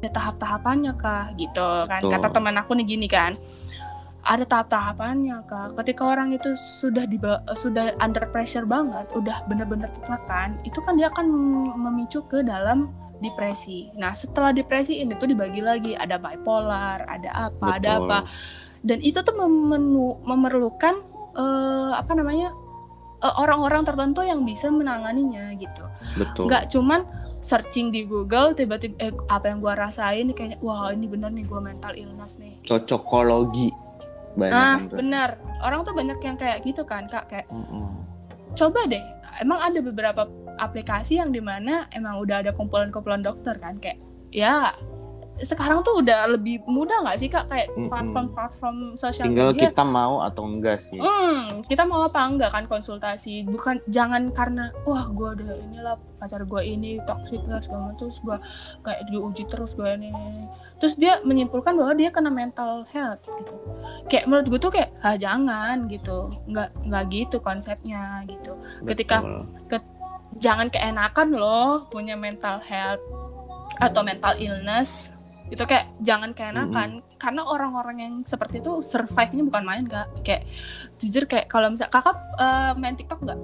ada 0.03 0.11
tahap-tahapannya 0.13 0.93
kah 1.01 1.33
gitu 1.41 1.69
kan 1.89 2.01
Betul. 2.05 2.13
kata 2.13 2.29
teman 2.33 2.57
aku 2.61 2.77
nih 2.77 2.87
gini 2.87 3.09
kan 3.09 3.35
ada 4.27 4.43
tahap-tahapannya 4.43 5.47
kak 5.47 5.79
ketika 5.83 6.03
orang 6.03 6.35
itu 6.35 6.53
sudah 6.59 7.07
di 7.07 7.17
sudah 7.55 7.95
under 8.03 8.27
pressure 8.35 8.67
banget 8.67 9.07
udah 9.15 9.47
benar-benar 9.47 9.89
tertekan 9.95 10.59
itu 10.67 10.83
kan 10.83 10.99
dia 10.99 11.09
akan 11.15 11.27
memicu 11.79 12.27
ke 12.27 12.43
dalam 12.43 12.91
depresi 13.23 13.95
nah 13.95 14.13
setelah 14.13 14.51
depresi 14.51 14.99
ini 15.01 15.15
tuh 15.15 15.31
dibagi 15.31 15.63
lagi 15.63 15.93
ada 15.95 16.19
bipolar 16.19 17.07
ada 17.07 17.31
apa 17.49 17.79
Betul. 17.79 17.79
ada 17.79 17.91
apa 18.03 18.19
dan 18.87 18.99
itu 19.03 19.19
tuh 19.19 19.35
memenu, 19.35 20.21
memerlukan 20.23 21.03
uh, 21.35 21.99
apa 21.99 22.13
namanya 22.15 22.55
eh, 23.19 23.35
orang-orang 23.35 23.83
uh, 23.83 23.87
tertentu 23.89 24.23
yang 24.23 24.47
bisa 24.47 24.71
menanganinya 24.71 25.55
gitu 25.59 25.87
Betul. 26.19 26.51
nggak 26.51 26.71
cuman 26.71 27.03
searching 27.47 27.95
di 27.95 28.03
Google 28.03 28.59
tiba-tiba 28.59 28.99
eh, 28.99 29.15
apa 29.31 29.55
yang 29.55 29.63
gue 29.63 29.71
rasain 29.71 30.27
kayaknya 30.35 30.59
wah 30.59 30.91
ini 30.91 31.07
bener 31.07 31.31
nih 31.31 31.47
gue 31.47 31.61
mental 31.63 31.95
illness 31.95 32.43
nih. 32.43 32.59
Cocokologi. 32.67 33.71
Banyak 34.35 34.53
ah 34.53 34.77
benar 34.91 35.41
orang 35.65 35.81
tuh 35.87 35.95
banyak 35.97 36.19
yang 36.21 36.37
kayak 36.37 36.61
gitu 36.67 36.85
kan 36.85 37.09
kak 37.09 37.25
kayak 37.33 37.49
mm 37.49 37.65
-mm. 37.65 37.89
coba 38.53 38.85
deh 38.85 39.01
emang 39.41 39.61
ada 39.65 39.81
beberapa 39.81 40.29
aplikasi 40.61 41.21
yang 41.21 41.33
di 41.33 41.41
mana 41.41 41.89
emang 41.93 42.21
udah 42.21 42.45
ada 42.45 42.53
kumpulan-kumpulan 42.53 43.25
dokter 43.25 43.57
kan 43.57 43.81
kayak 43.81 43.97
ya 44.33 44.77
sekarang 45.45 45.85
tuh 45.85 46.01
udah 46.01 46.33
lebih 46.33 46.65
mudah 46.65 47.05
nggak 47.05 47.19
sih 47.21 47.29
kak? 47.29 47.45
Kayak 47.53 47.69
platform-platform 47.77 48.97
sosial 48.97 49.29
tinggal 49.29 49.53
media. 49.53 49.69
kita 49.69 49.85
mau 49.85 50.25
atau 50.25 50.49
enggak 50.49 50.81
sih? 50.81 50.97
Hmm, 50.97 51.61
kita 51.69 51.85
mau 51.85 52.09
apa 52.09 52.25
enggak 52.25 52.51
kan 52.57 52.65
konsultasi? 52.65 53.45
Bukan 53.45 53.85
jangan 53.93 54.33
karena 54.33 54.73
wah 54.89 55.05
gue 55.13 55.29
udah 55.37 55.57
inilah 55.69 55.97
pacar 56.17 56.49
gue 56.49 56.63
ini 56.65 56.97
toxic 57.05 57.45
lah 57.45 57.61
segala 57.61 57.93
macam 57.93 58.09
terus 58.09 58.19
gue 58.25 58.37
kayak 58.81 59.01
diuji 59.13 59.45
terus 59.53 59.77
gue 59.77 59.89
ini, 60.01 60.09
ini 60.09 60.49
terus 60.81 60.97
dia 60.97 61.21
menyimpulkan 61.21 61.77
bahwa 61.77 61.93
dia 61.93 62.09
kena 62.09 62.33
mental 62.33 62.89
health 62.89 63.29
gitu. 63.37 63.55
Kayak 64.09 64.25
menurut 64.29 64.47
gue 64.49 64.61
tuh 64.61 64.73
kayak 64.73 64.91
ah 65.05 65.17
jangan 65.21 65.85
gitu. 65.93 66.33
Nggak 66.49 66.69
nggak 66.81 67.05
gitu 67.13 67.37
konsepnya 67.45 68.25
gitu. 68.25 68.57
Betul. 68.57 68.89
ketika 68.89 69.17
ke, 69.69 69.79
jangan 70.41 70.73
keenakan 70.73 71.37
loh 71.37 71.85
punya 71.93 72.17
mental 72.17 72.57
health 72.65 73.05
atau 73.77 74.01
mental 74.01 74.33
illness 74.41 75.13
itu 75.47 75.63
kayak 75.63 75.95
jangan 76.03 76.35
keenakan. 76.35 77.01
Mm-hmm. 77.01 77.15
karena 77.17 77.43
orang-orang 77.49 77.97
yang 78.03 78.15
seperti 78.29 78.61
itu 78.61 78.85
survive-nya 78.85 79.43
bukan 79.47 79.65
main 79.65 79.85
kak. 79.89 80.09
Kayak 80.21 80.43
jujur 81.01 81.25
kayak 81.25 81.47
kalau 81.49 81.73
misal 81.73 81.89
kakak 81.89 82.19
uh, 82.37 82.77
main 82.77 82.99
TikTok 82.99 83.25
nggak? 83.25 83.41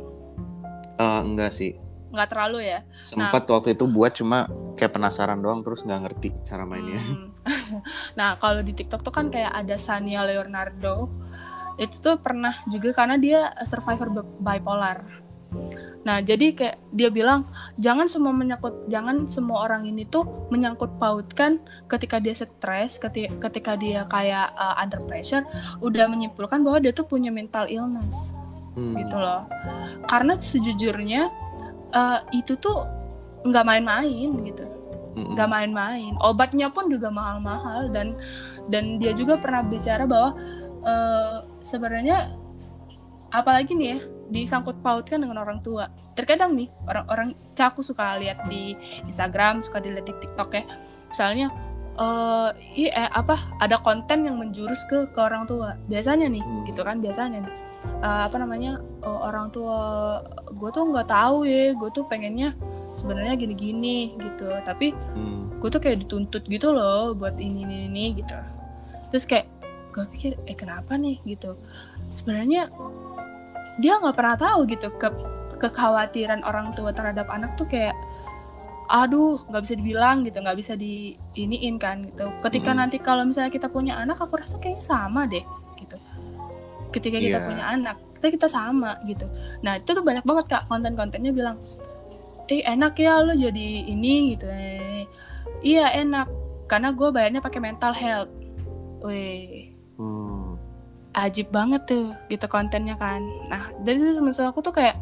Uh, 1.00 1.20
enggak 1.24 1.50
sih. 1.54 1.78
Nggak 2.12 2.28
terlalu 2.28 2.58
ya? 2.68 2.84
Sempat 3.00 3.48
nah, 3.48 3.52
waktu 3.56 3.72
itu 3.72 3.84
buat 3.88 4.12
cuma 4.12 4.50
kayak 4.76 4.92
penasaran 4.92 5.40
doang 5.40 5.64
terus 5.64 5.86
nggak 5.86 6.00
ngerti 6.10 6.28
cara 6.44 6.68
mainnya. 6.68 7.00
Hmm. 7.00 7.32
nah 8.18 8.36
kalau 8.36 8.60
di 8.60 8.76
TikTok 8.76 9.00
tuh 9.00 9.14
kan 9.14 9.32
kayak 9.32 9.52
ada 9.54 9.76
Sania 9.80 10.26
Leonardo. 10.26 11.08
Itu 11.80 12.04
tuh 12.04 12.20
pernah 12.20 12.52
juga 12.68 12.92
karena 12.92 13.16
dia 13.16 13.48
survivor 13.64 14.12
bipolar 14.44 15.21
Nah, 16.02 16.18
jadi 16.18 16.50
kayak 16.50 16.76
dia 16.90 17.08
bilang 17.14 17.46
jangan 17.78 18.10
semua 18.10 18.34
menyangkut 18.34 18.90
jangan 18.90 19.24
semua 19.30 19.70
orang 19.70 19.86
ini 19.86 20.02
tuh 20.02 20.26
menyangkut 20.50 20.98
pautkan 20.98 21.62
ketika 21.86 22.18
dia 22.18 22.34
stres, 22.34 22.98
ketika, 22.98 23.30
ketika 23.48 23.72
dia 23.78 24.02
kayak 24.10 24.50
uh, 24.58 24.82
under 24.82 24.98
pressure 25.06 25.46
udah 25.78 26.10
menyimpulkan 26.10 26.66
bahwa 26.66 26.82
dia 26.82 26.90
tuh 26.90 27.06
punya 27.06 27.30
mental 27.30 27.70
illness. 27.70 28.34
Hmm. 28.74 28.98
Gitu 28.98 29.14
loh. 29.14 29.46
Karena 30.10 30.34
sejujurnya 30.34 31.30
uh, 31.94 32.18
itu 32.34 32.58
tuh 32.58 32.82
nggak 33.46 33.64
main-main 33.66 34.30
gitu. 34.42 34.66
nggak 35.12 35.44
main-main. 35.44 36.16
Obatnya 36.24 36.72
pun 36.72 36.88
juga 36.88 37.12
mahal-mahal 37.12 37.92
dan 37.92 38.16
dan 38.72 38.96
dia 38.96 39.12
juga 39.12 39.36
pernah 39.36 39.60
bicara 39.60 40.08
bahwa 40.08 40.32
uh, 40.88 41.44
sebenarnya 41.60 42.32
apalagi 43.28 43.76
nih 43.76 43.88
ya 43.96 44.00
disangkut 44.30 44.78
pautkan 44.84 45.24
dengan 45.24 45.42
orang 45.42 45.64
tua. 45.64 45.88
Terkadang 46.14 46.54
nih 46.54 46.68
orang-orang 46.86 47.34
aku 47.56 47.80
suka 47.80 48.16
lihat 48.20 48.46
di 48.46 48.76
Instagram 49.08 49.64
suka 49.64 49.82
dilihat 49.82 50.06
di 50.06 50.14
TikTok 50.20 50.50
ya. 50.54 50.64
Misalnya 51.10 51.46
uh, 51.96 52.50
eh, 52.76 52.92
apa 52.92 53.52
ada 53.60 53.76
konten 53.80 54.24
yang 54.24 54.38
menjurus 54.40 54.84
ke 54.88 55.10
ke 55.10 55.20
orang 55.20 55.44
tua. 55.44 55.76
Biasanya 55.88 56.28
nih 56.30 56.42
hmm. 56.42 56.62
gitu 56.72 56.80
kan 56.84 57.00
biasanya 57.02 57.44
nih. 57.44 57.54
Uh, 58.02 58.26
apa 58.30 58.38
namanya 58.38 58.78
uh, 59.02 59.26
orang 59.26 59.50
tua 59.50 59.78
gue 60.54 60.70
tuh 60.70 60.90
nggak 60.90 61.10
tahu 61.10 61.46
ya 61.46 61.74
gue 61.74 61.90
tuh 61.90 62.06
pengennya 62.06 62.54
sebenarnya 62.94 63.34
gini-gini 63.36 64.14
gitu. 64.16 64.48
Tapi 64.62 64.94
hmm. 64.94 65.60
gue 65.60 65.68
tuh 65.68 65.80
kayak 65.82 66.06
dituntut 66.06 66.46
gitu 66.46 66.72
loh 66.72 67.12
buat 67.12 67.36
ini 67.36 67.66
ini 67.66 67.76
ini 67.90 68.04
gitu. 68.22 68.36
Terus 69.10 69.24
kayak 69.28 69.46
gue 69.92 70.04
pikir 70.08 70.32
eh 70.48 70.56
kenapa 70.56 70.96
nih? 70.96 71.20
Gitu. 71.26 71.52
Sebenarnya 72.08 72.72
dia 73.80 73.96
nggak 73.96 74.16
pernah 74.16 74.36
tahu 74.36 74.68
gitu 74.68 74.92
ke 75.00 75.08
kekhawatiran 75.62 76.42
orang 76.42 76.74
tua 76.74 76.90
terhadap 76.90 77.30
anak 77.30 77.54
tuh 77.54 77.70
kayak 77.70 77.94
aduh 78.92 79.40
nggak 79.48 79.62
bisa 79.62 79.74
dibilang 79.78 80.26
gitu 80.26 80.42
nggak 80.42 80.58
bisa 80.58 80.76
di 80.76 81.16
iniin 81.38 81.78
kan 81.78 82.04
gitu. 82.10 82.28
Ketika 82.42 82.74
hmm. 82.74 82.78
nanti 82.82 82.96
kalau 83.00 83.24
misalnya 83.24 83.48
kita 83.54 83.70
punya 83.70 83.96
anak 83.96 84.20
aku 84.20 84.36
rasa 84.36 84.58
kayaknya 84.58 84.84
sama 84.84 85.24
deh 85.30 85.44
gitu. 85.80 85.96
Ketika 86.92 87.16
kita 87.22 87.38
yeah. 87.40 87.46
punya 87.46 87.64
anak 87.64 87.96
kita 88.18 88.26
kita 88.36 88.48
sama 88.50 89.00
gitu. 89.08 89.24
Nah 89.64 89.80
itu 89.80 89.90
tuh 89.96 90.04
banyak 90.04 90.26
banget 90.26 90.44
kak 90.50 90.68
konten-kontennya 90.68 91.32
bilang 91.32 91.56
eh 92.50 92.60
enak 92.66 92.98
ya 92.98 93.22
lo 93.22 93.32
jadi 93.32 93.68
ini 93.88 94.36
gitu. 94.36 94.50
Iya 95.62 95.94
enak 96.02 96.28
karena 96.66 96.90
gue 96.92 97.08
bayarnya 97.14 97.40
pakai 97.40 97.60
mental 97.62 97.94
health. 97.94 98.34
Weh. 99.06 99.72
Hmm 99.96 100.41
ajib 101.12 101.52
banget 101.52 101.84
tuh 101.84 102.16
gitu 102.32 102.46
kontennya 102.48 102.96
kan. 102.96 103.20
Nah 103.52 103.68
jadi 103.84 104.16
maksud 104.20 104.48
aku 104.48 104.64
tuh 104.64 104.72
kayak 104.72 104.96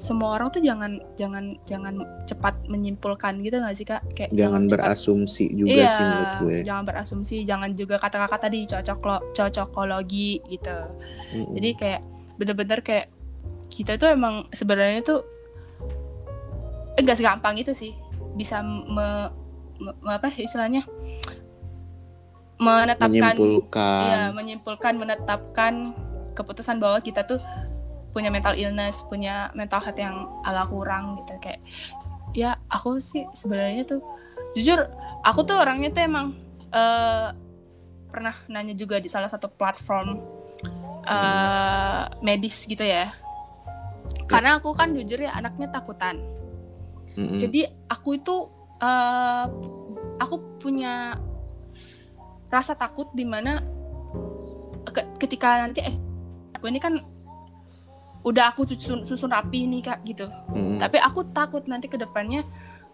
semua 0.00 0.40
orang 0.40 0.48
tuh 0.48 0.64
jangan 0.64 0.96
jangan 1.20 1.60
jangan 1.68 2.00
cepat 2.24 2.64
menyimpulkan 2.72 3.44
gitu 3.44 3.60
gak 3.60 3.76
sih 3.76 3.84
kak? 3.84 4.00
Kayak 4.16 4.32
jangan, 4.32 4.64
berasumsi 4.64 5.52
juga 5.52 5.84
iya, 5.84 5.92
sih 5.92 6.04
menurut 6.08 6.32
gue. 6.40 6.56
jangan 6.64 6.84
berasumsi 6.88 7.36
jangan 7.44 7.70
juga 7.76 8.00
kata-kata 8.00 8.48
tadi 8.48 8.64
cocok 8.64 8.98
lo 9.04 9.16
cocokologi 9.36 10.40
gitu. 10.48 10.78
Mm-hmm. 11.36 11.52
jadi 11.52 11.70
kayak 11.76 12.00
bener-bener 12.40 12.80
kayak 12.80 13.06
kita 13.68 14.00
tuh 14.00 14.08
emang 14.08 14.48
sebenarnya 14.56 15.04
tuh 15.04 15.20
enggak 16.96 17.20
segampang 17.20 17.60
itu 17.60 17.76
sih 17.76 17.92
bisa 18.34 18.64
me, 18.64 19.28
me, 19.76 19.92
apa 20.08 20.32
istilahnya 20.32 20.80
menetapkan 22.60 23.34
menyimpulkan. 23.34 24.00
ya 24.04 24.22
menyimpulkan 24.36 24.94
menetapkan 25.00 25.96
keputusan 26.36 26.76
bahwa 26.76 27.00
kita 27.00 27.24
tuh 27.24 27.40
punya 28.12 28.28
mental 28.28 28.52
illness 28.52 29.06
punya 29.08 29.48
mental 29.56 29.80
health 29.80 29.96
yang 29.96 30.28
agak 30.44 30.68
kurang 30.68 31.18
gitu. 31.22 31.32
Kayak 31.40 31.60
ya 32.36 32.60
aku 32.68 33.00
sih 33.00 33.24
sebenarnya 33.34 33.88
tuh 33.88 34.04
jujur 34.54 34.86
aku 35.24 35.40
tuh 35.42 35.56
orangnya 35.58 35.90
tuh 35.90 36.02
emang 36.04 36.26
uh, 36.70 37.32
pernah 38.10 38.34
nanya 38.50 38.74
juga 38.74 38.98
di 38.98 39.08
salah 39.08 39.30
satu 39.30 39.48
platform 39.48 40.20
uh, 41.08 42.12
medis 42.20 42.68
gitu 42.68 42.84
ya. 42.84 43.08
Karena 44.28 44.60
aku 44.60 44.76
kan 44.76 44.92
jujur 44.92 45.22
ya 45.22 45.32
anaknya 45.32 45.70
takutan. 45.72 46.18
Mm-hmm. 47.10 47.38
jadi 47.42 47.74
aku 47.90 48.22
itu 48.22 48.46
uh, 48.78 49.44
aku 50.22 50.62
punya 50.62 51.18
rasa 52.50 52.74
takut 52.74 53.08
di 53.14 53.22
mana 53.22 53.62
ketika 55.22 55.62
nanti 55.62 55.80
eh 55.86 55.96
aku 56.58 56.66
ini 56.66 56.82
kan 56.82 56.98
udah 58.20 58.52
aku 58.52 58.68
susun, 58.68 59.08
susun 59.08 59.32
rapi 59.32 59.64
nih 59.64 59.80
kak 59.80 59.98
gitu 60.04 60.28
mm. 60.52 60.76
tapi 60.76 61.00
aku 61.00 61.24
takut 61.32 61.64
nanti 61.64 61.88
ke 61.88 61.96
depannya 61.96 62.44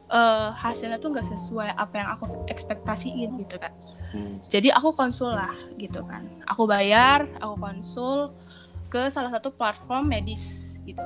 uh, 0.07 0.55
hasilnya 0.55 1.03
tuh 1.03 1.11
nggak 1.11 1.27
sesuai 1.27 1.75
apa 1.75 1.95
yang 1.99 2.09
aku 2.15 2.47
ekspektasiin 2.47 3.35
gitu 3.43 3.59
kan 3.59 3.75
mm. 4.15 4.47
jadi 4.47 4.71
aku 4.79 4.95
konsul 4.95 5.35
lah 5.35 5.55
gitu 5.83 6.07
kan 6.07 6.23
aku 6.47 6.63
bayar 6.71 7.27
aku 7.43 7.59
konsul 7.59 8.31
ke 8.87 9.11
salah 9.11 9.35
satu 9.35 9.51
platform 9.51 10.07
medis 10.07 10.79
gitu 10.87 11.03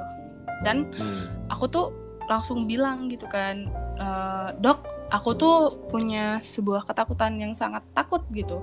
dan 0.69 0.93
mm. 0.93 1.49
aku 1.49 1.65
tuh 1.73 1.87
langsung 2.29 2.69
bilang 2.69 3.09
gitu 3.09 3.25
kan 3.25 3.73
uh, 3.97 4.53
dok 4.61 5.00
aku 5.11 5.31
tuh 5.35 5.57
punya 5.91 6.39
sebuah 6.41 6.87
ketakutan 6.87 7.37
yang 7.37 7.53
sangat 7.53 7.83
takut 7.93 8.23
gitu. 8.31 8.63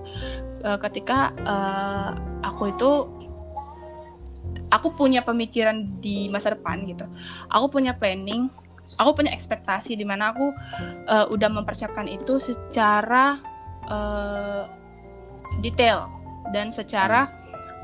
Uh, 0.63 0.79
ketika 0.79 1.29
uh, 1.43 2.15
aku 2.41 2.71
itu 2.71 2.91
aku 4.71 4.95
punya 4.95 5.23
pemikiran 5.23 5.83
di 5.99 6.31
masa 6.31 6.55
depan 6.55 6.87
gitu. 6.87 7.03
Aku 7.51 7.67
punya 7.67 7.95
planning 7.95 8.47
aku 8.95 9.19
punya 9.19 9.35
ekspektasi 9.35 9.99
di 9.99 10.07
mana 10.07 10.31
aku 10.31 10.47
uh, 11.11 11.27
udah 11.27 11.51
mempersiapkan 11.51 12.07
itu 12.07 12.39
secara 12.39 13.43
uh, 13.91 14.63
detail 15.59 16.07
dan 16.55 16.71
secara 16.71 17.27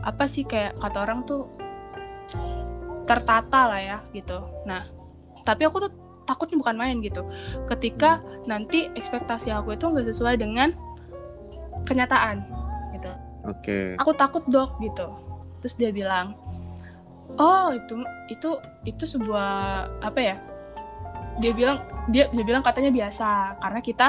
apa 0.04 0.24
sih 0.32 0.48
kayak 0.48 0.80
kata 0.80 0.98
orang 1.04 1.28
tuh 1.28 1.52
tertata 3.04 3.68
lah 3.68 3.82
ya 3.84 3.98
gitu. 4.16 4.40
Nah 4.64 4.88
tapi 5.44 5.68
aku 5.68 5.84
tuh 5.84 5.92
takutnya 6.24 6.58
bukan 6.60 6.76
main 6.76 7.00
gitu. 7.04 7.24
Ketika 7.68 8.24
nanti 8.48 8.90
ekspektasi 8.96 9.52
aku 9.52 9.76
itu 9.76 9.86
nggak 9.88 10.08
sesuai 10.10 10.36
dengan 10.40 10.72
kenyataan 11.88 12.44
gitu. 12.96 13.12
Oke. 13.44 13.60
Okay. 13.60 13.86
aku 14.00 14.12
takut 14.16 14.44
dok 14.48 14.80
gitu. 14.80 15.08
Terus 15.60 15.76
dia 15.80 15.92
bilang 15.92 16.36
oh 17.40 17.74
itu 17.74 18.04
itu 18.32 18.50
itu 18.88 19.04
sebuah 19.08 19.52
apa 20.04 20.20
ya? 20.20 20.36
Dia 21.40 21.52
bilang 21.56 21.84
dia 22.12 22.28
dia 22.32 22.44
bilang 22.44 22.64
katanya 22.64 22.92
biasa 22.92 23.60
karena 23.64 23.80
kita 23.80 24.08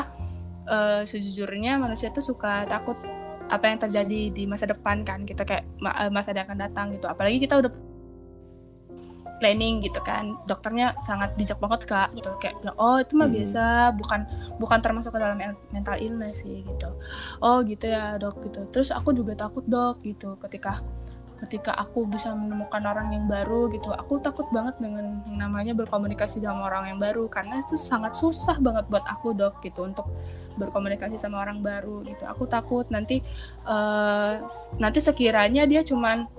uh, 0.67 1.03
sejujurnya 1.07 1.79
manusia 1.79 2.11
tuh 2.11 2.25
suka 2.25 2.67
takut 2.67 2.99
apa 3.45 3.69
yang 3.69 3.79
terjadi 3.79 4.21
di 4.33 4.45
masa 4.49 4.65
depan 4.65 5.05
kan 5.05 5.29
kita 5.29 5.45
kayak 5.45 5.69
eh, 5.69 6.11
masa 6.11 6.33
yang 6.33 6.49
akan 6.49 6.59
datang 6.59 6.87
gitu. 6.97 7.07
Apalagi 7.07 7.39
kita 7.39 7.61
udah 7.61 7.71
planning 9.39 9.83
gitu 9.83 10.01
kan. 10.03 10.39
Dokternya 10.47 10.95
sangat 11.03 11.35
bijak 11.35 11.59
banget 11.59 11.87
kak 11.87 12.09
gitu. 12.15 12.31
Kayak 12.39 12.59
bilang 12.63 12.77
oh 12.79 12.97
itu 13.01 13.13
mah 13.19 13.29
hmm. 13.29 13.37
biasa 13.37 13.63
bukan 13.99 14.21
bukan 14.59 14.79
termasuk 14.83 15.11
ke 15.15 15.19
dalam 15.21 15.39
mental 15.71 15.97
illness 15.99 16.43
sih 16.47 16.63
gitu. 16.63 16.91
Oh 17.43 17.63
gitu 17.67 17.91
ya 17.91 18.17
dok 18.19 18.39
gitu. 18.47 18.67
Terus 18.71 18.95
aku 18.95 19.15
juga 19.15 19.35
takut 19.35 19.65
dok 19.67 20.03
gitu. 20.07 20.39
Ketika 20.39 20.83
ketika 21.35 21.77
aku 21.77 22.07
bisa 22.09 22.31
menemukan 22.33 22.81
orang 22.87 23.11
yang 23.11 23.27
baru 23.27 23.69
gitu 23.75 23.91
aku 23.91 24.23
takut 24.23 24.49
banget 24.55 24.79
dengan 24.79 25.13
yang 25.29 25.45
namanya 25.45 25.75
berkomunikasi 25.77 26.41
sama 26.41 26.71
orang 26.71 26.95
yang 26.95 27.01
baru. 27.03 27.27
Karena 27.27 27.61
itu 27.61 27.75
sangat 27.75 28.15
susah 28.15 28.57
banget 28.63 28.87
buat 28.89 29.05
aku 29.05 29.35
dok 29.35 29.61
gitu 29.67 29.85
untuk 29.85 30.09
berkomunikasi 30.55 31.19
sama 31.19 31.43
orang 31.43 31.61
baru 31.61 32.07
gitu. 32.07 32.23
Aku 32.31 32.47
takut 32.47 32.87
nanti 32.89 33.19
uh, 33.67 34.41
nanti 34.79 34.99
sekiranya 35.03 35.67
dia 35.67 35.83
cuman 35.83 36.31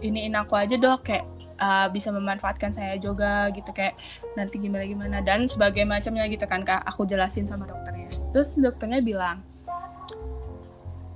iniin 0.00 0.32
aku 0.38 0.56
aja 0.56 0.80
dok 0.80 1.04
kayak 1.04 1.33
uh, 1.58 1.86
bisa 1.90 2.10
memanfaatkan 2.10 2.74
saya 2.74 2.98
juga 2.98 3.50
gitu 3.54 3.70
kayak 3.70 3.94
nanti 4.34 4.58
gimana 4.58 4.84
gimana 4.86 5.16
dan 5.22 5.46
sebagai 5.46 5.82
macamnya 5.86 6.26
gitu 6.30 6.44
kan 6.46 6.62
kak 6.66 6.82
aku 6.86 7.06
jelasin 7.06 7.46
sama 7.46 7.68
dokternya. 7.68 8.10
Terus 8.34 8.56
dokternya 8.58 9.00
bilang 9.04 9.42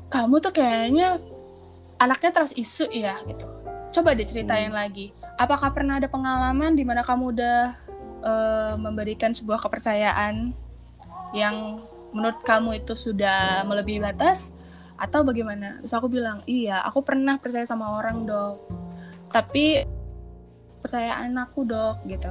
kamu 0.08 0.40
tuh 0.40 0.52
kayaknya 0.54 1.20
anaknya 2.00 2.30
terus 2.32 2.52
isu 2.54 2.88
ya 2.94 3.18
gitu. 3.26 3.44
Coba 3.88 4.14
diceritain 4.14 4.70
hmm. 4.70 4.78
lagi 4.78 5.06
apakah 5.38 5.72
pernah 5.74 5.98
ada 5.98 6.10
pengalaman 6.10 6.74
di 6.74 6.84
mana 6.86 7.02
kamu 7.02 7.34
udah 7.34 7.60
uh, 8.22 8.74
memberikan 8.78 9.34
sebuah 9.34 9.62
kepercayaan 9.62 10.54
yang 11.36 11.82
menurut 12.12 12.40
kamu 12.40 12.80
itu 12.80 12.96
sudah 12.96 13.62
melebihi 13.68 14.00
batas 14.00 14.56
atau 14.98 15.22
bagaimana? 15.22 15.78
Terus 15.84 15.94
aku 15.94 16.08
bilang 16.08 16.40
iya 16.48 16.80
aku 16.82 17.04
pernah 17.04 17.36
percaya 17.36 17.68
sama 17.68 17.94
orang 17.94 18.24
dok. 18.24 18.56
Tapi 19.28 19.97
percayaan 20.80 21.34
aku 21.38 21.66
dok 21.66 22.02
gitu. 22.06 22.30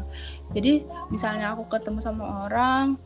Jadi 0.55 0.87
misalnya 1.11 1.53
aku 1.53 1.67
ketemu 1.67 1.99
sama 1.99 2.47
orang 2.47 2.97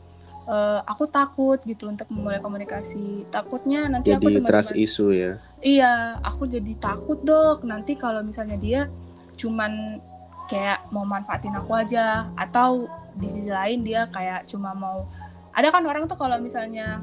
uh, 0.46 0.80
aku 0.86 1.06
takut 1.10 1.58
gitu 1.66 1.90
untuk 1.90 2.08
memulai 2.10 2.42
komunikasi. 2.42 3.26
Takutnya 3.30 3.86
nanti 3.90 4.14
jadi 4.14 4.22
aku 4.22 4.30
cuma 4.40 4.48
trust 4.48 4.74
issue 4.74 5.12
ya? 5.14 5.38
Iya 5.62 6.18
aku 6.22 6.48
jadi 6.50 6.72
takut 6.78 7.22
dok. 7.22 7.62
Nanti 7.66 7.94
kalau 7.94 8.22
misalnya 8.24 8.58
dia 8.58 8.80
cuman 9.38 10.02
kayak 10.50 10.90
mau 10.92 11.06
manfaatin 11.06 11.54
aku 11.56 11.72
aja 11.72 12.28
atau 12.36 12.86
di 13.16 13.28
sisi 13.28 13.48
lain 13.48 13.84
dia 13.84 14.08
kayak 14.08 14.48
cuma 14.48 14.72
mau 14.72 15.04
ada 15.52 15.68
kan 15.68 15.84
orang 15.84 16.08
tuh 16.08 16.16
kalau 16.16 16.40
misalnya 16.40 17.00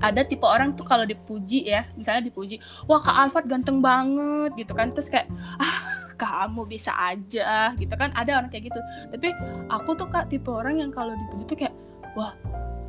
ada 0.00 0.24
tipe 0.24 0.48
orang 0.48 0.72
tuh 0.72 0.84
kalau 0.84 1.04
dipuji 1.04 1.68
ya 1.68 1.84
misalnya 1.92 2.24
dipuji 2.24 2.56
wah 2.88 3.00
kak 3.04 3.16
Alfred 3.28 3.46
ganteng 3.48 3.84
banget 3.84 4.56
gitu 4.56 4.72
kan. 4.72 4.92
Terus 4.92 5.12
kayak 5.12 5.28
ah 5.60 5.99
kamu 6.20 6.68
bisa 6.68 6.92
aja 6.92 7.72
gitu 7.80 7.94
kan? 7.96 8.12
Ada 8.12 8.36
orang 8.36 8.52
kayak 8.52 8.68
gitu. 8.68 8.80
Tapi 9.08 9.32
aku 9.72 9.96
tuh 9.96 10.12
kak 10.12 10.28
tipe 10.28 10.52
orang 10.52 10.84
yang 10.84 10.92
kalau 10.92 11.16
dipuji 11.16 11.44
tuh 11.48 11.56
kayak 11.64 11.74
wah 12.12 12.36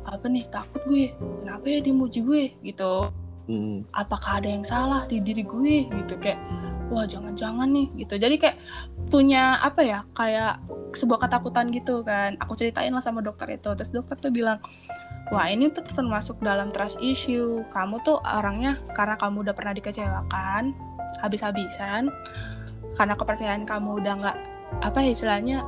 apa 0.04 0.28
nih? 0.28 0.44
Takut 0.52 0.84
gue. 0.84 1.16
Kenapa 1.40 1.64
ya 1.64 1.80
dimuji 1.80 2.20
gue? 2.20 2.44
Gitu. 2.60 3.08
Hmm. 3.42 3.82
apakah 3.90 4.38
ada 4.38 4.46
yang 4.46 4.62
salah 4.62 5.02
di 5.10 5.18
diri 5.18 5.42
gue? 5.42 5.90
Gitu 5.90 6.14
kayak 6.20 6.38
wah 6.92 7.08
jangan-jangan 7.08 7.66
nih. 7.72 7.88
Gitu. 8.04 8.14
Jadi 8.20 8.36
kayak 8.36 8.56
punya 9.08 9.58
apa 9.64 9.80
ya 9.82 10.04
kayak 10.12 10.60
sebuah 10.92 11.26
ketakutan 11.26 11.72
gitu 11.72 12.04
kan. 12.04 12.36
Aku 12.38 12.54
ceritain 12.54 12.92
lah 12.92 13.02
sama 13.02 13.24
dokter 13.24 13.48
itu. 13.56 13.72
Terus 13.72 13.90
dokter 13.90 14.20
tuh 14.20 14.30
bilang 14.30 14.60
wah 15.32 15.48
ini 15.48 15.72
tuh 15.72 15.82
termasuk 15.82 16.38
dalam 16.44 16.70
trust 16.70 17.00
issue. 17.02 17.64
Kamu 17.72 18.04
tuh 18.04 18.20
orangnya 18.22 18.78
karena 18.94 19.16
kamu 19.18 19.48
udah 19.48 19.54
pernah 19.56 19.74
dikecewakan 19.74 20.92
habis-habisan 21.20 22.08
karena 22.96 23.14
kepercayaan 23.16 23.64
kamu 23.64 24.02
udah 24.02 24.14
nggak 24.20 24.36
apa 24.82 24.98
ya 25.04 25.10
istilahnya 25.12 25.58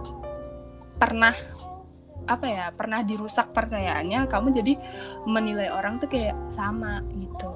pernah 0.96 1.34
apa 2.24 2.46
ya 2.48 2.64
pernah 2.72 3.04
dirusak 3.04 3.52
percayaannya 3.52 4.24
kamu 4.24 4.48
jadi 4.64 4.72
menilai 5.28 5.68
orang 5.68 6.00
tuh 6.00 6.08
kayak 6.08 6.36
sama 6.48 7.04
gitu. 7.20 7.52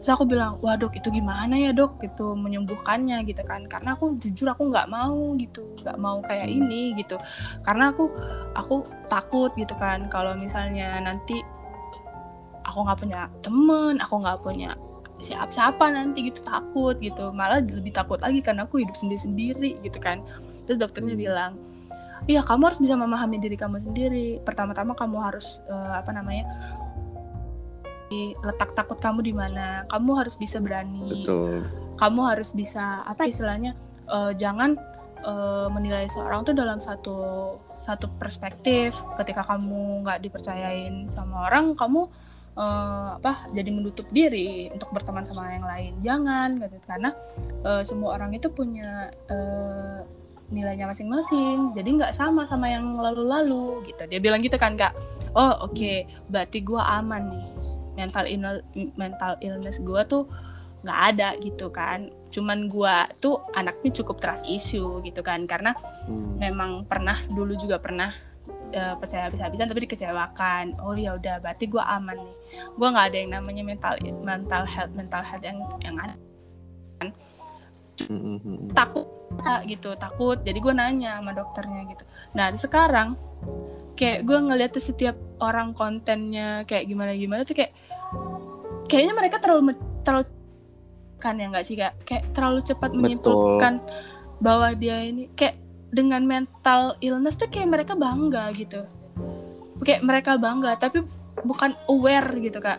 Terus 0.00 0.16
aku 0.16 0.24
bilang 0.24 0.56
wah 0.64 0.80
dok 0.80 0.96
itu 0.96 1.12
gimana 1.12 1.54
ya 1.60 1.70
dok? 1.70 2.00
Gitu 2.00 2.34
menyembuhkannya 2.34 3.22
gitu 3.28 3.42
kan. 3.46 3.68
Karena 3.70 3.94
aku 3.94 4.18
jujur 4.18 4.50
aku 4.50 4.72
nggak 4.72 4.88
mau 4.90 5.36
gitu 5.38 5.62
nggak 5.84 5.98
mau 6.00 6.18
kayak 6.24 6.50
hmm. 6.50 6.56
ini 6.58 6.82
gitu. 6.98 7.20
Karena 7.62 7.94
aku 7.94 8.10
aku 8.58 8.82
takut 9.06 9.54
gitu 9.54 9.76
kan 9.78 10.10
kalau 10.10 10.34
misalnya 10.34 10.98
nanti 10.98 11.38
aku 12.66 12.86
nggak 12.86 12.98
punya 12.98 13.20
temen 13.42 13.94
aku 13.98 14.14
nggak 14.22 14.38
punya 14.42 14.70
siapa-siapa 15.20 15.92
nanti 15.92 16.32
gitu 16.32 16.40
takut 16.42 16.96
gitu. 16.98 17.30
Malah 17.30 17.62
lebih 17.62 17.92
takut 17.92 18.18
lagi 18.18 18.40
karena 18.40 18.64
aku 18.64 18.80
hidup 18.80 18.96
sendiri-sendiri 18.96 19.80
gitu 19.84 19.98
kan. 20.00 20.24
Terus 20.66 20.80
dokternya 20.80 21.14
hmm. 21.14 21.22
bilang 21.22 21.52
iya 22.28 22.44
kamu 22.44 22.68
harus 22.68 22.80
bisa 22.82 22.94
memahami 22.98 23.36
diri 23.40 23.56
kamu 23.56 23.80
sendiri. 23.80 24.40
Pertama-tama 24.42 24.92
kamu 24.98 25.16
harus 25.20 25.60
uh, 25.70 26.00
apa 26.00 26.10
namanya 26.12 26.44
letak 28.42 28.74
takut 28.74 28.98
kamu 28.98 29.22
di 29.22 29.32
mana. 29.32 29.86
Kamu 29.86 30.18
harus 30.18 30.34
bisa 30.34 30.58
berani. 30.58 31.22
Betul. 31.22 31.64
kamu 32.00 32.32
harus 32.32 32.56
bisa 32.56 33.04
apa 33.04 33.28
istilahnya 33.28 33.76
uh, 34.08 34.32
jangan 34.32 34.72
uh, 35.20 35.68
menilai 35.68 36.08
seorang 36.08 36.48
tuh 36.48 36.56
dalam 36.56 36.80
satu 36.80 37.16
satu 37.76 38.08
perspektif. 38.16 38.96
Ketika 39.20 39.44
kamu 39.44 40.00
nggak 40.04 40.24
dipercayain 40.24 41.12
sama 41.12 41.48
orang 41.52 41.76
kamu 41.76 42.08
uh, 42.60 43.16
apa 43.16 43.48
jadi 43.56 43.70
menutup 43.72 44.04
diri 44.12 44.68
untuk 44.68 44.92
berteman 44.92 45.24
sama 45.24 45.48
yang 45.48 45.64
lain. 45.64 45.92
Jangan 46.04 46.48
gitu. 46.60 46.76
Karena 46.84 47.10
uh, 47.64 47.82
semua 47.82 48.20
orang 48.20 48.36
itu 48.36 48.52
punya 48.52 49.08
uh, 49.32 50.04
nilainya 50.52 50.90
masing-masing. 50.90 51.72
Jadi 51.72 51.88
nggak 51.96 52.12
sama 52.12 52.44
sama 52.44 52.68
yang 52.68 53.00
lalu-lalu 53.00 53.88
gitu. 53.88 54.04
Dia 54.04 54.20
bilang 54.20 54.44
gitu 54.44 54.60
kan 54.60 54.76
kak. 54.76 54.92
Oh 55.32 55.64
oke. 55.64 55.72
Okay, 55.72 56.04
berarti 56.28 56.60
gue 56.60 56.80
aman 56.80 57.32
nih. 57.32 57.46
Mental 57.96 58.24
illness 58.28 58.62
mental 58.94 59.32
illness 59.40 59.76
gue 59.80 60.02
tuh 60.04 60.28
nggak 60.84 61.00
ada 61.16 61.28
gitu 61.40 61.72
kan. 61.72 62.12
Cuman 62.30 62.68
gue 62.68 62.94
tuh 63.18 63.40
anaknya 63.56 63.90
cukup 64.02 64.20
trust 64.20 64.44
issue 64.46 65.00
gitu 65.02 65.24
kan. 65.24 65.48
Karena 65.48 65.72
hmm. 66.06 66.36
memang 66.36 66.84
pernah 66.84 67.16
dulu 67.32 67.56
juga 67.56 67.80
pernah 67.80 68.29
uh, 68.74 68.94
percaya 68.98 69.28
habis-habisan 69.28 69.66
tapi 69.70 69.86
dikecewakan. 69.86 70.78
Oh 70.82 70.94
ya 70.94 71.14
udah 71.14 71.42
berarti 71.42 71.66
gue 71.66 71.82
aman 71.82 72.16
nih. 72.18 72.34
Gue 72.76 72.88
nggak 72.90 73.06
ada 73.12 73.16
yang 73.16 73.30
namanya 73.36 73.62
mental 73.66 73.94
mental 74.22 74.62
health 74.66 74.92
mental 74.94 75.22
health 75.22 75.44
yang 75.44 75.58
yang 75.82 75.96
ada. 75.98 76.14
Mm-hmm. 78.00 78.72
takut 78.72 79.06
gitu 79.68 79.92
takut. 79.96 80.40
Jadi 80.40 80.58
gue 80.58 80.72
nanya 80.72 81.20
sama 81.20 81.36
dokternya 81.36 81.86
gitu. 81.92 82.04
Nah 82.34 82.50
sekarang 82.56 83.14
kayak 83.94 84.24
gue 84.24 84.38
ngeliat 84.40 84.70
tuh 84.72 84.82
setiap 84.82 85.16
orang 85.44 85.76
kontennya 85.76 86.64
kayak 86.64 86.88
gimana 86.88 87.12
gimana 87.12 87.44
tuh 87.44 87.52
kayak 87.52 87.72
kayaknya 88.88 89.14
mereka 89.14 89.36
terlalu 89.38 89.76
terlalu 90.02 90.26
kan 91.20 91.36
ya 91.36 91.46
nggak 91.52 91.66
sih 91.68 91.76
kak? 91.76 91.94
Kayak 92.08 92.24
terlalu 92.32 92.58
cepat 92.64 92.90
menyimpulkan 92.96 93.74
Betul. 93.84 94.40
bahwa 94.40 94.68
dia 94.72 95.04
ini 95.04 95.28
kayak 95.36 95.60
dengan 95.90 96.22
mental 96.22 96.94
illness 97.02 97.36
tuh 97.36 97.50
kayak 97.50 97.68
mereka 97.70 97.92
bangga 97.98 98.50
gitu 98.54 98.86
kayak 99.82 100.02
mereka 100.06 100.38
bangga 100.38 100.78
tapi 100.78 101.02
bukan 101.42 101.74
aware 101.90 102.30
gitu 102.38 102.58
kak 102.62 102.78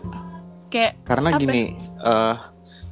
kayak 0.71 1.01
karena 1.03 1.29
gini 1.35 1.75
ya? 1.75 2.07
uh, 2.07 2.37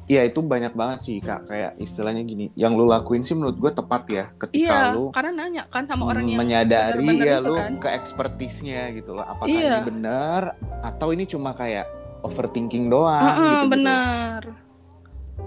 Iya 0.09 0.25
itu 0.25 0.41
banyak 0.41 0.73
banget 0.73 0.99
sih 1.05 1.21
kak 1.21 1.45
kayak 1.45 1.77
istilahnya 1.77 2.25
gini 2.25 2.49
yang 2.57 2.73
lu 2.73 2.89
lakuin 2.89 3.21
sih 3.21 3.37
menurut 3.37 3.61
gue 3.61 3.69
tepat 3.69 4.03
ya 4.09 4.25
ketika 4.41 4.89
iya, 4.89 4.97
lu 4.97 5.13
karena 5.13 5.45
nanya 5.45 5.69
kan 5.69 5.85
sama 5.85 6.09
orang 6.09 6.25
yang 6.25 6.41
menyadari 6.41 7.05
bener 7.05 7.13
-bener 7.13 7.27
ya 7.29 7.37
lu 7.45 7.53
kan. 7.53 7.77
ke 7.77 7.89
ekspertisnya 7.93 8.89
gitu 8.97 9.13
loh 9.13 9.21
apakah 9.21 9.53
iya. 9.53 9.85
ini 9.85 9.85
benar 9.85 10.57
atau 10.81 11.13
ini 11.13 11.29
cuma 11.29 11.53
kayak 11.53 11.85
overthinking 12.25 12.89
doang 12.89 13.21
uh 13.21 13.21
-uh, 13.21 13.37
gitu, 13.37 13.53
-gitu. 13.53 13.69
benar 13.69 14.41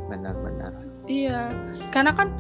benar-benar 0.06 0.72
iya 1.10 1.50
karena 1.90 2.14
kan 2.14 2.30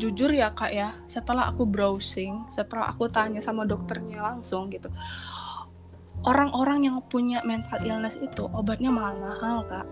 jujur 0.00 0.32
ya 0.32 0.56
kak 0.56 0.72
ya 0.72 0.96
setelah 1.04 1.52
aku 1.52 1.68
browsing 1.68 2.48
setelah 2.48 2.88
aku 2.88 3.12
tanya 3.12 3.44
sama 3.44 3.68
dokternya 3.68 4.24
langsung 4.24 4.72
gitu 4.72 4.88
orang-orang 6.24 6.88
yang 6.88 6.96
punya 7.08 7.40
mental 7.44 7.80
illness 7.80 8.20
itu 8.20 8.44
obatnya 8.52 8.92
mahal-mahal 8.92 9.64
kak. 9.68 9.86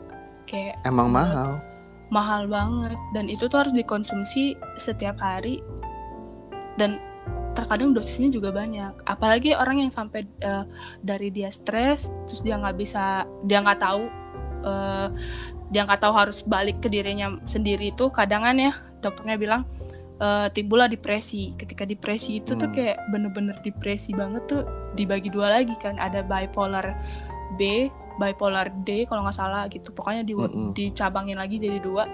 Kayak 0.49 0.81
emang 0.85 1.13
mahal? 1.13 1.61
mahal 2.09 2.49
banget 2.49 2.97
dan 3.13 3.29
itu 3.29 3.53
tuh 3.53 3.61
harus 3.61 3.75
dikonsumsi 3.77 4.57
setiap 4.81 5.21
hari 5.21 5.61
dan 6.81 6.97
terkadang 7.53 7.93
dosisnya 7.93 8.33
juga 8.33 8.49
banyak. 8.49 9.05
Apalagi 9.05 9.53
orang 9.53 9.85
yang 9.85 9.93
sampai 9.93 10.25
uh, 10.41 10.65
dari 11.05 11.29
dia 11.29 11.53
stres 11.53 12.09
terus 12.25 12.41
dia 12.41 12.57
nggak 12.57 12.77
bisa 12.81 13.29
dia 13.45 13.61
nggak 13.61 13.81
tahu 13.83 14.09
uh, 14.65 15.09
dia 15.69 15.85
nggak 15.85 16.01
tahu 16.01 16.15
harus 16.17 16.41
balik 16.47 16.81
ke 16.81 16.89
dirinya 16.89 17.37
sendiri 17.45 17.93
itu 17.93 18.09
kadangan 18.09 18.57
ya 18.57 18.73
dokternya 19.05 19.37
bilang 19.37 19.63
uh, 20.21 20.47
timbullah 20.53 20.91
depresi. 20.91 21.55
Ketika 21.55 21.89
depresi 21.89 22.43
itu 22.43 22.55
hmm. 22.55 22.61
tuh 22.61 22.69
kayak 22.75 22.99
bener-bener 23.11 23.57
depresi 23.63 24.15
banget 24.15 24.45
tuh 24.51 24.63
dibagi 24.95 25.31
dua 25.33 25.61
lagi 25.61 25.75
kan. 25.79 25.97
Ada 25.99 26.23
bipolar 26.27 26.95
B 27.57 27.91
bipolar 28.19 28.67
D 28.83 29.07
kalau 29.07 29.23
nggak 29.23 29.37
salah 29.39 29.71
gitu. 29.71 29.95
Pokoknya 29.95 30.27
di, 30.27 30.35
mm 30.35 30.43
-hmm. 30.43 30.71
dicabangin 30.75 31.39
lagi 31.39 31.63
jadi 31.63 31.79
dua. 31.79 32.05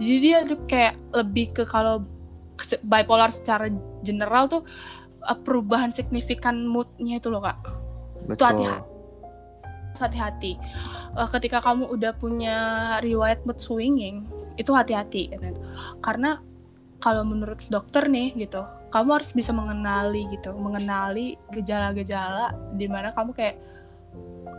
Jadi 0.00 0.16
dia 0.20 0.42
tuh 0.48 0.64
kayak 0.64 0.96
lebih 1.12 1.46
ke 1.52 1.62
kalau 1.68 2.04
bipolar 2.84 3.32
secara 3.32 3.68
general 4.00 4.48
tuh 4.48 4.64
uh, 5.24 5.36
perubahan 5.36 5.92
signifikan 5.92 6.64
moodnya 6.64 7.20
itu 7.20 7.28
loh 7.28 7.44
kak. 7.44 7.60
Betul. 8.24 8.36
itu 8.36 8.44
hati-hati. 8.44 8.88
Hati-hati 9.90 10.52
uh, 11.16 11.28
ketika 11.30 11.58
kamu 11.64 11.88
udah 11.90 12.12
punya 12.16 12.56
riwayat 13.02 13.42
mood 13.46 13.58
swinging 13.58 14.26
itu 14.58 14.70
hati-hati 14.76 15.32
karena 16.04 16.42
kalau 17.00 17.24
menurut 17.24 17.58
dokter 17.72 18.06
nih 18.06 18.36
gitu 18.36 18.62
kamu 18.90 19.20
harus 19.20 19.30
bisa 19.32 19.50
mengenali 19.50 20.28
gitu 20.34 20.52
mengenali 20.54 21.40
gejala-gejala 21.50 22.52
di 22.76 22.86
mana 22.86 23.14
kamu 23.16 23.32
kayak 23.32 23.56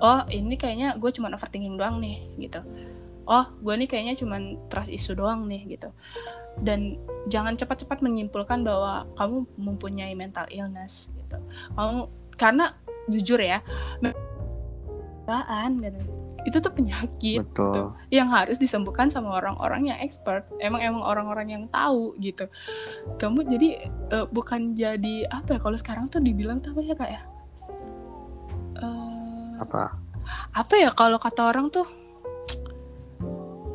oh 0.02 0.26
ini 0.28 0.58
kayaknya 0.58 0.98
gue 0.98 1.12
cuma 1.14 1.30
overthinking 1.30 1.78
doang 1.78 2.02
nih 2.02 2.26
gitu. 2.42 2.60
Oh 3.30 3.46
gue 3.62 3.74
ini 3.78 3.86
kayaknya 3.86 4.18
cuma 4.18 4.42
trust 4.68 4.90
isu 4.90 5.14
doang 5.14 5.46
nih 5.46 5.78
gitu. 5.78 5.94
Dan 6.60 6.98
jangan 7.30 7.56
cepat-cepat 7.56 8.04
menyimpulkan 8.04 8.66
bahwa 8.66 9.08
kamu 9.16 9.46
mempunyai 9.56 10.18
mental 10.18 10.50
illness 10.50 11.14
gitu. 11.16 11.38
Kamu 11.78 12.10
karena 12.36 12.74
jujur 13.08 13.38
ya 13.38 13.62
gitu 15.82 16.21
itu 16.42 16.58
tuh 16.58 16.74
penyakit 16.74 17.46
Betul. 17.46 17.70
Gitu, 17.70 17.84
yang 18.18 18.34
harus 18.34 18.58
disembuhkan 18.58 19.14
sama 19.14 19.38
orang-orang 19.38 19.94
yang 19.94 19.98
expert 20.02 20.50
emang 20.58 20.82
emang 20.82 21.06
orang-orang 21.06 21.48
yang 21.54 21.64
tahu 21.70 22.18
gitu 22.18 22.50
kamu 23.22 23.46
jadi 23.46 23.70
uh, 24.10 24.26
bukan 24.30 24.74
jadi 24.74 25.30
apa 25.30 25.56
ya 25.56 25.60
kalau 25.62 25.78
sekarang 25.78 26.10
tuh 26.10 26.18
dibilang 26.18 26.58
tuh 26.58 26.74
apa 26.74 26.82
ya 26.82 26.96
kak 26.98 27.12
ya 27.14 27.22
apa 29.62 29.94
apa 30.52 30.74
ya 30.76 30.90
kalau 30.92 31.22
kata 31.22 31.54
orang 31.54 31.70
tuh 31.70 31.86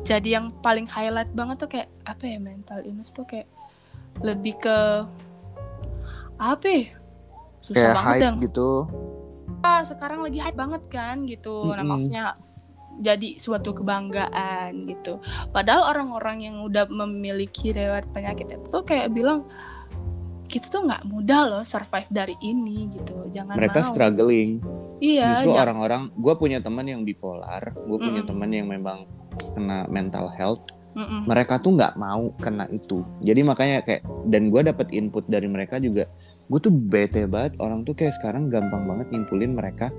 jadi 0.03 0.39
yang 0.39 0.55
paling 0.63 0.87
highlight 0.87 1.31
banget 1.31 1.55
tuh 1.63 1.69
kayak 1.71 1.89
apa 2.07 2.23
ya 2.27 2.37
mental 2.39 2.79
illness 2.83 3.11
tuh 3.11 3.27
kayak 3.27 3.47
lebih 4.23 4.55
ke 4.59 4.77
apa 6.37 6.65
ya? 6.67 6.83
susah 7.65 7.91
kayak 7.91 7.97
banget 7.97 8.15
hype 8.21 8.37
gitu 8.47 8.71
ah, 9.65 9.81
sekarang 9.83 10.19
lagi 10.23 10.39
hype 10.39 10.55
banget 10.59 10.83
kan 10.87 11.25
gitu 11.27 11.55
mm 11.55 11.67
-hmm. 11.67 11.75
nah 11.75 11.83
maksudnya 11.83 12.23
jadi 12.97 13.37
suatu 13.37 13.73
kebanggaan 13.77 14.89
gitu. 14.89 15.21
Padahal 15.53 15.93
orang-orang 15.93 16.49
yang 16.49 16.55
udah 16.65 16.89
memiliki 16.89 17.69
riwayat 17.71 18.09
penyakit 18.11 18.57
itu 18.57 18.77
kayak 18.83 19.13
bilang 19.13 19.45
kita 20.47 20.71
tuh 20.71 20.87
nggak 20.87 21.03
mudah 21.11 21.41
loh 21.45 21.63
survive 21.67 22.07
dari 22.09 22.35
ini 22.41 22.89
gitu. 22.89 23.29
Jangan 23.31 23.55
mereka 23.59 23.83
mau. 23.83 23.89
struggling. 23.89 24.49
Iya 24.97 25.45
justru 25.45 25.53
orang-orang 25.53 26.09
gue 26.17 26.33
punya 26.39 26.57
teman 26.57 26.89
yang 26.89 27.05
bipolar 27.05 27.69
gue 27.69 27.97
punya 28.01 28.25
mm. 28.25 28.29
teman 28.33 28.49
yang 28.49 28.67
memang 28.67 29.05
kena 29.53 29.85
mental 29.91 30.31
health. 30.33 30.63
Mm-mm. 30.97 31.29
mereka 31.29 31.61
tuh 31.61 31.77
nggak 31.77 31.93
mau 31.93 32.33
kena 32.41 32.65
itu. 32.73 33.05
Jadi 33.21 33.45
makanya 33.45 33.85
kayak 33.85 34.01
dan 34.33 34.49
gue 34.49 34.65
dapet 34.65 34.89
input 34.97 35.29
dari 35.29 35.45
mereka 35.45 35.77
juga 35.77 36.09
gue 36.49 36.57
tuh 36.57 36.73
bete 36.73 37.29
banget. 37.29 37.53
Orang 37.61 37.85
tuh 37.85 37.93
kayak 37.93 38.17
sekarang 38.17 38.49
gampang 38.49 38.89
banget 38.89 39.13
nyimpulin 39.13 39.53
mereka 39.53 39.93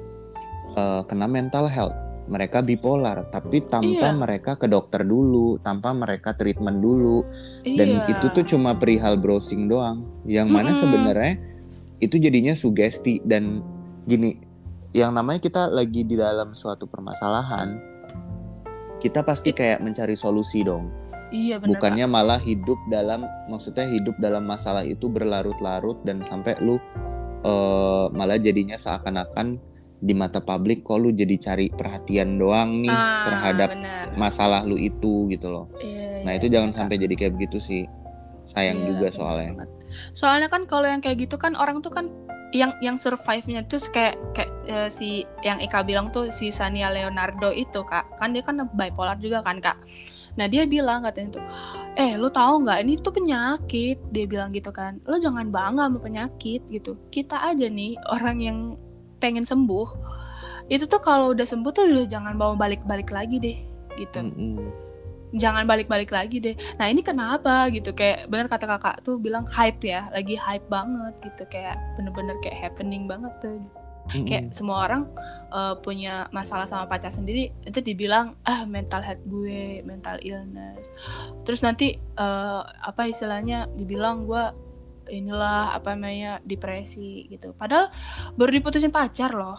uh, 0.75 1.07
kena 1.07 1.31
mental 1.31 1.71
health 1.71 1.95
mereka 2.29 2.61
bipolar 2.61 3.33
tapi 3.33 3.65
tanpa 3.65 4.13
iya. 4.13 4.17
mereka 4.17 4.61
ke 4.61 4.69
dokter 4.69 5.03
dulu 5.03 5.59
tanpa 5.59 5.97
mereka 5.97 6.37
treatment 6.37 6.79
dulu 6.79 7.25
iya. 7.65 7.81
dan 7.81 7.89
itu 8.13 8.29
tuh 8.31 8.45
cuma 8.45 8.77
perihal 8.77 9.17
browsing 9.17 9.67
doang 9.67 10.05
yang 10.29 10.53
mana 10.53 10.71
mm 10.71 10.75
-hmm. 10.77 10.83
sebenarnya 10.85 11.35
itu 11.99 12.17
jadinya 12.21 12.55
sugesti 12.55 13.25
dan 13.25 13.65
gini 14.07 14.39
yang 14.93 15.13
namanya 15.13 15.43
kita 15.43 15.69
lagi 15.69 16.05
di 16.05 16.15
dalam 16.15 16.53
suatu 16.53 16.87
permasalahan 16.87 17.81
kita 19.03 19.25
pasti 19.25 19.51
kayak 19.57 19.83
mencari 19.83 20.15
solusi 20.15 20.63
dong 20.63 21.09
Iya 21.29 21.61
bener, 21.61 21.77
Bukannya 21.77 22.07
malah 22.09 22.41
hidup 22.41 22.81
dalam 22.89 23.29
maksudnya 23.53 23.85
hidup 23.85 24.17
dalam 24.17 24.49
masalah 24.49 24.81
itu 24.81 25.13
berlarut-larut 25.13 26.01
dan 26.01 26.25
sampai 26.25 26.57
lu 26.65 26.81
uh, 27.45 28.09
malah 28.17 28.41
jadinya 28.41 28.81
seakan-akan 28.81 29.61
di 29.99 30.15
mata 30.15 30.39
publik 30.39 30.87
kok 30.87 31.03
lu 31.03 31.11
jadi 31.11 31.35
cari 31.39 31.67
perhatian 31.75 32.39
doang 32.39 32.87
nih 32.87 32.95
ah, 32.95 33.27
terhadap 33.27 33.71
bener. 33.75 34.07
masalah 34.15 34.63
lu 34.63 34.79
itu? 34.79 35.27
gitu 35.27 35.51
loh. 35.51 35.67
Iya, 35.83 36.23
nah, 36.23 36.33
iya, 36.35 36.39
itu 36.39 36.47
iya, 36.47 36.55
jangan 36.59 36.71
sampai 36.71 36.97
jadi 37.03 37.15
kayak 37.19 37.33
begitu 37.35 37.59
sih. 37.59 37.85
Sayang 38.47 38.81
iya, 38.81 38.87
juga 38.95 39.07
soalnya. 39.11 39.67
Soalnya 40.15 40.49
kan 40.49 40.65
kalau 40.71 40.87
yang 40.87 41.03
kayak 41.03 41.29
gitu 41.29 41.37
kan 41.37 41.59
orang 41.59 41.83
tuh 41.83 41.91
kan 41.91 42.09
yang 42.49 42.73
yang 42.81 42.97
survive-nya 42.97 43.61
tuh 43.69 43.77
kayak 43.93 44.17
kayak 44.33 44.51
uh, 44.73 44.89
si 44.89 45.29
yang 45.45 45.61
Ika 45.61 45.85
bilang 45.85 46.09
tuh 46.09 46.33
si 46.33 46.49
Sania 46.49 46.89
Leonardo 46.89 47.53
itu 47.53 47.85
kak. 47.85 48.09
Kan 48.17 48.33
dia 48.33 48.41
kan 48.47 48.65
bipolar 48.73 49.19
juga 49.21 49.45
kan 49.45 49.61
kak. 49.61 49.77
Nah 50.41 50.47
dia 50.47 50.65
bilang 50.65 51.03
katanya 51.05 51.43
tuh 51.43 51.45
eh 51.99 52.15
lo 52.17 52.33
tahu 52.33 52.65
nggak? 52.65 52.79
Ini 52.87 52.93
tuh 53.05 53.13
penyakit. 53.13 53.99
Dia 54.15 54.25
bilang 54.25 54.55
gitu 54.55 54.71
kan. 54.73 55.03
Lo 55.05 55.21
jangan 55.21 55.51
bangga 55.53 55.91
sama 55.91 55.99
penyakit 56.01 56.65
gitu. 56.73 56.97
Kita 57.13 57.43
aja 57.43 57.69
nih 57.69 58.01
orang 58.09 58.39
yang 58.41 58.59
pengen 59.19 59.45
sembuh 59.45 59.89
itu 60.69 60.85
tuh 60.85 61.01
kalau 61.01 61.33
udah 61.33 61.49
sembuh 61.49 61.73
tuh 61.73 61.89
udah 61.89 62.07
jangan 62.09 62.37
bawa 62.37 62.55
balik-balik 62.55 63.09
lagi 63.09 63.41
deh 63.41 63.59
gitu. 63.97 64.21
Mm 64.21 64.33
-hmm. 64.33 64.71
jangan 65.37 65.69
balik-balik 65.69 66.09
lagi 66.09 66.41
deh. 66.41 66.57
Nah 66.81 66.89
ini 66.89 67.05
kenapa 67.05 67.69
gitu? 67.69 67.93
Kayak 67.93 68.33
bener 68.33 68.49
kata 68.49 68.65
kakak 68.65 68.97
tuh 69.05 69.21
bilang 69.21 69.45
hype 69.49 69.81
ya 69.85 70.09
lagi 70.13 70.37
hype 70.37 70.65
banget 70.69 71.17
gitu. 71.25 71.45
Kayak 71.49 71.77
bener-bener 71.97 72.37
kayak 72.45 72.57
happening 72.69 73.05
banget 73.09 73.33
tuh. 73.41 73.61
Mm 74.09 74.09
-hmm. 74.09 74.25
kayak 74.25 74.45
semua 74.57 74.89
orang 74.89 75.03
uh, 75.53 75.77
punya 75.81 76.29
masalah 76.33 76.65
sama 76.65 76.89
pacar 76.89 77.13
sendiri 77.13 77.53
itu 77.65 77.81
dibilang 77.85 78.41
ah 78.49 78.65
mental 78.65 79.05
health 79.05 79.21
gue 79.29 79.85
mental 79.85 80.17
illness. 80.25 80.85
Terus 81.45 81.61
nanti 81.65 81.97
uh, 82.17 82.65
apa 82.65 83.09
istilahnya 83.09 83.69
dibilang 83.77 84.25
gue 84.25 84.68
inilah 85.09 85.75
apa 85.75 85.97
namanya 85.97 86.39
depresi 86.45 87.27
gitu. 87.33 87.57
Padahal 87.57 87.91
baru 88.37 88.51
diputusin 88.53 88.93
pacar 88.93 89.33
loh. 89.35 89.59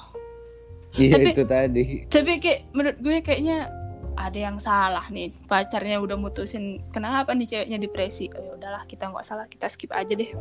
Iya 0.98 1.22
tapi, 1.22 1.30
itu 1.30 1.44
tadi. 1.46 1.86
tapi 2.10 2.42
kayak 2.42 2.74
menurut 2.74 2.98
gue 2.98 3.18
kayaknya 3.22 3.70
ada 4.18 4.40
yang 4.40 4.58
salah 4.58 5.06
nih. 5.14 5.32
Pacarnya 5.46 6.02
udah 6.02 6.18
mutusin 6.18 6.82
kenapa 6.90 7.32
nih 7.38 7.48
ceweknya 7.48 7.78
depresi? 7.80 8.28
Oh 8.34 8.42
ya 8.42 8.52
udahlah 8.58 8.84
kita 8.90 9.08
nggak 9.08 9.26
salah 9.26 9.46
kita 9.46 9.70
skip 9.70 9.94
aja 9.94 10.12
deh. 10.12 10.32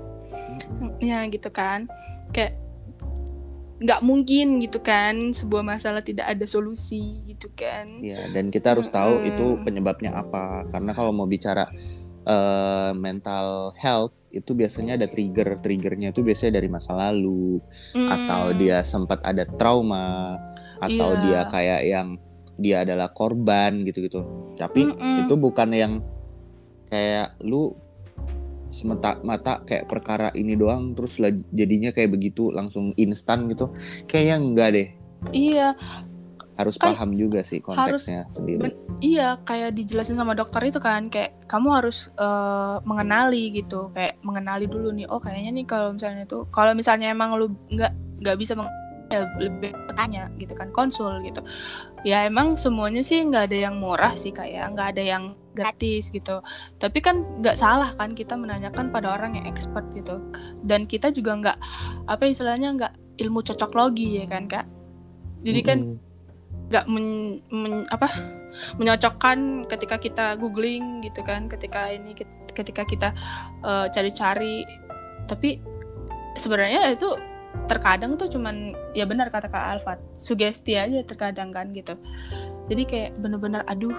Ya 0.98 1.22
gitu 1.28 1.52
kan. 1.52 1.86
Kayak 2.32 2.58
nggak 3.78 4.02
mungkin 4.02 4.58
gitu 4.58 4.82
kan 4.82 5.30
sebuah 5.30 5.62
masalah 5.62 6.02
tidak 6.02 6.26
ada 6.26 6.42
solusi 6.50 7.22
gitu 7.22 7.46
kan. 7.54 8.02
Ya 8.02 8.26
dan 8.34 8.50
kita 8.50 8.74
harus 8.74 8.90
tahu 8.90 9.22
hmm. 9.22 9.30
itu 9.30 9.46
penyebabnya 9.62 10.18
apa. 10.18 10.66
Karena 10.66 10.90
kalau 10.96 11.14
mau 11.14 11.30
bicara 11.30 11.70
uh, 12.28 12.92
mental 12.92 13.72
health 13.80 14.14
itu 14.28 14.52
biasanya 14.52 15.00
ada 15.00 15.08
trigger 15.08 15.56
triggernya 15.58 16.12
itu 16.12 16.20
biasanya 16.20 16.60
dari 16.60 16.68
masa 16.68 16.92
lalu 16.92 17.56
hmm. 17.96 18.08
atau 18.12 18.52
dia 18.52 18.84
sempat 18.84 19.24
ada 19.24 19.48
trauma 19.48 20.36
atau 20.78 21.16
yeah. 21.16 21.22
dia 21.24 21.40
kayak 21.48 21.80
yang 21.88 22.08
dia 22.58 22.76
adalah 22.84 23.10
korban 23.10 23.82
gitu-gitu 23.86 24.52
tapi 24.58 24.90
mm 24.90 24.94
-mm. 24.98 25.18
itu 25.26 25.34
bukan 25.38 25.70
yang 25.70 25.92
kayak 26.90 27.38
lu 27.46 27.74
semata 28.68 29.16
mata 29.24 29.64
kayak 29.64 29.88
perkara 29.88 30.28
ini 30.36 30.52
doang 30.58 30.92
terus 30.92 31.16
jadinya 31.54 31.94
kayak 31.94 32.12
begitu 32.12 32.52
langsung 32.52 32.92
instan 33.00 33.48
gitu 33.48 33.72
kayaknya 34.04 34.36
enggak 34.36 34.68
deh 34.74 34.88
iya 35.32 35.68
harus 36.58 36.74
kan, 36.74 36.92
paham 36.92 37.14
juga 37.14 37.40
sih 37.46 37.62
konteksnya 37.62 38.26
harus, 38.26 38.34
sendiri 38.34 38.74
iya 38.98 39.38
kayak 39.46 39.78
dijelasin 39.78 40.18
sama 40.18 40.34
dokter 40.34 40.58
itu 40.66 40.82
kan 40.82 41.06
kayak 41.06 41.38
kamu 41.46 41.68
harus 41.70 42.12
uh, 42.20 42.82
mengenali 42.84 43.50
gitu. 43.54 43.90
Kayak 43.94 44.20
mengenali 44.20 44.66
dulu 44.68 44.92
nih 44.92 45.06
oh 45.08 45.18
kayaknya 45.18 45.50
nih 45.54 45.66
kalau 45.66 45.94
misalnya 45.94 46.26
itu 46.26 46.44
kalau 46.50 46.72
misalnya 46.74 47.08
emang 47.10 47.34
lu 47.38 47.54
nggak 47.72 47.92
nggak 48.20 48.36
bisa 48.36 48.52
meng 48.58 48.68
ya 49.08 49.24
lebih 49.40 49.72
bertanya 49.88 50.28
gitu 50.36 50.52
kan 50.52 50.68
konsul 50.68 51.16
gitu. 51.24 51.40
Ya 52.04 52.28
emang 52.28 52.60
semuanya 52.60 53.00
sih 53.00 53.24
nggak 53.24 53.48
ada 53.48 53.58
yang 53.70 53.80
murah 53.80 54.12
sih 54.20 54.36
kayak 54.36 54.76
nggak 54.76 54.98
ada 54.98 55.02
yang 55.02 55.24
gratis 55.56 56.12
gitu. 56.12 56.44
Tapi 56.76 56.98
kan 57.00 57.24
nggak 57.40 57.56
salah 57.56 57.96
kan 57.96 58.12
kita 58.12 58.36
menanyakan 58.36 58.92
pada 58.92 59.16
orang 59.16 59.40
yang 59.40 59.46
expert 59.48 59.88
gitu. 59.96 60.20
Dan 60.60 60.84
kita 60.84 61.08
juga 61.08 61.32
nggak 61.40 61.58
apa 62.04 62.24
istilahnya 62.28 62.76
nggak 62.76 62.92
ilmu 63.24 63.40
cocok 63.40 63.72
logi 63.72 64.20
ya 64.20 64.26
kan 64.28 64.44
kak? 64.44 64.66
Jadi 65.40 65.60
kan 65.64 65.78
nggak 66.68 66.84
men, 66.84 67.40
men, 67.48 67.88
apa 67.88 68.12
menyocokkan 68.76 69.68
ketika 69.68 69.96
kita 69.96 70.26
googling 70.36 71.00
gitu 71.00 71.24
kan 71.24 71.48
ketika 71.48 71.88
ini 71.92 72.12
ketika 72.52 72.82
kita 72.84 73.08
uh, 73.62 73.86
cari-cari. 73.88 74.66
Tapi 75.28 75.60
sebenarnya 76.36 76.92
itu 76.92 77.08
terkadang 77.68 78.16
tuh 78.16 78.28
cuman 78.28 78.76
ya 78.92 79.04
benar 79.08 79.28
kata 79.32 79.48
Kak 79.48 79.64
Alfat 79.78 79.98
sugesti 80.20 80.76
aja 80.76 81.04
terkadang 81.04 81.52
kan 81.52 81.72
gitu. 81.72 81.96
Jadi 82.68 82.82
kayak 82.84 83.10
bener-bener 83.20 83.64
aduh 83.64 83.96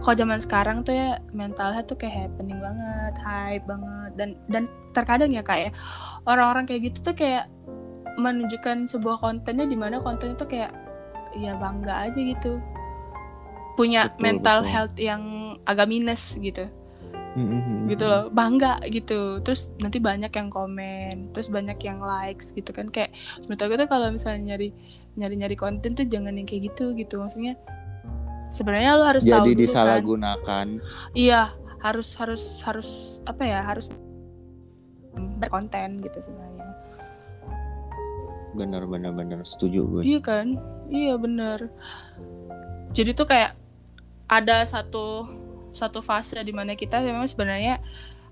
kok 0.00 0.16
zaman 0.16 0.40
sekarang 0.40 0.80
tuh 0.86 0.96
ya 0.96 1.20
mental 1.36 1.74
health 1.74 1.90
tuh 1.90 1.98
kayak 2.00 2.30
happening 2.30 2.58
banget 2.58 3.14
hype 3.22 3.66
banget. 3.68 4.10
Dan 4.16 4.28
dan 4.50 4.64
terkadang 4.96 5.30
ya 5.34 5.42
kayak 5.44 5.70
ya, 5.70 5.72
orang-orang 6.24 6.64
kayak 6.64 6.90
gitu 6.90 7.12
tuh 7.12 7.14
kayak 7.14 7.50
menunjukkan 8.16 8.88
sebuah 8.88 9.20
kontennya 9.20 9.68
di 9.68 9.76
mana 9.76 10.00
kontennya 10.00 10.40
tuh 10.40 10.48
kayak 10.48 10.72
ya 11.36 11.52
bangga 11.60 12.10
aja 12.10 12.20
gitu. 12.20 12.58
Punya 13.76 14.08
betul, 14.08 14.22
mental 14.24 14.58
betul. 14.64 14.72
health 14.72 14.96
yang 14.96 15.22
agak 15.68 15.86
minus 15.88 16.36
gitu. 16.40 16.66
Mm-hmm. 17.36 17.92
gitu 17.92 18.04
loh 18.08 18.32
bangga 18.32 18.80
gitu. 18.88 19.44
Terus 19.44 19.68
nanti 19.76 20.00
banyak 20.00 20.32
yang 20.32 20.48
komen 20.48 21.36
terus 21.36 21.52
banyak 21.52 21.76
yang 21.84 22.00
likes 22.00 22.56
gitu 22.56 22.72
kan. 22.72 22.88
Kayak 22.88 23.12
menurut 23.44 23.60
aku 23.60 23.74
tuh 23.76 23.88
kalau 23.92 24.08
misalnya 24.08 24.56
nyari 24.56 24.72
nyari 25.20 25.34
nyari 25.36 25.56
konten 25.56 25.92
tuh 25.92 26.08
jangan 26.08 26.32
yang 26.32 26.48
kayak 26.48 26.72
gitu 26.72 26.96
gitu. 26.96 27.20
Maksudnya 27.20 27.60
sebenarnya 28.48 28.96
lo 28.96 29.04
harus 29.04 29.20
jadi 29.20 29.52
tahu 29.52 29.52
disalahgunakan 29.52 30.40
kan. 30.48 30.80
iya 31.12 31.52
harus 31.84 32.16
harus 32.16 32.64
harus 32.64 33.20
apa 33.28 33.42
ya 33.44 33.60
harus 33.60 33.92
berkonten 35.36 36.00
gitu 36.00 36.18
sebenarnya. 36.24 36.72
Bener 38.56 38.88
bener 38.88 39.12
bener. 39.12 39.44
Setuju 39.44 39.84
gue. 39.84 40.02
Iya 40.08 40.20
kan 40.24 40.56
iya 40.90 41.14
bener. 41.18 41.70
Jadi 42.96 43.10
tuh 43.12 43.28
kayak 43.28 43.58
ada 44.26 44.66
satu 44.66 45.28
satu 45.76 46.00
fase 46.00 46.40
di 46.40 46.52
mana 46.56 46.72
kita 46.72 47.04
memang 47.04 47.28
sebenarnya 47.28 47.78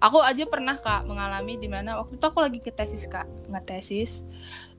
aku 0.01 0.21
aja 0.25 0.49
pernah 0.49 0.81
kak 0.81 1.05
mengalami 1.05 1.61
di 1.61 1.69
mana 1.69 2.01
waktu 2.01 2.17
itu 2.17 2.25
aku 2.25 2.41
lagi 2.41 2.59
ke 2.59 2.73
tesis 2.73 3.05
kak 3.05 3.29
nggak 3.53 3.65
tesis 3.69 4.25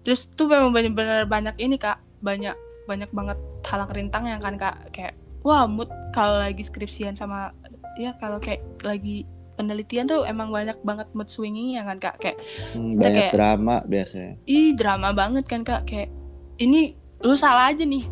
terus 0.01 0.25
tuh 0.33 0.49
memang 0.49 0.73
benar-benar 0.73 1.29
banyak 1.29 1.55
ini 1.61 1.77
kak 1.77 2.01
banyak 2.25 2.57
banyak 2.89 3.09
banget 3.13 3.37
halang 3.69 3.89
rintang 3.93 4.25
yang 4.25 4.41
kan 4.41 4.57
kak 4.57 4.89
kayak 4.89 5.13
wah 5.45 5.69
mood 5.69 5.89
kalau 6.09 6.41
lagi 6.41 6.65
skripsian 6.65 7.13
sama 7.13 7.53
ya 8.01 8.17
kalau 8.17 8.41
kayak 8.41 8.65
lagi 8.81 9.29
penelitian 9.55 10.05
tuh 10.05 10.27
emang 10.27 10.51
banyak 10.51 10.75
banget 10.83 11.07
mood 11.15 11.31
swinging 11.31 11.79
ya 11.79 11.87
kan 11.87 11.97
kak 11.97 12.15
kayak 12.19 12.37
hmm, 12.75 12.99
banyak 12.99 13.31
kayak, 13.31 13.33
drama 13.33 13.75
biasanya. 13.87 14.33
Ih 14.45 14.75
drama 14.75 15.09
banget 15.15 15.45
kan 15.47 15.63
kak 15.63 15.87
kayak 15.87 16.11
ini 16.59 16.99
lu 17.23 17.35
salah 17.37 17.71
aja 17.71 17.83
nih. 17.85 18.07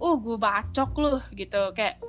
Uh 0.00 0.16
gue 0.18 0.36
bacok 0.38 0.90
lu 0.98 1.14
gitu. 1.34 1.70
Kayak 1.76 2.02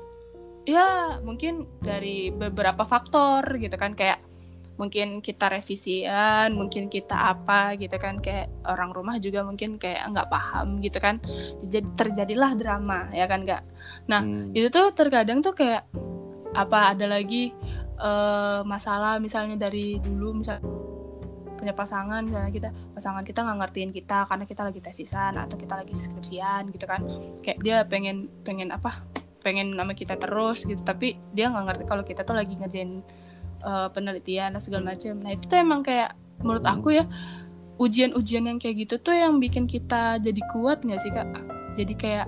ya 0.66 1.20
mungkin 1.22 1.70
dari 1.84 2.34
beberapa 2.34 2.88
faktor 2.88 3.46
gitu 3.62 3.76
kan. 3.78 3.94
Kayak 3.94 4.24
mungkin 4.76 5.24
kita 5.24 5.48
revisian 5.48 6.52
mungkin 6.52 6.90
kita 6.90 7.36
apa 7.36 7.76
gitu 7.78 7.96
kan. 8.00 8.24
Kayak 8.24 8.50
orang 8.66 8.96
rumah 8.96 9.22
juga 9.22 9.46
mungkin 9.46 9.78
kayak 9.78 10.10
nggak 10.12 10.30
paham 10.32 10.82
gitu 10.82 10.98
kan. 10.98 11.22
Jadi 11.66 11.86
terjadilah 12.00 12.58
drama 12.58 13.12
ya 13.14 13.30
kan 13.30 13.46
nggak 13.46 13.64
nah 14.10 14.22
hmm. 14.22 14.54
itu 14.58 14.68
tuh 14.70 14.90
terkadang 14.94 15.42
tuh 15.46 15.54
kayak 15.54 15.86
apa 16.56 16.96
ada 16.96 17.06
lagi 17.06 17.52
uh, 18.00 18.64
masalah 18.64 19.20
misalnya 19.20 19.60
dari 19.60 20.00
dulu 20.00 20.42
misal 20.42 20.60
punya 21.66 21.74
pasangan 21.74 22.22
misalnya 22.22 22.54
kita 22.54 22.70
pasangan 22.94 23.26
kita 23.26 23.42
nggak 23.42 23.58
ngertiin 23.66 23.92
kita 23.92 24.30
karena 24.30 24.46
kita 24.46 24.62
lagi 24.62 24.80
tesisan 24.86 25.34
atau 25.42 25.58
kita 25.58 25.74
lagi 25.82 25.94
skripsian 25.98 26.70
gitu 26.70 26.86
kan. 26.86 27.02
Kayak 27.42 27.58
dia 27.66 27.78
pengen 27.90 28.30
pengen 28.46 28.70
apa 28.70 29.02
pengen 29.42 29.74
nama 29.74 29.94
kita 29.98 30.18
terus 30.18 30.66
gitu 30.66 30.82
tapi 30.86 31.18
dia 31.34 31.50
nggak 31.50 31.66
ngerti 31.70 31.84
kalau 31.86 32.02
kita 32.02 32.26
tuh 32.26 32.34
lagi 32.34 32.58
ngerjain 32.58 33.06
uh, 33.62 33.94
penelitian 33.94 34.58
dan 34.58 34.62
segala 34.62 34.90
macam 34.90 35.22
nah 35.22 35.38
itu 35.38 35.46
tuh 35.46 35.62
emang 35.62 35.86
kayak 35.86 36.18
menurut 36.42 36.66
aku 36.66 36.98
ya 36.98 37.06
ujian-ujian 37.76 38.48
yang 38.48 38.58
kayak 38.58 38.88
gitu 38.88 38.96
tuh 39.04 39.16
yang 39.16 39.38
bikin 39.38 39.68
kita 39.68 40.18
jadi 40.24 40.42
kuat 40.56 40.84
nggak 40.88 41.02
sih 41.02 41.12
kak? 41.12 41.28
Jadi 41.76 41.94
kayak 42.00 42.28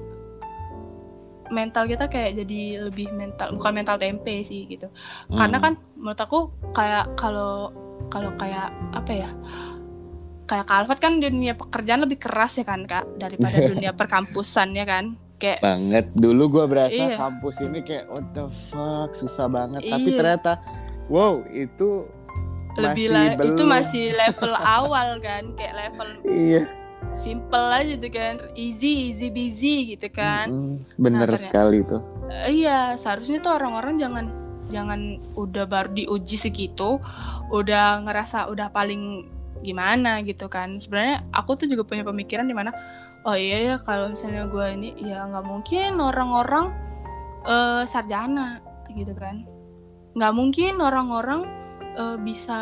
mental 1.49 1.87
kita 1.87 2.05
kayak 2.11 2.37
jadi 2.43 2.89
lebih 2.89 3.11
mental 3.15 3.55
bukan 3.55 3.71
mental 3.73 3.97
tempe 3.97 4.43
sih 4.43 4.67
gitu 4.67 4.87
hmm. 4.87 5.37
karena 5.37 5.57
kan 5.59 5.73
menurut 5.95 6.19
aku 6.19 6.39
kayak 6.71 7.13
kalau 7.15 7.71
kalau 8.07 8.31
kayak 8.39 8.71
apa 8.93 9.11
ya 9.11 9.29
kayak 10.47 10.65
Kalvat 10.65 10.99
kan 11.03 11.19
dunia 11.19 11.53
pekerjaan 11.59 12.07
lebih 12.07 12.23
keras 12.23 12.55
ya 12.55 12.65
kan 12.65 12.87
kak 12.87 13.05
daripada 13.19 13.59
dunia 13.71 13.91
perkampusan 13.91 14.71
ya 14.73 14.87
kan 14.87 15.19
kayak 15.37 15.61
banget 15.61 16.05
dulu 16.17 16.59
gue 16.59 16.65
berasa 16.65 17.13
iya. 17.13 17.15
kampus 17.19 17.61
ini 17.61 17.85
kayak 17.85 18.09
what 18.09 18.25
the 18.33 18.47
fuck 18.49 19.13
susah 19.13 19.45
banget 19.45 19.85
iya. 19.85 19.93
tapi 19.93 20.09
ternyata 20.17 20.53
wow 21.11 21.45
itu 21.53 22.09
lebih 22.77 23.09
masih 23.09 23.37
belum. 23.37 23.49
itu 23.53 23.63
masih 23.65 24.03
level 24.13 24.53
awal 24.77 25.07
kan 25.21 25.43
kayak 25.53 25.73
level 25.77 26.09
iya 26.25 26.63
simple 27.15 27.67
aja 27.71 27.93
tuh 27.95 28.11
kan 28.11 28.35
easy 28.53 29.11
easy 29.11 29.27
busy 29.31 29.95
gitu 29.95 30.07
kan. 30.11 30.49
Mm 30.49 30.73
bener 30.99 31.27
nah, 31.27 31.39
sekali 31.39 31.83
tuh. 31.83 32.01
Uh, 32.27 32.49
iya 32.51 32.93
seharusnya 32.99 33.39
tuh 33.39 33.55
orang-orang 33.55 33.99
jangan 34.01 34.25
jangan 34.67 35.15
udah 35.39 35.63
baru 35.63 35.95
diuji 35.95 36.35
segitu 36.35 36.99
udah 37.47 38.03
ngerasa 38.03 38.51
udah 38.51 38.67
paling 38.71 39.27
gimana 39.63 40.21
gitu 40.21 40.51
kan. 40.51 40.77
Sebenarnya 40.77 41.23
aku 41.33 41.57
tuh 41.57 41.67
juga 41.71 41.87
punya 41.87 42.03
pemikiran 42.03 42.45
di 42.45 42.55
mana 42.55 42.71
oh 43.25 43.35
iya 43.35 43.73
ya 43.73 43.75
kalau 43.81 44.11
misalnya 44.13 44.47
gue 44.47 44.65
ini 44.75 44.89
ya 45.03 45.27
nggak 45.27 45.45
mungkin 45.47 45.99
orang-orang 45.99 46.71
uh, 47.47 47.83
sarjana 47.87 48.61
gitu 48.93 49.11
kan. 49.17 49.47
Nggak 50.15 50.33
mungkin 50.33 50.73
orang-orang 50.81 51.41
uh, 51.97 52.17
bisa 52.21 52.59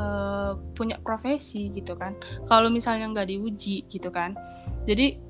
uh, 0.00 0.56
punya 0.72 0.96
profesi 1.04 1.68
gitu 1.76 1.92
kan. 2.00 2.16
Kalau 2.48 2.72
misalnya 2.72 3.12
nggak 3.12 3.28
diuji 3.28 3.84
gitu 3.92 4.08
kan. 4.08 4.32
Jadi 4.88 5.20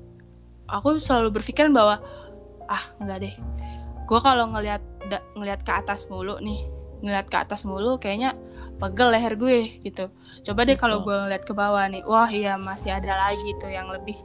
aku 0.71 0.95
selalu 0.97 1.43
berpikir 1.43 1.67
bahwa 1.67 1.99
ah 2.71 2.83
nggak 3.03 3.19
deh. 3.19 3.35
Gue 4.07 4.19
kalau 4.23 4.47
ngelihat 4.55 4.81
ngelihat 5.35 5.61
ke 5.67 5.71
atas 5.75 6.07
mulu 6.07 6.39
nih 6.39 6.63
ngelihat 7.01 7.27
ke 7.27 7.37
atas 7.41 7.65
mulu 7.65 7.97
kayaknya 7.97 8.37
pegel 8.77 9.11
leher 9.11 9.35
gue 9.35 9.81
gitu. 9.83 10.07
Coba 10.47 10.63
deh 10.63 10.77
kalau 10.79 11.03
gue 11.03 11.13
ngeliat 11.13 11.43
ke 11.43 11.53
bawah 11.53 11.85
nih 11.91 12.05
wah 12.07 12.29
iya 12.31 12.55
masih 12.55 12.95
ada 12.95 13.11
lagi 13.13 13.51
tuh 13.59 13.69
yang 13.69 13.91
lebih 13.91 14.15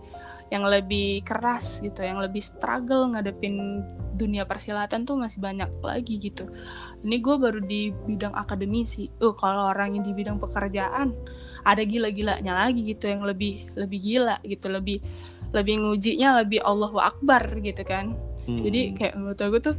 yang 0.46 0.62
lebih 0.62 1.26
keras 1.26 1.82
gitu 1.82 2.06
yang 2.06 2.22
lebih 2.22 2.38
struggle 2.38 3.10
ngadepin 3.10 3.82
dunia 4.14 4.46
persilatan 4.46 5.02
tuh 5.02 5.18
masih 5.18 5.42
banyak 5.42 5.68
lagi 5.82 6.22
gitu 6.22 6.46
ini 7.06 7.22
gue 7.22 7.36
baru 7.38 7.62
di 7.62 7.94
bidang 7.94 8.34
akademisi 8.34 9.06
uh 9.22 9.34
kalau 9.38 9.70
orang 9.70 9.94
yang 9.96 10.04
di 10.04 10.12
bidang 10.12 10.42
pekerjaan 10.42 11.14
ada 11.62 11.82
gila-gilanya 11.82 12.66
lagi 12.66 12.82
gitu 12.82 13.06
yang 13.06 13.22
lebih 13.22 13.70
lebih 13.78 13.98
gila 14.02 14.36
gitu 14.42 14.66
lebih 14.66 14.98
lebih 15.54 15.74
ngujinya 15.82 16.42
lebih 16.42 16.60
Allahu 16.66 16.98
Akbar 16.98 17.46
gitu 17.62 17.82
kan 17.86 18.18
hmm. 18.50 18.60
jadi 18.62 18.80
kayak 18.98 19.14
menurut 19.14 19.38
gue 19.38 19.60
tuh 19.62 19.76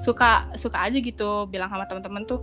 suka 0.00 0.48
suka 0.56 0.80
aja 0.88 0.96
gitu 0.96 1.44
bilang 1.52 1.68
sama 1.68 1.84
teman-teman 1.84 2.24
tuh 2.24 2.40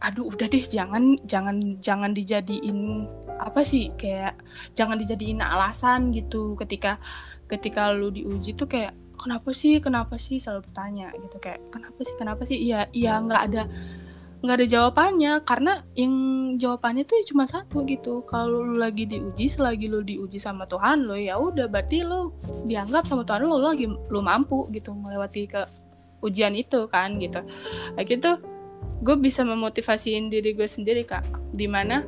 aduh 0.00 0.28
udah 0.28 0.46
deh 0.46 0.60
jangan 0.60 1.16
jangan 1.24 1.80
jangan 1.80 2.12
dijadiin 2.12 3.08
apa 3.40 3.64
sih 3.64 3.92
kayak 3.96 4.36
jangan 4.76 5.00
dijadiin 5.00 5.40
alasan 5.40 6.12
gitu 6.12 6.56
ketika 6.60 7.00
ketika 7.48 7.92
lu 7.92 8.12
diuji 8.12 8.52
tuh 8.52 8.68
kayak 8.68 8.92
kenapa 9.16 9.50
sih? 9.50 9.80
Kenapa 9.82 10.20
sih? 10.20 10.38
selalu 10.38 10.68
bertanya 10.68 11.10
gitu 11.16 11.36
kayak 11.40 11.60
kenapa 11.72 12.00
sih? 12.04 12.14
Kenapa 12.14 12.42
sih? 12.44 12.58
Iya 12.60 12.86
iya 12.92 13.18
nggak 13.18 13.42
ada 13.50 13.62
nggak 14.44 14.56
ada 14.62 14.66
jawabannya 14.68 15.32
karena 15.48 15.72
yang 15.96 16.14
jawabannya 16.60 17.02
tuh 17.08 17.18
cuma 17.26 17.48
satu 17.48 17.82
gitu. 17.88 18.22
Kalau 18.28 18.62
lu 18.62 18.76
lagi 18.78 19.08
diuji 19.08 19.48
selagi 19.48 19.88
lu 19.88 20.04
diuji 20.04 20.36
sama 20.36 20.68
Tuhan 20.68 21.08
lo 21.08 21.16
ya 21.16 21.40
udah 21.40 21.66
berarti 21.66 22.04
lo 22.04 22.36
dianggap 22.68 23.08
sama 23.08 23.24
Tuhan 23.24 23.48
lo, 23.48 23.58
lagi 23.58 23.88
lo 23.88 24.20
mampu 24.20 24.68
gitu 24.70 24.92
melewati 24.92 25.48
ke 25.48 25.62
ujian 26.22 26.52
itu 26.52 26.84
kan 26.86 27.16
gitu. 27.16 27.40
Kayak 27.96 28.06
gitu 28.06 28.30
gue 29.02 29.16
bisa 29.20 29.44
memotivasiin 29.44 30.28
diri 30.28 30.52
gue 30.52 30.68
sendiri 30.68 31.02
kak. 31.08 31.24
Di 31.56 31.66
mana 31.66 32.04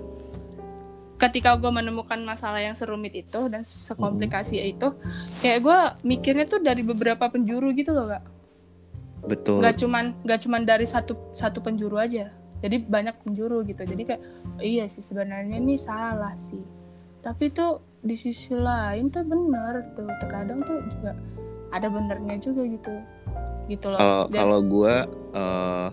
ketika 1.18 1.58
gue 1.58 1.68
menemukan 1.68 2.22
masalah 2.22 2.62
yang 2.62 2.78
serumit 2.78 3.10
itu 3.10 3.50
dan 3.50 3.66
sekomplikasi 3.66 4.62
mm-hmm. 4.62 4.72
itu 4.78 4.88
kayak 5.42 5.58
gue 5.66 5.78
mikirnya 6.06 6.46
tuh 6.46 6.62
dari 6.62 6.86
beberapa 6.86 7.26
penjuru 7.26 7.74
gitu 7.74 7.90
loh 7.90 8.06
kak. 8.06 8.24
Betul. 9.26 9.58
Gak 9.58 9.82
cuman 9.82 10.14
gak 10.22 10.46
cuman 10.46 10.62
dari 10.62 10.86
satu 10.86 11.34
satu 11.34 11.58
penjuru 11.58 11.98
aja. 11.98 12.30
Jadi 12.62 12.86
banyak 12.86 13.18
penjuru 13.26 13.66
gitu. 13.66 13.82
Jadi 13.82 14.02
kayak 14.06 14.22
iya 14.62 14.86
sih 14.86 15.02
sebenarnya 15.02 15.58
ini 15.58 15.74
salah 15.74 16.38
sih. 16.38 16.62
Tapi 17.18 17.50
tuh 17.50 17.82
di 17.98 18.14
sisi 18.14 18.54
lain 18.54 19.10
tuh 19.10 19.26
bener 19.26 19.90
tuh. 19.98 20.06
Terkadang 20.22 20.62
tuh 20.62 20.78
juga 20.86 21.18
ada 21.74 21.90
benernya 21.90 22.38
juga 22.38 22.62
gitu. 22.62 22.94
Gitu 23.66 23.86
loh. 23.90 23.98
Kalau 23.98 24.22
kalau 24.30 24.60
gue 24.62 24.94
uh, 25.34 25.90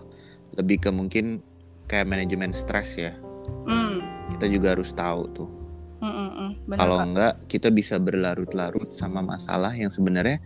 lebih 0.54 0.86
ke 0.86 0.90
mungkin 0.94 1.42
kayak 1.90 2.06
manajemen 2.06 2.54
stres 2.54 2.94
ya 2.94 3.25
mm 3.66 3.94
kita 4.36 4.46
juga 4.50 4.74
harus 4.74 4.90
tahu 4.90 5.22
tuh 5.32 5.48
kalau 6.76 6.98
enggak 7.00 7.40
kita 7.46 7.70
bisa 7.72 7.96
berlarut-larut 7.96 8.90
sama 8.92 9.22
masalah 9.22 9.72
yang 9.72 9.88
sebenarnya 9.88 10.42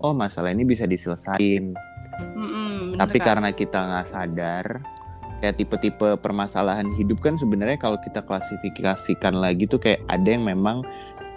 oh 0.00 0.14
masalah 0.14 0.54
ini 0.54 0.64
bisa 0.64 0.86
diselesain 0.88 1.74
mm 2.18 2.96
tapi 2.96 3.18
kan? 3.18 3.26
karena 3.34 3.50
kita 3.50 3.78
nggak 3.78 4.06
sadar 4.06 4.66
kayak 5.42 5.60
tipe-tipe 5.60 6.08
permasalahan 6.24 6.88
hidup 6.94 7.20
kan 7.20 7.36
sebenarnya 7.36 7.76
kalau 7.76 8.00
kita 8.00 8.24
klasifikasikan 8.24 9.36
lagi 9.36 9.68
tuh 9.68 9.82
kayak 9.82 10.00
ada 10.08 10.28
yang 10.30 10.46
memang 10.46 10.80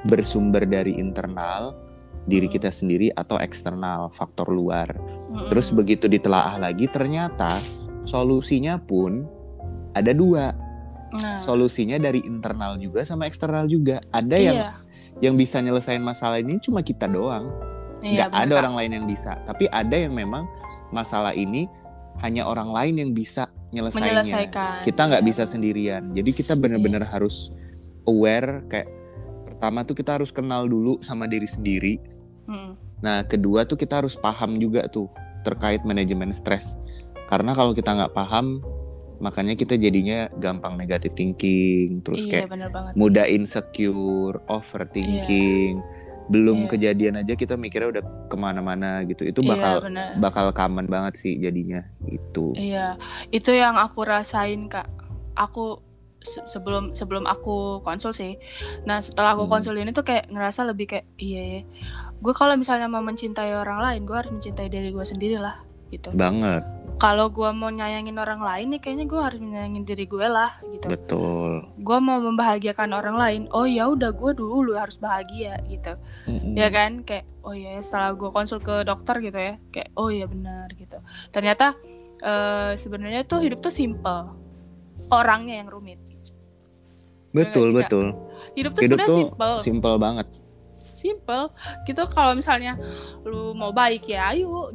bersumber 0.08 0.64
dari 0.64 0.96
internal 0.96 1.76
diri 2.28 2.52
kita 2.52 2.72
sendiri 2.72 3.10
atau 3.16 3.40
eksternal 3.40 4.12
faktor 4.12 4.52
luar. 4.52 4.92
Mm-hmm. 4.92 5.48
Terus 5.50 5.68
begitu 5.72 6.06
ditelaah 6.12 6.60
lagi 6.60 6.86
ternyata 6.92 7.50
solusinya 8.04 8.78
pun 8.78 9.24
ada 9.96 10.12
dua. 10.12 10.52
Nah. 11.16 11.40
Solusinya 11.40 11.96
dari 11.96 12.20
internal 12.28 12.76
juga 12.76 13.08
sama 13.08 13.28
eksternal 13.30 13.70
juga. 13.72 14.04
Ada 14.12 14.36
iya. 14.36 14.48
yang 14.48 14.60
yang 15.18 15.36
bisa 15.40 15.64
nyelesain 15.64 16.04
masalah 16.04 16.38
ini 16.42 16.60
cuma 16.60 16.84
kita 16.84 17.08
doang. 17.08 17.48
Iya, 18.04 18.30
Nggak 18.30 18.44
ada 18.46 18.54
orang 18.68 18.76
lain 18.84 18.92
yang 19.02 19.06
bisa. 19.10 19.40
Tapi 19.48 19.66
ada 19.72 19.96
yang 19.96 20.14
memang 20.14 20.46
masalah 20.94 21.34
ini 21.34 21.66
hanya 22.22 22.46
orang 22.46 22.70
lain 22.74 22.96
yang 23.02 23.12
bisa 23.16 23.50
nyelesainnya. 23.74 24.84
Kita 24.86 25.02
nggak 25.08 25.24
iya. 25.24 25.30
bisa 25.30 25.44
sendirian. 25.48 26.14
Jadi 26.14 26.30
kita 26.36 26.54
benar-benar 26.60 27.04
iya. 27.08 27.12
harus 27.12 27.50
aware 28.08 28.64
kayak 28.72 28.88
pertama 29.48 29.84
tuh 29.84 29.96
kita 29.98 30.22
harus 30.22 30.30
kenal 30.30 30.70
dulu 30.70 31.02
sama 31.02 31.26
diri 31.26 31.50
sendiri. 31.50 31.98
Hmm. 32.46 32.78
Nah 33.02 33.26
kedua 33.26 33.66
tuh 33.66 33.78
kita 33.78 34.04
harus 34.04 34.14
paham 34.18 34.62
juga 34.62 34.86
tuh 34.88 35.10
terkait 35.42 35.82
manajemen 35.84 36.30
stres. 36.32 36.78
Karena 37.28 37.52
kalau 37.52 37.76
kita 37.76 37.92
nggak 37.92 38.16
paham, 38.16 38.64
makanya 39.18 39.58
kita 39.58 39.76
jadinya 39.78 40.30
gampang 40.38 40.78
negatif 40.78 41.14
thinking 41.18 42.06
terus 42.06 42.26
iya, 42.30 42.46
kayak 42.46 42.94
mudah 42.94 43.26
insecure 43.26 44.38
overthinking 44.46 45.82
iya. 45.82 46.30
belum 46.30 46.66
iya. 46.66 46.70
kejadian 46.70 47.16
aja 47.26 47.34
kita 47.34 47.58
mikirnya 47.58 47.98
udah 47.98 48.04
ke 48.30 48.36
mana-mana 48.38 49.02
gitu 49.10 49.26
itu 49.26 49.42
iya, 49.42 49.50
bakal 49.50 49.76
iya, 49.90 50.06
bakal 50.22 50.46
common 50.54 50.86
banget 50.86 51.18
sih 51.18 51.34
jadinya 51.42 51.82
itu 52.06 52.54
iya 52.54 52.94
itu 53.34 53.50
yang 53.50 53.74
aku 53.82 54.06
rasain 54.06 54.70
kak 54.70 54.86
aku 55.34 55.82
sebelum 56.26 56.92
sebelum 56.92 57.24
aku 57.26 57.80
konsul 57.82 58.12
sih 58.12 58.36
nah 58.84 59.00
setelah 59.00 59.34
aku 59.38 59.48
hmm. 59.48 59.54
konsul 59.54 59.76
ini 59.78 59.94
tuh 59.96 60.04
kayak 60.04 60.30
ngerasa 60.30 60.68
lebih 60.68 60.94
kayak 60.94 61.06
iya, 61.18 61.42
iya. 61.42 61.62
gue 62.20 62.34
kalau 62.34 62.58
misalnya 62.58 62.90
mau 62.92 63.02
mencintai 63.02 63.54
orang 63.54 63.80
lain 63.82 64.02
gue 64.04 64.18
harus 64.18 64.32
mencintai 64.34 64.68
diri 64.68 64.90
gue 64.92 65.06
sendiri 65.06 65.38
lah 65.40 65.62
gitu 65.94 66.12
banget 66.14 66.66
kalau 66.98 67.30
gue 67.30 67.50
mau 67.54 67.70
nyayangin 67.70 68.18
orang 68.18 68.42
lain 68.42 68.74
nih 68.74 68.82
kayaknya 68.82 69.06
gue 69.06 69.22
harus 69.22 69.40
nyayangin 69.40 69.86
diri 69.86 70.10
gue 70.10 70.26
lah 70.26 70.58
gitu. 70.66 70.90
Betul. 70.90 71.70
Gue 71.78 71.98
mau 72.02 72.18
membahagiakan 72.18 72.90
orang 72.98 73.16
lain 73.16 73.42
oh 73.54 73.70
ya 73.70 73.86
udah 73.86 74.10
gue 74.18 74.32
dulu 74.34 74.74
harus 74.74 74.98
bahagia 74.98 75.62
gitu. 75.70 75.94
Mm-hmm. 76.26 76.54
ya 76.58 76.68
kan? 76.74 76.92
Kayak 77.06 77.26
oh 77.46 77.54
ya 77.54 77.78
setelah 77.86 78.18
gue 78.18 78.30
konsul 78.34 78.60
ke 78.60 78.82
dokter 78.82 79.22
gitu 79.22 79.38
ya 79.38 79.54
kayak 79.70 79.90
oh 79.94 80.10
ya 80.10 80.26
benar 80.26 80.68
gitu. 80.74 80.98
Ternyata 81.30 81.78
uh, 82.26 82.74
sebenarnya 82.74 83.30
tuh 83.30 83.46
hidup 83.46 83.62
tuh 83.62 83.74
simple 83.74 84.34
orangnya 85.14 85.62
yang 85.62 85.70
rumit. 85.70 86.02
Betul 87.30 87.78
ya 87.78 87.86
betul. 87.86 88.06
Hidup 88.58 88.74
tuh 88.74 88.82
sebenarnya 88.82 89.10
simple 89.14 89.56
simple 89.62 89.96
banget. 90.02 90.28
Simple 90.82 91.54
gitu 91.86 92.04
kalau 92.10 92.34
misalnya 92.34 92.74
lu 93.22 93.54
mau 93.54 93.70
baik 93.70 94.10
ya 94.10 94.34
ayo 94.34 94.74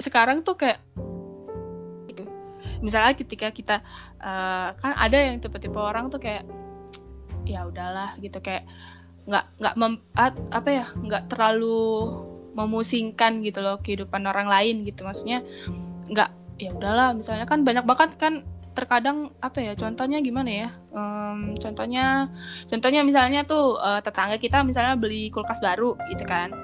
sekarang 0.00 0.42
tuh 0.42 0.56
kayak 0.56 0.80
misalnya 2.80 3.12
ketika 3.12 3.52
kita 3.52 3.84
uh, 4.18 4.72
kan 4.80 4.92
ada 4.96 5.16
yang 5.20 5.36
tipe-tipe 5.36 5.76
orang 5.76 6.08
tuh 6.08 6.18
kayak 6.18 6.48
ya 7.44 7.68
udahlah 7.68 8.16
gitu 8.20 8.40
kayak 8.40 8.64
nggak 9.28 9.44
nggak 9.60 9.74
apa 10.50 10.68
ya 10.72 10.86
nggak 10.96 11.28
terlalu 11.28 12.08
memusingkan 12.56 13.44
gitu 13.44 13.62
loh 13.62 13.78
kehidupan 13.78 14.24
orang 14.26 14.48
lain 14.48 14.82
gitu 14.82 15.04
maksudnya 15.06 15.44
nggak 16.10 16.30
ya 16.58 16.72
udahlah 16.74 17.14
misalnya 17.14 17.46
kan 17.46 17.62
banyak 17.62 17.84
banget 17.84 18.10
kan 18.16 18.42
terkadang 18.74 19.34
apa 19.44 19.60
ya 19.60 19.72
contohnya 19.76 20.22
gimana 20.24 20.50
ya 20.50 20.68
um, 20.94 21.58
contohnya 21.58 22.30
contohnya 22.70 23.04
misalnya 23.04 23.44
tuh 23.44 23.76
uh, 23.76 24.00
tetangga 24.00 24.40
kita 24.40 24.62
misalnya 24.64 24.96
beli 24.96 25.28
kulkas 25.28 25.60
baru 25.60 25.98
gitu 26.08 26.24
kan 26.24 26.54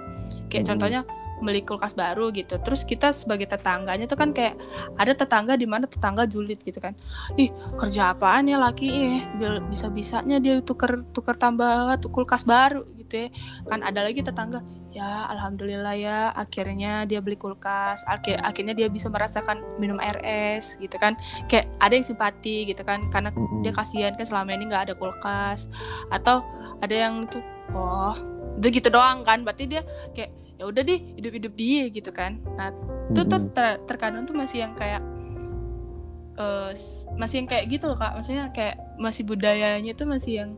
kayak 0.48 0.64
hmm. 0.64 0.70
contohnya 0.74 1.00
beli 1.40 1.60
kulkas 1.64 1.92
baru 1.92 2.32
gitu. 2.32 2.56
Terus 2.60 2.88
kita 2.88 3.12
sebagai 3.12 3.48
tetangganya 3.48 4.08
tuh 4.08 4.16
kan 4.16 4.32
kayak 4.32 4.56
ada 4.96 5.12
tetangga 5.12 5.56
di 5.56 5.68
mana 5.68 5.84
tetangga 5.84 6.24
julid 6.24 6.60
gitu 6.64 6.80
kan. 6.80 6.96
Ih 7.36 7.52
kerja 7.76 8.16
apaan 8.16 8.48
ya 8.48 8.56
laki? 8.56 8.88
Eh 8.88 9.22
bisa 9.68 9.92
bisanya 9.92 10.40
dia 10.40 10.60
tuker 10.64 11.04
tuker 11.12 11.36
tambah 11.36 12.00
kulkas 12.08 12.48
baru 12.48 12.84
gitu 12.96 13.26
ya. 13.26 13.28
Kan 13.68 13.84
ada 13.84 14.04
lagi 14.06 14.24
tetangga 14.24 14.64
ya 14.96 15.28
alhamdulillah 15.28 15.92
ya 16.00 16.18
akhirnya 16.32 17.04
dia 17.04 17.20
beli 17.20 17.36
kulkas. 17.36 18.00
Akhir 18.08 18.40
akhirnya 18.40 18.72
dia 18.72 18.88
bisa 18.88 19.12
merasakan 19.12 19.60
minum 19.76 20.00
air 20.00 20.16
es 20.24 20.80
gitu 20.80 20.96
kan. 20.96 21.20
Kayak 21.52 21.68
ada 21.84 21.92
yang 21.92 22.06
simpati 22.08 22.64
gitu 22.64 22.80
kan 22.80 23.04
karena 23.12 23.28
dia 23.60 23.76
kasihan 23.76 24.16
kan 24.16 24.24
selama 24.24 24.56
ini 24.56 24.72
nggak 24.72 24.88
ada 24.88 24.94
kulkas. 24.96 25.68
Atau 26.08 26.40
ada 26.80 26.96
yang 26.96 27.28
tuh 27.28 27.44
oh 27.76 28.16
udah 28.56 28.70
gitu 28.72 28.88
doang 28.88 29.20
kan. 29.20 29.44
Berarti 29.44 29.68
dia 29.68 29.84
kayak 30.16 30.45
ya 30.57 30.65
udah 30.65 30.83
deh 30.83 31.01
hidup-hidup 31.20 31.53
dia 31.53 31.85
gitu 31.93 32.11
kan. 32.12 32.41
Nah 32.57 32.73
itu 33.12 33.20
tuh 33.28 33.41
ter 33.53 33.81
terkadang 33.85 34.24
tuh 34.24 34.37
masih 34.37 34.65
yang 34.65 34.73
kayak 34.73 35.05
uh, 36.41 36.73
masih 37.16 37.45
yang 37.45 37.49
kayak 37.49 37.65
gitu 37.69 37.93
loh 37.93 37.99
kak. 38.01 38.16
Maksudnya 38.16 38.49
kayak 38.53 38.77
masih 38.97 39.23
budayanya 39.28 39.93
tuh 39.93 40.09
masih 40.09 40.33
yang 40.45 40.51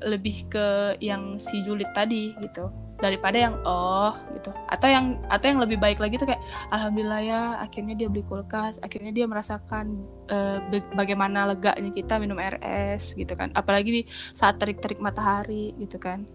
lebih 0.00 0.48
ke 0.48 0.96
yang 1.00 1.40
si 1.40 1.64
julid 1.64 1.88
tadi 1.96 2.36
gitu. 2.44 2.68
Daripada 3.00 3.40
yang 3.40 3.56
oh 3.64 4.12
gitu. 4.36 4.52
Atau 4.68 4.92
yang 4.92 5.16
atau 5.32 5.48
yang 5.48 5.60
lebih 5.64 5.80
baik 5.80 5.96
lagi 5.96 6.20
tuh 6.20 6.28
kayak 6.28 6.44
alhamdulillah 6.68 7.22
ya 7.24 7.40
akhirnya 7.64 7.96
dia 7.96 8.12
beli 8.12 8.20
kulkas 8.28 8.76
akhirnya 8.84 9.16
dia 9.16 9.24
merasakan 9.24 10.04
uh, 10.28 10.60
bagaimana 10.92 11.48
leganya 11.48 11.88
kita 11.96 12.20
minum 12.20 12.36
es 12.36 13.16
gitu 13.16 13.32
kan. 13.32 13.48
Apalagi 13.56 13.88
di 13.88 14.02
saat 14.36 14.60
terik-terik 14.60 15.00
matahari 15.00 15.72
gitu 15.80 15.96
kan. 15.96 16.28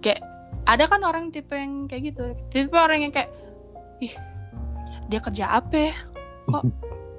Kayak 0.00 0.37
ada 0.68 0.84
kan 0.84 1.00
orang 1.00 1.32
tipe 1.32 1.56
yang 1.56 1.88
kayak 1.88 2.12
gitu. 2.12 2.24
Tipe 2.52 2.76
orang 2.76 3.08
yang 3.08 3.12
kayak 3.12 3.32
ih 4.04 4.12
dia 5.08 5.20
kerja 5.24 5.44
apa 5.56 5.76
ya? 5.76 5.94
kok 6.48 6.64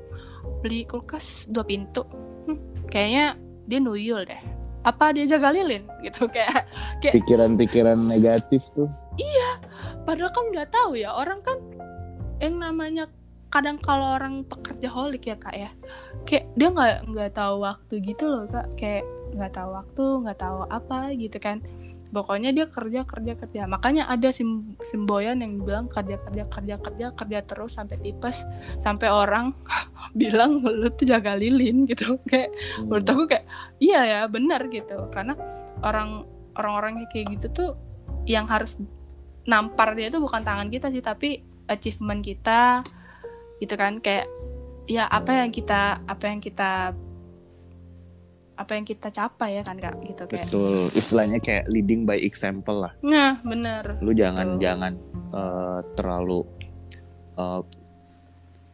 beli 0.61 0.85
kulkas 0.85 1.49
dua 1.49 1.65
pintu? 1.65 2.06
Hm, 2.45 2.89
kayaknya 2.89 3.38
dia 3.65 3.80
nuyul 3.81 4.22
deh. 4.26 4.41
Apa 4.85 5.11
dia 5.11 5.26
jaga 5.26 5.49
lilin 5.49 5.85
gitu 6.06 6.30
kayak 6.30 6.69
kayak 7.01 7.14
pikiran-pikiran 7.18 7.97
negatif 8.14 8.61
tuh. 8.77 8.89
Iya 9.18 9.60
padahal 10.06 10.31
kan 10.34 10.45
nggak 10.53 10.69
tahu 10.73 10.97
ya 10.97 11.14
orang 11.14 11.41
kan 11.45 11.57
yang 12.39 12.57
namanya 12.57 13.06
kadang 13.49 13.81
kalau 13.81 14.15
orang 14.18 14.45
pekerja 14.45 14.88
holik 14.89 15.26
ya 15.26 15.35
kak 15.38 15.53
ya 15.57 15.69
kayak 16.23 16.45
dia 16.53 16.69
nggak 16.69 16.95
nggak 17.10 17.31
tahu 17.34 17.65
waktu 17.65 17.93
gitu 18.06 18.30
loh 18.30 18.45
kak. 18.45 18.69
Kayak 18.77 19.06
nggak 19.34 19.53
tahu 19.53 19.69
waktu 19.73 20.06
nggak 20.26 20.39
tahu 20.41 20.60
apa 20.69 21.14
gitu 21.14 21.38
kan 21.38 21.61
pokoknya 22.10 22.49
dia 22.53 22.65
kerja 22.69 23.06
kerja 23.06 23.34
kerja. 23.38 23.61
Makanya 23.69 24.10
ada 24.10 24.34
sim 24.34 24.73
simboyan 24.81 25.41
yang 25.41 25.61
bilang 25.61 25.86
kerja 25.86 26.18
kerja 26.18 26.44
kerja 26.49 26.76
kerja 26.81 27.07
kerja 27.14 27.40
terus 27.45 27.77
sampai 27.77 27.98
tipes. 28.02 28.45
Sampai 28.81 29.10
orang 29.14 29.53
bilang 30.19 30.61
lu 30.61 30.90
tuh 30.94 31.06
jaga 31.06 31.38
lilin 31.38 31.86
gitu. 31.86 32.18
Kayak 32.30 32.53
hmm. 32.53 32.90
menurut 32.90 33.07
aku 33.07 33.23
kayak 33.30 33.45
iya 33.77 34.02
ya 34.06 34.19
benar 34.26 34.65
gitu. 34.73 35.10
Karena 35.14 35.38
orang 35.86 36.26
orang-orang 36.57 37.07
kayak 37.14 37.40
gitu 37.40 37.48
tuh 37.53 37.72
yang 38.26 38.49
harus 38.49 38.81
nampar 39.48 39.98
dia 39.98 40.14
tuh 40.14 40.22
bukan 40.22 40.45
tangan 40.45 40.69
kita 40.69 40.94
sih 40.94 41.02
tapi 41.02 41.45
achievement 41.69 42.26
kita 42.26 42.81
gitu 43.61 43.73
kan. 43.77 44.02
Kayak 44.02 44.27
ya 44.90 45.06
apa 45.06 45.45
yang 45.45 45.53
kita 45.53 46.02
apa 46.10 46.26
yang 46.26 46.41
kita 46.41 46.98
apa 48.60 48.76
yang 48.76 48.84
kita 48.84 49.07
capai 49.07 49.56
ya 49.56 49.64
kan 49.64 49.80
kak? 49.80 49.95
Gitu 50.03 50.23
kayak 50.27 50.52
betul. 50.52 50.91
Istilahnya 50.91 51.40
kayak 51.40 51.72
leading 51.72 52.03
by 52.03 52.19
example 52.19 52.84
lah. 52.84 52.94
Nah 52.99 53.40
bener. 53.40 53.95
Lu 54.03 54.11
jangan 54.11 54.60
betul. 54.60 54.61
jangan 54.68 54.94
uh, 55.31 55.80
terlalu 55.95 56.44
uh, 57.40 57.64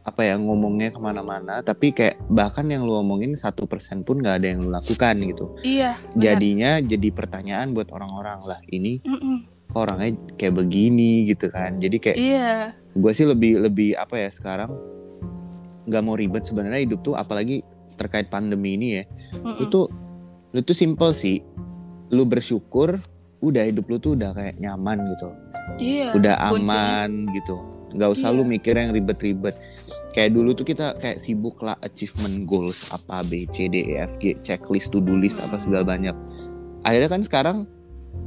apa 0.06 0.22
ya 0.22 0.38
ngomongnya 0.38 0.94
ke 0.94 1.02
mana-mana 1.02 1.66
tapi 1.66 1.90
kayak 1.90 2.14
bahkan 2.30 2.62
yang 2.70 2.86
lu 2.86 2.94
omongin 2.94 3.34
satu 3.34 3.66
persen 3.66 4.06
pun 4.06 4.22
nggak 4.22 4.38
ada 4.42 4.46
yang 4.54 4.58
lu 4.62 4.70
lakukan 4.70 5.14
gitu. 5.22 5.46
Iya 5.62 5.98
bener. 6.14 6.22
jadinya 6.22 6.70
jadi 6.82 7.08
pertanyaan 7.10 7.74
buat 7.74 7.90
orang-orang 7.90 8.38
lah 8.46 8.62
ini 8.70 9.02
mm 9.02 9.18
-mm. 9.18 9.36
orangnya 9.74 10.14
kayak 10.38 10.54
begini 10.62 11.26
gitu 11.26 11.50
kan? 11.50 11.78
Jadi 11.78 11.96
kayak 11.98 12.18
iya. 12.18 12.70
gue 12.94 13.12
sih 13.14 13.26
lebih 13.26 13.66
lebih 13.66 13.98
apa 13.98 14.14
ya 14.18 14.30
sekarang 14.30 14.70
nggak 15.86 16.02
mau 16.02 16.14
ribet 16.18 16.42
sebenarnya 16.46 16.82
hidup 16.86 17.02
tuh 17.02 17.14
apalagi 17.18 17.66
terkait 17.96 18.28
pandemi 18.30 18.76
ini 18.76 18.88
ya 19.00 19.04
mm-hmm. 19.04 19.64
itu 19.64 19.80
lu 20.52 20.60
tuh 20.62 20.76
simple 20.76 21.10
sih 21.12 21.42
lu 22.12 22.22
bersyukur 22.24 22.96
udah 23.42 23.62
hidup 23.68 23.84
lu 23.90 23.96
tuh 24.00 24.16
udah 24.16 24.32
kayak 24.32 24.56
nyaman 24.62 25.02
gitu 25.16 25.28
iya, 25.76 26.14
udah 26.16 26.34
aman 26.52 27.28
kunci. 27.28 27.42
gitu 27.42 27.56
nggak 27.96 28.10
usah 28.12 28.28
iya. 28.32 28.36
lu 28.36 28.42
mikir 28.44 28.74
yang 28.76 28.90
ribet-ribet 28.92 29.54
kayak 30.16 30.32
dulu 30.32 30.56
tuh 30.56 30.64
kita 30.64 30.96
kayak 30.96 31.20
sibuk 31.20 31.60
lah 31.60 31.76
achievement 31.84 32.48
goals 32.48 32.88
apa 32.88 33.20
B 33.28 33.44
C 33.52 33.68
D 33.68 33.84
E 33.84 34.00
F 34.00 34.16
G 34.16 34.36
checklist 34.40 34.88
to 34.88 35.04
do 35.04 35.12
list 35.12 35.44
apa 35.44 35.60
segala 35.60 35.84
banyak 35.84 36.16
akhirnya 36.88 37.10
kan 37.12 37.20
sekarang 37.20 37.58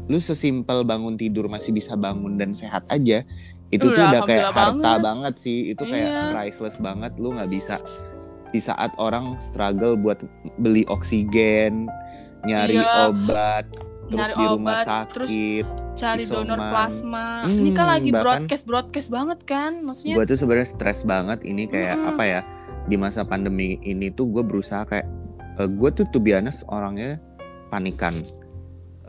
lu 0.06 0.18
sesimpel 0.22 0.86
bangun 0.86 1.18
tidur 1.18 1.50
masih 1.50 1.74
bisa 1.74 1.98
bangun 1.98 2.38
dan 2.38 2.54
sehat 2.54 2.86
aja 2.94 3.26
itu 3.70 3.86
udah, 3.86 3.94
tuh 3.94 4.06
udah 4.06 4.22
kayak 4.26 4.46
harta 4.50 4.82
banget. 4.82 5.02
banget 5.06 5.34
sih 5.38 5.58
itu 5.74 5.84
kayak 5.86 6.10
iya. 6.10 6.30
priceless 6.34 6.78
banget 6.82 7.12
lu 7.22 7.34
nggak 7.34 7.50
bisa 7.50 7.78
di 8.50 8.60
saat 8.62 8.92
orang 8.98 9.38
struggle 9.38 9.94
buat 9.94 10.26
beli 10.58 10.84
oksigen, 10.90 11.86
nyari 12.46 12.82
iya, 12.82 13.12
obat, 13.12 13.66
terus 14.10 14.18
nyari 14.18 14.34
di 14.34 14.46
rumah 14.46 14.74
obat, 14.82 14.86
sakit, 14.86 15.14
terus 15.14 15.30
cari 16.00 16.24
isoman. 16.24 16.48
donor 16.48 16.60
plasma. 16.72 17.28
Hmm, 17.44 17.60
ini 17.60 17.70
kan 17.76 17.88
lagi 18.00 18.10
broadcast 18.10 18.64
broadcast 18.66 19.10
banget 19.12 19.40
kan, 19.46 19.72
maksudnya. 19.84 20.16
Gue 20.16 20.26
tuh 20.26 20.38
sebenarnya 20.40 20.70
stres 20.72 21.00
banget 21.04 21.40
ini 21.44 21.68
kayak 21.68 21.96
hmm. 22.00 22.10
apa 22.16 22.24
ya 22.24 22.42
di 22.88 22.96
masa 22.96 23.22
pandemi 23.28 23.78
ini 23.86 24.10
tuh 24.10 24.32
gue 24.32 24.42
berusaha 24.42 24.88
kayak 24.88 25.08
uh, 25.60 25.68
eh, 25.68 25.70
gue 25.70 25.90
tuh 25.94 26.06
tuh 26.10 26.22
biasa 26.24 26.66
orangnya 26.72 27.20
panikan. 27.70 28.16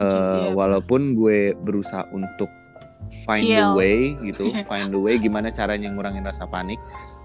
Uh, 0.01 0.57
walaupun 0.57 1.13
gue 1.13 1.53
berusaha 1.61 2.09
untuk 2.17 2.49
find 3.29 3.45
Chill. 3.45 3.61
the 3.61 3.77
way 3.77 3.99
gitu, 4.25 4.49
find 4.71 4.89
the 4.89 5.01
way 5.01 5.21
gimana 5.21 5.53
caranya 5.53 5.93
ngurangin 5.93 6.25
rasa 6.25 6.49
panik 6.49 6.81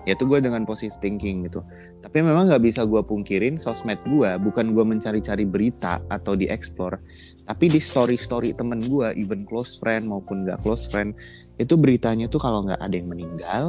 yaitu 0.05 0.23
gue 0.29 0.39
dengan 0.41 0.63
positive 0.63 0.97
thinking 1.01 1.49
gitu 1.49 1.65
tapi 2.01 2.21
memang 2.21 2.47
nggak 2.49 2.61
bisa 2.61 2.85
gue 2.85 3.01
pungkirin 3.01 3.57
sosmed 3.57 3.97
gue 4.05 4.37
bukan 4.41 4.71
gue 4.71 4.85
mencari-cari 4.85 5.43
berita 5.43 6.01
atau 6.07 6.37
dieksplor 6.37 7.01
tapi 7.45 7.69
di 7.69 7.77
story-story 7.77 8.57
temen 8.57 8.81
gue 8.81 9.13
even 9.17 9.45
close 9.45 9.77
friend 9.77 10.09
maupun 10.09 10.49
gak 10.49 10.61
close 10.65 10.89
friend 10.89 11.13
itu 11.61 11.77
beritanya 11.77 12.25
tuh 12.25 12.41
kalau 12.41 12.65
nggak 12.65 12.81
ada 12.81 12.95
yang 12.95 13.09
meninggal 13.09 13.63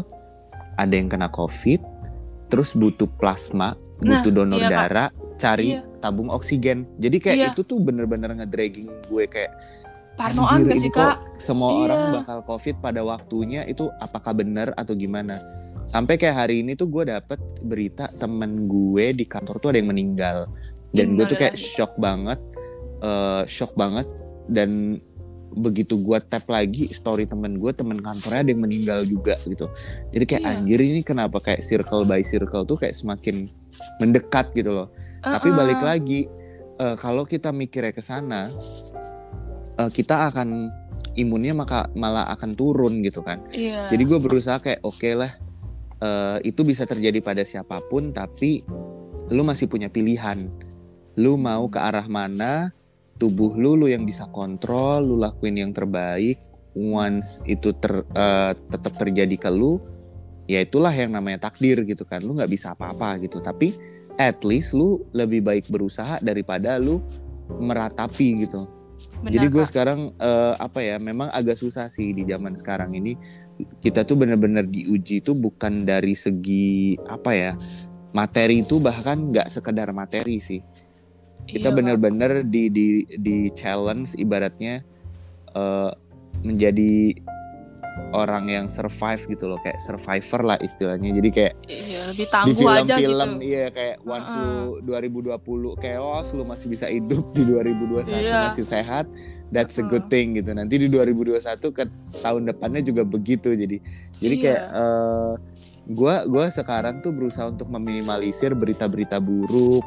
ada 0.77 0.95
yang 0.97 1.09
kena 1.09 1.29
covid 1.33 1.81
terus 2.49 2.73
butuh 2.73 3.09
plasma 3.21 3.77
nah, 4.05 4.21
butuh 4.21 4.33
donor 4.33 4.61
iya, 4.61 4.71
darah 4.71 5.09
Pak. 5.13 5.41
cari 5.41 5.77
iya. 5.77 5.85
tabung 6.01 6.33
oksigen 6.33 6.89
jadi 6.97 7.17
kayak 7.21 7.37
iya. 7.37 7.49
itu 7.53 7.61
tuh 7.65 7.81
bener-bener 7.81 8.33
ngedragging 8.33 8.89
gue 9.09 9.25
kayak 9.29 9.53
parnoan 10.17 10.65
gak 10.65 10.81
sih 10.81 10.93
kak 10.93 11.21
semua 11.37 11.69
iya. 11.77 11.81
orang 11.85 12.01
bakal 12.25 12.39
covid 12.49 12.81
pada 12.81 13.05
waktunya 13.05 13.69
itu 13.69 13.93
apakah 14.01 14.33
benar 14.33 14.73
atau 14.73 14.97
gimana 14.97 15.37
sampai 15.87 16.19
kayak 16.19 16.37
hari 16.47 16.67
ini 16.67 16.75
tuh 16.75 16.91
gue 16.91 17.09
dapet 17.09 17.39
berita 17.63 18.11
temen 18.19 18.67
gue 18.67 19.15
di 19.15 19.25
kantor 19.25 19.63
tuh 19.63 19.69
ada 19.73 19.79
yang 19.79 19.91
meninggal 19.95 20.51
dan 20.91 21.15
gue 21.15 21.25
tuh 21.25 21.39
kayak 21.39 21.55
shock 21.55 21.95
banget 21.97 22.39
uh, 23.01 23.47
shock 23.47 23.73
banget 23.79 24.05
dan 24.51 25.01
begitu 25.57 25.97
gue 26.03 26.19
tap 26.27 26.45
lagi 26.51 26.91
story 26.91 27.25
temen 27.25 27.57
gue 27.57 27.73
temen 27.73 27.97
kantornya 27.97 28.45
ada 28.45 28.51
yang 28.51 28.63
meninggal 28.67 29.07
juga 29.07 29.39
gitu 29.47 29.71
jadi 30.11 30.25
kayak 30.27 30.43
iya. 30.43 30.53
anjir 30.59 30.81
ini 30.83 31.01
kenapa 31.07 31.39
kayak 31.41 31.63
circle 31.65 32.05
by 32.05 32.21
circle 32.21 32.67
tuh 32.67 32.77
kayak 32.77 32.93
semakin 32.93 33.47
mendekat 34.03 34.53
gitu 34.53 34.75
loh 34.75 34.89
uh 34.91 35.31
-uh. 35.31 35.33
tapi 35.39 35.49
balik 35.55 35.81
lagi 35.81 36.27
uh, 36.83 36.99
kalau 36.99 37.25
kita 37.25 37.55
mikirnya 37.55 37.95
ke 37.95 38.03
sana 38.05 38.51
uh, 39.81 39.89
kita 39.89 40.29
akan 40.29 40.69
imunnya 41.17 41.57
maka 41.57 41.89
malah 41.97 42.29
akan 42.37 42.53
turun 42.53 43.01
gitu 43.01 43.25
kan. 43.25 43.41
Iya. 43.49 43.89
Jadi 43.89 44.03
gue 44.05 44.19
berusaha 44.21 44.61
kayak 44.61 44.85
oke 44.85 45.01
okay 45.01 45.17
lah 45.17 45.33
uh, 46.01 46.39
itu 46.43 46.65
bisa 46.67 46.85
terjadi 46.85 47.19
pada 47.23 47.43
siapa 47.47 47.81
pun 47.87 48.11
tapi 48.13 48.65
lu 49.31 49.43
masih 49.43 49.67
punya 49.71 49.91
pilihan. 49.91 50.49
Lu 51.17 51.41
mau 51.41 51.67
ke 51.73 51.81
arah 51.81 52.07
mana 52.07 52.73
tubuh 53.17 53.57
lu 53.57 53.75
lu 53.75 53.89
yang 53.89 54.05
bisa 54.05 54.29
kontrol 54.29 55.03
lu 55.05 55.17
lakuin 55.21 55.57
yang 55.57 55.73
terbaik. 55.73 56.41
Once 56.77 57.41
itu 57.49 57.73
ter, 57.73 58.05
uh, 58.13 58.53
tetap 58.53 58.93
terjadi 59.01 59.33
ke 59.41 59.49
lu 59.49 59.81
ya 60.45 60.61
itulah 60.61 60.93
yang 60.93 61.17
namanya 61.17 61.49
takdir 61.49 61.81
gitu 61.89 62.05
kan. 62.05 62.21
Lu 62.21 62.37
nggak 62.37 62.53
bisa 62.53 62.77
apa-apa 62.77 63.17
gitu. 63.25 63.41
Tapi 63.41 63.73
at 64.21 64.45
least 64.45 64.77
lu 64.77 65.05
lebih 65.17 65.45
baik 65.45 65.69
berusaha 65.73 66.21
daripada 66.21 66.77
lu 66.77 67.01
meratapi 67.49 68.45
gitu. 68.45 68.65
Benar, 68.97 69.33
jadi 69.33 69.47
gue 69.53 69.65
sekarang 69.69 70.01
uh, 70.17 70.55
apa 70.57 70.81
ya 70.81 70.97
memang 70.97 71.29
agak 71.29 71.57
susah 71.61 71.89
sih 71.93 72.17
di 72.17 72.25
zaman 72.25 72.57
sekarang 72.57 72.97
ini 72.97 73.17
kita 73.81 74.05
tuh 74.05 74.21
bener-bener 74.21 74.69
diuji 74.69 75.25
itu 75.25 75.33
bukan 75.33 75.89
dari 75.89 76.13
segi 76.13 76.97
apa 77.09 77.31
ya 77.33 77.53
materi 78.13 78.65
itu 78.65 78.81
bahkan 78.81 79.33
nggak 79.33 79.49
sekedar 79.49 79.93
materi 79.97 80.41
sih 80.41 80.61
kita 81.47 81.71
iya, 81.71 81.77
bener-bener 81.77 82.43
di 82.43 82.69
di 82.69 83.07
di 83.23 83.49
challenge 83.55 84.19
ibaratnya 84.19 84.83
uh, 85.55 85.95
menjadi 86.43 87.17
orang 88.13 88.53
yang 88.53 88.67
survive 88.69 89.25
gitu 89.25 89.49
loh 89.49 89.61
kayak 89.65 89.81
survivor 89.81 90.41
lah 90.45 90.59
istilahnya 90.61 91.17
jadi 91.17 91.29
kayak 91.33 91.55
iya, 91.65 92.01
lebih 92.13 92.27
tangguh 92.29 92.53
di 92.53 92.65
film-film 92.65 93.31
gitu. 93.41 93.47
iya 93.49 93.65
kayak 93.73 93.97
once 94.05 94.29
uh 94.29 94.37
-uh. 94.37 94.85
lu 94.85 95.33
2020 95.33 95.85
chaos 95.85 96.27
lu 96.37 96.45
masih 96.45 96.67
bisa 96.69 96.87
hidup 96.93 97.25
di 97.33 97.43
2021 97.49 98.21
iya. 98.21 98.53
masih 98.53 98.67
sehat 98.69 99.09
that's 99.55 99.79
a 99.79 99.85
good 99.87 100.07
thing 100.11 100.35
gitu 100.35 100.51
nanti 100.55 100.79
di 100.79 100.89
2021 100.91 101.43
ke 101.71 101.83
tahun 102.23 102.43
depannya 102.51 102.83
juga 102.83 103.03
begitu 103.07 103.55
jadi 103.55 103.77
jadi 104.19 104.35
iya. 104.35 104.43
kayak 104.43 104.65
uh, 104.75 105.33
gua 105.93 106.27
gua 106.27 106.51
sekarang 106.51 107.03
tuh 107.03 107.15
berusaha 107.15 107.47
untuk 107.47 107.71
meminimalisir 107.71 108.55
berita-berita 108.59 109.23
buruk 109.23 109.87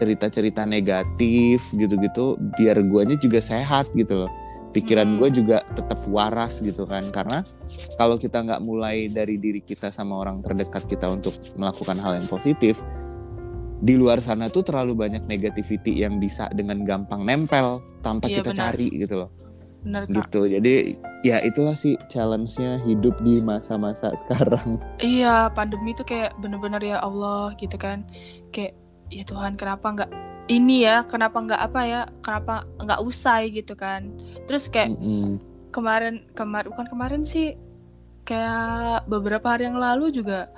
cerita-cerita 0.00 0.64
negatif 0.64 1.60
gitu-gitu 1.76 2.40
biar 2.56 2.80
guanya 2.88 3.20
juga 3.20 3.44
sehat 3.44 3.92
gitu 3.92 4.24
loh 4.24 4.32
pikiran 4.70 5.06
hmm. 5.06 5.18
gue 5.18 5.28
juga 5.42 5.66
tetap 5.74 5.98
waras 6.08 6.62
gitu 6.62 6.86
kan 6.86 7.02
karena 7.10 7.42
kalau 7.98 8.16
kita 8.16 8.40
nggak 8.40 8.62
mulai 8.62 9.10
dari 9.10 9.36
diri 9.36 9.60
kita 9.60 9.90
sama 9.90 10.16
orang 10.16 10.40
terdekat 10.40 10.86
kita 10.86 11.10
untuk 11.10 11.34
melakukan 11.58 11.98
hal 11.98 12.16
yang 12.16 12.28
positif 12.30 12.78
di 13.80 13.96
luar 13.96 14.20
sana 14.20 14.52
tuh 14.52 14.60
terlalu 14.60 14.92
banyak 14.92 15.24
negativity 15.24 16.04
yang 16.04 16.20
bisa 16.20 16.52
dengan 16.52 16.84
gampang 16.84 17.24
nempel 17.24 17.80
tanpa 18.04 18.28
iya, 18.28 18.44
kita 18.44 18.52
benar. 18.52 18.60
cari 18.76 18.88
gitu 18.92 19.14
loh. 19.24 19.30
Benar, 19.80 20.02
Kak. 20.04 20.12
gitu. 20.12 20.40
Jadi 20.44 20.74
ya 21.24 21.40
itulah 21.40 21.72
sih 21.72 21.96
challenge-nya 22.12 22.84
hidup 22.84 23.16
di 23.24 23.40
masa-masa 23.40 24.12
sekarang. 24.20 24.76
Iya, 25.00 25.48
pandemi 25.56 25.96
itu 25.96 26.04
kayak 26.04 26.36
bener-bener 26.36 26.80
ya 26.84 27.00
Allah 27.00 27.56
gitu 27.56 27.80
kan. 27.80 28.04
Kayak 28.52 28.76
ya 29.08 29.24
Tuhan 29.24 29.56
kenapa 29.56 29.86
nggak 29.96 30.10
ini 30.52 30.84
ya, 30.84 31.08
kenapa 31.08 31.40
nggak 31.40 31.60
apa 31.72 31.80
ya, 31.88 32.00
kenapa 32.20 32.68
nggak 32.76 33.00
usai 33.00 33.48
gitu 33.48 33.72
kan. 33.72 34.12
Terus 34.44 34.68
kayak 34.68 34.92
mm 34.92 35.00
-hmm. 35.00 35.28
kemarin 35.72 36.14
kemarin 36.36 36.68
bukan 36.68 36.86
kemarin 36.92 37.22
sih 37.24 37.56
kayak 38.28 39.08
beberapa 39.08 39.56
hari 39.56 39.72
yang 39.72 39.80
lalu 39.80 40.12
juga 40.12 40.52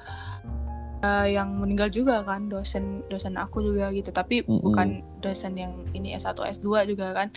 uh, 1.03 1.27
yang 1.27 1.59
meninggal 1.59 1.91
juga 1.91 2.23
kan 2.23 2.47
dosen 2.49 3.03
dosen 3.11 3.35
aku 3.37 3.61
juga 3.61 3.91
gitu. 3.91 4.15
Tapi 4.15 4.47
mm-hmm. 4.47 4.63
bukan 4.63 4.89
dosen 5.21 5.59
yang 5.59 5.75
ini 5.93 6.15
S1 6.17 6.39
S2 6.39 6.89
juga 6.89 7.13
kan. 7.13 7.29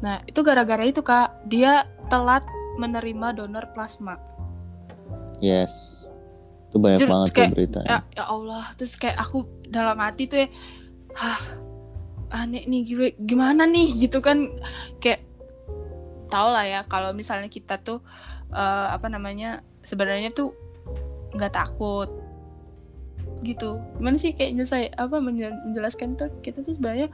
Nah 0.00 0.22
itu 0.24 0.40
gara-gara 0.46 0.82
itu 0.86 1.02
kak. 1.02 1.44
Dia 1.50 1.84
telat 2.08 2.46
menerima 2.78 3.34
donor 3.34 3.68
plasma. 3.74 4.16
Yes. 5.42 6.06
Itu 6.70 6.78
banyak 6.78 7.04
Jadi, 7.04 7.10
banget 7.10 7.30
kayak, 7.34 7.50
berita 7.52 7.78
ya, 7.84 8.00
ya 8.14 8.24
Allah. 8.30 8.72
Terus 8.78 8.94
kayak 8.94 9.18
aku 9.18 9.44
dalam 9.66 9.98
hati 9.98 10.30
tuh 10.30 10.38
ya 10.46 10.48
hah 11.18 11.40
aneh 12.28 12.64
nih 12.70 12.82
gue 12.86 13.08
gimana 13.18 13.66
nih? 13.66 14.08
Gitu 14.08 14.22
kan. 14.22 14.46
Kayak 15.02 15.26
tau 16.28 16.52
lah 16.52 16.64
ya 16.68 16.80
kalau 16.84 17.16
misalnya 17.16 17.48
kita 17.48 17.80
tuh 17.80 18.04
uh, 18.52 18.92
apa 18.92 19.08
namanya 19.08 19.64
sebenarnya 19.80 20.30
tuh 20.30 20.52
nggak 21.32 21.52
takut 21.56 22.27
gitu. 23.44 23.78
Gimana 23.98 24.16
sih 24.16 24.34
kayak 24.34 24.58
saya 24.66 24.90
apa 24.96 25.18
menjelaskan 25.22 26.18
tuh 26.18 26.30
kita 26.42 26.62
tuh 26.64 26.74
sebenarnya 26.74 27.08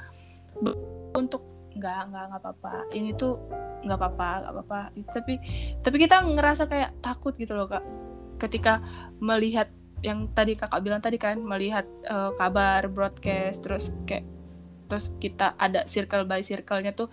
untuk 1.15 1.43
nggak 1.75 2.01
nggak 2.11 2.25
nggak 2.31 2.41
apa-apa. 2.41 2.75
Ini 2.95 3.17
tuh 3.19 3.39
nggak 3.85 3.99
apa-apa 3.99 4.29
nggak 4.45 4.53
apa-apa. 4.55 4.81
Tapi 5.13 5.35
tapi 5.83 5.97
kita 5.99 6.23
ngerasa 6.25 6.71
kayak 6.71 6.91
takut 7.05 7.35
gitu 7.37 7.55
loh 7.55 7.69
kak. 7.69 7.85
Ketika 8.39 8.83
melihat 9.23 9.71
yang 10.05 10.29
tadi 10.37 10.53
kakak 10.53 10.85
bilang 10.85 11.01
tadi 11.01 11.17
kan 11.17 11.41
melihat 11.41 11.89
uh, 12.13 12.37
kabar 12.37 12.85
broadcast 12.93 13.65
terus 13.65 13.97
kayak 14.05 14.29
terus 14.85 15.17
kita 15.17 15.57
ada 15.57 15.89
circle 15.89 16.29
by 16.29 16.45
circle-nya 16.45 16.93
tuh 16.93 17.09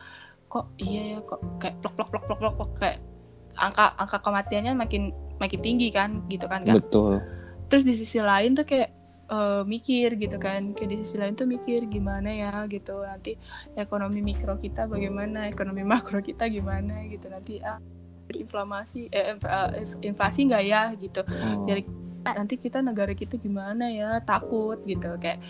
kok 0.51 0.67
iya 0.75 1.15
ya 1.15 1.19
kok 1.23 1.39
kayak 1.63 1.79
plok 1.79 1.95
plok 1.95 2.09
plok 2.11 2.23
plok 2.27 2.39
plok, 2.43 2.55
plok 2.59 2.71
kayak 2.83 2.99
angka 3.55 3.95
angka 3.95 4.19
kematiannya 4.19 4.73
makin 4.75 5.15
makin 5.39 5.59
tinggi 5.63 5.87
kan 5.89 6.27
gitu 6.27 6.51
kan 6.51 6.67
kan 6.67 6.75
betul. 6.75 7.23
Terus 7.71 7.87
di 7.87 7.95
sisi 7.95 8.19
lain 8.19 8.51
tuh 8.51 8.67
kayak 8.67 8.91
uh, 9.31 9.63
mikir 9.63 10.19
gitu 10.19 10.37
kan. 10.37 10.75
Kayak 10.75 10.89
di 10.91 10.95
sisi 11.01 11.15
lain 11.17 11.33
tuh 11.33 11.47
mikir 11.47 11.87
gimana 11.87 12.29
ya 12.29 12.53
gitu. 12.67 13.01
Nanti 13.01 13.39
ekonomi 13.79 14.19
mikro 14.19 14.59
kita 14.59 14.85
bagaimana 14.85 15.47
ekonomi 15.47 15.81
makro 15.91 16.19
kita 16.19 16.51
gimana 16.51 17.07
gitu. 17.07 17.31
Nanti 17.31 17.63
ah, 17.63 17.79
inflamasi 18.31 19.07
eh, 19.09 19.35
inflasi 20.03 20.39
nggak 20.51 20.63
ya 20.67 20.91
gitu. 20.99 21.23
Hmm. 21.25 21.65
dari 21.65 21.83
nanti 22.21 22.53
kita 22.61 22.85
negara 22.85 23.17
kita 23.17 23.39
gimana 23.39 23.89
ya 23.89 24.19
takut 24.21 24.83
gitu. 24.83 25.15
Kayak 25.17 25.41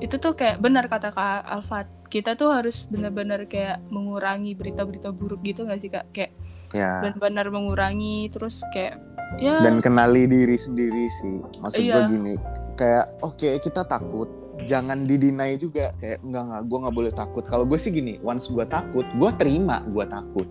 itu 0.00 0.16
tuh 0.16 0.32
kayak 0.32 0.60
benar 0.60 0.90
kata 0.90 1.14
Kak 1.14 1.46
Alfat. 1.46 1.86
Kita 2.12 2.36
tuh 2.36 2.52
harus 2.52 2.84
benar-benar 2.92 3.48
kayak 3.48 3.80
mengurangi 3.88 4.52
berita-berita 4.52 5.16
buruk 5.16 5.40
gitu 5.48 5.64
gak 5.64 5.80
sih 5.80 5.88
kak? 5.88 6.12
Kayak 6.12 6.36
ya. 6.76 7.00
benar-benar 7.00 7.48
mengurangi 7.48 8.28
terus 8.28 8.60
kayak 8.68 9.00
ya. 9.40 9.64
Dan 9.64 9.80
kenali 9.80 10.28
diri 10.28 10.52
sendiri 10.60 11.08
sih. 11.08 11.40
Maksud 11.64 11.80
iya. 11.80 12.04
gue 12.04 12.20
gini 12.20 12.34
kayak 12.82 13.04
oke 13.22 13.38
okay, 13.38 13.62
kita 13.62 13.86
takut. 13.86 14.26
Jangan 14.66 15.06
didinai 15.06 15.54
juga. 15.62 15.94
Kayak 16.02 16.26
enggak 16.26 16.42
enggak 16.50 16.62
gue 16.66 16.78
nggak 16.82 16.96
boleh 16.98 17.12
takut. 17.14 17.44
Kalau 17.46 17.62
gue 17.62 17.78
sih 17.78 17.94
gini 17.94 18.18
once 18.26 18.50
gue 18.50 18.66
takut 18.66 19.06
gue 19.06 19.30
terima 19.38 19.86
gue 19.86 20.02
takut. 20.10 20.50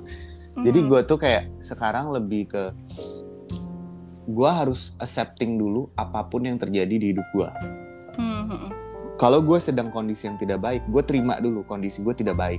Mm. 0.51 0.63
jadi 0.67 0.79
gue 0.83 0.99
tuh 1.07 1.19
kayak 1.19 1.43
sekarang 1.63 2.11
lebih 2.11 2.51
ke 2.51 2.63
gue 4.27 4.49
harus 4.51 4.99
accepting 4.99 5.55
dulu 5.55 5.87
apa 5.95 6.27
pun 6.27 6.43
yang 6.43 6.59
terjadi 6.59 6.91
di 6.91 7.15
hidup 7.15 7.27
gue 7.31 7.49
mm 8.19 8.83
kalau 9.15 9.37
gue 9.45 9.61
sedang 9.61 9.93
kondisi 9.93 10.25
yang 10.25 10.35
tidak 10.35 10.59
baik 10.59 10.83
gue 10.91 11.03
terima 11.05 11.37
dulu 11.37 11.61
kondisi 11.63 12.01
gue 12.01 12.15
tidak 12.17 12.41
baik. 12.41 12.57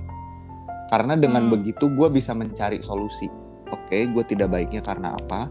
Karena 0.87 1.19
dengan 1.19 1.49
hmm. 1.49 1.53
begitu 1.59 1.91
gue 1.91 2.07
bisa 2.13 2.37
mencari 2.39 2.79
solusi. 2.79 3.27
Oke 3.73 3.91
okay, 3.91 4.03
gue 4.07 4.23
tidak 4.23 4.53
baiknya 4.55 4.79
karena 4.79 5.19
apa 5.19 5.51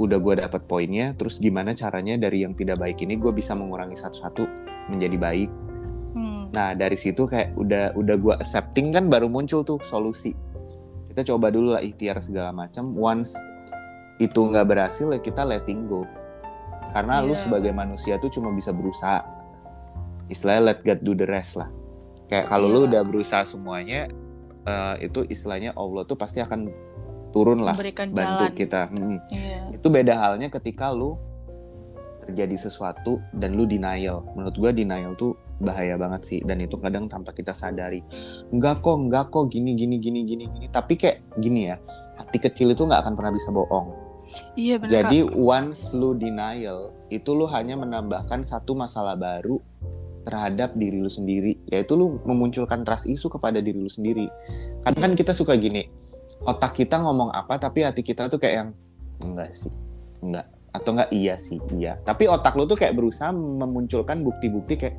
udah 0.00 0.18
gue 0.18 0.34
dapat 0.40 0.64
poinnya 0.64 1.12
terus 1.12 1.36
gimana 1.36 1.76
caranya 1.76 2.16
dari 2.16 2.44
yang 2.48 2.56
tidak 2.56 2.80
baik 2.80 3.04
ini 3.04 3.20
gue 3.20 3.28
bisa 3.28 3.52
mengurangi 3.52 3.96
satu-satu 3.96 4.44
menjadi 4.88 5.16
baik 5.20 5.50
hmm. 6.16 6.56
nah 6.56 6.72
dari 6.72 6.96
situ 6.96 7.28
kayak 7.28 7.52
udah 7.60 7.92
udah 7.96 8.16
gue 8.16 8.34
accepting 8.40 8.92
kan 8.92 9.12
baru 9.12 9.28
muncul 9.28 9.60
tuh 9.60 9.76
solusi 9.84 10.32
kita 11.12 11.28
coba 11.28 11.52
dulu 11.52 11.76
lah 11.76 11.84
ikhtiar 11.84 12.24
segala 12.24 12.56
macam 12.56 12.96
once 12.96 13.36
itu 14.16 14.40
nggak 14.40 14.64
berhasil 14.64 15.12
ya 15.12 15.20
kita 15.20 15.44
letting 15.44 15.84
go 15.84 16.08
karena 16.96 17.20
yeah. 17.20 17.28
lu 17.28 17.34
iya. 17.36 17.42
sebagai 17.44 17.72
manusia 17.76 18.16
tuh 18.16 18.32
cuma 18.32 18.48
bisa 18.52 18.72
berusaha 18.72 19.20
istilahnya 20.32 20.72
let 20.72 20.80
God 20.80 21.00
do 21.04 21.12
the 21.12 21.28
rest 21.28 21.60
lah 21.60 21.68
kayak 22.32 22.48
kalau 22.48 22.72
yeah. 22.72 22.74
lu 22.76 22.80
udah 22.88 23.02
berusaha 23.04 23.44
semuanya 23.44 24.08
uh, 24.64 24.96
itu 25.04 25.26
istilahnya 25.28 25.76
Allah 25.76 26.08
tuh 26.08 26.16
pasti 26.16 26.40
akan 26.40 26.72
turun 27.32 27.64
lah 27.64 27.74
bantu 27.74 28.12
jalan. 28.14 28.52
kita 28.52 28.80
hmm. 28.92 29.18
yeah. 29.32 29.64
itu 29.72 29.86
beda 29.88 30.14
halnya 30.16 30.48
ketika 30.52 30.92
lu 30.92 31.16
terjadi 32.22 32.54
sesuatu 32.54 33.18
dan 33.34 33.58
lu 33.58 33.66
denial 33.66 34.22
menurut 34.38 34.54
gue 34.54 34.70
denial 34.84 35.18
tuh 35.18 35.34
bahaya 35.58 35.98
banget 35.98 36.22
sih 36.22 36.40
dan 36.46 36.62
itu 36.62 36.78
kadang 36.78 37.10
tanpa 37.10 37.34
kita 37.34 37.50
sadari 37.50 38.02
enggak 38.54 38.78
kok 38.82 38.94
enggak 38.94 39.26
kok 39.30 39.50
gini 39.50 39.74
gini 39.74 39.98
gini 39.98 40.22
gini 40.22 40.44
gini 40.46 40.66
tapi 40.70 40.94
kayak 40.94 41.22
gini 41.42 41.74
ya 41.74 41.76
hati 42.18 42.38
kecil 42.38 42.70
itu 42.70 42.86
nggak 42.86 43.02
akan 43.02 43.14
pernah 43.18 43.32
bisa 43.34 43.50
bohong 43.50 44.12
Iya 44.56 44.80
benar. 44.80 44.88
Jadi 44.88 45.28
kak. 45.28 45.36
once 45.36 45.92
lu 45.92 46.16
denial, 46.16 46.94
itu 47.12 47.36
lu 47.36 47.44
hanya 47.52 47.76
menambahkan 47.76 48.40
satu 48.46 48.72
masalah 48.72 49.12
baru 49.12 49.60
terhadap 50.22 50.78
diri 50.78 51.02
lu 51.02 51.10
sendiri 51.10 51.58
yaitu 51.66 51.98
lu 51.98 52.22
memunculkan 52.22 52.86
trust 52.86 53.10
isu 53.10 53.26
kepada 53.26 53.58
diri 53.58 53.78
lu 53.78 53.90
sendiri 53.90 54.30
kan 54.86 54.94
kan 54.94 55.12
kita 55.18 55.34
suka 55.34 55.58
gini 55.58 55.90
otak 56.42 56.74
kita 56.78 56.98
ngomong 56.98 57.30
apa 57.30 57.58
tapi 57.58 57.86
hati 57.86 58.02
kita 58.02 58.26
tuh 58.26 58.38
kayak 58.38 58.54
yang 58.54 58.70
enggak 59.22 59.50
sih 59.54 59.72
enggak. 60.22 60.46
Atau 60.72 60.96
enggak 60.96 61.10
iya 61.12 61.34
sih 61.36 61.60
iya. 61.76 62.00
Tapi 62.02 62.26
otak 62.26 62.56
lu 62.56 62.64
tuh 62.64 62.78
kayak 62.80 62.96
berusaha 62.96 63.30
memunculkan 63.34 64.24
bukti-bukti 64.24 64.74
kayak 64.80 64.96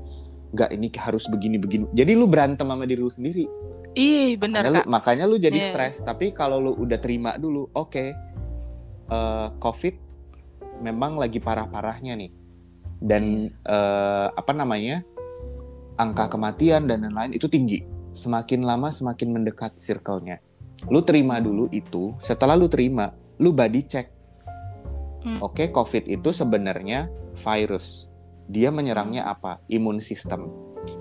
enggak 0.53 0.69
ini 0.69 0.87
harus 0.93 1.25
begini 1.25 1.57
begini 1.57 1.89
jadi 1.97 2.13
lu 2.13 2.29
berantem 2.29 2.67
sama 2.67 2.85
diri 2.85 3.01
lu 3.01 3.11
sendiri. 3.11 3.45
Ih, 3.93 4.41
benar 4.41 4.65
makanya 4.65 4.81
Lu, 4.81 4.89
makanya 4.89 5.25
lu 5.29 5.35
jadi 5.37 5.59
yeah. 5.59 5.69
stres. 5.69 6.01
Tapi 6.01 6.33
kalau 6.33 6.57
lu 6.57 6.73
udah 6.73 6.97
terima 6.97 7.37
dulu, 7.37 7.69
oke, 7.77 7.93
okay, 7.93 8.09
uh, 9.13 9.53
COVID 9.61 9.95
memang 10.81 11.21
lagi 11.21 11.37
parah-parahnya 11.37 12.17
nih. 12.17 12.31
Dan 12.97 13.53
uh, 13.69 14.33
apa 14.33 14.49
namanya 14.49 15.05
angka 16.01 16.33
kematian 16.33 16.89
dan 16.89 17.05
lain-lain 17.05 17.37
itu 17.37 17.45
tinggi. 17.45 17.85
Semakin 18.17 18.65
lama 18.65 18.89
semakin 18.89 19.29
mendekat 19.29 19.77
circle-nya 19.77 20.41
lu 20.89 20.99
terima 21.03 21.39
dulu 21.39 21.69
itu 21.72 22.15
setelah 22.19 22.57
lu 22.57 22.68
terima 22.68 23.14
lu 23.39 23.51
body 23.51 23.81
check 23.85 24.07
hmm. 25.23 25.39
oke 25.39 25.55
okay, 25.55 25.68
covid 25.69 26.07
itu 26.10 26.30
sebenarnya 26.31 27.07
virus 27.38 28.07
dia 28.47 28.69
menyerangnya 28.69 29.27
apa 29.27 29.64
imun 29.72 30.03
sistem 30.03 30.51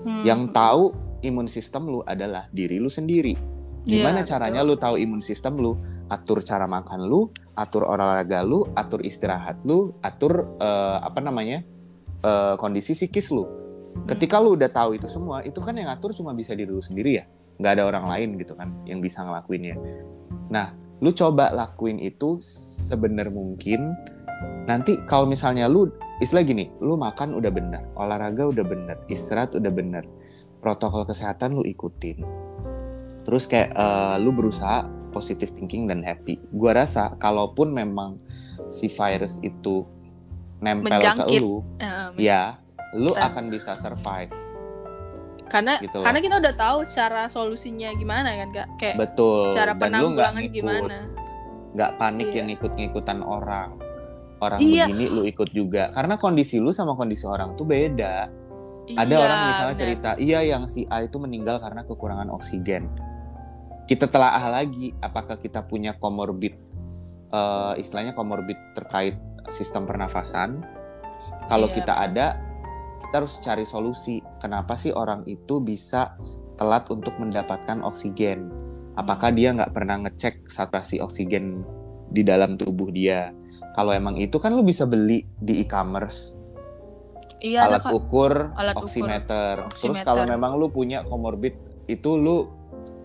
hmm. 0.05 0.23
yang 0.23 0.51
tahu 0.51 0.95
imun 1.23 1.47
sistem 1.47 1.87
lu 1.87 1.99
adalah 2.03 2.47
diri 2.51 2.79
lu 2.79 2.87
sendiri 2.87 3.35
gimana 3.83 4.23
yeah, 4.23 4.27
caranya 4.27 4.61
betul. 4.63 4.75
lu 4.75 4.75
tahu 4.79 4.95
imun 4.95 5.21
sistem 5.23 5.59
lu 5.59 5.75
atur 6.07 6.39
cara 6.39 6.63
makan 6.67 7.03
lu 7.03 7.27
atur 7.53 7.83
olahraga 7.83 8.39
lu 8.41 8.63
atur 8.73 9.03
istirahat 9.03 9.59
lu 9.67 9.91
atur 9.99 10.55
uh, 10.63 11.03
apa 11.03 11.19
namanya 11.19 11.67
uh, 12.23 12.55
kondisi 12.57 12.95
psikis 12.95 13.29
lu. 13.29 13.45
Ketika 14.09 14.41
lu 14.41 14.57
udah 14.57 14.71
tahu 14.71 14.97
itu 14.97 15.05
semua, 15.05 15.45
itu 15.45 15.59
kan 15.61 15.75
yang 15.77 15.91
ngatur 15.91 16.17
cuma 16.17 16.33
bisa 16.33 16.57
diri 16.57 16.71
lu 16.71 16.81
sendiri 16.81 17.21
ya. 17.21 17.25
Nggak 17.63 17.79
ada 17.79 17.83
orang 17.87 18.05
lain 18.11 18.29
gitu 18.35 18.59
kan 18.59 18.75
yang 18.83 18.99
bisa 18.99 19.23
ngelakuinnya. 19.23 19.79
Nah, 20.51 20.75
lu 20.99 21.15
coba 21.15 21.55
lakuin 21.55 21.95
itu 22.03 22.43
sebenar 22.43 23.31
mungkin. 23.31 23.95
Nanti 24.67 24.99
kalau 25.07 25.23
misalnya 25.23 25.71
lu 25.71 25.87
istilah 26.19 26.43
gini, 26.43 26.67
lu 26.83 26.99
makan 26.99 27.39
udah 27.39 27.51
benar, 27.55 27.87
olahraga 27.95 28.51
udah 28.51 28.65
benar, 28.67 28.99
istirahat 29.07 29.55
udah 29.55 29.71
benar, 29.71 30.03
protokol 30.59 31.07
kesehatan 31.07 31.55
lu 31.55 31.63
ikutin. 31.63 32.19
Terus 33.23 33.47
kayak 33.47 33.71
uh, 33.79 34.19
lu 34.19 34.35
berusaha 34.35 34.83
positive 35.15 35.55
thinking 35.55 35.87
dan 35.87 36.03
happy. 36.03 36.43
Gua 36.51 36.75
rasa 36.75 37.15
kalaupun 37.15 37.71
memang 37.71 38.19
si 38.67 38.91
virus 38.91 39.39
itu 39.39 39.87
nempel 40.59 40.99
Menjangkit. 40.99 41.39
ke 41.39 41.43
lu, 41.43 41.63
uh, 41.79 42.11
ya, 42.19 42.59
lu 42.91 43.15
akan 43.15 43.47
bisa 43.47 43.79
survive. 43.79 44.31
Karena 45.53 45.77
gitu 45.77 46.01
karena 46.01 46.17
kita 46.17 46.35
udah 46.41 46.53
tahu 46.57 46.79
cara 46.89 47.29
solusinya 47.29 47.93
gimana 47.93 48.33
kan, 48.33 48.49
Kak? 48.49 48.67
Kayak 48.81 48.95
Betul. 48.97 49.53
cara 49.53 49.77
penanggulangan 49.77 50.43
gimana. 50.49 50.97
Gak 51.77 51.91
panik 52.01 52.33
iya. 52.33 52.37
yang 52.41 52.49
ikut-ngikutan 52.57 53.21
orang. 53.21 53.77
Orang 54.41 54.57
iya. 54.57 54.89
begini 54.89 55.05
lu 55.13 55.21
ikut 55.29 55.53
juga. 55.53 55.93
Karena 55.93 56.17
kondisi 56.17 56.57
lu 56.57 56.73
sama 56.73 56.97
kondisi 56.97 57.29
orang 57.29 57.53
tuh 57.53 57.69
beda. 57.69 58.33
Iya, 58.83 58.97
Ada 58.99 59.15
orang 59.15 59.39
misalnya 59.47 59.75
bener. 59.77 59.83
cerita, 59.87 60.09
iya 60.19 60.39
yang 60.43 60.67
si 60.67 60.83
A 60.91 61.07
itu 61.07 61.15
meninggal 61.15 61.63
karena 61.63 61.87
kekurangan 61.87 62.27
oksigen. 62.35 62.91
Kita 63.87 64.11
telaah 64.11 64.43
lagi, 64.51 64.91
apakah 64.99 65.39
kita 65.39 65.63
punya 65.63 65.95
komorbid, 65.95 66.51
uh, 67.31 67.79
istilahnya 67.79 68.11
komorbid 68.11 68.59
terkait 68.75 69.15
sistem 69.55 69.87
pernafasan. 69.87 70.67
Kalau 71.47 71.71
yeah. 71.71 71.75
kita 71.79 71.93
ada, 71.95 72.27
kita 73.13 73.29
harus 73.29 73.37
cari 73.45 73.61
solusi. 73.61 74.25
Kenapa 74.41 74.73
sih 74.73 74.89
orang 74.89 75.21
itu 75.29 75.61
bisa 75.61 76.17
telat 76.57 76.89
untuk 76.89 77.13
mendapatkan 77.21 77.85
oksigen? 77.85 78.49
Apakah 78.97 79.29
dia 79.29 79.53
nggak 79.53 79.69
pernah 79.69 80.01
ngecek 80.01 80.49
saturasi 80.49 80.97
oksigen 80.97 81.61
di 82.09 82.25
dalam 82.25 82.57
tubuh 82.57 82.89
dia? 82.89 83.29
Kalau 83.77 83.93
emang 83.93 84.17
itu 84.17 84.41
kan 84.41 84.57
lu 84.57 84.65
bisa 84.65 84.89
beli 84.89 85.29
di 85.37 85.61
e-commerce. 85.61 86.41
Iya, 87.37 87.69
alat 87.69 87.85
ukur 87.93 88.49
alat 88.57 88.81
oximeter. 88.81 89.69
Ukur, 89.69 89.77
Terus 89.77 90.01
kalau 90.01 90.25
memang 90.25 90.57
lu 90.57 90.73
punya 90.73 91.05
komorbid 91.05 91.53
itu 91.85 92.17
lu 92.17 92.49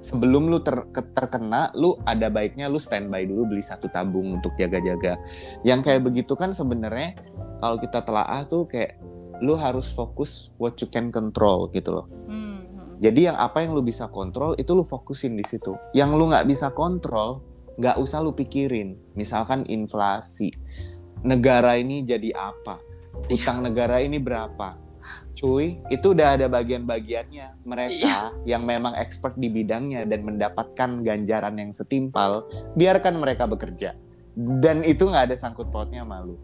sebelum 0.00 0.48
lu 0.48 0.64
ter 0.64 0.88
terkena 1.12 1.68
lu 1.76 2.00
ada 2.08 2.32
baiknya 2.32 2.72
lu 2.72 2.80
standby 2.80 3.28
dulu 3.28 3.52
beli 3.52 3.60
satu 3.60 3.92
tabung 3.92 4.40
untuk 4.40 4.56
jaga-jaga 4.56 5.20
yang 5.68 5.84
kayak 5.84 6.00
begitu 6.00 6.32
kan 6.32 6.50
sebenarnya 6.56 7.14
kalau 7.60 7.76
kita 7.76 8.02
telaah 8.02 8.46
tuh 8.46 8.66
kayak 8.66 8.98
lu 9.40 9.54
harus 9.54 9.90
fokus 9.94 10.50
what 10.58 10.74
you 10.82 10.88
can 10.90 11.10
control 11.10 11.70
gitu 11.70 12.02
loh 12.02 12.06
hmm. 12.26 12.34
hmm. 12.34 12.58
Jadi 12.98 13.30
yang 13.30 13.38
apa 13.38 13.62
yang 13.62 13.78
lu 13.78 13.82
bisa 13.86 14.10
kontrol 14.10 14.58
itu 14.58 14.74
lu 14.74 14.82
fokusin 14.82 15.38
di 15.38 15.46
situ. 15.46 15.78
Yang 15.94 16.10
lu 16.18 16.24
nggak 16.34 16.50
bisa 16.50 16.74
kontrol, 16.74 17.46
nggak 17.78 17.94
usah 18.02 18.18
lu 18.26 18.34
pikirin. 18.34 18.98
Misalkan 19.14 19.62
inflasi, 19.70 20.50
negara 21.22 21.78
ini 21.78 22.02
jadi 22.02 22.34
apa, 22.34 22.82
utang 23.30 23.62
negara 23.62 24.02
ini 24.02 24.18
berapa. 24.18 24.90
Cuy, 25.38 25.78
itu 25.86 26.18
udah 26.18 26.34
ada 26.34 26.50
bagian-bagiannya. 26.50 27.62
Mereka 27.62 28.42
yang 28.50 28.66
memang 28.66 28.98
expert 28.98 29.38
di 29.38 29.46
bidangnya 29.46 30.02
dan 30.02 30.26
mendapatkan 30.26 31.06
ganjaran 31.06 31.54
yang 31.54 31.70
setimpal, 31.70 32.50
biarkan 32.74 33.22
mereka 33.22 33.46
bekerja. 33.46 33.94
Dan 34.34 34.82
itu 34.82 35.06
nggak 35.06 35.30
ada 35.30 35.36
sangkut 35.38 35.70
pautnya 35.70 36.02
malu. 36.02 36.34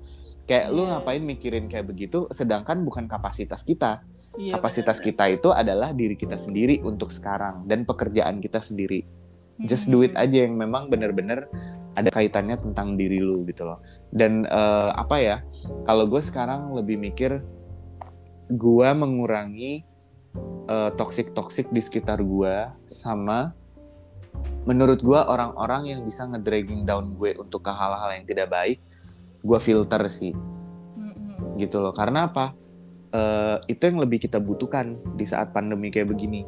Kayak 0.44 0.76
lu 0.76 0.84
ngapain 0.84 1.24
mikirin 1.24 1.66
kayak 1.72 1.88
begitu, 1.88 2.28
sedangkan 2.28 2.84
bukan 2.84 3.08
kapasitas 3.08 3.64
kita 3.64 4.04
Iya, 4.34 4.58
kapasitas 4.58 4.98
bener, 4.98 5.06
kita 5.14 5.24
itu 5.30 5.48
adalah 5.54 5.94
diri 5.94 6.18
kita 6.18 6.34
sendiri 6.34 6.82
untuk 6.82 7.14
sekarang 7.14 7.70
dan 7.70 7.86
pekerjaan 7.86 8.42
kita 8.42 8.58
sendiri. 8.58 9.06
Just 9.62 9.86
do 9.86 10.02
it 10.02 10.18
hmm. 10.18 10.24
aja 10.26 10.38
yang 10.42 10.58
memang 10.58 10.90
bener-bener 10.90 11.46
ada 11.94 12.10
kaitannya 12.10 12.58
tentang 12.58 12.98
diri 12.98 13.22
lu 13.22 13.46
gitu 13.46 13.62
loh. 13.62 13.78
Dan 14.10 14.42
uh, 14.50 14.90
apa 14.90 15.22
ya? 15.22 15.36
Kalau 15.86 16.10
gue 16.10 16.18
sekarang 16.18 16.74
lebih 16.74 16.98
mikir 16.98 17.38
gue 18.50 18.88
mengurangi 18.90 19.86
uh, 20.66 20.90
toxic 20.98 21.30
toxic 21.38 21.70
di 21.70 21.78
sekitar 21.78 22.18
gue 22.18 22.54
sama 22.90 23.54
menurut 24.66 24.98
gue 24.98 25.16
orang-orang 25.16 25.94
yang 25.94 26.00
bisa 26.02 26.26
ngedragging 26.26 26.82
down 26.82 27.14
gue 27.14 27.38
untuk 27.38 27.62
ke 27.62 27.72
hal-hal 27.72 28.10
yang 28.10 28.26
tidak 28.26 28.50
baik 28.50 28.82
gue 29.44 29.58
filter 29.60 30.02
sih. 30.08 30.32
Mm-hmm. 30.34 31.60
gitu 31.60 31.84
loh 31.84 31.92
karena 31.92 32.32
apa? 32.32 32.56
Uh, 33.14 33.62
itu 33.70 33.86
yang 33.86 34.02
lebih 34.02 34.26
kita 34.26 34.42
butuhkan 34.42 34.98
di 35.14 35.22
saat 35.22 35.54
pandemi 35.54 35.92
kayak 35.92 36.10
begini. 36.10 36.42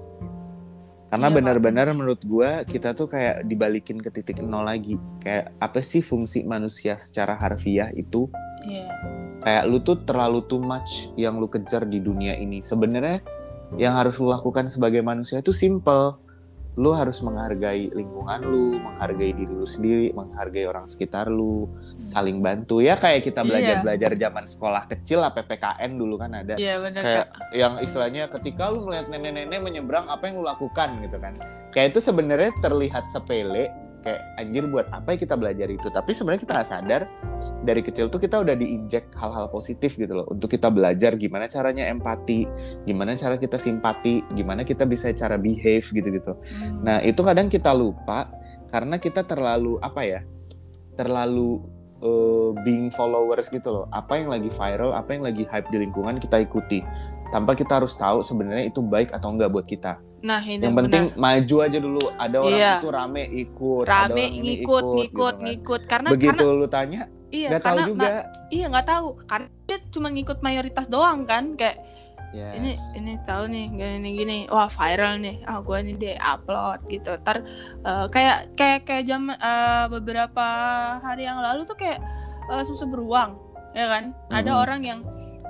Karena 1.06 1.31
iya, 1.31 1.36
benar-benar 1.39 1.86
menurut 1.94 2.18
gue 2.27 2.66
kita 2.66 2.90
tuh 2.98 3.06
kayak 3.06 3.47
dibalikin 3.47 4.02
ke 4.02 4.10
titik 4.10 4.43
nol 4.43 4.66
lagi. 4.66 4.98
Kayak 5.23 5.55
apa 5.62 5.78
sih 5.78 6.02
fungsi 6.02 6.43
manusia 6.43 6.98
secara 6.98 7.39
harfiah 7.39 7.94
itu? 7.94 8.27
Yeah. 8.66 8.90
kayak 9.47 9.70
lu 9.70 9.78
tuh 9.78 10.02
terlalu 10.02 10.43
too 10.51 10.59
much 10.59 11.14
yang 11.14 11.39
lu 11.39 11.47
kejar 11.47 11.86
di 11.86 12.02
dunia 12.02 12.35
ini. 12.35 12.66
Sebenarnya 12.66 13.23
yang 13.78 13.94
harus 13.94 14.18
lu 14.18 14.27
lakukan 14.27 14.66
sebagai 14.66 15.06
manusia 15.06 15.39
itu 15.39 15.55
simple 15.55 16.18
lu 16.77 16.93
harus 16.93 17.24
menghargai 17.24 17.89
lingkungan 17.89 18.40
lu, 18.44 18.77
menghargai 18.77 19.32
diri 19.32 19.48
lu 19.48 19.65
sendiri, 19.65 20.12
menghargai 20.12 20.69
orang 20.69 20.85
sekitar 20.85 21.32
lu, 21.32 21.73
saling 22.05 22.44
bantu. 22.44 22.85
Ya 22.85 23.01
kayak 23.01 23.24
kita 23.24 23.40
iya. 23.40 23.48
belajar 23.48 23.77
belajar 23.81 24.11
zaman 24.12 24.44
sekolah 24.44 24.82
kecil 24.93 25.24
lah 25.24 25.32
ppkn 25.32 25.90
dulu 25.97 26.20
kan 26.20 26.36
ada. 26.36 26.55
Iya, 26.61 26.77
bener, 26.85 27.01
kayak 27.01 27.27
kak. 27.32 27.48
yang 27.57 27.81
istilahnya 27.81 28.28
ketika 28.28 28.69
lu 28.69 28.85
melihat 28.85 29.09
nenek-nenek 29.09 29.61
menyeberang 29.65 30.05
apa 30.12 30.28
yang 30.28 30.36
lu 30.36 30.44
lakukan 30.44 31.01
gitu 31.01 31.16
kan. 31.16 31.32
Kayak 31.73 31.97
itu 31.97 32.01
sebenarnya 32.05 32.53
terlihat 32.61 33.09
sepele 33.09 33.73
kayak 34.05 34.23
anjir 34.39 34.69
buat 34.69 34.86
apa 34.93 35.16
ya 35.16 35.19
kita 35.24 35.35
belajar 35.35 35.69
itu? 35.73 35.89
Tapi 35.89 36.12
sebenarnya 36.12 36.40
kita 36.44 36.53
nggak 36.61 36.69
sadar 36.69 37.03
dari 37.65 37.81
kecil 37.81 38.12
tuh 38.12 38.20
kita 38.20 38.43
udah 38.45 38.53
diinjek 38.53 39.16
hal-hal 39.16 39.49
positif 39.49 39.97
gitu 39.97 40.12
loh 40.12 40.27
untuk 40.28 40.53
kita 40.53 40.69
belajar 40.69 41.16
gimana 41.16 41.49
caranya 41.49 41.89
empati, 41.89 42.45
gimana 42.85 43.16
cara 43.16 43.41
kita 43.41 43.57
simpati, 43.57 44.20
gimana 44.37 44.66
kita 44.66 44.85
bisa 44.85 45.09
cara 45.16 45.41
behave 45.41 45.87
gitu-gitu. 45.87 46.37
Hmm. 46.37 46.85
Nah, 46.85 46.99
itu 47.01 47.20
kadang 47.24 47.49
kita 47.49 47.73
lupa 47.73 48.28
karena 48.69 49.01
kita 49.01 49.24
terlalu 49.24 49.81
apa 49.81 50.05
ya? 50.05 50.20
Terlalu 50.97 51.65
uh, 52.05 52.51
being 52.65 52.93
followers 52.93 53.49
gitu 53.49 53.73
loh. 53.73 53.85
Apa 53.93 54.20
yang 54.20 54.28
lagi 54.28 54.53
viral, 54.53 54.93
apa 54.93 55.16
yang 55.16 55.24
lagi 55.24 55.49
hype 55.49 55.69
di 55.73 55.78
lingkungan 55.81 56.20
kita 56.20 56.43
ikuti. 56.45 56.85
Tanpa 57.35 57.59
kita 57.59 57.83
harus 57.83 57.99
tahu 57.99 58.23
sebenarnya 58.23 58.70
itu 58.70 58.78
baik 58.85 59.11
atau 59.11 59.35
enggak 59.35 59.51
buat 59.51 59.66
kita. 59.66 59.99
Nah, 60.24 60.41
ini 60.41 60.65
yang 60.65 60.74
penting 60.74 61.12
benar. 61.12 61.20
maju 61.20 61.57
aja 61.61 61.78
dulu. 61.78 62.03
Ada 62.16 62.37
orang 62.41 62.59
iya. 62.59 62.74
itu 62.81 62.89
rame 62.89 63.23
ikut, 63.27 63.85
rame 63.85 63.95
ada 63.95 64.15
orang 64.15 64.33
ngikut, 64.33 64.47
ikut, 64.47 64.85
ngikut, 64.95 64.95
gitu 65.03 65.23
kan. 65.23 65.45
ngikut. 65.45 65.81
Karena 65.87 66.09
begitu 66.11 66.45
karena, 66.47 66.61
lu 66.62 66.66
tanya, 66.70 67.03
Iya, 67.35 67.59
gak 67.59 67.65
tahu 67.66 67.78
juga. 67.90 68.31
iya 68.55 68.66
nggak 68.70 68.86
tahu. 68.86 69.09
Karena 69.27 69.48
dia 69.66 69.78
cuma 69.90 70.09
ngikut 70.15 70.39
mayoritas 70.47 70.86
doang 70.86 71.27
kan 71.27 71.59
kayak 71.59 71.82
yes. 72.31 72.55
ini 72.59 72.70
ini 73.03 73.12
tahu 73.23 73.48
nih 73.51 73.66
gini 73.74 74.11
gini 74.15 74.36
wah 74.47 74.70
viral 74.70 75.19
nih. 75.19 75.43
Ah 75.47 75.59
gue 75.62 75.77
ini 75.82 75.93
deh 75.98 76.16
upload 76.19 76.86
gitu. 76.86 77.19
Ntar 77.19 77.43
uh, 77.82 78.07
kayak 78.11 78.55
kayak 78.55 78.81
kayak 78.86 79.05
jam 79.09 79.31
uh, 79.31 79.86
beberapa 79.90 80.47
hari 81.03 81.27
yang 81.27 81.43
lalu 81.43 81.66
tuh 81.66 81.74
kayak 81.78 81.98
uh, 82.51 82.62
susu 82.62 82.86
beruang 82.86 83.39
ya 83.74 83.90
kan? 83.90 84.12
Mm 84.12 84.16
-hmm. 84.16 84.39
ada 84.39 84.53
orang 84.62 84.81
yang 84.86 85.01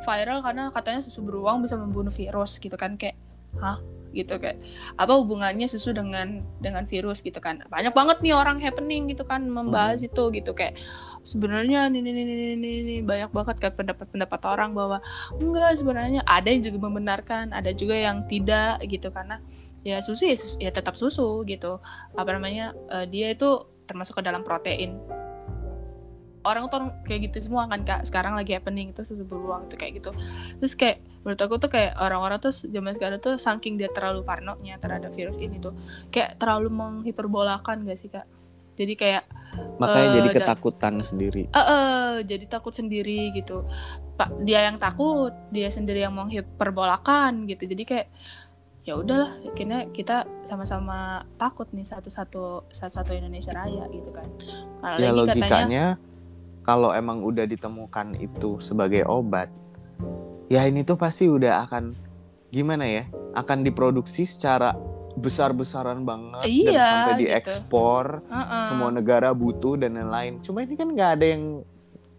viral 0.06 0.38
karena 0.40 0.70
katanya 0.70 1.00
susu 1.02 1.20
beruang 1.26 1.60
bisa 1.60 1.76
membunuh 1.76 2.12
virus 2.12 2.56
gitu 2.62 2.74
kan? 2.78 2.96
Kayak 2.96 3.20
hah? 3.60 3.78
Gitu 4.16 4.32
kayak 4.40 4.64
apa 4.96 5.12
hubungannya 5.12 5.68
susu 5.68 5.92
dengan 5.92 6.40
dengan 6.62 6.88
virus? 6.88 7.20
Gitu 7.20 7.36
kan? 7.36 7.60
Banyak 7.68 7.92
banget 7.92 8.24
nih 8.24 8.32
orang 8.32 8.62
happening 8.64 9.12
gitu 9.12 9.28
kan 9.28 9.44
membahas 9.44 10.00
hmm. 10.00 10.08
itu 10.08 10.24
gitu. 10.32 10.56
Kayak 10.56 10.80
sebenarnya 11.26 11.90
ini 11.90 11.98
ini 11.98 12.22
ini 12.54 12.70
ini, 12.86 12.94
banyak 13.02 13.34
banget 13.34 13.56
kan 13.58 13.74
pendapat-pendapat 13.74 14.40
orang 14.46 14.70
bahwa 14.78 15.02
enggak 15.42 15.74
sebenarnya 15.74 16.22
ada 16.22 16.46
yang 16.46 16.62
juga 16.62 16.78
membenarkan 16.86 17.50
ada 17.50 17.74
juga 17.74 17.98
yang 17.98 18.22
tidak 18.30 18.78
gitu. 18.86 19.10
Karena 19.10 19.42
ya 19.82 19.98
susu 19.98 20.30
ya, 20.30 20.38
susu, 20.38 20.56
ya 20.62 20.70
tetap 20.70 20.94
susu 20.94 21.42
gitu. 21.50 21.82
Apa 22.14 22.38
namanya 22.38 22.72
uh, 22.94 23.04
dia 23.04 23.34
itu 23.34 23.66
termasuk 23.90 24.16
ke 24.16 24.22
dalam 24.22 24.46
protein. 24.46 25.02
Orang 26.46 26.70
tuh 26.70 26.94
kayak 27.02 27.34
gitu 27.34 27.50
semua 27.50 27.66
kan 27.66 27.82
kak. 27.82 28.06
Sekarang 28.06 28.38
lagi 28.38 28.54
happening 28.54 28.94
itu 28.94 29.02
susu 29.02 29.26
beruang 29.26 29.66
tuh 29.66 29.74
kayak 29.74 29.98
gitu. 29.98 30.14
Terus 30.62 30.78
kayak 30.78 31.02
menurut 31.26 31.42
aku 31.42 31.58
tuh 31.58 31.70
kayak 31.74 31.98
orang-orang 31.98 32.38
tuh 32.38 32.54
zaman 32.54 32.94
sekarang 32.94 33.18
tuh 33.18 33.34
saking 33.34 33.74
dia 33.82 33.90
terlalu 33.90 34.22
parnonya 34.22 34.78
terhadap 34.78 35.10
virus 35.10 35.34
ini 35.42 35.58
tuh. 35.58 35.74
Kayak 36.14 36.38
terlalu 36.38 36.70
menghiperbolakan 36.70 37.82
gak 37.82 37.98
sih 37.98 38.06
kak 38.14 38.30
jadi 38.76 38.94
kayak 38.94 39.24
makanya 39.80 40.08
uh, 40.08 40.16
jadi 40.20 40.28
ketakutan 40.36 40.94
sendiri. 41.00 41.44
Uh, 41.52 41.60
uh, 41.60 42.10
jadi 42.22 42.44
takut 42.44 42.72
sendiri 42.76 43.32
gitu. 43.32 43.64
Pak 44.16 44.44
dia 44.44 44.68
yang 44.68 44.76
takut 44.76 45.32
dia 45.52 45.68
sendiri 45.72 46.04
yang 46.04 46.12
menghiperbolakan 46.12 47.48
gitu. 47.48 47.64
Jadi 47.68 47.82
kayak 47.84 48.08
ya 48.86 48.94
udahlah 48.94 49.34
akhirnya 49.42 49.90
kita 49.90 50.28
sama-sama 50.46 51.26
takut 51.34 51.66
nih 51.74 51.82
satu-satu 51.82 52.70
satu-satu 52.70 53.16
Indonesia 53.16 53.50
Raya 53.50 53.88
gitu 53.90 54.10
kan. 54.14 54.28
Nah, 54.84 54.96
ya 55.00 55.10
logikanya 55.10 55.42
katanya, 55.42 55.84
kalau 56.62 56.94
emang 56.94 57.24
udah 57.24 57.44
ditemukan 57.48 58.14
itu 58.22 58.62
sebagai 58.62 59.02
obat 59.08 59.50
ya 60.46 60.62
ini 60.62 60.86
tuh 60.86 60.94
pasti 60.94 61.26
udah 61.26 61.66
akan 61.66 61.98
gimana 62.54 62.86
ya 62.86 63.04
akan 63.34 63.66
diproduksi 63.66 64.22
secara 64.22 64.78
besar-besaran 65.16 66.04
banget 66.04 66.44
iya, 66.44 66.68
dan 66.68 66.76
sampai 66.76 67.12
gitu. 67.16 67.20
diekspor 67.24 68.04
uh 68.28 68.36
-uh. 68.36 68.64
semua 68.68 68.92
negara 68.92 69.32
butuh 69.32 69.80
dan 69.80 69.96
lain-lain. 69.96 70.44
Cuma 70.44 70.60
ini 70.60 70.76
kan 70.76 70.92
nggak 70.92 71.10
ada 71.16 71.26
yang 71.26 71.64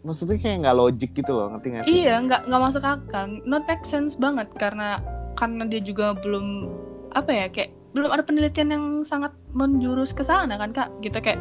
maksudnya 0.02 0.38
kayak 0.42 0.66
nggak 0.66 0.78
logik 0.78 1.12
gitu 1.14 1.32
loh 1.38 1.54
ngerti 1.54 1.68
gak 1.78 1.84
sih? 1.86 1.94
Iya 2.02 2.16
nggak 2.26 2.42
nggak 2.50 2.62
masuk 2.62 2.84
akal. 2.84 3.26
Not 3.46 3.70
make 3.70 3.86
sense 3.86 4.18
banget 4.18 4.50
karena 4.58 4.98
karena 5.38 5.64
dia 5.70 5.82
juga 5.86 6.18
belum 6.18 6.66
apa 7.14 7.30
ya 7.30 7.46
kayak 7.54 7.72
belum 7.94 8.10
ada 8.10 8.26
penelitian 8.26 8.70
yang 8.74 8.86
sangat 9.06 9.34
menjurus 9.54 10.18
ke 10.18 10.26
sana 10.26 10.58
kan 10.58 10.74
kak? 10.74 10.90
Gitu 11.06 11.22
kayak 11.22 11.38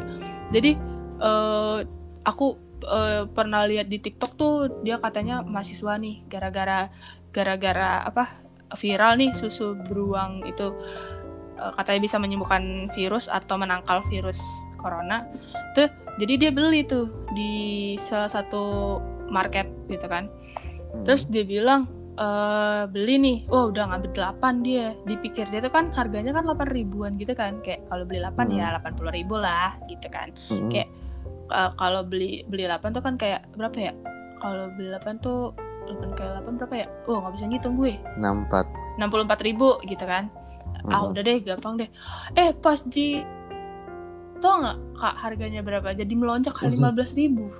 jadi 0.52 0.76
uh, 1.24 1.80
aku 2.28 2.60
uh, 2.84 3.24
pernah 3.32 3.64
lihat 3.64 3.88
di 3.88 3.96
TikTok 3.96 4.32
tuh 4.36 4.54
dia 4.84 5.00
katanya 5.00 5.40
mahasiswa 5.40 5.96
nih 5.96 6.28
gara-gara 6.28 6.92
gara-gara 7.32 8.04
apa 8.04 8.44
viral 8.74 9.14
nih 9.20 9.30
susu 9.30 9.78
beruang 9.86 10.42
itu 10.42 10.74
uh, 11.58 11.72
katanya 11.76 12.00
bisa 12.04 12.16
menyembuhkan 12.20 12.88
virus 12.92 13.26
atau 13.28 13.56
menangkal 13.58 14.04
virus 14.08 14.40
corona 14.80 15.26
tuh 15.76 15.88
jadi 16.16 16.48
dia 16.48 16.50
beli 16.52 16.84
tuh 16.84 17.12
di 17.36 17.94
salah 18.00 18.30
satu 18.30 18.96
market 19.28 19.68
gitu 19.90 20.06
kan 20.08 20.28
hmm. 20.94 21.04
terus 21.04 21.28
dia 21.28 21.44
bilang 21.44 21.88
Uh, 22.16 22.88
beli 22.96 23.20
nih, 23.20 23.38
oh 23.52 23.68
udah 23.68 23.92
ngambil 23.92 24.40
8 24.40 24.64
dia. 24.64 24.96
Dipikir 25.04 25.44
dia 25.52 25.60
tuh 25.60 25.68
kan 25.68 25.92
harganya 25.92 26.32
kan 26.32 26.48
8 26.48 26.72
ribuan 26.72 27.20
gitu 27.20 27.36
kan. 27.36 27.60
Kayak 27.60 27.84
kalau 27.92 28.08
beli 28.08 28.24
8 28.24 28.40
hmm. 28.40 28.56
ya 28.56 28.80
80 28.80 29.12
ribu 29.20 29.36
lah 29.36 29.76
gitu 29.84 30.08
kan. 30.08 30.32
Hmm. 30.48 30.72
Kayak 30.72 30.88
uh, 31.52 31.76
kalau 31.76 32.08
beli 32.08 32.40
beli 32.48 32.64
8 32.64 32.96
tuh 32.96 33.04
kan 33.04 33.20
kayak 33.20 33.44
berapa 33.52 33.76
ya? 33.76 33.92
Kalau 34.40 34.72
beli 34.72 34.96
8 34.96 35.20
tuh 35.20 35.52
8 35.92 36.16
kali 36.16 36.30
8 36.40 36.56
berapa 36.56 36.74
ya? 36.80 36.86
Oh 37.04 37.20
nggak 37.20 37.32
bisa 37.36 37.44
ngitung 37.52 37.76
gue. 37.76 37.92
64. 38.16 38.96
64 38.96 39.46
ribu 39.52 39.68
gitu 39.84 40.04
kan. 40.08 40.32
Ah 40.86 41.10
udah 41.10 41.22
deh 41.22 41.38
gampang 41.42 41.74
deh. 41.82 41.90
Eh 42.38 42.54
pas 42.54 42.78
di 42.86 43.20
tau 44.38 44.62
nggak 44.62 44.76
kak 45.00 45.14
harganya 45.18 45.60
berapa? 45.66 45.92
Jadi 45.96 46.12
melonjak 46.14 46.54
kali 46.54 46.78
15 46.78 47.18
ribu. 47.18 47.50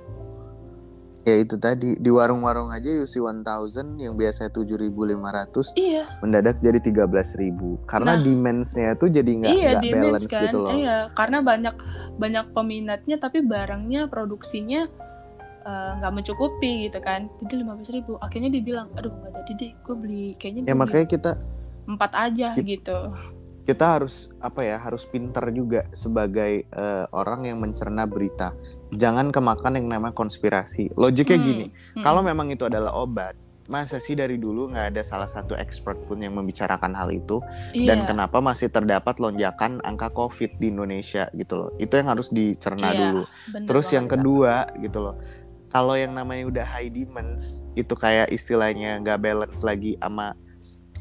Ya 1.27 1.43
itu 1.43 1.59
tadi 1.59 1.99
di 1.99 2.07
warung-warung 2.07 2.71
aja 2.71 2.87
UC 2.87 3.19
1000 3.19 3.99
yang 3.99 4.15
biasa 4.15 4.47
7.500 4.47 5.75
iya. 5.75 6.07
mendadak 6.23 6.63
jadi 6.63 6.79
13.000 6.79 7.83
karena 7.83 8.15
nah, 8.15 8.23
demandsnya 8.23 8.95
tuh 8.95 9.11
jadi 9.11 9.27
nggak 9.27 9.51
iya, 9.51 9.75
balance 9.91 10.31
kan? 10.31 10.47
gitu 10.47 10.63
loh. 10.63 10.71
Iya, 10.71 11.11
karena 11.11 11.43
banyak 11.43 11.75
banyak 12.15 12.45
peminatnya 12.55 13.19
tapi 13.19 13.45
barangnya 13.45 14.07
produksinya 14.07 14.89
eh, 15.67 15.91
nggak 16.01 16.11
uh, 16.11 16.15
mencukupi 16.15 16.89
gitu 16.89 17.03
kan 17.03 17.29
jadi 17.45 17.61
lima 17.61 17.77
belas 17.77 17.91
ribu 17.93 18.17
akhirnya 18.23 18.49
dibilang 18.49 18.89
aduh 18.97 19.13
nggak 19.13 19.31
jadi 19.43 19.51
deh 19.53 19.71
gue 19.85 19.95
beli 19.95 20.25
kayaknya 20.41 20.61
ya 20.65 20.75
makanya 20.79 21.07
kita 21.11 21.31
empat 21.87 22.11
aja 22.13 22.53
gitu 22.59 23.15
kita 23.67 23.99
harus 23.99 24.31
apa 24.39 24.63
ya 24.63 24.79
harus 24.79 25.03
pinter 25.03 25.43
juga 25.51 25.83
sebagai 25.91 26.63
uh, 26.71 27.03
orang 27.11 27.51
yang 27.51 27.59
mencerna 27.59 28.07
berita 28.07 28.55
jangan 28.95 29.27
kemakan 29.27 29.75
yang 29.75 29.91
namanya 29.91 30.15
konspirasi 30.15 30.95
logiknya 30.95 31.35
hmm. 31.35 31.47
gini 31.47 31.65
hmm. 31.67 32.03
kalau 32.03 32.23
memang 32.23 32.47
itu 32.47 32.63
adalah 32.63 32.95
obat 32.95 33.35
masa 33.67 33.99
sih 33.99 34.15
dari 34.15 34.39
dulu 34.39 34.71
nggak 34.71 34.95
ada 34.95 35.03
salah 35.03 35.27
satu 35.27 35.51
expert 35.59 35.99
pun 36.07 36.23
yang 36.23 36.39
membicarakan 36.39 36.95
hal 36.95 37.11
itu 37.11 37.43
yeah. 37.75 37.91
dan 37.91 38.07
kenapa 38.07 38.39
masih 38.39 38.71
terdapat 38.71 39.19
lonjakan 39.19 39.83
angka 39.83 40.07
covid 40.15 40.55
di 40.55 40.71
Indonesia 40.71 41.27
gitu 41.35 41.67
loh 41.67 41.69
itu 41.75 41.91
yang 41.99 42.07
harus 42.07 42.31
dicerna 42.31 42.95
yeah, 42.95 42.99
dulu 43.03 43.23
terus 43.67 43.91
yang 43.91 44.07
kedua 44.07 44.71
gitu 44.79 45.03
loh 45.03 45.19
kalau 45.67 45.99
yang 45.99 46.15
namanya 46.15 46.47
udah 46.47 46.65
high 46.65 46.87
demands 46.87 47.67
itu 47.75 47.91
kayak 47.91 48.31
istilahnya 48.31 49.03
nggak 49.03 49.19
balance 49.19 49.59
lagi 49.59 49.99
sama 49.99 50.31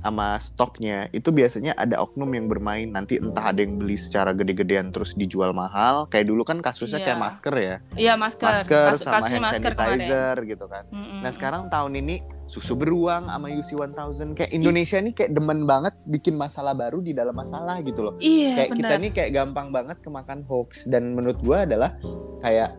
sama 0.01 0.37
stoknya 0.39 1.09
itu 1.11 1.33
biasanya 1.33 1.77
ada 1.77 2.01
oknum 2.03 2.29
yang 2.33 2.47
bermain. 2.47 2.89
Nanti 2.89 3.19
entah 3.21 3.53
ada 3.53 3.61
yang 3.63 3.81
beli 3.81 3.97
secara 3.97 4.33
gede-gedean 4.37 4.95
terus 4.95 5.17
dijual 5.17 5.53
mahal. 5.57 6.07
Kayak 6.09 6.33
dulu 6.33 6.43
kan 6.45 6.59
kasusnya 6.61 7.03
yeah. 7.03 7.07
kayak 7.13 7.21
masker 7.21 7.55
ya. 7.55 7.63
Iya 7.65 7.77
yeah, 7.97 8.17
masker. 8.17 8.47
Masker 8.47 8.89
Kas 8.93 9.01
sama 9.03 9.27
hand 9.27 9.45
masker 9.45 9.73
sanitizer 9.75 10.37
kemarin. 10.37 10.51
gitu 10.53 10.67
kan. 10.69 10.85
Mm 10.91 11.03
-hmm. 11.03 11.21
nah 11.25 11.31
sekarang 11.33 11.63
tahun 11.73 11.93
ini 12.01 12.17
susu 12.47 12.79
beruang 12.79 13.27
sama 13.27 13.51
UC 13.51 13.75
1000 13.75 14.39
kayak 14.39 14.51
Indonesia 14.55 14.99
nih 15.03 15.13
kayak 15.19 15.31
demen 15.35 15.67
banget 15.67 15.99
bikin 16.07 16.39
masalah 16.39 16.79
baru 16.79 17.03
di 17.03 17.11
dalam 17.11 17.35
masalah 17.35 17.83
gitu 17.83 18.07
loh. 18.07 18.15
Iya, 18.23 18.55
kayak 18.55 18.71
bener. 18.71 18.79
kita 18.79 18.95
nih 19.03 19.11
kayak 19.11 19.31
gampang 19.35 19.69
banget 19.75 19.99
kemakan 20.01 20.47
hoax. 20.47 20.87
Dan 20.87 21.19
menurut 21.19 21.39
gua 21.43 21.67
adalah 21.67 21.99
kayak 22.41 22.79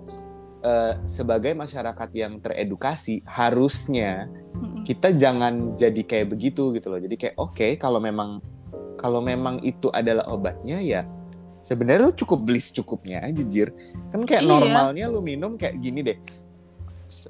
uh, 0.64 0.94
sebagai 1.06 1.54
masyarakat 1.54 2.10
yang 2.14 2.40
teredukasi 2.42 3.22
harusnya 3.28 4.30
kita 4.88 5.12
jangan 5.14 5.76
jadi 5.76 6.02
kayak 6.06 6.32
begitu 6.32 6.72
gitu 6.74 6.88
loh. 6.88 7.02
Jadi 7.02 7.16
kayak 7.20 7.36
oke 7.36 7.54
okay, 7.54 7.72
kalau 7.76 8.00
memang 8.00 8.40
kalau 8.98 9.22
memang 9.22 9.62
itu 9.62 9.92
adalah 9.94 10.26
obatnya 10.32 10.82
ya 10.82 11.06
sebenarnya 11.68 12.08
lu 12.08 12.16
cukup 12.16 12.40
beli 12.48 12.64
secukupnya 12.64 13.20
aja 13.28 13.44
jir. 13.44 13.76
Kan 14.10 14.24
kayak 14.24 14.48
iya. 14.48 14.50
normalnya 14.50 15.06
lu 15.12 15.20
minum 15.20 15.60
kayak 15.60 15.84
gini 15.84 16.00
deh. 16.00 16.18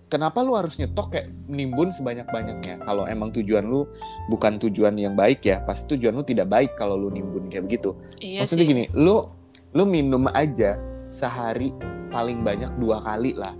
Kenapa 0.10 0.42
lu 0.42 0.58
harus 0.58 0.78
nyetok 0.82 1.14
kayak 1.14 1.28
nimbun 1.46 1.94
sebanyak-banyaknya? 1.94 2.82
Kalau 2.82 3.06
emang 3.06 3.30
tujuan 3.30 3.62
lu 3.66 3.86
bukan 4.26 4.58
tujuan 4.58 4.98
yang 4.98 5.14
baik 5.14 5.46
ya, 5.46 5.62
pasti 5.66 5.98
tujuan 5.98 6.18
lu 6.18 6.26
tidak 6.26 6.50
baik 6.50 6.74
kalau 6.78 6.98
lu 6.98 7.14
nimbun 7.14 7.46
kayak 7.50 7.70
begitu. 7.70 7.94
Iya 8.18 8.42
Maksudnya 8.42 8.66
sih. 8.66 8.72
gini, 8.74 8.84
lu 8.98 9.30
lu 9.78 9.84
minum 9.86 10.26
aja 10.34 10.82
sehari 11.08 11.72
paling 12.10 12.44
banyak 12.44 12.72
dua 12.80 13.04
kali 13.04 13.36
lah. 13.36 13.56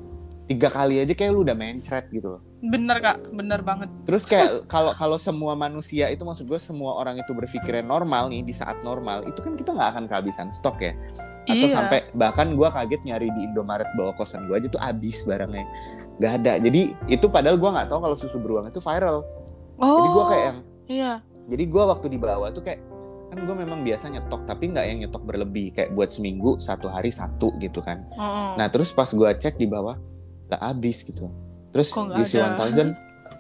Tiga 0.48 0.72
kali 0.72 1.04
aja 1.04 1.12
kayak 1.12 1.32
lu 1.36 1.44
udah 1.44 1.56
mencret 1.56 2.08
gitu 2.16 2.40
loh. 2.40 2.42
Bener 2.64 3.04
kak. 3.04 3.20
Bener 3.36 3.60
banget. 3.62 3.92
Terus 4.08 4.24
kayak 4.24 4.50
kalau 4.74 4.96
kalau 4.96 5.18
semua 5.20 5.54
manusia 5.60 6.08
itu 6.08 6.24
maksud 6.24 6.48
gue 6.48 6.60
semua 6.60 6.96
orang 6.96 7.20
itu 7.20 7.32
berpikirnya 7.36 7.84
normal 7.84 8.32
nih 8.32 8.48
di 8.48 8.56
saat 8.56 8.80
normal 8.82 9.28
itu 9.28 9.44
kan 9.44 9.60
kita 9.60 9.76
nggak 9.76 9.90
akan 9.96 10.04
kehabisan 10.08 10.48
stok 10.50 10.80
ya. 10.80 10.94
Atau 11.48 11.68
iya. 11.68 11.76
sampai 11.80 12.00
bahkan 12.12 12.56
gue 12.56 12.68
kaget 12.68 13.02
nyari 13.08 13.32
di 13.32 13.48
Indomaret 13.48 13.88
bawa 13.96 14.12
kosan 14.20 14.52
gue 14.52 14.56
aja 14.56 14.68
tuh 14.68 14.80
habis 14.80 15.24
barangnya. 15.24 15.64
Nggak 16.20 16.32
ada. 16.44 16.54
Jadi 16.60 16.82
itu 17.08 17.26
padahal 17.28 17.56
gue 17.60 17.70
nggak 17.72 17.88
tahu 17.88 18.00
kalau 18.04 18.16
susu 18.20 18.40
beruang 18.40 18.68
itu 18.68 18.80
viral. 18.80 19.24
Oh, 19.78 19.96
jadi 20.00 20.08
gue 20.08 20.24
kayak 20.28 20.44
yang 20.44 20.60
iya. 20.88 21.14
Jadi 21.48 21.64
gue 21.72 21.84
waktu 21.84 22.08
di 22.12 22.20
bawah 22.20 22.52
tuh 22.52 22.64
kayak 22.64 22.84
kan 23.28 23.44
gue 23.44 23.56
memang 23.56 23.84
biasa 23.84 24.08
nyetok 24.08 24.48
tapi 24.48 24.72
nggak 24.72 24.86
yang 24.88 24.98
nyetok 25.04 25.24
berlebih 25.28 25.76
kayak 25.76 25.92
buat 25.92 26.08
seminggu 26.08 26.58
satu 26.64 26.88
hari 26.88 27.12
satu 27.12 27.52
gitu 27.60 27.84
kan. 27.84 28.08
Mm. 28.16 28.56
nah 28.56 28.68
terus 28.72 28.96
pas 28.96 29.08
gue 29.08 29.30
cek 29.36 29.60
di 29.60 29.68
bawah 29.68 30.00
nggak 30.48 30.62
habis 30.64 31.04
gitu. 31.04 31.28
Terus 31.76 31.92
di 31.92 32.24
One 32.40 32.56
Thousand 32.56 32.90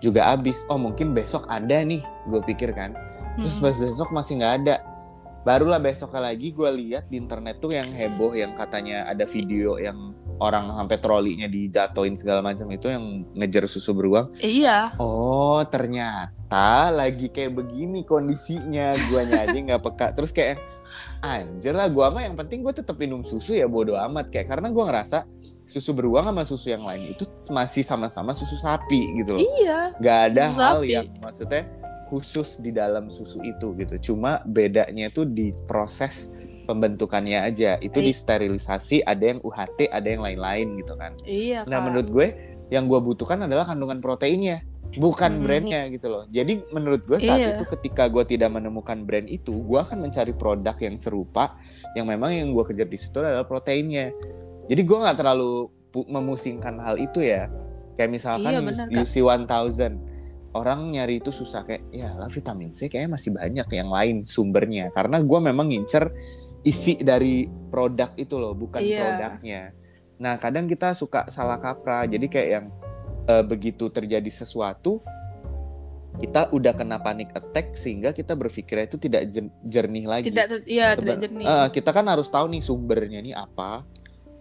juga 0.04 0.28
habis. 0.28 0.68
Oh 0.68 0.78
mungkin 0.78 1.16
besok 1.16 1.48
ada 1.48 1.82
nih 1.82 2.04
gue 2.28 2.42
pikir 2.44 2.76
kan. 2.76 2.94
Terus 3.40 3.58
mm. 3.64 3.96
besok 3.96 4.10
masih 4.12 4.44
nggak 4.44 4.54
ada. 4.64 4.76
Barulah 5.48 5.80
besoknya 5.80 6.28
lagi 6.28 6.52
gue 6.52 6.70
lihat 6.76 7.08
di 7.08 7.16
internet 7.24 7.64
tuh 7.64 7.72
yang 7.72 7.88
heboh 7.88 8.36
yang 8.36 8.52
katanya 8.52 9.08
ada 9.08 9.24
video 9.24 9.80
yang 9.80 10.12
orang 10.38 10.70
sampai 10.70 10.98
trolinya 11.02 11.48
dijatoin 11.50 12.14
segala 12.14 12.46
macam 12.46 12.70
itu 12.70 12.88
yang 12.90 13.26
ngejar 13.34 13.66
susu 13.66 13.94
beruang. 13.98 14.34
Iya. 14.38 14.94
Oh 15.02 15.62
ternyata 15.66 16.94
lagi 16.94 17.30
kayak 17.34 17.58
begini 17.58 18.06
kondisinya, 18.06 18.94
guanya 19.10 19.50
aja 19.50 19.58
nggak 19.58 19.82
peka. 19.82 20.08
Terus 20.14 20.32
kayak 20.32 20.62
anjir 21.22 21.74
lah 21.74 21.90
gua 21.90 22.14
mah 22.14 22.22
yang 22.22 22.38
penting 22.38 22.62
gue 22.62 22.74
tetap 22.78 22.94
minum 23.02 23.26
susu 23.26 23.58
ya 23.58 23.66
bodo 23.66 23.98
amat 23.98 24.30
kayak 24.30 24.54
karena 24.54 24.70
gua 24.70 24.94
ngerasa 24.94 25.26
susu 25.68 25.92
beruang 25.92 26.24
sama 26.24 26.48
susu 26.48 26.72
yang 26.72 26.86
lain 26.88 27.12
itu 27.12 27.28
masih 27.52 27.84
sama-sama 27.84 28.32
susu 28.32 28.56
sapi 28.56 29.20
gitu 29.20 29.36
loh. 29.36 29.44
Iya. 29.44 29.92
Gak 30.00 30.20
ada 30.32 30.44
hal 30.56 30.78
sapi. 30.80 30.96
yang 30.96 31.08
maksudnya 31.20 31.64
khusus 32.08 32.64
di 32.64 32.72
dalam 32.72 33.12
susu 33.12 33.44
itu 33.44 33.76
gitu. 33.76 34.14
Cuma 34.14 34.40
bedanya 34.48 35.12
tuh 35.12 35.28
di 35.28 35.52
proses 35.68 36.38
pembentukannya 36.68 37.48
aja. 37.48 37.80
Itu 37.80 38.03
iya. 38.03 38.11
disterilisasi 38.11 39.07
ada 39.07 39.23
yang 39.23 39.39
UHT 39.41 39.88
ada 39.88 40.07
yang 40.07 40.22
lain-lain 40.22 40.77
gitu 40.84 40.94
kan. 40.99 41.15
Iya 41.23 41.64
nah 41.65 41.80
menurut 41.80 42.11
gue 42.11 42.27
yang 42.68 42.91
gue 42.91 42.99
butuhkan 42.99 43.48
adalah 43.48 43.64
kandungan 43.64 44.03
proteinnya 44.03 44.68
bukan 44.95 45.39
hmm. 45.39 45.44
brandnya 45.44 45.81
gitu 45.91 46.07
loh. 46.07 46.23
Jadi 46.31 46.64
menurut 46.72 47.03
gue 47.03 47.19
saat 47.19 47.39
iya. 47.44 47.52
itu 47.60 47.68
ketika 47.68 48.07
gue 48.07 48.23
tidak 48.23 48.56
menemukan 48.56 49.03
brand 49.03 49.27
itu 49.27 49.52
gue 49.52 49.80
akan 49.80 50.07
mencari 50.07 50.31
produk 50.31 50.76
yang 50.80 50.95
serupa 50.95 51.60
yang 51.94 52.07
memang 52.07 52.31
yang 52.31 52.56
gue 52.56 52.64
kejar 52.72 52.88
di 52.88 52.95
situ 52.95 53.19
adalah 53.19 53.44
proteinnya. 53.44 54.15
Jadi 54.72 54.81
gue 54.88 54.98
nggak 54.98 55.18
terlalu 55.19 55.68
memusingkan 56.07 56.80
hal 56.80 56.95
itu 56.95 57.19
ya. 57.19 57.52
Kayak 57.99 58.11
misalkan 58.14 58.52
iya, 58.53 58.61
bener, 58.61 58.85
UC 58.94 59.26
1000 59.26 60.56
orang 60.56 60.80
nyari 60.89 61.22
itu 61.22 61.30
susah 61.30 61.65
kayak 61.68 61.94
ya 61.94 62.18
lah 62.18 62.30
vitamin 62.31 62.73
C 62.73 62.89
kayaknya 62.89 63.14
masih 63.14 63.30
banyak 63.35 63.68
yang 63.73 63.89
lain 63.91 64.15
sumbernya. 64.23 64.89
Karena 64.95 65.19
gue 65.19 65.39
memang 65.44 65.68
ngincer 65.68 66.06
isi 66.66 66.98
dari 67.02 67.46
produk 67.46 68.14
itu 68.18 68.36
loh, 68.38 68.54
bukan 68.58 68.82
yeah. 68.82 69.04
produknya. 69.04 69.62
Nah, 70.18 70.40
kadang 70.42 70.66
kita 70.66 70.98
suka 70.98 71.30
salah 71.30 71.62
kaprah. 71.62 72.10
Jadi 72.10 72.26
kayak 72.26 72.50
yang 72.50 72.66
uh, 73.30 73.44
begitu 73.46 73.90
terjadi 73.92 74.30
sesuatu 74.32 75.04
kita 76.18 76.50
udah 76.50 76.74
kena 76.74 76.98
panic 76.98 77.30
attack 77.38 77.78
sehingga 77.78 78.10
kita 78.10 78.34
berpikir 78.34 78.90
itu 78.90 78.98
tidak 78.98 79.30
jernih 79.62 80.06
lagi. 80.10 80.34
Tidak, 80.34 80.66
iya, 80.66 80.98
tidak 80.98 81.22
jernih. 81.22 81.46
Uh, 81.46 81.68
kita 81.70 81.94
kan 81.94 82.10
harus 82.10 82.26
tahu 82.34 82.50
nih 82.50 82.62
sumbernya 82.66 83.22
nih 83.22 83.38
apa 83.38 83.86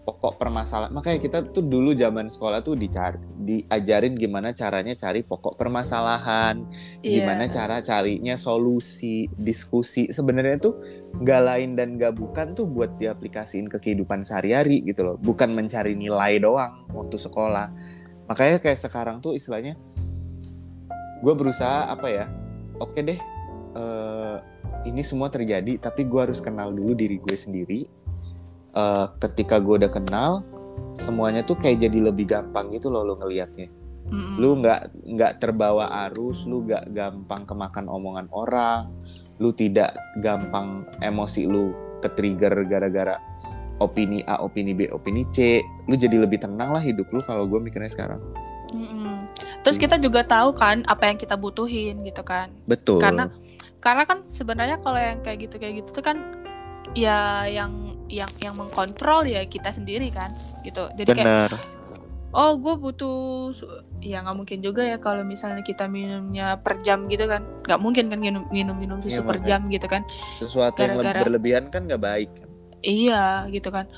pokok 0.07 0.39
permasalahan. 0.39 0.95
Makanya 0.95 1.19
kita 1.19 1.39
tuh 1.51 1.67
dulu 1.67 1.91
zaman 1.99 2.31
sekolah 2.31 2.63
tuh 2.63 2.79
dicari, 2.79 3.19
diajarin 3.43 4.15
gimana 4.15 4.55
caranya 4.55 4.95
cari 4.95 5.27
pokok 5.27 5.59
permasalahan, 5.59 6.63
yeah. 7.03 7.19
gimana 7.19 7.51
cara 7.51 7.83
carinya 7.83 8.39
solusi, 8.39 9.27
diskusi. 9.35 10.07
Sebenarnya 10.15 10.63
tuh 10.63 10.79
gak 11.27 11.43
lain 11.43 11.75
dan 11.75 11.99
gak 11.99 12.15
bukan 12.15 12.55
tuh 12.55 12.71
buat 12.71 12.95
diaplikasiin 13.03 13.67
ke 13.67 13.83
kehidupan 13.83 14.23
sehari-hari 14.23 14.87
gitu 14.87 15.03
loh. 15.03 15.17
Bukan 15.19 15.51
mencari 15.51 15.99
nilai 15.99 16.39
doang 16.39 16.87
waktu 16.95 17.19
sekolah. 17.19 17.75
Makanya 18.31 18.63
kayak 18.63 18.79
sekarang 18.79 19.19
tuh 19.19 19.35
istilahnya 19.35 19.75
gue 21.19 21.35
berusaha 21.35 21.91
apa 21.91 22.07
ya? 22.07 22.31
Oke 22.79 23.03
deh, 23.03 23.19
uh, 23.75 24.39
ini 24.87 25.03
semua 25.03 25.33
terjadi, 25.33 25.83
tapi 25.83 26.07
gue 26.07 26.21
harus 26.21 26.39
kenal 26.39 26.71
dulu 26.71 26.95
diri 26.95 27.19
gue 27.19 27.35
sendiri 27.35 28.06
uh, 28.77 29.11
ketika 29.19 29.59
gue 29.59 29.81
udah 29.81 29.91
kenal 29.91 30.45
semuanya 30.95 31.41
tuh 31.43 31.57
kayak 31.57 31.89
jadi 31.89 32.13
lebih 32.13 32.29
gampang 32.29 32.71
gitu 32.77 32.93
loh 32.93 33.03
lo 33.03 33.17
ngelihatnya 33.17 33.73
mm-hmm. 34.13 34.37
lu 34.37 34.61
nggak 34.61 34.81
nggak 35.17 35.33
terbawa 35.41 35.89
arus 36.09 36.45
lu 36.45 36.63
nggak 36.69 36.93
gampang 36.93 37.43
kemakan 37.49 37.89
omongan 37.89 38.29
orang 38.31 38.93
lu 39.41 39.53
tidak 39.53 39.97
gampang 40.21 40.85
emosi 41.01 41.49
lu 41.49 41.73
ke 42.01 42.09
trigger 42.13 42.65
gara-gara 42.69 43.17
opini 43.81 44.25
A 44.25 44.41
opini 44.41 44.73
B 44.73 44.89
opini 44.89 45.29
C. 45.29 45.61
Lu 45.89 45.95
jadi 45.97 46.17
lebih 46.17 46.41
tenang 46.41 46.73
lah 46.73 46.81
hidup 46.81 47.09
lu 47.13 47.21
kalau 47.21 47.45
gue 47.45 47.61
mikirnya 47.61 47.91
sekarang. 47.91 48.21
Mm-hmm. 48.67 49.31
terus 49.63 49.79
kita 49.79 49.95
juga 49.95 50.27
tahu 50.27 50.51
kan 50.59 50.83
apa 50.91 51.07
yang 51.07 51.19
kita 51.19 51.39
butuhin 51.39 52.03
gitu 52.03 52.23
kan. 52.27 52.51
Betul. 52.67 52.99
Karena 52.99 53.31
karena 53.79 54.03
kan 54.03 54.27
sebenarnya 54.27 54.83
kalau 54.83 54.99
yang 54.99 55.23
kayak 55.23 55.47
gitu 55.47 55.63
kayak 55.63 55.83
gitu 55.83 56.03
tuh 56.03 56.05
kan 56.07 56.19
ya 56.95 57.47
yang 57.47 57.96
yang 58.07 58.31
yang 58.39 58.55
mengkontrol 58.55 59.27
ya 59.27 59.43
kita 59.47 59.75
sendiri 59.75 60.11
kan 60.15 60.31
gitu. 60.63 60.87
Jadi 60.95 61.11
Bener. 61.11 61.51
kayak 61.51 61.63
oh 62.37 62.53
gue 62.61 62.75
butuh 62.77 63.51
ya 64.05 64.21
nggak 64.21 64.37
mungkin 64.37 64.59
juga 64.61 64.85
ya 64.85 65.01
kalau 65.01 65.25
misalnya 65.25 65.65
kita 65.65 65.89
minumnya 65.91 66.59
per 66.61 66.79
jam 66.83 67.11
gitu 67.11 67.27
kan. 67.27 67.43
Nggak 67.67 67.81
mungkin 67.83 68.05
kan 68.13 68.19
minum 68.21 68.43
minum 68.53 68.77
minum 68.77 68.99
susu 69.03 69.23
ya, 69.23 69.27
per 69.27 69.39
jam 69.43 69.67
gitu 69.73 69.87
kan. 69.91 70.07
Sesuatu 70.39 70.85
Gara 70.85 70.95
-gara, 70.95 71.03
yang 71.03 71.25
berlebihan 71.27 71.65
kan 71.73 71.89
nggak 71.89 72.03
baik. 72.03 72.31
Kan 72.39 72.49
iya 72.85 73.45
gitu 73.51 73.69
kan. 73.75 73.91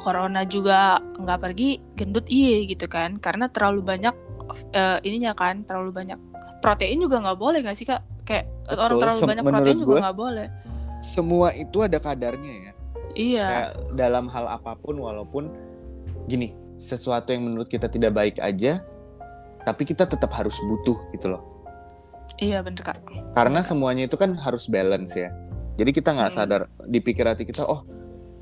Corona 0.00 0.48
juga 0.48 0.96
nggak 1.20 1.38
pergi 1.44 1.70
gendut 1.98 2.26
iya 2.32 2.64
gitu 2.64 2.88
kan. 2.88 3.20
Karena 3.20 3.52
terlalu 3.52 3.84
banyak 3.84 4.14
uh, 4.72 4.98
ininya 5.04 5.36
kan 5.36 5.68
terlalu 5.68 5.92
banyak 5.92 6.18
protein 6.64 7.00
juga 7.00 7.20
nggak 7.20 7.38
boleh 7.38 7.60
nggak 7.60 7.76
sih 7.76 7.84
kak? 7.84 8.00
Kayak 8.24 8.48
Betul. 8.64 8.80
orang 8.80 8.96
terlalu 8.96 9.20
banyak 9.26 9.44
protein 9.44 9.76
juga 9.76 9.94
nggak 10.08 10.16
boleh. 10.16 10.48
Semua 11.00 11.48
itu 11.56 11.80
ada 11.80 11.96
kadarnya 11.96 12.52
ya 12.52 12.72
Iya. 13.14 13.46
Kayak 13.46 13.70
dalam 13.96 14.26
hal 14.30 14.46
apa 14.46 14.76
pun 14.78 14.98
walaupun 14.98 15.50
gini, 16.30 16.54
sesuatu 16.80 17.34
yang 17.34 17.44
menurut 17.46 17.68
kita 17.68 17.90
tidak 17.90 18.14
baik 18.14 18.36
aja, 18.38 18.80
tapi 19.66 19.84
kita 19.84 20.08
tetap 20.08 20.30
harus 20.32 20.56
butuh 20.64 20.98
gitu 21.12 21.36
loh. 21.36 21.42
Iya 22.40 22.64
bener 22.64 22.80
kak. 22.80 23.02
Karena 23.36 23.60
semuanya 23.60 24.08
itu 24.08 24.16
kan 24.16 24.32
harus 24.38 24.70
balance 24.70 25.12
ya. 25.18 25.28
Jadi 25.76 25.90
kita 25.92 26.16
nggak 26.16 26.30
hmm. 26.32 26.38
sadar 26.40 26.62
dipikir 26.88 27.24
hati 27.28 27.44
kita, 27.44 27.64
oh 27.68 27.84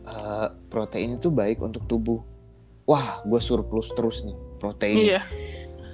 uh, 0.07 0.49
protein 0.71 1.19
itu 1.19 1.29
baik 1.33 1.59
untuk 1.59 1.85
tubuh. 1.91 2.23
Wah, 2.89 3.21
gue 3.27 3.41
surplus 3.43 3.93
terus 3.93 4.25
nih 4.25 4.37
protein. 4.59 4.97
Iya. 4.97 5.21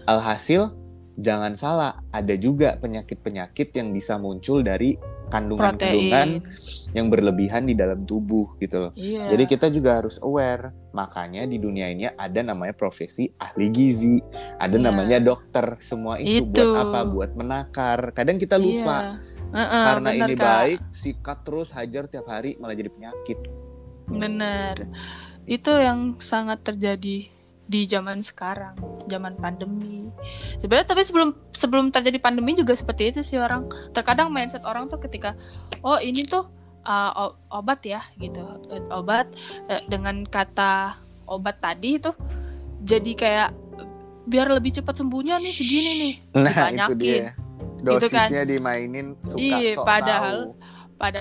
Alhasil 0.06 0.70
jangan 1.18 1.54
salah, 1.54 2.02
ada 2.10 2.34
juga 2.38 2.76
penyakit-penyakit 2.78 3.74
yang 3.74 3.90
bisa 3.90 4.18
muncul 4.18 4.62
dari 4.62 4.98
kandungan-kandungan 5.32 6.44
yang 6.94 7.06
berlebihan 7.10 7.66
di 7.66 7.74
dalam 7.74 8.06
tubuh 8.06 8.54
gitu 8.62 8.88
loh. 8.88 8.92
Iya. 8.94 9.34
Jadi 9.34 9.44
kita 9.50 9.66
juga 9.68 9.98
harus 9.98 10.22
aware. 10.22 10.70
Makanya 10.94 11.42
di 11.50 11.58
dunia 11.58 11.90
ini 11.90 12.06
ada 12.06 12.40
namanya 12.46 12.70
profesi 12.70 13.26
ahli 13.34 13.66
gizi, 13.74 14.22
ada 14.62 14.78
iya. 14.78 14.86
namanya 14.90 15.18
dokter. 15.18 15.74
Semua 15.82 16.22
itu, 16.22 16.46
itu 16.46 16.54
buat 16.54 16.78
apa? 16.78 17.00
Buat 17.10 17.30
menakar. 17.34 18.14
Kadang 18.14 18.38
kita 18.38 18.54
lupa. 18.56 19.18
Iya. 19.18 19.32
Uh 19.54 19.58
-uh, 19.58 19.84
Karena 19.86 20.08
bener, 20.10 20.26
ini 20.26 20.34
Kak. 20.34 20.46
baik, 20.46 20.80
sikat 20.90 21.38
terus 21.46 21.68
hajar 21.74 22.04
tiap 22.10 22.26
hari 22.26 22.58
malah 22.58 22.74
jadi 22.74 22.90
penyakit. 22.90 23.38
Bener. 24.10 24.74
Itu 25.46 25.76
yang 25.78 26.18
sangat 26.22 26.62
terjadi 26.62 27.33
di 27.64 27.88
zaman 27.88 28.20
sekarang, 28.20 28.76
zaman 29.08 29.34
pandemi. 29.40 30.08
Sebenarnya 30.60 30.86
tapi 30.88 31.02
sebelum 31.04 31.30
sebelum 31.52 31.88
terjadi 31.88 32.20
pandemi 32.20 32.56
juga 32.56 32.76
seperti 32.76 33.12
itu 33.12 33.20
sih 33.24 33.40
orang. 33.40 33.68
Terkadang 33.96 34.28
mindset 34.28 34.64
orang 34.68 34.88
tuh 34.88 35.00
ketika 35.00 35.36
oh 35.80 35.96
ini 35.96 36.24
tuh 36.24 36.48
uh, 36.84 37.32
obat 37.52 37.80
ya 37.84 38.04
gitu. 38.20 38.44
Obat 38.92 39.32
uh, 39.68 39.82
dengan 39.88 40.24
kata 40.28 41.00
obat 41.24 41.60
tadi 41.60 41.96
tuh 41.96 42.12
jadi 42.84 43.12
kayak 43.16 43.50
biar 44.24 44.48
lebih 44.48 44.80
cepat 44.80 45.00
sembuhnya 45.00 45.40
nih 45.40 45.52
segini 45.52 45.92
nih. 46.00 46.14
Nah, 46.36 46.52
dibanyakin. 46.52 46.88
itu 46.88 46.94
dia. 47.00 47.28
Dosisnya 47.84 48.00
gitu 48.00 48.08
kan. 48.16 48.48
dimainin 48.48 49.06
suka 49.20 49.40
Iya, 49.40 49.72
padahal 49.84 50.36
tahu. 50.56 50.96
pada 50.96 51.20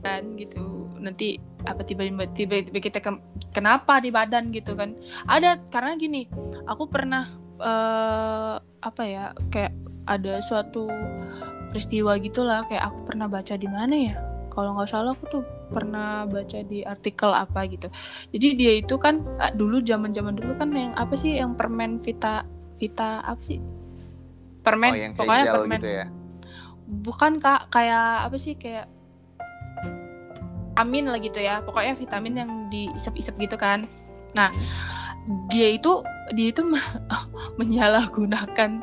kan 0.00 0.22
gitu 0.38 0.62
nanti 0.96 1.42
apa 1.66 1.82
tiba-tiba 1.84 2.24
tiba-tiba 2.32 2.78
kita 2.80 2.98
ke, 3.00 3.10
kenapa 3.52 4.00
di 4.00 4.10
badan 4.12 4.52
gitu 4.54 4.76
kan. 4.76 4.96
Ada 5.26 5.60
karena 5.68 5.96
gini 5.96 6.26
aku 6.64 6.86
pernah 6.88 7.26
uh, 7.60 8.56
apa 8.80 9.02
ya 9.04 9.24
kayak 9.52 9.72
ada 10.08 10.40
suatu 10.40 10.88
peristiwa 11.70 12.18
gitulah 12.18 12.66
kayak 12.66 12.90
aku 12.90 12.98
pernah 13.08 13.26
baca 13.28 13.54
di 13.54 13.68
mana 13.68 13.94
ya. 13.94 14.16
Kalau 14.50 14.74
nggak 14.74 14.90
salah 14.90 15.14
aku 15.14 15.24
tuh 15.30 15.44
pernah 15.70 16.26
baca 16.26 16.58
di 16.66 16.82
artikel 16.82 17.30
apa 17.30 17.60
gitu. 17.70 17.86
Jadi 18.34 18.48
dia 18.58 18.72
itu 18.82 18.98
kan 18.98 19.22
dulu 19.54 19.78
zaman 19.80 20.10
zaman 20.10 20.34
dulu 20.34 20.58
kan 20.58 20.74
yang 20.74 20.92
apa 20.98 21.14
sih 21.14 21.38
yang 21.38 21.54
permen 21.54 22.02
vita 22.02 22.42
vita 22.76 23.22
apa 23.22 23.42
sih? 23.42 23.62
Permen 24.60 24.92
oh, 24.92 24.98
yang 24.98 25.12
pokoknya 25.14 25.44
permen. 25.54 25.78
gitu 25.78 25.88
ya? 25.88 26.06
bukan 26.90 27.38
kak 27.38 27.70
kayak 27.70 28.26
apa 28.26 28.36
sih 28.36 28.58
kayak 28.58 28.90
vitamin 30.80 31.12
lah 31.12 31.20
gitu 31.20 31.38
ya. 31.44 31.60
Pokoknya 31.60 31.92
vitamin 31.92 32.34
yang 32.40 32.50
diisep-isep 32.72 33.36
gitu 33.36 33.60
kan. 33.60 33.84
Nah 34.32 34.48
dia 35.52 35.76
itu 35.76 36.00
dia 36.32 36.48
itu 36.48 36.64
menyalahgunakan 37.60 38.80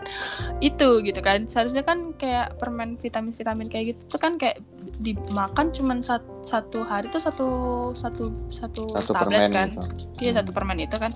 itu 0.61 0.89
gitu 1.01 1.19
kan. 1.25 1.49
Seharusnya 1.49 1.81
kan 1.81 2.13
kayak 2.13 2.61
permen 2.61 3.01
vitamin 3.01 3.33
vitamin 3.33 3.65
kayak 3.65 3.97
gitu 3.97 4.13
tuh 4.13 4.21
kan 4.21 4.37
kayak 4.37 4.61
dimakan 5.01 5.73
cuman 5.73 6.05
sat, 6.05 6.21
satu 6.45 6.85
hari 6.85 7.09
tuh 7.09 7.17
satu 7.17 7.47
satu 7.97 8.29
satu, 8.53 8.83
satu 8.93 9.11
tablet 9.17 9.49
kan. 9.49 9.73
iya 10.21 10.37
hmm. 10.37 10.37
satu 10.37 10.51
permen 10.53 10.77
itu 10.77 11.01
kan. 11.01 11.09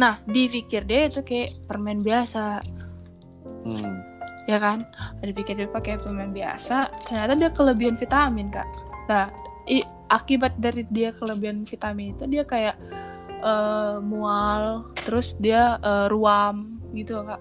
Nah 0.00 0.16
dipikir 0.24 0.88
dia 0.88 1.04
itu 1.04 1.20
kayak 1.20 1.52
permen 1.68 2.00
biasa. 2.00 2.64
Hmm. 3.68 4.00
ya 4.48 4.56
kan? 4.56 4.80
Dipikir 5.20 5.60
dia 5.60 5.68
pakai 5.68 6.00
permen 6.00 6.32
biasa 6.32 6.88
ternyata 7.04 7.36
dia 7.36 7.50
kelebihan 7.52 8.00
vitamin 8.00 8.48
kak. 8.48 8.64
Nah 9.12 9.28
i, 9.68 9.84
akibat 10.08 10.56
dari 10.56 10.88
dia 10.88 11.12
kelebihan 11.12 11.62
vitamin 11.68 12.16
itu 12.16 12.24
dia 12.24 12.44
kayak 12.44 12.76
uh, 13.44 14.00
mual 14.02 14.88
terus 14.96 15.36
dia 15.38 15.76
uh, 15.84 16.06
ruam 16.10 16.80
gitu 16.96 17.20
kak. 17.22 17.40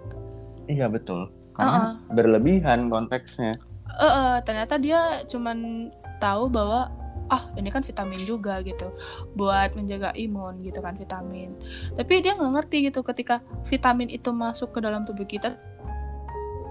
Iya 0.67 0.91
betul. 0.91 1.31
Karena 1.55 1.71
uh 1.71 1.83
-uh. 1.95 1.95
berlebihan 2.11 2.91
konteksnya. 2.91 3.55
Uh 3.87 4.03
-uh, 4.03 4.33
ternyata 4.43 4.75
dia 4.75 5.23
cuman 5.25 5.89
tahu 6.19 6.51
bahwa 6.51 6.91
ah 7.27 7.43
ini 7.55 7.71
kan 7.71 7.83
vitamin 7.83 8.19
juga 8.27 8.59
gitu. 8.63 8.91
Buat 9.39 9.79
menjaga 9.79 10.11
imun 10.19 10.59
gitu 10.67 10.83
kan 10.83 10.99
vitamin. 10.99 11.55
Tapi 11.95 12.13
dia 12.19 12.35
nggak 12.35 12.51
ngerti 12.59 12.91
gitu 12.91 12.99
ketika 13.03 13.39
vitamin 13.63 14.11
itu 14.11 14.29
masuk 14.35 14.75
ke 14.75 14.79
dalam 14.83 15.07
tubuh 15.07 15.25
kita 15.25 15.55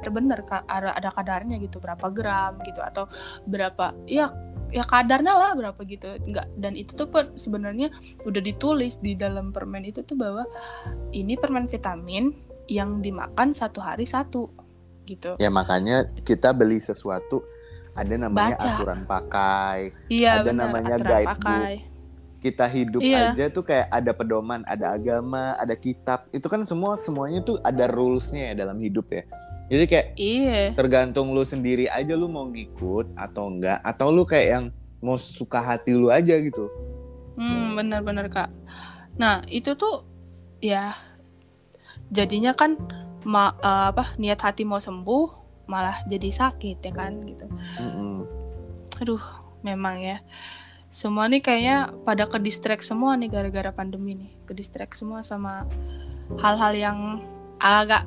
bener 0.06 0.38
kak 0.46 0.62
ada 0.70 0.94
ada 0.94 1.10
kadarnya 1.10 1.58
gitu 1.58 1.82
berapa 1.82 2.06
gram 2.14 2.62
gitu 2.62 2.78
atau 2.78 3.10
berapa 3.42 3.90
ya 4.06 4.30
ya 4.76 4.84
kadarnya 4.84 5.32
lah 5.32 5.56
berapa 5.56 5.80
gitu. 5.88 6.20
Enggak 6.20 6.52
dan 6.60 6.76
itu 6.76 6.92
tuh 6.92 7.08
pun 7.08 7.32
sebenarnya 7.40 7.88
udah 8.28 8.42
ditulis 8.44 9.00
di 9.00 9.16
dalam 9.16 9.48
permen 9.56 9.88
itu 9.88 10.04
tuh 10.04 10.20
bahwa 10.20 10.44
ini 11.16 11.40
permen 11.40 11.64
vitamin 11.64 12.36
yang 12.68 13.00
dimakan 13.00 13.56
satu 13.56 13.80
hari 13.80 14.04
satu 14.04 14.52
gitu. 15.08 15.40
Ya 15.40 15.48
makanya 15.48 16.04
kita 16.28 16.52
beli 16.52 16.76
sesuatu 16.76 17.40
ada 17.96 18.14
namanya 18.20 18.60
Baca. 18.60 18.68
aturan 18.76 19.00
pakai 19.08 19.78
iya, 20.12 20.44
ada 20.44 20.52
bener, 20.52 20.68
namanya 20.68 20.96
guidebook. 21.00 21.96
kita 22.36 22.68
hidup 22.68 23.00
iya. 23.00 23.32
aja 23.32 23.48
tuh 23.48 23.64
kayak 23.64 23.88
ada 23.88 24.12
pedoman 24.12 24.60
ada 24.68 24.92
agama 24.92 25.56
ada 25.56 25.72
kitab. 25.72 26.28
Itu 26.36 26.52
kan 26.52 26.68
semua 26.68 27.00
semuanya 27.00 27.40
tuh 27.40 27.56
ada 27.64 27.88
rulesnya 27.88 28.52
ya 28.52 28.68
dalam 28.68 28.76
hidup 28.76 29.08
ya 29.08 29.24
jadi 29.66 29.84
kayak 29.90 30.08
iya. 30.14 30.62
tergantung 30.78 31.34
lu 31.34 31.42
sendiri 31.42 31.90
aja 31.90 32.14
lu 32.14 32.30
mau 32.30 32.46
ngikut 32.46 33.10
atau 33.18 33.50
enggak 33.50 33.82
atau 33.82 34.14
lu 34.14 34.22
kayak 34.22 34.48
yang 34.48 34.64
mau 35.02 35.18
suka 35.18 35.58
hati 35.58 35.92
lu 35.92 36.08
aja 36.08 36.38
gitu. 36.38 36.70
Hmm, 37.36 37.76
benar-benar 37.76 38.30
Kak. 38.32 38.50
Nah, 39.20 39.44
itu 39.50 39.76
tuh 39.76 40.06
ya 40.62 40.96
jadinya 42.08 42.54
kan 42.54 42.78
ma 43.26 43.50
uh, 43.58 43.90
apa 43.90 44.14
niat 44.22 44.38
hati 44.38 44.62
mau 44.62 44.78
sembuh 44.78 45.46
malah 45.66 46.06
jadi 46.06 46.30
sakit 46.30 46.78
ya 46.80 46.92
kan 46.94 47.12
gitu. 47.26 47.46
Mm 47.50 47.90
-hmm. 47.90 48.16
Aduh, 49.02 49.22
memang 49.66 49.98
ya. 49.98 50.22
Semua 50.88 51.28
nih 51.28 51.42
kayaknya 51.44 51.92
pada 52.06 52.24
ke 52.30 52.38
distract 52.40 52.86
semua 52.86 53.18
nih 53.18 53.28
gara-gara 53.28 53.74
pandemi 53.74 54.14
nih. 54.14 54.30
Ke 54.46 54.54
distract 54.54 54.96
semua 54.96 55.26
sama 55.26 55.66
hal-hal 56.38 56.72
yang 56.72 56.98
agak 57.60 58.06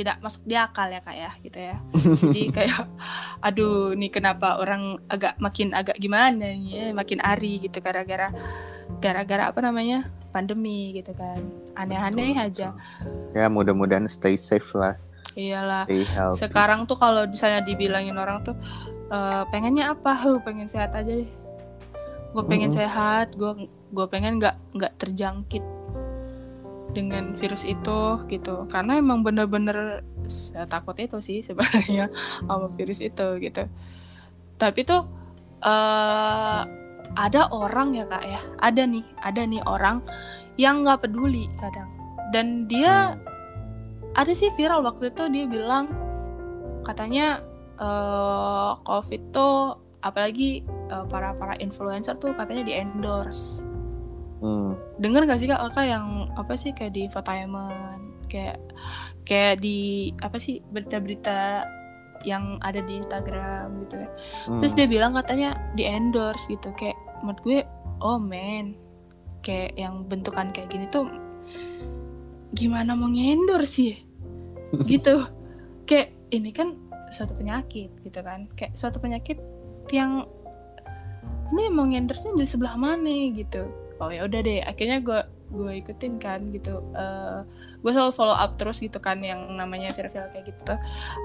tidak 0.00 0.16
masuk 0.24 0.42
di 0.48 0.56
akal 0.56 0.88
ya 0.88 1.00
kak 1.04 1.16
ya 1.16 1.30
gitu 1.44 1.58
ya. 1.60 1.76
Jadi 2.24 2.42
kayak 2.48 2.88
aduh 3.44 3.92
nih 3.92 4.10
kenapa 4.10 4.56
orang 4.56 4.96
agak 5.06 5.36
makin 5.36 5.76
agak 5.76 6.00
gimana 6.00 6.40
nih 6.56 6.72
ya 6.72 6.84
makin 6.96 7.20
ari 7.20 7.60
gitu 7.60 7.78
gara-gara 7.84 8.32
gara-gara 8.98 9.52
apa 9.52 9.60
namanya 9.60 10.08
pandemi 10.32 10.96
gitu 10.96 11.12
kan. 11.14 11.40
Aneh-aneh 11.76 12.34
aja. 12.36 12.74
ya 13.30 13.46
mudah-mudahan 13.46 14.08
stay 14.10 14.34
safe 14.34 14.72
lah. 14.74 14.96
Iyalah. 15.38 15.86
Sekarang 16.34 16.84
tuh 16.90 16.98
kalau 16.98 17.26
misalnya 17.28 17.62
dibilangin 17.62 18.18
orang 18.18 18.42
tuh 18.42 18.58
uh, 19.14 19.46
pengennya 19.48 19.94
apa? 19.94 20.16
Huh, 20.18 20.38
pengen 20.42 20.66
sehat 20.66 20.96
aja 20.96 21.10
deh. 21.10 21.30
Gue 22.30 22.44
pengen 22.46 22.70
mm 22.70 22.76
-hmm. 22.78 22.82
sehat 22.86 23.26
gue 23.34 23.52
gue 23.90 24.06
pengen 24.06 24.38
nggak 24.38 24.56
nggak 24.74 24.92
terjangkit 25.02 25.64
dengan 26.90 27.32
virus 27.34 27.62
itu 27.64 28.00
gitu. 28.26 28.66
Karena 28.66 28.98
emang 28.98 29.22
bener-bener 29.22 30.04
saya 30.26 30.66
takut 30.66 30.94
itu 30.98 31.18
sih 31.22 31.42
sebenarnya 31.46 32.10
sama 32.44 32.68
virus 32.74 33.00
itu 33.00 33.26
gitu. 33.40 33.64
Tapi 34.60 34.80
tuh 34.84 35.06
uh, 35.64 36.62
ada 37.14 37.42
orang 37.50 37.96
ya 37.96 38.04
kak 38.06 38.24
ya. 38.26 38.40
Ada 38.60 38.82
nih 38.86 39.04
ada 39.22 39.42
nih 39.46 39.62
orang 39.64 40.02
yang 40.58 40.84
nggak 40.84 41.06
peduli 41.08 41.48
kadang. 41.58 41.88
Dan 42.30 42.70
dia 42.70 43.18
ada 44.14 44.32
sih 44.34 44.50
viral 44.58 44.82
waktu 44.82 45.10
itu 45.14 45.26
dia 45.30 45.46
bilang 45.46 45.90
katanya 46.82 47.42
uh, 47.78 48.78
covid 48.82 49.22
tuh 49.30 49.78
apalagi 50.00 50.64
uh, 50.90 51.04
para 51.06 51.36
para 51.36 51.54
influencer 51.60 52.16
tuh 52.16 52.32
katanya 52.34 52.64
di 52.66 52.74
endorse 52.74 53.69
Hmm. 54.40 54.80
Dengar 54.96 55.28
gak 55.28 55.40
sih 55.40 55.48
kak 55.48 55.60
kakak 55.70 55.86
yang 55.92 56.32
apa 56.36 56.52
sih 56.56 56.72
kayak 56.72 56.96
di 56.96 57.06
infotainment 57.06 58.24
kayak 58.32 58.58
kayak 59.28 59.60
di 59.60 60.10
apa 60.24 60.40
sih 60.40 60.64
berita-berita 60.72 61.68
yang 62.24 62.60
ada 62.60 62.84
di 62.84 63.00
Instagram 63.00 63.84
gitu 63.86 64.00
ya. 64.00 64.08
Hmm. 64.48 64.60
Terus 64.60 64.72
dia 64.76 64.86
bilang 64.88 65.12
katanya 65.12 65.56
di 65.76 65.84
endorse 65.84 66.48
gitu 66.48 66.72
kayak 66.76 66.96
menurut 67.20 67.40
gue 67.44 67.58
oh 68.00 68.16
man 68.16 68.76
kayak 69.44 69.76
yang 69.76 70.04
bentukan 70.08 70.52
kayak 70.52 70.68
gini 70.72 70.88
tuh 70.88 71.08
gimana 72.52 72.96
mau 72.96 73.08
ngendor 73.08 73.64
sih 73.64 73.96
gitu 74.90 75.24
kayak 75.88 76.12
ini 76.32 76.50
kan 76.52 76.76
suatu 77.10 77.34
penyakit 77.34 77.90
gitu 78.04 78.20
kan 78.22 78.46
kayak 78.54 78.76
suatu 78.78 79.02
penyakit 79.02 79.40
yang 79.90 80.28
ini 81.50 81.66
mau 81.72 81.86
ngendorse 81.88 82.30
di 82.30 82.46
sebelah 82.46 82.78
mana 82.78 83.10
gitu 83.34 83.66
oh 84.00 84.10
ya 84.10 84.24
udah 84.24 84.40
deh 84.40 84.64
akhirnya 84.64 85.04
gue 85.04 85.20
gue 85.50 85.72
ikutin 85.82 86.16
kan 86.16 86.50
gitu. 86.54 86.80
Uh, 86.94 87.44
gue 87.80 87.90
selalu 87.92 88.12
follow 88.12 88.36
up 88.36 88.60
terus 88.60 88.80
gitu 88.80 89.00
kan 89.00 89.20
yang 89.24 89.56
namanya 89.56 89.88
viral 89.96 90.28
kayak 90.36 90.52
gitu 90.52 90.74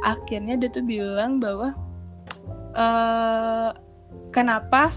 akhirnya 0.07 0.55
dia 0.55 0.71
tuh 0.71 0.87
bilang 0.87 1.43
bahwa 1.43 1.75
uh, 2.75 3.75
kenapa 4.31 4.95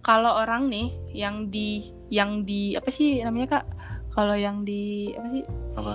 kalau 0.00 0.40
orang 0.40 0.72
nih 0.72 0.88
yang 1.12 1.52
di 1.52 1.92
yang 2.10 2.42
di 2.48 2.74
apa 2.74 2.88
sih 2.90 3.20
namanya 3.22 3.60
kak? 3.60 3.64
Kalau 4.10 4.34
yang 4.34 4.66
di 4.66 5.12
apa 5.14 5.28
sih? 5.30 5.44
Apa? 5.78 5.94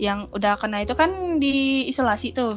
Yang 0.00 0.18
udah 0.32 0.52
kena 0.56 0.78
itu 0.86 0.94
kan 0.96 1.42
di 1.42 1.86
isolasi 1.90 2.32
tuh. 2.32 2.56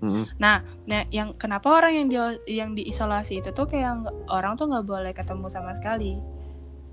Mm-hmm. 0.00 0.40
nah, 0.40 0.64
nah 0.88 1.04
yang 1.12 1.36
kenapa 1.36 1.76
orang 1.76 1.92
yang 1.92 2.06
di 2.08 2.16
yang 2.56 2.72
diisolasi 2.72 3.44
itu 3.44 3.52
tuh 3.52 3.68
kayak 3.68 4.00
orang 4.32 4.56
tuh 4.56 4.64
nggak 4.72 4.88
boleh 4.88 5.12
ketemu 5.12 5.44
sama 5.52 5.76
sekali 5.76 6.16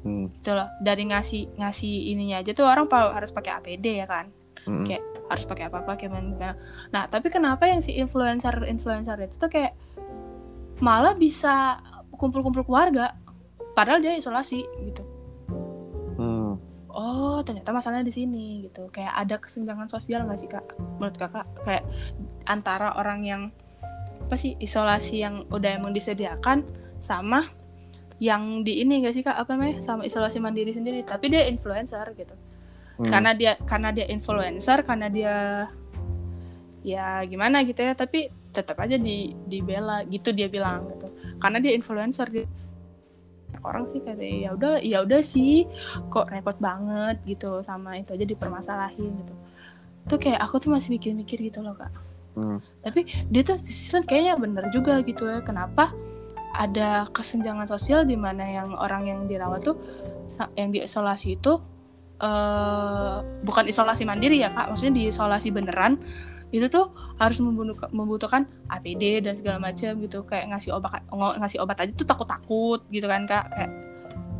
mm. 0.08 0.40
gitu 0.40 0.56
loh. 0.56 0.72
Dari 0.80 1.04
ngasih 1.12 1.60
ngasih 1.60 2.16
ininya 2.16 2.40
aja 2.40 2.56
tuh 2.56 2.64
orang 2.64 2.88
harus 2.88 3.36
pakai 3.36 3.52
APD 3.60 4.00
ya 4.00 4.08
kan? 4.08 4.32
Mm-hmm. 4.68 4.84
kayak 4.84 5.04
harus 5.32 5.46
pakai 5.48 5.64
apa 5.72 5.80
apa 5.80 5.96
kayak 5.96 6.12
mana 6.12 6.52
nah 6.92 7.08
tapi 7.08 7.32
kenapa 7.32 7.72
yang 7.72 7.80
si 7.80 7.96
influencer 7.96 8.68
influencer 8.68 9.16
itu 9.24 9.40
tuh 9.40 9.48
kayak 9.48 9.72
malah 10.84 11.16
bisa 11.16 11.80
kumpul-kumpul 12.12 12.68
keluarga 12.68 13.16
padahal 13.80 14.04
dia 14.04 14.20
isolasi 14.20 14.68
gitu. 14.84 15.04
Mm 16.20 16.68
oh 16.98 17.46
ternyata 17.46 17.70
masalahnya 17.70 18.10
di 18.10 18.16
sini 18.16 18.66
gitu. 18.66 18.90
Kayak 18.90 19.14
ada 19.14 19.36
kesenjangan 19.38 19.86
sosial 19.86 20.26
nggak 20.26 20.40
sih 20.42 20.50
kak? 20.50 20.66
Menurut 20.98 21.14
kakak 21.14 21.46
kayak 21.62 21.86
antara 22.50 22.98
orang 22.98 23.22
yang 23.22 23.42
apa 24.26 24.34
sih 24.34 24.58
isolasi 24.58 25.22
yang 25.22 25.46
udah 25.54 25.78
emang 25.78 25.94
disediakan 25.94 26.66
sama 26.98 27.46
yang 28.18 28.66
di 28.66 28.82
ini 28.82 29.06
gak 29.06 29.14
sih 29.14 29.22
kak? 29.22 29.38
Apa 29.38 29.54
namanya? 29.54 29.82
Sama 29.86 30.06
isolasi 30.06 30.42
mandiri 30.42 30.74
sendiri. 30.74 31.06
Tapi 31.06 31.30
dia 31.30 31.46
influencer 31.46 32.06
gitu. 32.18 32.36
Hmm. 32.98 33.14
karena 33.14 33.30
dia 33.38 33.54
karena 33.62 33.94
dia 33.94 34.10
influencer 34.10 34.82
karena 34.82 35.06
dia 35.06 35.36
ya 36.82 37.22
gimana 37.30 37.62
gitu 37.62 37.86
ya. 37.86 37.94
Tapi 37.94 38.34
tetap 38.50 38.82
aja 38.82 38.98
di 38.98 39.38
dibela 39.46 40.02
gitu 40.10 40.34
dia 40.34 40.50
bilang 40.50 40.90
gitu. 40.98 41.06
Karena 41.38 41.62
dia 41.62 41.78
influencer 41.78 42.26
dia 42.34 42.46
orang 43.62 43.86
sih 43.90 44.02
kayak 44.02 44.18
ya 44.18 44.50
udah 44.58 44.74
ya 44.82 44.98
udah 45.06 45.22
sih 45.22 45.70
kok 46.10 46.34
repot 46.34 46.58
banget 46.58 47.22
gitu. 47.30 47.62
Sama 47.62 48.02
itu 48.02 48.18
aja 48.18 48.26
dipermasalahin 48.26 49.14
gitu. 49.14 49.34
Tuh 50.10 50.18
kayak 50.18 50.42
aku 50.42 50.58
tuh 50.58 50.74
masih 50.74 50.98
mikir-mikir 50.98 51.38
gitu 51.38 51.62
loh 51.62 51.78
kak. 51.78 51.94
Hmm. 52.38 52.62
tapi 52.86 53.10
dia 53.34 53.42
tuh 53.42 53.58
kayaknya 54.06 54.38
bener 54.38 54.66
juga 54.70 55.02
gitu 55.06 55.26
ya. 55.26 55.42
Kenapa 55.42 55.90
ada 56.58 57.06
kesenjangan 57.14 57.70
sosial 57.70 58.04
di 58.04 58.18
mana 58.18 58.44
yang 58.44 58.74
orang 58.74 59.06
yang 59.06 59.20
dirawat 59.30 59.62
tuh 59.62 59.78
yang 60.58 60.74
diisolasi 60.74 61.38
itu 61.38 61.62
uh, 62.20 63.22
bukan 63.46 63.70
isolasi 63.70 64.04
mandiri 64.04 64.42
ya 64.42 64.50
kak 64.50 64.74
maksudnya 64.74 65.06
diisolasi 65.06 65.54
beneran 65.54 66.02
itu 66.48 66.72
tuh 66.72 66.96
harus 67.20 67.44
membutuhkan 67.92 68.48
APD 68.72 69.20
dan 69.20 69.36
segala 69.36 69.60
macam 69.60 70.00
gitu 70.00 70.24
kayak 70.24 70.48
ngasih 70.56 70.72
obat 70.80 71.04
ngasih 71.12 71.60
obat 71.60 71.84
aja 71.84 71.92
tuh 71.92 72.08
takut-takut 72.08 72.80
gitu 72.88 73.04
kan 73.06 73.28
kak 73.28 73.52
kayak 73.52 73.72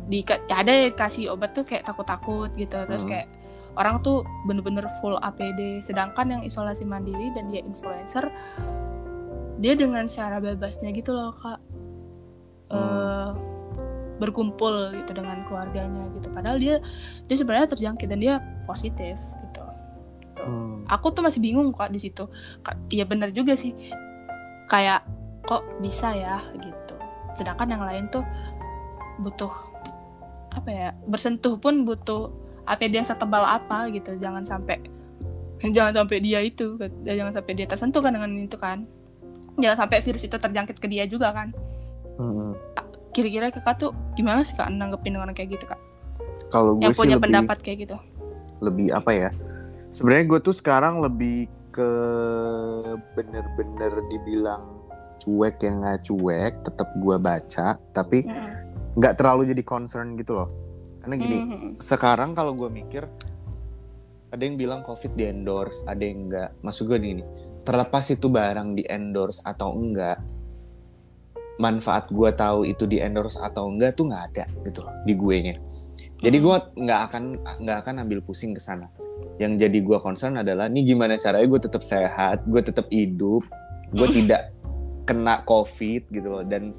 di 0.08 0.24
ya 0.24 0.64
ada 0.64 0.88
kasih 0.96 1.36
obat 1.36 1.52
tuh 1.52 1.68
kayak 1.68 1.84
takut-takut 1.84 2.48
gitu 2.56 2.80
terus 2.88 3.04
hmm. 3.04 3.12
kayak 3.12 3.26
orang 3.76 4.00
tuh 4.00 4.24
bener-bener 4.48 4.88
full 4.98 5.20
APD 5.20 5.84
sedangkan 5.84 6.32
yang 6.32 6.42
isolasi 6.42 6.88
mandiri 6.88 7.28
dan 7.36 7.52
dia 7.52 7.60
influencer 7.60 8.24
dia 9.60 9.76
dengan 9.76 10.08
cara 10.08 10.40
bebasnya 10.40 10.88
gitu 10.96 11.12
loh 11.12 11.36
kak 11.36 11.60
hmm. 12.68 12.76
uh, 12.76 13.30
berkumpul 14.18 14.92
gitu 14.98 15.14
dengan 15.14 15.46
keluarganya 15.46 16.04
gitu 16.18 16.28
padahal 16.34 16.58
dia 16.58 16.82
dia 17.30 17.36
sebenarnya 17.38 17.70
terjangkit 17.70 18.08
dan 18.10 18.18
dia 18.18 18.34
positif 18.66 19.14
gitu. 19.48 19.64
Hmm. 20.42 20.82
Aku 20.90 21.14
tuh 21.14 21.22
masih 21.22 21.40
bingung 21.40 21.70
kok 21.70 21.88
di 21.88 22.02
situ. 22.02 22.26
Iya 22.90 23.06
bener 23.06 23.30
juga 23.30 23.54
sih. 23.54 23.72
Kayak 24.68 25.06
kok 25.46 25.64
bisa 25.80 26.12
ya 26.12 26.42
gitu. 26.58 26.94
Sedangkan 27.38 27.70
yang 27.70 27.82
lain 27.86 28.10
tuh 28.10 28.26
butuh 29.22 29.54
apa 30.52 30.68
ya? 30.68 30.88
Bersentuh 31.06 31.56
pun 31.56 31.86
butuh 31.86 32.34
APD 32.66 33.00
yang 33.00 33.08
setebal 33.08 33.46
apa 33.46 33.88
gitu. 33.94 34.18
Jangan 34.18 34.44
sampai 34.44 34.82
jangan 35.74 36.04
sampai 36.04 36.18
dia 36.22 36.38
itu 36.42 36.78
jangan 37.02 37.34
sampai 37.34 37.52
dia 37.54 37.66
tersentuh 37.70 38.02
kan 38.02 38.12
dengan 38.12 38.30
itu 38.34 38.58
kan. 38.58 38.84
Jangan 39.58 39.86
sampai 39.86 39.98
virus 40.02 40.22
itu 40.26 40.36
terjangkit 40.38 40.76
ke 40.78 40.86
dia 40.90 41.06
juga 41.06 41.30
kan. 41.34 41.50
Hmm. 42.18 42.52
Kira-kira 43.14 43.54
kakak 43.54 43.78
tuh 43.80 43.90
gimana 44.18 44.42
sih 44.42 44.54
kak 44.58 44.68
nanggepin 44.68 45.16
orang 45.16 45.34
kayak 45.34 45.58
gitu 45.58 45.64
kak? 45.70 45.80
Kalau 46.50 46.78
gue 46.78 46.86
yang 46.86 46.94
punya 46.94 47.16
lebih, 47.18 47.24
pendapat 47.30 47.58
kayak 47.62 47.78
gitu. 47.88 47.96
Lebih 48.62 48.94
apa 48.94 49.10
ya? 49.14 49.30
sebenarnya 49.92 50.24
gue 50.28 50.40
tuh 50.44 50.54
sekarang 50.56 51.00
lebih 51.00 51.48
ke 51.72 51.90
bener-bener 53.14 53.92
dibilang 54.10 54.82
cuek 55.18 55.56
yang 55.62 55.84
nggak 55.84 56.00
cuek 56.06 56.52
tetap 56.64 56.88
gue 56.96 57.16
baca 57.18 57.68
tapi 57.92 58.24
nggak 58.96 59.12
mm. 59.14 59.18
terlalu 59.18 59.42
jadi 59.50 59.62
concern 59.64 60.14
gitu 60.18 60.38
loh 60.38 60.48
karena 61.02 61.14
gini 61.18 61.38
mm 61.38 61.46
-hmm. 61.48 61.70
sekarang 61.80 62.34
kalau 62.34 62.54
gue 62.54 62.68
mikir 62.70 63.06
ada 64.28 64.42
yang 64.42 64.60
bilang 64.60 64.80
covid 64.84 65.12
di 65.16 65.24
endorse 65.24 65.84
ada 65.88 66.02
yang 66.02 66.28
enggak 66.28 66.50
maksud 66.60 66.84
gue 66.90 66.98
gini 67.00 67.22
terlepas 67.64 68.04
itu 68.12 68.26
barang 68.28 68.76
di 68.76 68.84
endorse 68.88 69.40
atau 69.44 69.72
enggak 69.74 70.20
manfaat 71.58 72.06
gue 72.10 72.30
tahu 72.32 72.64
itu 72.64 72.86
di 72.86 73.02
endorse 73.02 73.38
atau 73.42 73.66
enggak 73.66 73.98
tuh 73.98 74.06
nggak 74.06 74.22
ada 74.32 74.44
gitu 74.62 74.86
loh 74.86 74.94
di 75.02 75.14
gue 75.18 75.36
nya. 75.42 75.54
Jadi 76.18 76.38
gue 76.42 76.56
nggak 76.82 77.00
akan 77.10 77.22
nggak 77.62 77.78
akan 77.86 77.94
ambil 78.06 78.18
pusing 78.22 78.54
ke 78.54 78.62
sana. 78.62 78.86
Yang 79.38 79.66
jadi 79.66 79.78
gue 79.82 79.98
concern 80.02 80.34
adalah 80.38 80.66
nih 80.70 80.94
gimana 80.94 81.18
caranya 81.18 81.46
gue 81.46 81.60
tetap 81.62 81.82
sehat 81.82 82.46
gue 82.46 82.62
tetap 82.62 82.86
hidup 82.90 83.42
gue 83.90 84.08
tidak 84.14 84.54
kena 85.06 85.42
covid 85.46 86.06
gitu 86.10 86.28
loh. 86.30 86.42
Dan 86.46 86.70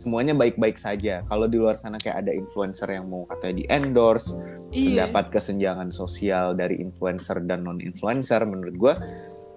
semuanya 0.00 0.32
baik-baik 0.36 0.80
saja. 0.80 1.24
Kalau 1.28 1.48
di 1.48 1.60
luar 1.60 1.76
sana 1.76 2.00
kayak 2.00 2.24
ada 2.24 2.32
influencer 2.32 2.88
yang 2.88 3.08
mau 3.08 3.24
katanya 3.28 3.54
di 3.60 3.64
endorse 3.68 4.40
iya. 4.72 5.08
dapat 5.08 5.32
kesenjangan 5.32 5.92
sosial 5.92 6.56
dari 6.56 6.80
influencer 6.80 7.44
dan 7.44 7.64
non 7.64 7.80
influencer 7.80 8.44
menurut 8.48 8.76
gue 8.76 8.94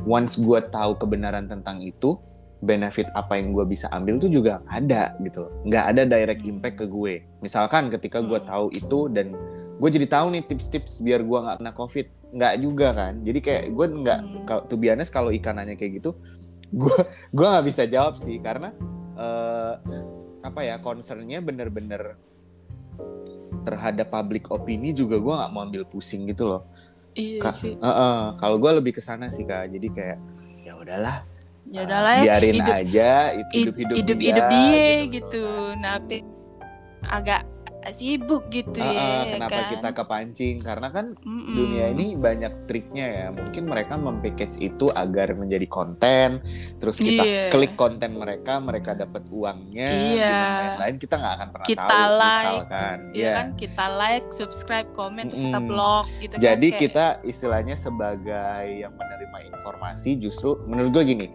once 0.07 0.39
gue 0.39 0.59
tahu 0.71 0.95
kebenaran 0.95 1.51
tentang 1.51 1.83
itu 1.83 2.15
benefit 2.59 3.07
apa 3.15 3.39
yang 3.39 3.55
gue 3.55 3.63
bisa 3.63 3.87
ambil 3.95 4.19
tuh 4.19 4.27
juga 4.27 4.59
ada 4.67 5.15
gitu 5.23 5.47
loh. 5.47 5.51
Nggak 5.63 5.85
ada 5.95 6.01
direct 6.03 6.43
impact 6.43 6.75
ke 6.83 6.85
gue. 6.91 7.13
Misalkan 7.39 7.87
ketika 7.87 8.19
gue 8.19 8.39
hmm. 8.39 8.47
tahu 8.47 8.65
itu 8.75 8.99
dan 9.11 9.31
gue 9.79 9.89
jadi 9.89 10.07
tahu 10.11 10.35
nih 10.35 10.43
tips-tips 10.43 10.99
biar 10.99 11.23
gue 11.23 11.39
nggak 11.39 11.57
kena 11.63 11.71
covid. 11.71 12.07
Nggak 12.35 12.53
juga 12.59 12.87
kan? 12.91 13.13
Jadi 13.23 13.39
kayak 13.39 13.63
gue 13.71 13.85
nggak 14.03 14.19
hmm. 14.19 14.43
kalau 14.43 14.61
tuh 14.67 14.77
biasanya 14.77 15.07
kalau 15.07 15.31
ikan 15.31 15.55
nanya 15.55 15.75
kayak 15.79 16.03
gitu 16.03 16.11
gue 16.69 16.97
gue 17.35 17.47
nggak 17.47 17.65
bisa 17.65 17.87
jawab 17.87 18.19
sih. 18.19 18.35
Karena 18.43 18.75
uh, 19.15 19.73
apa 20.43 20.61
ya 20.63 20.83
concernnya 20.83 21.39
bener-bener 21.39 22.19
terhadap 23.63 24.11
public 24.11 24.51
opini 24.51 24.91
juga 24.91 25.15
gue 25.15 25.33
nggak 25.33 25.51
mau 25.55 25.63
ambil 25.63 25.87
pusing 25.87 26.27
gitu 26.27 26.43
loh. 26.57 26.63
Iya 27.15 27.39
Ka 27.39 27.51
sih. 27.55 27.75
uh 27.79 27.87
-uh, 27.87 28.21
kalau 28.35 28.59
gue 28.59 28.71
lebih 28.83 28.99
ke 28.99 29.01
sana 29.01 29.31
sih 29.31 29.47
kak. 29.47 29.71
Jadi 29.71 29.87
kayak 29.95 30.19
ya 30.67 30.75
udahlah 30.75 31.28
ya 31.69 31.85
udahlah 31.85 32.13
uh, 32.17 32.23
biarin 32.25 32.55
hidup, 32.57 32.73
aja 32.73 33.09
itu 33.37 33.53
hidup 33.53 33.75
hidup 33.77 33.95
hidup, 33.95 34.17
dia, 34.17 34.29
hidup 34.29 34.45
dia 34.49 34.89
gitu, 35.05 35.09
gitu. 35.13 35.45
nah 35.77 35.95
agak 37.09 37.41
sibuk 37.95 38.51
gitu 38.51 38.83
uh, 38.83 38.91
ya 38.91 39.39
kenapa 39.39 39.59
kan? 39.63 39.69
kita 39.71 39.89
kepancing 39.95 40.55
karena 40.59 40.87
kan 40.91 41.05
Mm-mm. 41.23 41.55
dunia 41.55 41.85
ini 41.95 42.19
banyak 42.19 42.67
triknya 42.67 43.05
ya 43.07 43.27
mungkin 43.31 43.63
mereka 43.65 43.95
mempackage 43.95 44.59
itu 44.59 44.91
agar 44.93 45.33
menjadi 45.33 45.65
konten 45.65 46.43
terus 46.77 46.99
kita 46.99 47.23
yeah. 47.23 47.49
klik 47.49 47.73
konten 47.79 48.19
mereka 48.19 48.59
mereka 48.59 48.93
dapat 48.93 49.25
uangnya 49.31 49.91
yeah. 50.11 50.75
lain-lain 50.75 50.95
kita 50.99 51.15
nggak 51.17 51.33
akan 51.39 51.47
pernah 51.55 51.67
kita 51.67 51.87
tahu 51.87 52.11
like, 52.11 52.27
misalkan 52.29 52.97
ya 53.15 53.21
yeah. 53.23 53.33
kan 53.33 53.47
kita 53.55 53.85
like 53.95 54.27
subscribe 54.35 54.89
komen 54.93 55.23
terus 55.31 55.41
kita 55.41 55.59
blog 55.63 56.05
gitu 56.19 56.33
kan, 56.35 56.41
jadi 56.43 56.67
kan, 56.69 56.79
kita 56.79 57.05
istilahnya 57.25 57.75
sebagai 57.79 58.63
yang 58.69 58.93
menerima 58.93 59.55
informasi 59.55 60.19
justru 60.19 60.59
menurut 60.67 60.99
gue 60.99 61.03
gini 61.15 61.27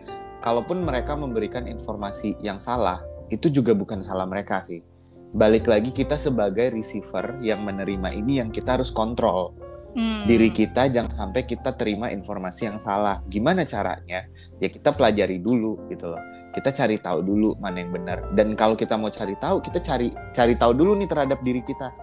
kalaupun 0.44 0.84
mereka 0.84 1.16
memberikan 1.16 1.64
informasi 1.64 2.36
yang 2.44 2.60
salah 2.60 3.00
itu 3.32 3.48
juga 3.48 3.72
bukan 3.72 4.04
salah 4.04 4.28
mereka 4.28 4.60
sih. 4.60 4.84
Balik 5.32 5.64
lagi 5.66 5.90
kita 5.90 6.20
sebagai 6.20 6.76
receiver 6.76 7.40
yang 7.40 7.64
menerima 7.64 8.12
ini 8.12 8.44
yang 8.44 8.52
kita 8.52 8.76
harus 8.76 8.92
kontrol. 8.92 9.56
Hmm. 9.94 10.26
diri 10.26 10.50
kita 10.50 10.90
jangan 10.90 11.06
sampai 11.14 11.46
kita 11.46 11.70
terima 11.78 12.10
informasi 12.10 12.66
yang 12.66 12.82
salah. 12.82 13.22
Gimana 13.30 13.62
caranya? 13.62 14.26
Ya 14.58 14.66
kita 14.66 14.90
pelajari 14.90 15.38
dulu 15.38 15.86
gitu 15.86 16.10
loh. 16.10 16.18
Kita 16.50 16.74
cari 16.74 16.98
tahu 16.98 17.22
dulu 17.22 17.54
mana 17.62 17.78
yang 17.78 17.94
benar. 17.94 18.26
Dan 18.34 18.58
kalau 18.58 18.74
kita 18.74 18.98
mau 18.98 19.06
cari 19.06 19.38
tahu 19.38 19.62
kita 19.62 19.78
cari 19.78 20.10
cari 20.34 20.58
tahu 20.58 20.74
dulu 20.74 20.98
nih 20.98 21.06
terhadap 21.06 21.38
diri 21.46 21.62
kita 21.62 21.94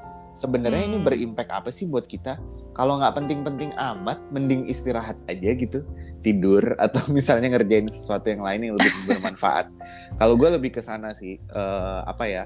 sebenarnya 0.41 0.89
hmm. 0.89 0.89
ini 0.89 0.97
berimpact 1.05 1.51
apa 1.53 1.69
sih 1.69 1.85
buat 1.85 2.09
kita 2.09 2.41
kalau 2.73 2.97
nggak 2.97 3.13
penting-penting 3.13 3.69
amat 3.77 4.17
mending 4.33 4.65
istirahat 4.65 5.21
aja 5.29 5.53
gitu 5.53 5.85
tidur 6.25 6.63
atau 6.85 7.05
misalnya 7.13 7.53
ngerjain 7.53 7.85
sesuatu 7.85 8.33
yang 8.33 8.41
lain 8.41 8.73
yang 8.73 8.75
lebih 8.81 8.93
bermanfaat 9.05 9.69
kalau 10.17 10.33
gue 10.33 10.49
lebih 10.49 10.73
ke 10.73 10.81
sana 10.81 11.13
sih 11.13 11.37
uh, 11.53 12.01
apa 12.09 12.25
ya 12.25 12.43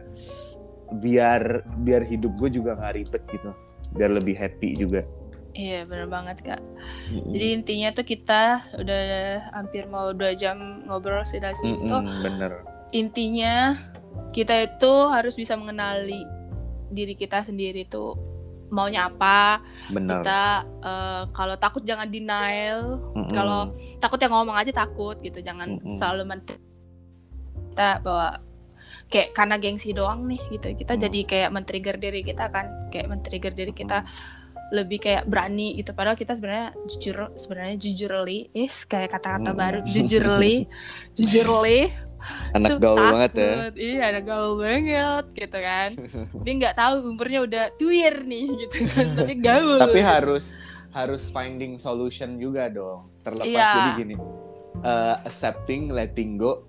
biar 0.99 1.63
biar 1.81 2.03
hidup 2.03 2.35
gue 2.35 2.59
juga 2.59 2.76
nggak 2.76 2.93
ribet 2.99 3.23
gitu 3.31 3.55
biar 3.95 4.11
lebih 4.11 4.35
happy 4.35 4.76
juga 4.76 5.07
Iya 5.55 5.88
bener 5.88 6.11
banget 6.11 6.43
kak. 6.43 6.59
Mm-hmm. 6.59 7.31
Jadi 7.31 7.47
intinya 7.55 7.89
tuh 7.95 8.03
kita 8.03 8.41
udah 8.76 9.03
hampir 9.55 9.88
mau 9.88 10.11
dua 10.11 10.35
jam 10.35 10.84
ngobrol 10.84 11.23
sih 11.23 11.39
dari 11.39 11.55
situ. 11.55 11.80
Mm-hmm, 11.80 12.23
bener. 12.27 12.51
Intinya 12.91 13.72
kita 14.35 14.67
itu 14.67 14.91
harus 15.07 15.39
bisa 15.39 15.55
mengenali 15.55 16.27
diri 16.95 17.13
kita 17.19 17.43
sendiri 17.43 17.84
tuh 17.85 18.15
maunya 18.72 19.11
apa. 19.11 19.61
Bener. 19.91 20.23
Kita 20.23 20.65
uh, 20.81 21.23
kalau 21.35 21.55
takut 21.59 21.84
jangan 21.85 22.09
denial. 22.09 22.97
Mm-hmm. 23.13 23.31
Kalau 23.35 23.76
takut 24.01 24.17
ya 24.17 24.31
ngomong 24.31 24.57
aja 24.57 24.72
takut 24.73 25.19
gitu. 25.22 25.43
Jangan 25.43 25.77
mm-hmm. 25.77 25.93
selalu 25.93 26.23
kita 27.76 27.99
bahwa 28.01 28.39
kayak 29.11 29.38
karena 29.38 29.55
gengsi 29.59 29.93
doang 29.93 30.26
nih 30.26 30.41
gitu. 30.49 30.73
Kita 30.73 30.97
mm. 30.97 31.01
jadi 31.03 31.19
kayak 31.27 31.49
men-trigger 31.53 31.95
diri 32.01 32.22
kita 32.26 32.49
kan, 32.49 32.89
kayak 32.89 33.11
men-trigger 33.11 33.53
diri 33.53 33.76
kita. 33.76 34.01
Mm 34.01 34.43
lebih 34.73 34.97
kayak 34.97 35.30
berani 35.30 35.77
gitu 35.77 35.93
padahal 35.93 36.17
kita 36.17 36.34
sebenarnya 36.34 36.73
jujur 36.89 37.30
sebenarnya 37.38 37.76
jujurly 37.77 38.49
is 38.55 38.73
kayak 38.89 39.13
kata-kata 39.13 39.53
hmm. 39.53 39.59
baru 39.59 39.80
jujurly 39.85 40.65
jujurly 41.17 41.93
anak 42.57 42.77
gaul 42.81 42.97
takut. 42.97 43.11
banget 43.14 43.31
ya. 43.35 43.53
iya 43.76 44.03
anak 44.14 44.23
gaul 44.26 44.52
banget 44.60 45.26
gitu 45.35 45.60
kan. 45.60 45.89
Tapi 46.31 46.52
nggak 46.61 46.76
tahu 46.76 46.93
umurnya 47.11 47.39
udah 47.43 47.64
tuir 47.77 48.15
nih 48.26 48.45
gitu 48.65 48.77
kan. 48.89 49.06
Tapi 49.14 49.34
gaul. 49.39 49.80
Tapi 49.80 49.99
harus 50.02 50.57
harus 50.95 51.27
finding 51.30 51.76
solution 51.76 52.39
juga 52.39 52.72
dong. 52.72 53.11
Terlepas 53.22 53.52
iya. 53.52 53.72
jadi 53.76 53.91
gini 53.99 54.15
uh, 54.85 55.15
accepting 55.27 55.91
letting 55.91 56.39
go 56.39 56.65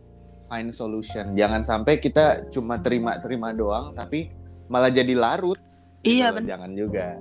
find 0.50 0.70
solution. 0.70 1.34
Jangan 1.34 1.62
sampai 1.62 1.98
kita 1.98 2.46
cuma 2.50 2.78
terima 2.78 3.18
terima 3.18 3.50
doang 3.50 3.94
tapi 3.96 4.30
malah 4.70 4.90
jadi 4.90 5.14
larut. 5.14 5.58
Iya 6.06 6.30
gitu. 6.34 6.46
jangan 6.46 6.70
juga. 6.74 7.18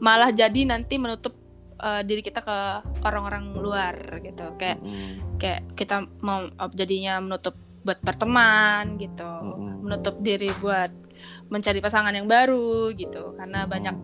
Malah 0.00 0.32
jadi 0.32 0.60
nanti 0.68 1.00
menutup 1.00 1.43
uh, 1.84 2.00
diri 2.00 2.24
kita 2.24 2.40
ke 2.40 2.58
orang-orang 3.04 3.52
luar 3.60 3.94
gitu 4.24 4.56
kayak 4.56 4.80
mm. 4.80 5.36
kayak 5.36 5.60
kita 5.76 6.08
mau 6.24 6.48
jadinya 6.72 7.20
menutup 7.20 7.54
buat 7.84 8.00
berteman 8.00 8.96
gitu 8.96 9.28
mm. 9.28 9.84
menutup 9.84 10.16
diri 10.24 10.48
buat 10.64 10.88
mencari 11.52 11.78
pasangan 11.84 12.16
yang 12.16 12.24
baru 12.24 12.90
gitu 12.96 13.36
karena 13.36 13.68
mm. 13.68 13.70
banyak 13.70 13.96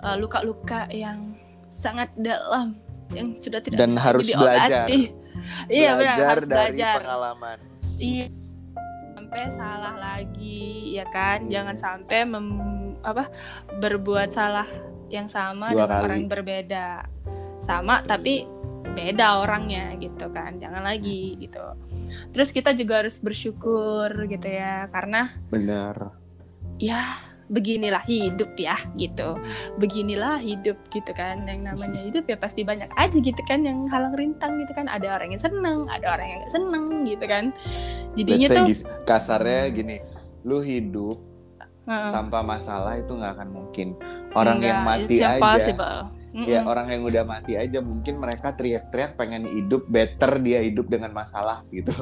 uh, 0.00 0.16
luka-luka 0.16 0.88
yang 0.88 1.36
sangat 1.68 2.08
dalam 2.16 2.80
yang 3.12 3.36
sudah 3.36 3.60
tidak 3.60 3.76
dan 3.76 3.92
harus 4.00 4.24
belajar 4.32 4.88
iya 5.68 5.96
benar 5.96 6.40
harus 6.40 6.48
dari 6.48 6.72
belajar 6.72 6.96
pengalaman 7.04 7.58
iya 8.00 8.26
sampai 9.16 9.42
salah 9.52 9.94
lagi 10.00 10.96
ya 10.96 11.04
kan 11.12 11.44
mm. 11.44 11.52
jangan 11.52 11.76
sampai 11.76 12.18
mem, 12.24 12.46
apa 13.04 13.28
berbuat 13.76 14.32
salah 14.32 14.68
yang 15.08 15.28
sama 15.28 15.72
Dua 15.72 15.84
dengan 15.84 15.88
kali. 15.88 16.04
orang 16.04 16.16
yang 16.20 16.32
berbeda 16.32 16.86
sama 17.62 18.02
tapi 18.06 18.46
beda 18.98 19.46
orangnya 19.46 19.94
gitu 20.02 20.26
kan. 20.34 20.58
Jangan 20.58 20.82
lagi 20.82 21.38
gitu. 21.38 21.62
Terus 22.34 22.50
kita 22.50 22.74
juga 22.74 23.04
harus 23.04 23.22
bersyukur 23.22 24.10
gitu 24.26 24.48
ya 24.48 24.90
karena 24.90 25.30
benar. 25.54 26.14
Ya 26.82 27.22
beginilah 27.48 28.04
hidup 28.04 28.58
ya 28.58 28.76
gitu. 28.98 29.38
Beginilah 29.78 30.42
hidup 30.42 30.76
gitu 30.90 31.14
kan. 31.14 31.46
Yang 31.46 31.72
namanya 31.72 32.00
hidup 32.02 32.24
ya 32.26 32.36
pasti 32.36 32.66
banyak 32.66 32.90
aja 32.98 33.18
gitu 33.18 33.42
kan 33.46 33.62
yang 33.62 33.86
halang 33.86 34.18
rintang 34.18 34.58
gitu 34.66 34.74
kan. 34.74 34.90
Ada 34.90 35.14
orang 35.14 35.30
yang 35.30 35.42
seneng 35.42 35.86
ada 35.86 36.06
orang 36.18 36.26
yang 36.26 36.38
gak 36.42 36.54
seneng 36.58 36.84
gitu 37.06 37.24
kan. 37.24 37.44
Jadinya 38.18 38.46
tuh 38.50 38.66
kasarnya 39.06 39.62
gini 39.70 39.96
lu 40.42 40.62
hidup 40.62 41.18
uh 41.88 42.12
tanpa 42.12 42.44
masalah 42.44 43.00
itu 43.00 43.16
nggak 43.16 43.32
akan 43.40 43.48
mungkin. 43.48 43.96
Orang 44.36 44.60
Enggak, 44.60 44.68
yang 44.68 44.80
mati 44.84 45.14
aja 45.24 46.17
possible. 46.44 46.54
ya 46.54 46.60
orang 46.68 46.86
yang 46.92 47.02
udah 47.06 47.24
mati 47.26 47.52
aja 47.58 47.78
mungkin 47.82 48.14
mereka 48.22 48.54
teriak-teriak 48.54 49.18
pengen 49.18 49.48
hidup 49.48 49.86
better 49.90 50.38
dia 50.38 50.62
hidup 50.62 50.86
dengan 50.86 51.10
masalah 51.10 51.64
gitu 51.74 51.92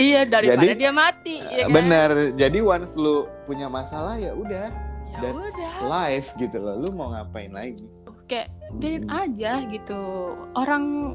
iya 0.00 0.24
daripada 0.24 0.64
jadi, 0.64 0.78
dia 0.78 0.92
mati 0.92 1.36
ya 1.44 1.64
kan? 1.68 1.74
bener 1.74 2.10
jadi 2.34 2.58
once 2.64 2.96
lu 2.96 3.28
punya 3.44 3.68
masalah 3.68 4.18
ya 4.18 4.32
udah 4.32 4.68
ya 5.14 5.18
that's 5.20 5.36
udah. 5.36 5.72
life 5.86 6.28
gitu 6.40 6.58
loh 6.58 6.76
lu 6.80 6.88
mau 6.96 7.12
ngapain 7.14 7.52
lagi 7.52 7.84
kayak 8.24 8.48
biarin 8.80 9.06
hmm. 9.06 9.20
aja 9.20 9.52
gitu 9.68 10.00
orang 10.56 11.14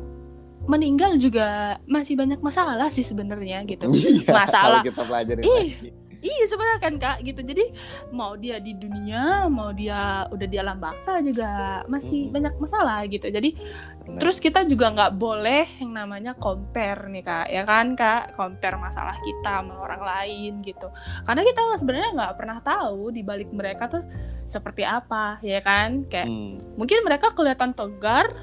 meninggal 0.70 1.18
juga 1.18 1.80
masih 1.90 2.14
banyak 2.14 2.40
masalah 2.44 2.94
sih 2.94 3.02
sebenarnya 3.02 3.66
gitu 3.66 3.90
iya, 3.90 4.30
masalah 4.46 4.86
kita 4.86 5.02
pelajarin 5.02 5.42
lagi 5.42 5.90
iya 6.20 6.46
sebenarnya 6.48 6.80
kan 6.84 6.96
kak 7.00 7.18
gitu 7.24 7.42
jadi 7.44 7.66
mau 8.12 8.36
dia 8.36 8.60
di 8.60 8.76
dunia 8.76 9.48
mau 9.48 9.72
dia 9.72 10.28
udah 10.32 10.48
di 10.48 10.58
alam 10.60 10.80
baka 10.80 11.24
juga 11.24 11.84
masih 11.88 12.28
hmm. 12.28 12.34
banyak 12.36 12.54
masalah 12.60 13.00
gitu 13.08 13.28
jadi 13.32 13.50
Bener. 13.56 14.20
terus 14.20 14.38
kita 14.44 14.68
juga 14.68 14.92
nggak 14.92 15.14
boleh 15.16 15.66
yang 15.80 15.92
namanya 15.96 16.36
compare 16.36 17.08
nih 17.08 17.24
kak 17.24 17.48
ya 17.48 17.64
kan 17.64 17.96
kak 17.96 18.36
compare 18.36 18.76
masalah 18.76 19.16
kita 19.24 19.64
sama 19.64 19.76
orang 19.80 20.04
lain 20.04 20.54
gitu 20.64 20.88
karena 21.24 21.42
kita 21.48 21.60
sebenarnya 21.80 22.10
nggak 22.16 22.36
pernah 22.36 22.58
tahu 22.60 23.16
di 23.16 23.22
balik 23.24 23.50
mereka 23.56 23.88
tuh 23.88 24.04
seperti 24.44 24.84
apa 24.84 25.38
ya 25.46 25.62
kan 25.64 26.10
kayak 26.10 26.28
hmm. 26.28 26.76
mungkin 26.76 27.06
mereka 27.06 27.32
kelihatan 27.32 27.72
tegar 27.72 28.34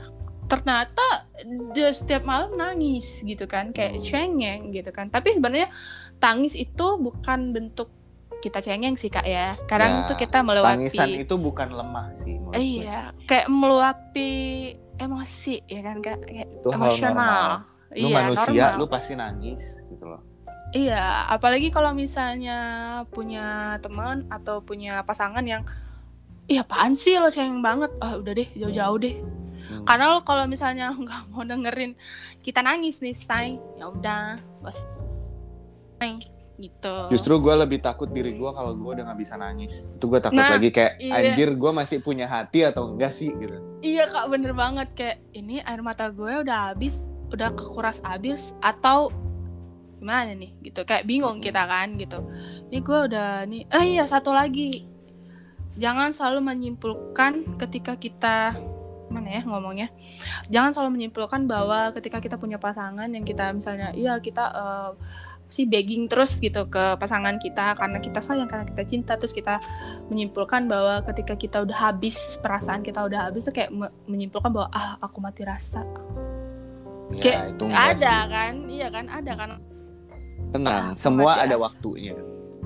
ternyata 0.46 1.26
dia 1.74 1.90
setiap 1.90 2.22
malam 2.22 2.54
nangis 2.54 3.18
gitu 3.26 3.50
kan 3.50 3.74
kayak 3.74 3.98
hmm. 3.98 4.02
cengeng 4.06 4.62
gitu 4.70 4.90
kan 4.94 5.10
tapi 5.10 5.34
sebenarnya 5.34 5.68
tangis 6.18 6.56
itu 6.56 6.86
bukan 6.98 7.52
bentuk 7.52 7.92
kita 8.40 8.60
cengeng 8.60 8.94
sih 8.94 9.08
kak 9.08 9.26
ya. 9.26 9.56
Kadang 9.64 10.04
ya, 10.04 10.08
tuh 10.08 10.16
kita 10.20 10.44
meluapi. 10.44 10.86
tangisan 10.86 11.08
itu 11.18 11.34
bukan 11.40 11.68
lemah 11.72 12.06
sih 12.14 12.36
iya 12.54 13.10
gue. 13.16 13.26
kayak 13.26 13.46
meluapi 13.48 14.30
emosi 15.00 15.64
ya 15.66 15.80
kan 15.82 15.96
kak? 16.04 16.18
Kayak 16.24 16.48
itu 16.52 16.68
emosional. 16.70 17.64
lu 17.96 18.12
iya, 18.12 18.16
manusia 18.20 18.64
normal. 18.76 18.78
lu 18.78 18.86
pasti 18.90 19.12
nangis 19.16 19.86
gitu 19.88 20.04
loh. 20.10 20.22
Iya 20.74 21.30
apalagi 21.32 21.70
kalau 21.72 21.96
misalnya 21.96 22.58
punya 23.08 23.78
teman 23.80 24.26
atau 24.28 24.60
punya 24.60 25.00
pasangan 25.06 25.46
yang 25.46 25.64
iya 26.50 26.66
apaan 26.66 26.92
sih 26.92 27.16
lo 27.16 27.32
cengeng 27.32 27.64
banget? 27.64 27.88
Ah 28.02 28.14
oh, 28.14 28.20
udah 28.20 28.32
deh 28.36 28.48
jauh-jauh 28.52 28.98
deh. 29.00 29.16
Hmm. 29.66 29.82
karena 29.82 30.14
lo 30.14 30.22
kalau 30.22 30.46
misalnya 30.46 30.94
nggak 31.02 31.22
mau 31.34 31.42
dengerin 31.42 31.98
kita 32.46 32.62
nangis 32.62 33.02
nih 33.02 33.18
say 33.18 33.58
ya 33.78 33.90
udah 33.90 34.38
gitu. 36.56 36.94
Justru 37.12 37.36
gue 37.38 37.54
lebih 37.54 37.78
takut 37.84 38.08
diri 38.08 38.32
gue 38.34 38.50
kalau 38.50 38.72
gue 38.72 38.90
udah 38.96 39.04
nggak 39.12 39.20
bisa 39.20 39.36
nangis. 39.36 39.88
Itu 39.92 40.08
gue 40.08 40.20
takut 40.20 40.40
nah, 40.40 40.56
lagi 40.56 40.72
kayak 40.72 40.92
iya. 41.00 41.32
anjir 41.32 41.52
gue 41.52 41.70
masih 41.72 42.00
punya 42.00 42.26
hati 42.26 42.64
atau 42.64 42.96
enggak 42.96 43.12
sih 43.12 43.30
gitu. 43.36 43.56
Iya 43.84 44.08
kak 44.08 44.26
bener 44.32 44.52
banget 44.56 44.88
kayak 44.96 45.16
ini 45.36 45.60
air 45.62 45.80
mata 45.84 46.08
gue 46.08 46.32
udah 46.42 46.72
habis, 46.72 47.04
udah 47.30 47.52
kekuras 47.52 48.00
habis 48.00 48.56
atau 48.64 49.12
gimana 49.96 50.36
nih 50.36 50.52
gitu 50.60 50.84
kayak 50.84 51.04
bingung 51.04 51.44
kita 51.44 51.64
kan 51.68 51.94
gitu. 52.00 52.24
Ini 52.72 52.78
gue 52.80 52.98
udah 53.12 53.44
nih. 53.44 53.62
Eh 53.68 53.84
iya 54.00 54.04
satu 54.08 54.32
lagi 54.32 54.96
jangan 55.76 56.10
selalu 56.16 56.40
menyimpulkan 56.40 57.60
ketika 57.60 58.00
kita 58.00 58.56
mana 59.06 59.38
ya 59.38 59.42
ngomongnya 59.46 59.88
jangan 60.50 60.74
selalu 60.74 60.98
menyimpulkan 60.98 61.46
bahwa 61.46 61.94
ketika 61.94 62.18
kita 62.18 62.36
punya 62.42 62.58
pasangan 62.58 63.06
yang 63.06 63.22
kita 63.22 63.54
misalnya 63.54 63.94
iya 63.94 64.18
kita 64.18 64.44
uh, 64.50 64.90
si 65.56 65.64
begging 65.64 66.04
terus 66.04 66.36
gitu 66.36 66.68
ke 66.68 67.00
pasangan 67.00 67.40
kita 67.40 67.72
karena 67.80 67.96
kita 67.96 68.20
sayang 68.20 68.44
karena 68.44 68.68
kita 68.68 68.84
cinta 68.84 69.16
terus 69.16 69.32
kita 69.32 69.56
menyimpulkan 70.12 70.68
bahwa 70.68 71.00
ketika 71.08 71.32
kita 71.32 71.64
udah 71.64 71.88
habis 71.88 72.36
perasaan 72.44 72.84
kita 72.84 73.00
udah 73.00 73.32
habis 73.32 73.48
tuh 73.48 73.56
kayak 73.56 73.72
menyimpulkan 74.04 74.52
bahwa 74.52 74.68
ah 74.68 75.00
aku 75.00 75.16
mati 75.24 75.48
rasa. 75.48 75.80
Ya, 77.08 77.22
kayak 77.24 77.42
itu 77.56 77.64
ada 77.72 77.96
sih. 77.96 78.28
kan? 78.28 78.52
Iya 78.68 78.88
kan? 78.92 79.04
Ada 79.08 79.32
kan? 79.32 79.50
Tenang 80.52 80.84
ah, 80.92 80.92
semua 80.92 81.40
ada 81.40 81.56
rasa. 81.56 81.64
waktunya. 81.72 82.12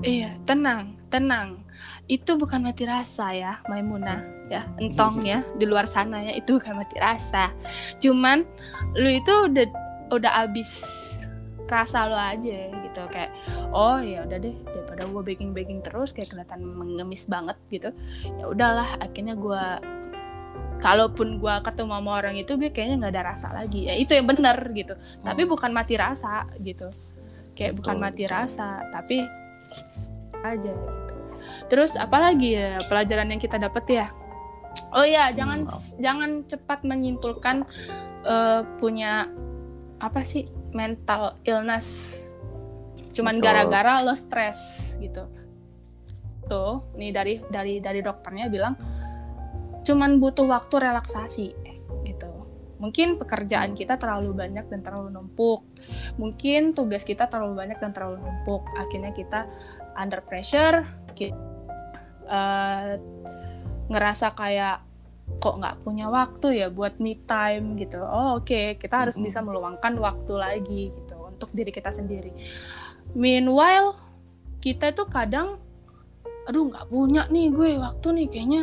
Iya 0.03 0.35
tenang 0.43 0.99
tenang. 1.07 1.63
Itu 2.11 2.35
bukan 2.35 2.59
mati 2.59 2.83
rasa 2.83 3.31
ya 3.31 3.63
Maimunah 3.71 4.19
ya 4.51 4.67
entong 4.83 5.23
ya 5.23 5.47
di 5.59 5.63
luar 5.63 5.87
sana 5.87 6.19
ya 6.19 6.35
itu 6.35 6.59
bukan 6.59 6.75
mati 6.75 6.99
rasa. 6.99 7.55
Cuman 8.03 8.43
lu 8.99 9.15
itu 9.15 9.31
udah 9.47 9.65
udah 10.11 10.43
habis 10.43 10.83
rasa 11.71 12.11
lo 12.11 12.19
aja 12.19 12.67
gitu. 12.69 13.01
Kayak 13.07 13.31
oh 13.71 14.03
ya 14.03 14.27
udah 14.27 14.37
deh 14.37 14.55
daripada 14.67 15.07
gue 15.07 15.21
baking 15.23 15.51
baking 15.55 15.79
terus 15.79 16.11
kayak 16.11 16.35
kelihatan 16.35 16.59
mengemis 16.67 17.25
banget 17.31 17.55
gitu 17.71 17.89
ya 18.35 18.45
udahlah 18.51 18.99
akhirnya 18.99 19.39
gue 19.39 19.63
kalaupun 20.81 21.37
gue 21.37 21.55
ketemu 21.61 21.93
sama 21.93 22.11
orang 22.17 22.35
itu 22.35 22.51
gue 22.57 22.69
kayaknya 22.73 22.95
nggak 23.05 23.13
ada 23.13 23.23
rasa 23.31 23.47
lagi. 23.53 23.87
Ya 23.87 23.93
itu 23.95 24.11
yang 24.17 24.27
benar 24.27 24.57
gitu. 24.73 24.97
Tapi 25.21 25.41
bukan 25.45 25.69
mati 25.71 25.95
rasa 25.95 26.49
gitu. 26.59 26.89
Kayak 27.53 27.77
bukan 27.77 27.95
mati 28.01 28.25
rasa 28.25 28.81
tapi 28.89 29.21
aja 30.41 30.73
gitu. 30.73 31.15
Terus 31.69 31.93
apalagi 31.95 32.57
ya 32.57 32.81
pelajaran 32.89 33.29
yang 33.29 33.39
kita 33.39 33.61
dapat 33.61 33.85
ya? 33.87 34.07
Oh 34.91 35.05
ya 35.05 35.29
jangan 35.31 35.69
hmm. 35.69 36.01
jangan 36.01 36.29
cepat 36.49 36.83
menyimpulkan 36.83 37.63
uh, 38.25 38.65
punya 38.81 39.29
apa 40.01 40.25
sih 40.25 40.49
mental 40.71 41.37
illness. 41.47 42.17
Cuman 43.11 43.37
gara-gara 43.37 43.99
lo 44.03 44.15
stres 44.15 44.57
gitu. 44.99 45.27
Tuh 46.47 46.83
nih 46.95 47.11
dari 47.11 47.33
dari 47.47 47.79
dari 47.79 47.99
dokternya 47.99 48.47
bilang 48.47 48.75
cuman 49.81 50.21
butuh 50.21 50.47
waktu 50.47 50.75
relaksasi 50.77 51.47
gitu. 52.07 52.31
Mungkin 52.81 53.21
pekerjaan 53.21 53.77
kita 53.77 54.01
terlalu 54.01 54.33
banyak 54.33 54.65
dan 54.71 54.81
terlalu 54.81 55.13
numpuk. 55.13 55.65
Mungkin 56.17 56.73
tugas 56.73 57.05
kita 57.05 57.29
terlalu 57.29 57.61
banyak 57.61 57.77
dan 57.77 57.91
terlalu 57.93 58.23
numpuk. 58.25 58.65
Akhirnya 58.77 59.13
kita 59.13 59.45
under 59.99 60.23
pressure 60.23 60.87
kita, 61.13 61.35
uh, 62.31 62.95
ngerasa 63.91 64.33
kayak 64.33 64.90
kok 65.37 65.55
nggak 65.61 65.85
punya 65.85 66.11
waktu 66.11 66.65
ya 66.65 66.67
buat 66.67 66.99
me 66.99 67.15
time 67.23 67.77
gitu 67.79 68.01
oh 68.01 68.41
oke 68.41 68.49
okay. 68.49 68.65
kita 68.75 69.07
harus 69.07 69.15
mm 69.15 69.23
-hmm. 69.23 69.27
bisa 69.31 69.39
meluangkan 69.45 69.93
waktu 70.01 70.33
lagi 70.35 70.83
gitu 70.91 71.15
untuk 71.21 71.49
diri 71.53 71.71
kita 71.71 71.93
sendiri 71.93 72.33
meanwhile 73.15 73.95
kita 74.61 74.93
tuh 74.93 75.09
kadang 75.09 75.57
aduh 76.45 76.69
nggak 76.69 76.89
punya 76.89 77.25
nih 77.29 77.53
gue 77.53 77.77
waktu 77.77 78.07
nih 78.17 78.27
kayaknya 78.29 78.61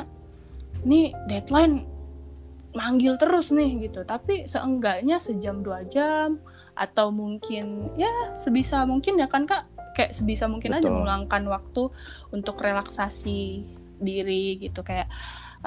nih 0.86 1.14
deadline 1.26 1.86
manggil 2.74 3.18
terus 3.18 3.50
nih 3.50 3.88
gitu 3.88 4.06
tapi 4.06 4.46
seenggaknya 4.46 5.18
sejam 5.18 5.62
dua 5.64 5.82
jam 5.86 6.38
atau 6.78 7.10
mungkin 7.10 7.90
ya 7.98 8.38
sebisa 8.38 8.86
mungkin 8.86 9.18
ya 9.18 9.26
kan 9.26 9.48
kak 9.48 9.66
kayak 9.98 10.14
sebisa 10.14 10.46
mungkin 10.46 10.78
Betul. 10.78 10.86
aja 10.86 10.88
meluangkan 10.94 11.42
waktu 11.50 11.82
untuk 12.30 12.62
relaksasi 12.62 13.66
diri 13.98 14.62
gitu 14.62 14.86
kayak 14.86 15.10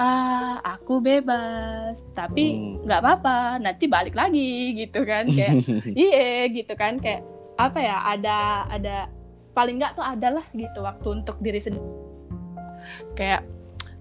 ah 0.00 0.56
aku 0.64 1.04
bebas 1.04 2.00
tapi 2.16 2.44
hmm. 2.56 2.88
nggak 2.88 3.00
hmm. 3.00 3.08
apa-apa 3.12 3.36
nanti 3.60 3.84
balik 3.92 4.16
lagi 4.16 4.72
gitu 4.72 5.04
kan 5.04 5.28
kayak 5.28 5.60
iya 6.00 6.48
gitu 6.48 6.72
kan 6.78 6.96
kayak 6.96 7.20
apa 7.60 7.78
ya 7.78 7.96
ada 8.08 8.38
ada 8.72 8.96
paling 9.52 9.76
nggak 9.76 10.00
tuh 10.00 10.04
adalah 10.04 10.48
gitu 10.56 10.80
waktu 10.80 11.08
untuk 11.20 11.36
diri 11.44 11.60
sendiri 11.60 11.84
kayak 13.12 13.44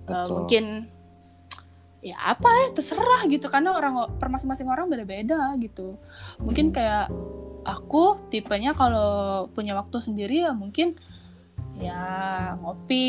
uh, 0.07 0.26
mungkin 0.31 0.88
ya 2.01 2.18
apa 2.18 2.49
ya 2.49 2.68
terserah 2.73 3.27
gitu 3.27 3.51
karena 3.51 3.76
orang 3.76 4.15
per 4.15 4.31
masing-masing 4.31 4.72
orang 4.72 4.89
beda-beda 4.89 5.53
gitu 5.59 5.99
mungkin 6.39 6.72
hmm. 6.72 6.76
kayak 6.76 7.05
aku 7.68 8.18
tipenya 8.31 8.73
kalau 8.73 9.45
punya 9.53 9.77
waktu 9.77 10.01
sendiri 10.01 10.47
ya 10.47 10.55
mungkin 10.55 10.97
ya 11.77 12.01
ngopi 12.63 13.05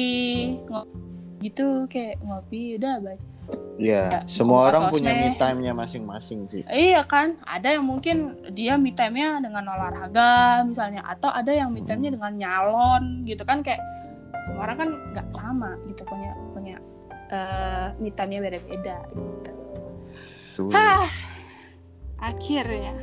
ngopi 0.67 1.12
gitu 1.43 1.91
kayak 1.91 2.23
ngopi 2.23 2.79
udah 2.79 3.03
baca 3.03 3.29
Iya, 3.81 4.29
semua 4.31 4.71
orang 4.71 4.89
sosmed. 4.89 4.95
punya 4.95 5.13
me 5.17 5.29
time-nya 5.35 5.73
masing-masing 5.75 6.47
sih. 6.47 6.63
Iya 6.71 7.03
kan, 7.09 7.41
ada 7.43 7.75
yang 7.75 7.83
mungkin 7.83 8.39
dia 8.55 8.79
me 8.79 8.95
time-nya 8.95 9.43
dengan 9.43 9.67
olahraga 9.67 10.63
misalnya, 10.63 11.03
atau 11.03 11.33
ada 11.33 11.51
yang 11.51 11.75
me 11.75 11.83
time-nya 11.83 12.15
hmm. 12.15 12.17
dengan 12.21 12.33
nyalon 12.39 13.27
gitu 13.27 13.43
kan 13.43 13.65
kayak 13.65 13.83
semua 14.47 14.69
orang 14.69 14.77
kan 14.77 14.89
nggak 15.17 15.29
sama 15.35 15.71
gitu 15.91 16.03
punya 16.07 16.33
punya 16.55 16.77
uh, 17.33 17.89
me 17.99 18.13
time-nya 18.15 18.39
beda-beda 18.45 18.97
gitu. 19.11 19.53
Hah, 20.71 21.09
akhirnya 22.21 22.95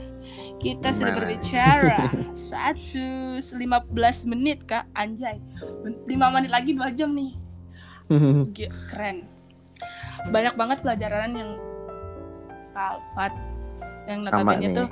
kita 0.60 0.92
Gimana? 0.92 0.98
sudah 1.00 1.14
berbicara 1.16 1.98
satu 2.52 3.40
lima 3.56 3.80
belas 3.84 4.28
menit 4.28 4.68
kak 4.68 4.86
anjay 4.92 5.40
lima 6.06 6.28
menit 6.30 6.52
lagi 6.52 6.76
dua 6.76 6.92
jam 6.92 7.16
nih 7.16 7.39
keren. 8.92 9.18
Banyak 10.30 10.56
banget 10.60 10.78
pelajaran 10.84 11.32
yang 11.38 11.52
Kalfat 12.74 13.34
yang 14.10 14.20
notabene 14.26 14.68
tuh 14.74 14.88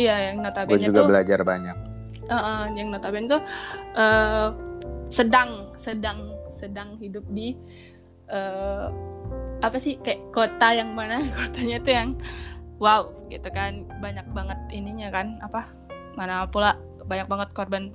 iya 0.00 0.30
yang 0.30 0.40
notabene 0.40 0.80
Gue 0.80 0.86
juga 0.88 1.00
tuh, 1.04 1.08
belajar 1.10 1.40
banyak. 1.44 1.76
Uh, 2.26 2.34
uh, 2.34 2.62
yang 2.74 2.88
notabene 2.90 3.28
tuh 3.28 3.40
uh, 3.94 4.50
sedang 5.12 5.70
sedang 5.76 6.34
sedang 6.48 6.96
hidup 6.98 7.22
di 7.30 7.54
uh, 8.32 8.88
apa 9.60 9.76
sih 9.80 10.00
kayak 10.00 10.32
kota 10.32 10.72
yang 10.72 10.92
mana 10.96 11.20
kotanya 11.36 11.76
tuh 11.84 11.92
yang 11.92 12.08
wow 12.80 13.12
gitu 13.28 13.48
kan. 13.52 13.84
Banyak 14.00 14.26
banget 14.32 14.58
ininya 14.72 15.08
kan 15.12 15.36
apa 15.44 15.68
mana 16.16 16.48
pula 16.48 16.80
banyak 17.06 17.28
banget 17.28 17.48
korban 17.52 17.92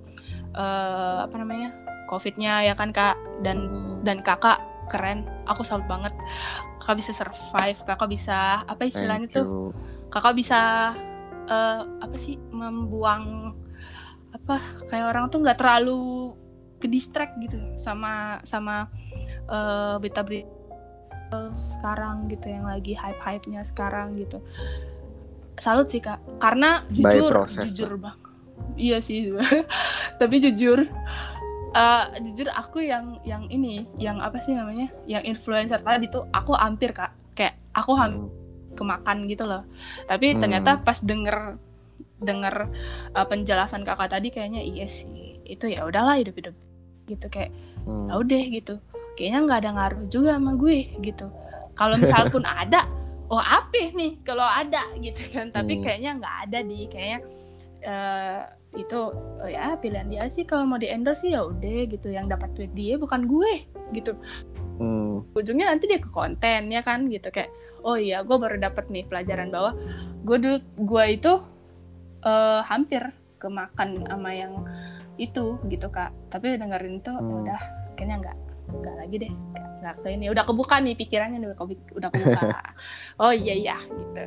uh, 0.54 1.26
apa 1.26 1.36
namanya 1.42 1.74
covidnya 2.06 2.62
ya 2.66 2.74
kan 2.78 2.94
kak? 2.94 3.18
Dan 3.42 3.58
hmm. 3.70 3.91
Dan 4.02 4.20
kakak 4.22 4.60
keren. 4.90 5.26
Aku 5.48 5.64
salut 5.64 5.88
banget. 5.88 6.14
Kakak 6.82 6.98
bisa 7.00 7.12
survive 7.14 7.80
kakak 7.86 8.10
bisa 8.10 8.66
apa 8.66 8.84
istilahnya 8.86 9.30
tuh? 9.30 9.72
kakak 10.12 10.36
bisa 10.36 10.92
uh, 11.48 11.82
apa 12.04 12.18
sih 12.20 12.36
membuang 12.52 13.56
apa 14.32 14.60
kayak 14.92 15.08
orang 15.08 15.32
tuh 15.32 15.40
nggak 15.40 15.60
terlalu 15.60 16.36
ke 16.82 16.88
distract 16.92 17.40
gitu 17.40 17.56
sama 17.80 18.44
sama 18.44 18.90
uh, 19.48 19.96
berita-berita 20.02 21.56
sekarang 21.56 22.28
gitu 22.28 22.52
yang 22.52 22.68
lagi 22.68 22.98
hype-hype-nya 22.98 23.64
sekarang 23.64 24.20
gitu. 24.20 24.44
Salut 25.56 25.88
sih 25.88 26.02
kak. 26.02 26.20
Karena 26.42 26.84
jujur 26.90 27.32
jujur 27.48 27.96
bang 28.02 28.18
iya 28.80 28.98
sih. 29.04 29.32
Tapi 30.22 30.36
jujur 30.42 30.88
uh, 31.76 32.06
jujur 32.22 32.48
aku 32.52 32.84
yang 32.84 33.20
yang 33.24 33.48
ini 33.48 33.88
yang 33.98 34.20
apa 34.20 34.38
sih 34.40 34.56
namanya 34.56 34.92
yang 35.08 35.24
influencer 35.24 35.80
tadi 35.82 36.08
tuh 36.12 36.28
aku 36.32 36.56
hampir 36.56 36.92
kak 36.92 37.12
kayak 37.36 37.56
aku 37.76 37.96
hampir 37.96 38.28
hmm. 38.28 38.76
kemakan 38.76 39.18
gitu 39.28 39.44
loh 39.48 39.64
tapi 40.08 40.36
hmm. 40.36 40.40
ternyata 40.44 40.80
pas 40.84 41.00
denger 41.00 41.58
denger 42.22 42.70
uh, 43.18 43.26
penjelasan 43.26 43.82
kakak 43.82 44.12
tadi 44.14 44.30
kayaknya 44.30 44.62
iya 44.62 44.86
sih 44.86 45.42
itu 45.48 45.68
ya 45.68 45.84
udahlah 45.88 46.22
hidup 46.22 46.38
hidup 46.38 46.56
gitu 47.10 47.28
kayak 47.28 47.52
hmm. 47.84 48.08
ya 48.08 48.14
udah 48.20 48.42
gitu 48.52 48.76
kayaknya 49.18 49.40
nggak 49.44 49.60
ada 49.66 49.72
ngaruh 49.76 50.04
juga 50.08 50.38
sama 50.38 50.54
gue 50.56 50.96
gitu 51.02 51.28
kalau 51.76 51.96
misal 51.98 52.30
pun 52.30 52.46
ada 52.62 52.88
oh 53.32 53.40
apa 53.42 53.96
nih 53.96 54.20
kalau 54.22 54.44
ada 54.44 54.86
gitu 55.00 55.24
kan 55.34 55.50
tapi 55.50 55.80
hmm. 55.80 55.84
kayaknya 55.84 56.12
nggak 56.20 56.36
ada 56.48 56.60
di 56.62 56.80
kayaknya 56.88 57.20
uh, 57.88 58.42
itu 58.72 59.12
oh 59.16 59.50
ya 59.52 59.76
pilihan 59.76 60.08
dia 60.08 60.24
sih 60.32 60.48
kalau 60.48 60.64
mau 60.64 60.80
di 60.80 60.88
endorse 60.88 61.28
sih 61.28 61.36
ya 61.36 61.44
udah 61.44 61.80
gitu. 61.92 62.08
Yang 62.12 62.38
dapat 62.38 62.50
tweet 62.56 62.72
dia 62.72 62.96
bukan 62.96 63.28
gue 63.28 63.68
gitu. 63.92 64.16
Hmm. 64.82 65.30
ujungnya 65.38 65.70
nanti 65.70 65.86
dia 65.86 66.02
ke 66.02 66.10
konten 66.10 66.72
ya 66.72 66.82
kan 66.82 67.06
gitu. 67.12 67.30
Kayak 67.30 67.52
oh 67.86 68.00
iya 68.00 68.24
gue 68.24 68.34
baru 68.34 68.58
dapat 68.58 68.90
nih 68.90 69.06
pelajaran 69.06 69.54
bahwa 69.54 69.78
gue 70.26 70.38
dulu 70.42 70.58
gue 70.88 71.06
itu 71.12 71.34
uh, 72.26 72.62
hampir 72.66 73.04
kemakan 73.38 74.06
sama 74.10 74.32
yang 74.34 74.66
itu 75.20 75.60
gitu 75.70 75.88
kak. 75.92 76.16
Tapi 76.32 76.58
dengerin 76.58 77.04
itu 77.04 77.12
hmm. 77.12 77.38
udah 77.46 77.62
kayaknya 78.00 78.16
nggak 78.26 78.38
nggak 78.72 78.96
lagi 79.06 79.16
deh. 79.28 79.34
Nggak 79.82 79.96
ke 80.02 80.08
ini. 80.16 80.26
Udah 80.32 80.44
kebuka 80.48 80.76
nih 80.80 80.96
pikirannya 80.96 81.38
udah 81.44 81.58
kebuka, 81.60 81.92
udah 81.98 82.10
kebuka. 82.16 82.62
Oh 83.20 83.34
iya 83.36 83.54
iya 83.54 83.78
gitu. 83.84 84.24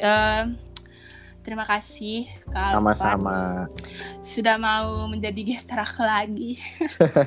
Uh, 0.00 0.44
Terima 1.40 1.64
kasih 1.64 2.28
Kak 2.52 2.76
Sama-sama. 2.76 3.64
Sudah 4.20 4.60
mau 4.60 5.08
menjadi 5.08 5.40
guest 5.40 5.72
terakhir 5.72 6.04
lagi. 6.04 6.60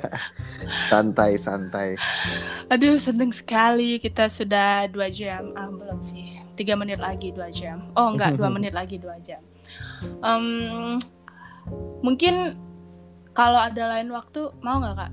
santai, 0.89 1.41
santai. 1.41 1.97
Aduh, 2.69 3.01
seneng 3.01 3.33
sekali. 3.33 3.97
Kita 3.97 4.29
sudah 4.29 4.85
dua 4.85 5.09
jam. 5.09 5.49
Ah, 5.57 5.65
belum 5.65 5.97
sih. 6.05 6.37
Tiga 6.53 6.77
menit 6.77 7.01
lagi 7.01 7.33
dua 7.33 7.49
jam. 7.49 7.89
Oh, 7.97 8.13
enggak. 8.13 8.37
Dua 8.37 8.53
menit 8.55 8.77
lagi 8.77 9.01
dua 9.01 9.17
jam. 9.17 9.41
Um, 10.21 11.01
mungkin 12.05 12.53
kalau 13.33 13.57
ada 13.57 13.97
lain 13.97 14.13
waktu, 14.13 14.53
mau 14.61 14.77
nggak 14.77 14.93
Kak? 14.93 15.11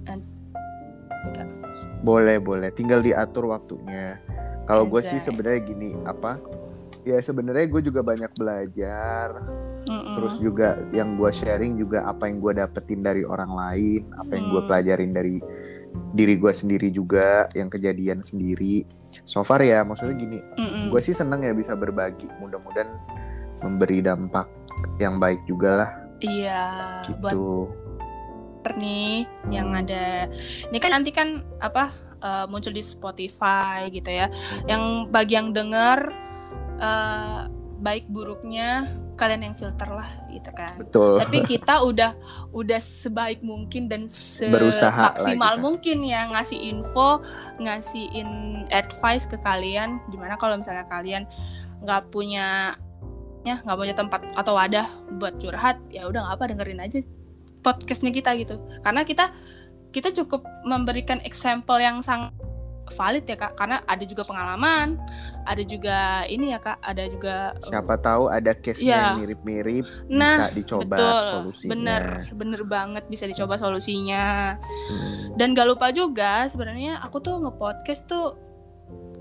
Boleh, 2.05 2.37
boleh. 2.37 2.69
Tinggal 2.69 3.01
diatur 3.01 3.49
waktunya. 3.49 4.21
Kalau 4.69 4.85
gue 4.85 5.01
sih 5.01 5.17
sebenarnya 5.17 5.61
gini, 5.65 5.97
apa? 6.05 6.37
Ya 7.05 7.19
sebenarnya 7.21 7.67
gue 7.71 7.83
juga 7.85 8.01
banyak 8.05 8.33
belajar 8.37 9.29
Mm-mm. 9.89 10.15
terus 10.21 10.37
juga 10.37 10.85
yang 10.93 11.17
gue 11.17 11.31
sharing 11.33 11.81
juga 11.81 12.05
apa 12.05 12.29
yang 12.29 12.39
gue 12.41 12.53
dapetin 12.61 13.01
dari 13.01 13.25
orang 13.25 13.53
lain 13.53 14.03
apa 14.21 14.33
yang 14.37 14.47
gue 14.53 14.63
mm. 14.63 14.69
pelajarin 14.69 15.13
dari 15.13 15.35
diri 16.15 16.35
gue 16.39 16.53
sendiri 16.53 16.89
juga 16.95 17.51
yang 17.57 17.67
kejadian 17.71 18.23
sendiri 18.23 18.87
so 19.27 19.43
far 19.43 19.63
ya 19.63 19.83
maksudnya 19.83 20.15
gini 20.15 20.39
gue 20.87 21.01
sih 21.03 21.15
seneng 21.15 21.43
ya 21.43 21.51
bisa 21.55 21.75
berbagi 21.75 22.31
mudah-mudahan 22.39 22.99
memberi 23.63 23.99
dampak 24.03 24.47
yang 25.03 25.19
baik 25.19 25.43
juga 25.51 25.71
lah 25.83 25.91
iya 26.23 27.03
gitu 27.07 27.19
buat 27.19 28.75
nih 28.77 29.25
hmm. 29.25 29.51
yang 29.51 29.69
ada 29.73 30.29
ini 30.69 30.79
kan 30.79 30.91
nanti 30.93 31.11
kan 31.11 31.41
apa 31.59 31.91
uh, 32.21 32.45
muncul 32.47 32.71
di 32.71 32.85
Spotify 32.85 33.89
gitu 33.89 34.09
ya 34.13 34.29
hmm. 34.29 34.69
yang 34.69 34.83
bagi 35.09 35.35
yang 35.41 35.51
denger 35.57 36.30
uh, 36.81 37.47
baik 37.81 38.09
buruknya 38.13 38.93
kalian 39.17 39.53
yang 39.53 39.55
filter 39.57 39.89
lah 39.89 40.09
gitu 40.33 40.51
kan. 40.53 40.73
Betul. 40.81 41.21
Tapi 41.21 41.39
kita 41.45 41.85
udah 41.85 42.13
udah 42.53 42.81
sebaik 42.81 43.41
mungkin 43.45 43.89
dan 43.89 44.09
maksimal 44.09 45.55
mungkin 45.61 46.05
ya 46.05 46.29
ngasih 46.33 46.57
info, 46.57 47.21
ngasihin 47.61 48.65
advice 48.73 49.29
ke 49.29 49.37
kalian. 49.41 50.01
Di 50.09 50.17
mana 50.17 50.37
kalau 50.41 50.61
misalnya 50.61 50.89
kalian 50.89 51.29
nggak 51.85 52.13
punya 52.13 52.77
ya 53.41 53.57
nggak 53.65 53.79
punya 53.81 53.95
tempat 53.97 54.21
atau 54.37 54.53
wadah 54.57 54.89
buat 55.17 55.41
curhat, 55.41 55.81
ya 55.89 56.05
udah 56.09 56.21
nggak 56.25 56.37
apa 56.37 56.45
dengerin 56.53 56.81
aja 56.81 56.99
podcastnya 57.61 58.13
kita 58.13 58.37
gitu. 58.41 58.57
Karena 58.85 59.05
kita 59.05 59.33
kita 59.91 60.13
cukup 60.17 60.45
memberikan 60.65 61.21
example 61.25 61.77
yang 61.81 62.01
sangat 62.01 62.33
valid 62.91 63.25
ya 63.25 63.37
kak. 63.37 63.53
Karena 63.55 63.81
ada 63.83 64.03
juga 64.03 64.23
pengalaman 64.23 64.99
ada 65.43 65.63
juga 65.63 65.99
ini 66.27 66.51
ya 66.51 66.59
kak. 66.59 66.79
Ada 66.81 67.05
juga 67.07 67.35
siapa 67.59 67.97
tahu 67.97 68.27
ada 68.27 68.53
case 68.53 68.83
Iya. 68.83 69.15
yang 69.15 69.19
mirip-mirip 69.19 69.85
nah 70.07 70.47
bisa 70.47 70.53
dicoba 70.53 70.95
betul. 70.95 71.23
solusinya. 71.27 71.71
Bener 71.71 72.05
bener 72.33 72.63
banget 72.63 73.05
bisa 73.07 73.25
dicoba 73.25 73.55
solusinya. 73.57 74.57
Hmm. 74.61 75.35
dan 75.35 75.53
gak 75.53 75.67
lupa 75.67 75.89
juga 75.91 76.45
sebenarnya 76.45 77.01
aku 77.01 77.19
tuh 77.19 77.41
nge-podcast 77.41 78.05
tuh 78.05 78.37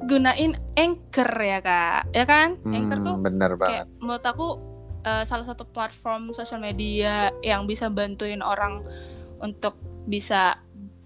gunain 0.01 0.55
anchor 0.73 1.29
ya 1.29 1.59
kak. 1.59 2.09
Ya 2.11 2.23
kan? 2.23 2.55
Anchor 2.63 2.97
tuh 2.99 3.15
Hmm, 3.15 3.23
bener 3.23 3.51
kayak 3.53 3.59
banget. 3.85 3.85
menurut 3.97 4.25
aku 4.25 4.47
eh, 5.01 5.23
salah 5.23 5.45
satu 5.45 5.63
platform 5.65 6.31
sosial 6.31 6.59
media 6.59 7.31
yang 7.39 7.63
bisa 7.63 7.87
bantuin 7.87 8.41
orang 8.41 8.83
untuk 9.39 9.79
bisa 10.05 10.59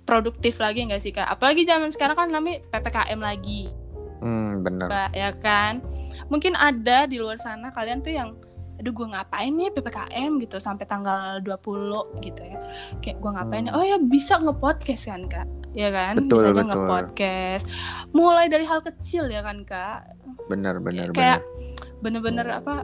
produktif 0.03 0.59
lagi 0.59 0.84
nggak 0.84 0.99
sih 0.99 1.11
kak? 1.11 1.25
Apalagi 1.25 1.63
zaman 1.63 1.89
sekarang 1.89 2.15
kan 2.15 2.30
namanya 2.30 2.59
ppkm 2.69 3.19
lagi, 3.19 3.71
Hmm, 4.19 4.63
bener. 4.63 4.88
Kak, 4.88 5.11
ya 5.11 5.35
kan? 5.35 5.84
Mungkin 6.31 6.55
ada 6.55 7.03
di 7.03 7.19
luar 7.19 7.35
sana 7.35 7.75
kalian 7.75 7.99
tuh 7.99 8.15
yang 8.15 8.31
aduh 8.73 8.89
gue 8.89 9.05
ngapain 9.05 9.51
nih 9.51 9.69
ppkm 9.69 10.39
gitu 10.39 10.57
sampai 10.57 10.88
tanggal 10.88 11.43
20 11.43 12.23
gitu 12.23 12.41
ya. 12.41 12.59
Kayak 13.03 13.19
gue 13.19 13.31
ngapain 13.31 13.67
Hmm. 13.67 13.75
oh 13.75 13.84
ya 13.84 13.99
bisa 13.99 14.39
nge-podcast 14.39 15.03
kan 15.07 15.21
kak? 15.27 15.47
Ya 15.75 15.91
kan? 15.91 16.23
Betul, 16.23 16.39
bisa 16.39 16.55
aja 16.55 16.63
nge-podcast. 16.71 17.63
Mulai 18.11 18.47
dari 18.47 18.63
hal 18.63 18.80
kecil 18.80 19.27
ya 19.27 19.43
kan 19.43 19.67
kak? 19.67 20.07
Bener 20.47 20.80
bener 20.80 21.11
kayak 21.11 21.43
bener. 21.43 21.99
bener-bener 21.99 22.47
apa 22.49 22.75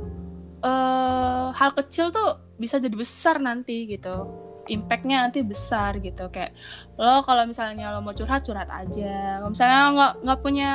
eh 0.59 1.47
hal 1.55 1.71
kecil 1.71 2.11
tuh 2.11 2.35
bisa 2.59 2.83
jadi 2.83 2.91
besar 2.91 3.39
nanti 3.39 3.87
gitu 3.87 4.27
impactnya 4.69 5.25
nanti 5.25 5.41
besar 5.41 5.97
gitu. 5.99 6.29
Kayak 6.29 6.53
lo 6.95 7.25
kalau 7.25 7.43
misalnya 7.49 7.91
lo 7.91 8.05
mau 8.05 8.13
curhat 8.13 8.45
curhat 8.45 8.69
aja. 8.69 9.41
Kalau 9.41 9.51
misalnya 9.51 9.79
nggak 9.91 10.13
nggak 10.23 10.39
punya 10.45 10.71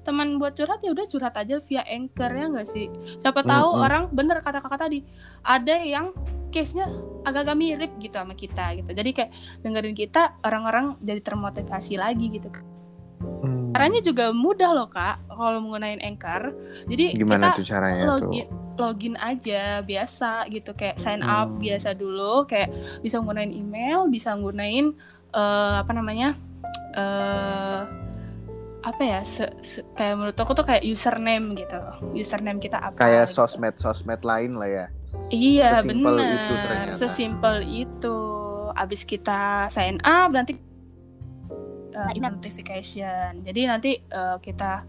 teman 0.00 0.40
buat 0.40 0.56
curhat 0.56 0.80
ya 0.80 0.90
udah 0.96 1.06
curhat 1.06 1.34
aja 1.36 1.60
via 1.62 1.82
anchor 1.86 2.30
ya 2.34 2.46
nggak 2.50 2.68
sih? 2.68 2.90
Siapa 3.22 3.40
tahu 3.46 3.68
Mm-mm. 3.76 3.84
orang 3.86 4.02
bener 4.10 4.42
kata 4.42 4.58
kakak 4.58 4.90
tadi 4.90 5.06
ada 5.46 5.76
yang 5.80 6.10
case 6.50 6.74
nya 6.74 6.90
agak-agak 7.22 7.56
mirip 7.56 7.92
gitu 8.02 8.16
sama 8.18 8.34
kita 8.34 8.74
gitu. 8.82 8.90
Jadi 8.90 9.10
kayak 9.14 9.30
dengerin 9.62 9.94
kita 9.94 10.40
orang-orang 10.42 10.98
jadi 11.00 11.20
termotivasi 11.22 11.94
lagi 11.96 12.28
gitu. 12.34 12.50
Hmm. 13.20 13.68
caranya 13.76 14.00
juga 14.00 14.32
mudah 14.32 14.72
loh 14.72 14.88
kak 14.88 15.28
kalau 15.28 15.60
menggunakan 15.60 16.00
anchor. 16.00 16.56
Jadi 16.88 17.20
gimana 17.20 17.52
kita 17.52 17.58
tuh 17.60 17.66
caranya 17.68 18.16
login 18.16 18.48
tuh 18.48 18.59
login 18.80 19.14
aja 19.14 19.84
biasa 19.84 20.48
gitu. 20.48 20.72
Kayak 20.72 20.96
sign 20.96 21.20
up 21.20 21.52
Hmm. 21.52 21.60
biasa 21.60 21.92
dulu 21.92 22.48
kayak 22.48 22.72
bisa 23.00 23.20
nggunain 23.20 23.52
email 23.52 24.08
bisa 24.08 24.32
nggunain 24.32 24.96
eh, 25.30 25.74
apa 25.78 25.92
namanya 25.92 26.34
eh 26.96 27.80
apa 28.80 29.02
ya 29.04 29.20
se- 29.20 29.52
se- 29.60 29.84
kayak 29.92 30.16
menurut 30.16 30.34
aku 30.34 30.56
tuh 30.56 30.64
kayak 30.64 30.80
username 30.82 31.52
gitu. 31.52 31.76
Username 32.16 32.56
kita 32.58 32.80
apa 32.80 32.96
kayak 32.96 33.28
gitu. 33.28 33.36
sosmed 33.36 33.76
sosmed 33.76 34.24
lain 34.24 34.56
lah 34.56 34.68
ya. 34.68 34.86
Iya 35.28 35.84
Sesimpel 35.84 36.16
benar 36.16 36.32
itu 36.32 36.54
ternyata. 36.64 36.96
sesimpel 36.96 37.56
itu. 37.68 38.18
Abis 38.72 39.04
kita 39.04 39.68
sign 39.68 40.00
up 40.00 40.32
nanti 40.32 40.56
uh, 41.92 42.10
notification. 42.16 43.44
Jadi 43.44 43.60
nanti 43.68 43.90
uh, 44.10 44.40
kita 44.40 44.86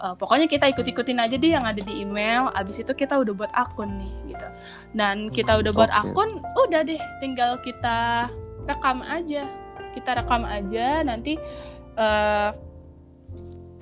uh, 0.00 0.14
pokoknya 0.18 0.50
kita 0.50 0.70
ikut-ikutin 0.72 1.18
aja 1.20 1.36
deh 1.36 1.52
yang 1.54 1.66
ada 1.66 1.78
di 1.78 2.02
email 2.02 2.50
abis 2.54 2.82
itu 2.82 2.92
kita 2.94 3.18
udah 3.20 3.34
buat 3.34 3.52
akun 3.54 4.00
nih 4.00 4.12
gitu. 4.34 4.46
Dan 4.94 5.28
kita 5.30 5.58
udah 5.60 5.72
buat 5.74 5.92
akun 5.92 6.40
udah 6.66 6.80
deh 6.82 7.00
tinggal 7.22 7.58
kita 7.62 8.30
rekam 8.66 9.04
aja. 9.04 9.46
Kita 9.94 10.10
rekam 10.18 10.42
aja 10.42 11.06
nanti 11.06 11.38
uh, 11.94 12.50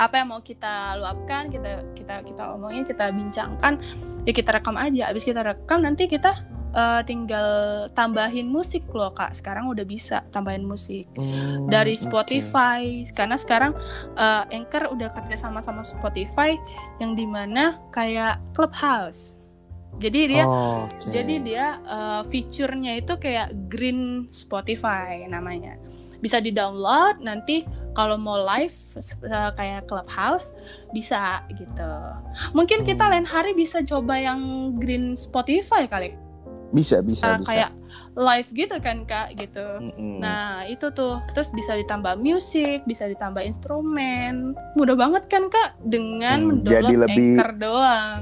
apa 0.00 0.14
yang 0.18 0.34
mau 0.34 0.42
kita 0.42 0.98
luapkan 0.98 1.46
kita 1.52 1.94
kita 1.94 2.26
kita 2.26 2.42
omongin 2.58 2.82
kita 2.82 3.14
bincangkan 3.14 3.78
ya 4.26 4.32
kita 4.34 4.50
rekam 4.60 4.76
aja. 4.76 5.08
Abis 5.08 5.24
kita 5.24 5.40
rekam 5.40 5.80
nanti 5.84 6.10
kita 6.10 6.52
uh, 6.72 7.00
tinggal 7.04 7.48
tambahin 7.92 8.48
musik 8.48 8.84
loh 8.92 9.12
kak. 9.12 9.36
Sekarang 9.36 9.68
udah 9.70 9.84
bisa 9.86 10.24
tambahin 10.34 10.64
musik. 10.64 11.08
Hmm, 11.16 11.68
dari. 11.68 11.94
Spotify. 11.94 13.06
Karena 13.12 13.36
sekarang 13.38 13.72
uh, 14.16 14.44
Anchor 14.50 14.90
udah 14.92 15.08
kerja 15.12 15.36
sama 15.38 15.60
sama 15.62 15.84
Spotify 15.86 16.56
yang 16.98 17.14
di 17.14 17.28
mana 17.28 17.78
kayak 17.94 18.40
Clubhouse. 18.56 19.38
Jadi 20.00 20.34
dia 20.36 20.44
Oh, 20.48 20.88
oke. 20.88 21.04
jadi 21.04 21.34
dia 21.44 21.66
uh, 21.84 22.22
fiturnya 22.24 22.96
itu 22.96 23.12
kayak 23.20 23.52
Green 23.68 24.26
Spotify 24.32 25.28
namanya. 25.28 25.76
Bisa 26.24 26.40
di 26.40 26.48
download 26.48 27.20
nanti 27.20 27.68
kalau 27.92 28.16
mau 28.16 28.40
live 28.40 28.72
uh, 29.28 29.52
kayak 29.52 29.84
Clubhouse 29.84 30.56
bisa 30.96 31.44
gitu. 31.52 31.92
Mungkin 32.56 32.88
kita 32.88 33.04
Hmm. 33.04 33.12
lain 33.12 33.26
hari 33.28 33.52
bisa 33.52 33.84
coba 33.84 34.16
yang 34.16 34.72
Green 34.80 35.12
Spotify 35.12 35.84
kali 35.84 36.16
bisa 36.72 37.04
bisa 37.04 37.24
Uh, 37.28 37.38
bisa 37.38 37.48
kayak 37.52 37.70
live 38.12 38.48
gitu 38.52 38.76
kan 38.76 39.08
kak 39.08 39.32
gitu 39.40 39.64
Mm-mm. 39.80 40.20
Nah 40.20 40.68
itu 40.68 40.92
tuh 40.92 41.16
terus 41.32 41.48
bisa 41.48 41.72
ditambah 41.72 42.20
musik, 42.20 42.84
bisa 42.84 43.08
ditambah 43.08 43.40
instrumen, 43.40 44.52
mudah 44.76 44.92
banget 44.92 45.32
kan 45.32 45.48
kak 45.48 45.80
dengan 45.80 46.44
Hmm, 46.44 46.48
mendownload 46.60 46.84
jadi 46.84 46.94
lebih 47.08 47.30
Anchor 47.36 47.50
doang. 47.56 48.20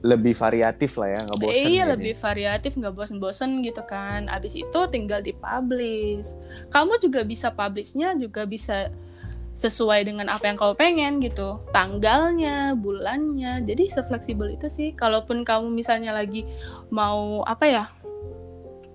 lebih 0.00 0.32
variatif 0.32 0.96
lah 0.96 1.08
ya 1.12 1.20
nggak 1.24 1.38
bosan 1.38 1.68
iya 1.68 1.84
jadi. 1.84 1.92
lebih 1.92 2.14
variatif, 2.16 2.72
nggak 2.72 2.94
bosen-bosen 2.96 3.50
gitu 3.60 3.82
kan. 3.84 4.28
Abis 4.28 4.56
itu 4.56 4.80
tinggal 4.88 5.20
dipublish. 5.20 6.40
Kamu 6.68 6.96
juga 7.00 7.20
bisa 7.20 7.52
publishnya 7.52 8.16
juga 8.16 8.48
bisa 8.48 8.88
sesuai 9.52 10.06
dengan 10.06 10.30
apa 10.32 10.48
yang 10.48 10.56
kau 10.56 10.72
pengen 10.72 11.20
gitu. 11.20 11.60
Tanggalnya 11.74 12.72
bulannya. 12.74 13.60
Jadi 13.66 13.90
sefleksibel 13.92 14.56
itu 14.56 14.70
sih. 14.70 14.94
Kalaupun 14.94 15.44
kamu 15.44 15.68
misalnya 15.68 16.14
lagi 16.14 16.46
mau 16.88 17.42
apa 17.44 17.64
ya 17.66 17.84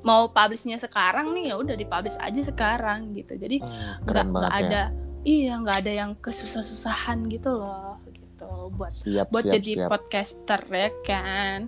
mau 0.06 0.30
publishnya 0.30 0.78
sekarang 0.78 1.34
nih 1.34 1.50
ya 1.50 1.56
udah 1.58 1.74
dipublish 1.74 2.18
aja 2.22 2.42
sekarang 2.42 3.14
gitu. 3.18 3.34
Jadi 3.36 3.58
Hmm, 3.62 4.06
nggak 4.06 4.06
nggak 4.06 4.26
banget 4.30 4.52
ya. 4.54 4.58
ada 4.70 4.82
iya 5.26 5.54
nggak 5.58 5.78
ada 5.82 5.92
yang 5.92 6.12
kesusah-susahan 6.22 7.26
gitu 7.30 7.58
loh 7.58 7.98
gitu. 8.06 8.46
Buat 8.78 8.94
siap 8.94 9.28
buat 9.34 9.50
siap 9.50 9.54
jadi 9.58 9.72
siap. 9.82 9.90
podcaster 9.90 10.62
ya 10.70 10.90
kan. 11.02 11.60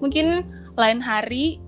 Mungkin 0.00 0.26
lain 0.72 1.00
hari 1.04 1.60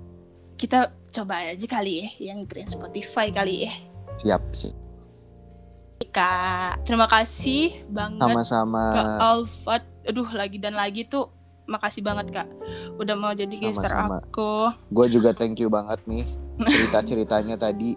kita 0.57 0.97
coba 1.13 1.45
aja 1.45 1.67
kali 1.69 2.09
ya 2.09 2.33
yang 2.33 2.41
Green 2.49 2.67
Spotify 2.67 3.29
kali 3.29 3.69
ya. 3.69 3.73
Siap 4.17 4.43
siap 4.57 4.77
kak. 6.09 6.85
Terima 6.85 7.09
kasih 7.09 7.85
banget 7.89 8.20
ke 8.20 8.32
sama-sama 8.32 8.85
Alfat 9.20 9.82
aduh 10.05 10.28
lagi 10.36 10.60
dan 10.60 10.76
lagi 10.76 11.09
tuh 11.09 11.32
makasih 11.64 12.05
banget 12.05 12.32
kak. 12.32 12.48
Udah 13.01 13.16
mau 13.16 13.32
jadi 13.32 13.52
Sama-sama. 13.72 14.20
aku 14.20 14.68
gue 14.93 15.06
juga 15.09 15.32
thank 15.32 15.56
you 15.60 15.72
banget 15.72 16.01
nih 16.05 16.24
cerita 16.60 16.98
ceritanya 17.02 17.56
tadi. 17.56 17.97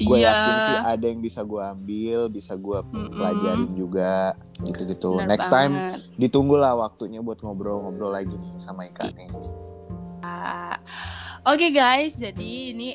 Gue 0.00 0.22
iya. 0.22 0.32
yakin 0.32 0.54
sih 0.64 0.76
ada 0.96 1.04
yang 1.10 1.20
bisa 1.20 1.40
gue 1.44 1.60
ambil 1.60 2.20
bisa 2.32 2.54
gue 2.56 2.78
Mm-mm. 2.78 3.10
pelajarin 3.10 3.70
juga 3.76 4.32
gitu-gitu. 4.64 5.20
Bener 5.20 5.28
next 5.36 5.50
time 5.50 5.74
banget. 5.76 6.00
ditunggulah 6.16 6.72
waktunya 6.78 7.20
buat 7.20 7.42
ngobrol-ngobrol 7.42 8.14
lagi 8.14 8.32
nih 8.32 8.54
sama 8.62 8.88
Ika 8.88 9.12
nih. 9.12 9.28
Oke 11.48 11.72
guys, 11.72 12.20
jadi 12.20 12.76
ini 12.76 12.94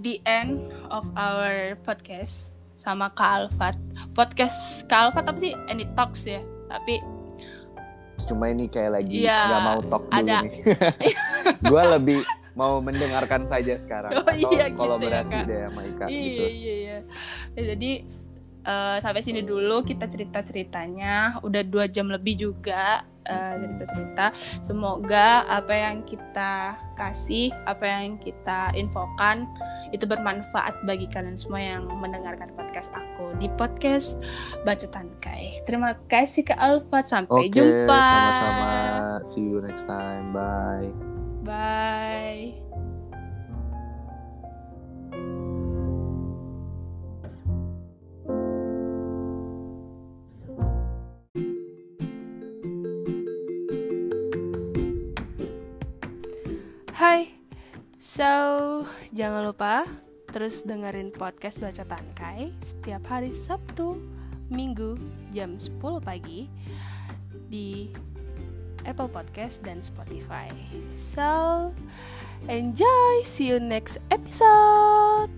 the 0.00 0.22
end 0.24 0.72
of 0.88 1.04
our 1.18 1.76
podcast 1.84 2.51
sama 2.82 3.06
Kak 3.08 3.30
Alfat. 3.46 3.78
Podcast 4.10 4.82
Kak 4.84 5.14
Alfat 5.14 5.24
apa 5.24 5.38
sih? 5.38 5.54
Any 5.70 5.86
Talks 5.94 6.26
ya. 6.26 6.42
Tapi 6.66 6.98
cuma 8.22 8.46
ini 8.46 8.66
kayak 8.66 9.02
lagi 9.02 9.26
Iya, 9.26 9.50
nggak 9.50 9.62
mau 9.62 9.80
talk 9.82 10.04
dulu 10.06 10.14
ada. 10.22 10.46
nih 10.46 10.52
gue 11.74 11.82
lebih 11.98 12.18
mau 12.54 12.78
mendengarkan 12.78 13.42
saja 13.42 13.74
sekarang 13.74 14.14
Oh, 14.14 14.22
atau 14.22 14.30
iya 14.30 14.46
gitu 14.46 14.54
ya, 14.62 14.66
kolaborasi 14.70 15.38
deh 15.42 15.58
sama 15.66 15.80
Ika 15.82 16.04
iya 16.06 16.22
gitu 16.22 16.42
iya 16.44 16.74
iya. 16.76 16.98
Ya, 17.58 17.62
jadi 17.74 17.92
eh, 18.62 18.96
sampai 19.02 19.22
sini 19.22 19.42
dulu 19.42 19.82
kita 19.82 20.06
cerita 20.06 20.38
ceritanya. 20.40 21.42
Udah 21.42 21.62
dua 21.62 21.90
jam 21.90 22.06
lebih 22.06 22.38
juga 22.38 23.02
Mm-mm. 23.26 23.58
cerita 23.58 23.84
cerita. 23.94 24.26
Semoga 24.62 25.46
apa 25.46 25.74
yang 25.74 26.02
kita 26.06 26.76
kasih, 26.98 27.50
apa 27.64 27.84
yang 27.84 28.18
kita 28.20 28.74
infokan 28.74 29.46
itu 29.92 30.08
bermanfaat 30.08 30.82
bagi 30.88 31.04
kalian 31.12 31.36
semua 31.36 31.60
yang 31.60 31.84
mendengarkan 32.00 32.48
podcast 32.56 32.90
aku 32.96 33.36
di 33.36 33.46
podcast 33.54 34.16
Bacotan 34.64 35.12
Kai. 35.20 35.60
Terima 35.68 35.94
kasih 36.08 36.48
ke 36.48 36.54
Alfat. 36.56 37.04
Sampai 37.08 37.48
oke 37.48 37.54
jumpa. 37.54 37.92
sama-sama 37.92 38.72
see 39.22 39.42
you 39.42 39.60
next 39.62 39.84
time 39.84 40.32
bye 40.32 40.90
Bye. 41.42 42.91
Hai, 57.02 57.34
so 57.98 58.30
jangan 59.10 59.50
lupa 59.50 59.90
terus 60.30 60.62
dengerin 60.62 61.10
podcast 61.10 61.58
Baca 61.58 61.82
Tangkai 61.82 62.54
setiap 62.62 63.02
hari 63.10 63.34
Sabtu 63.34 63.98
Minggu 64.46 64.94
jam 65.34 65.58
10 65.58 65.82
pagi 65.98 66.46
di 67.50 67.90
Apple 68.86 69.10
Podcast 69.10 69.66
dan 69.66 69.82
Spotify. 69.82 70.46
So, 70.94 71.74
enjoy. 72.46 73.26
See 73.26 73.50
you 73.50 73.58
next 73.58 73.98
episode. 74.14 75.34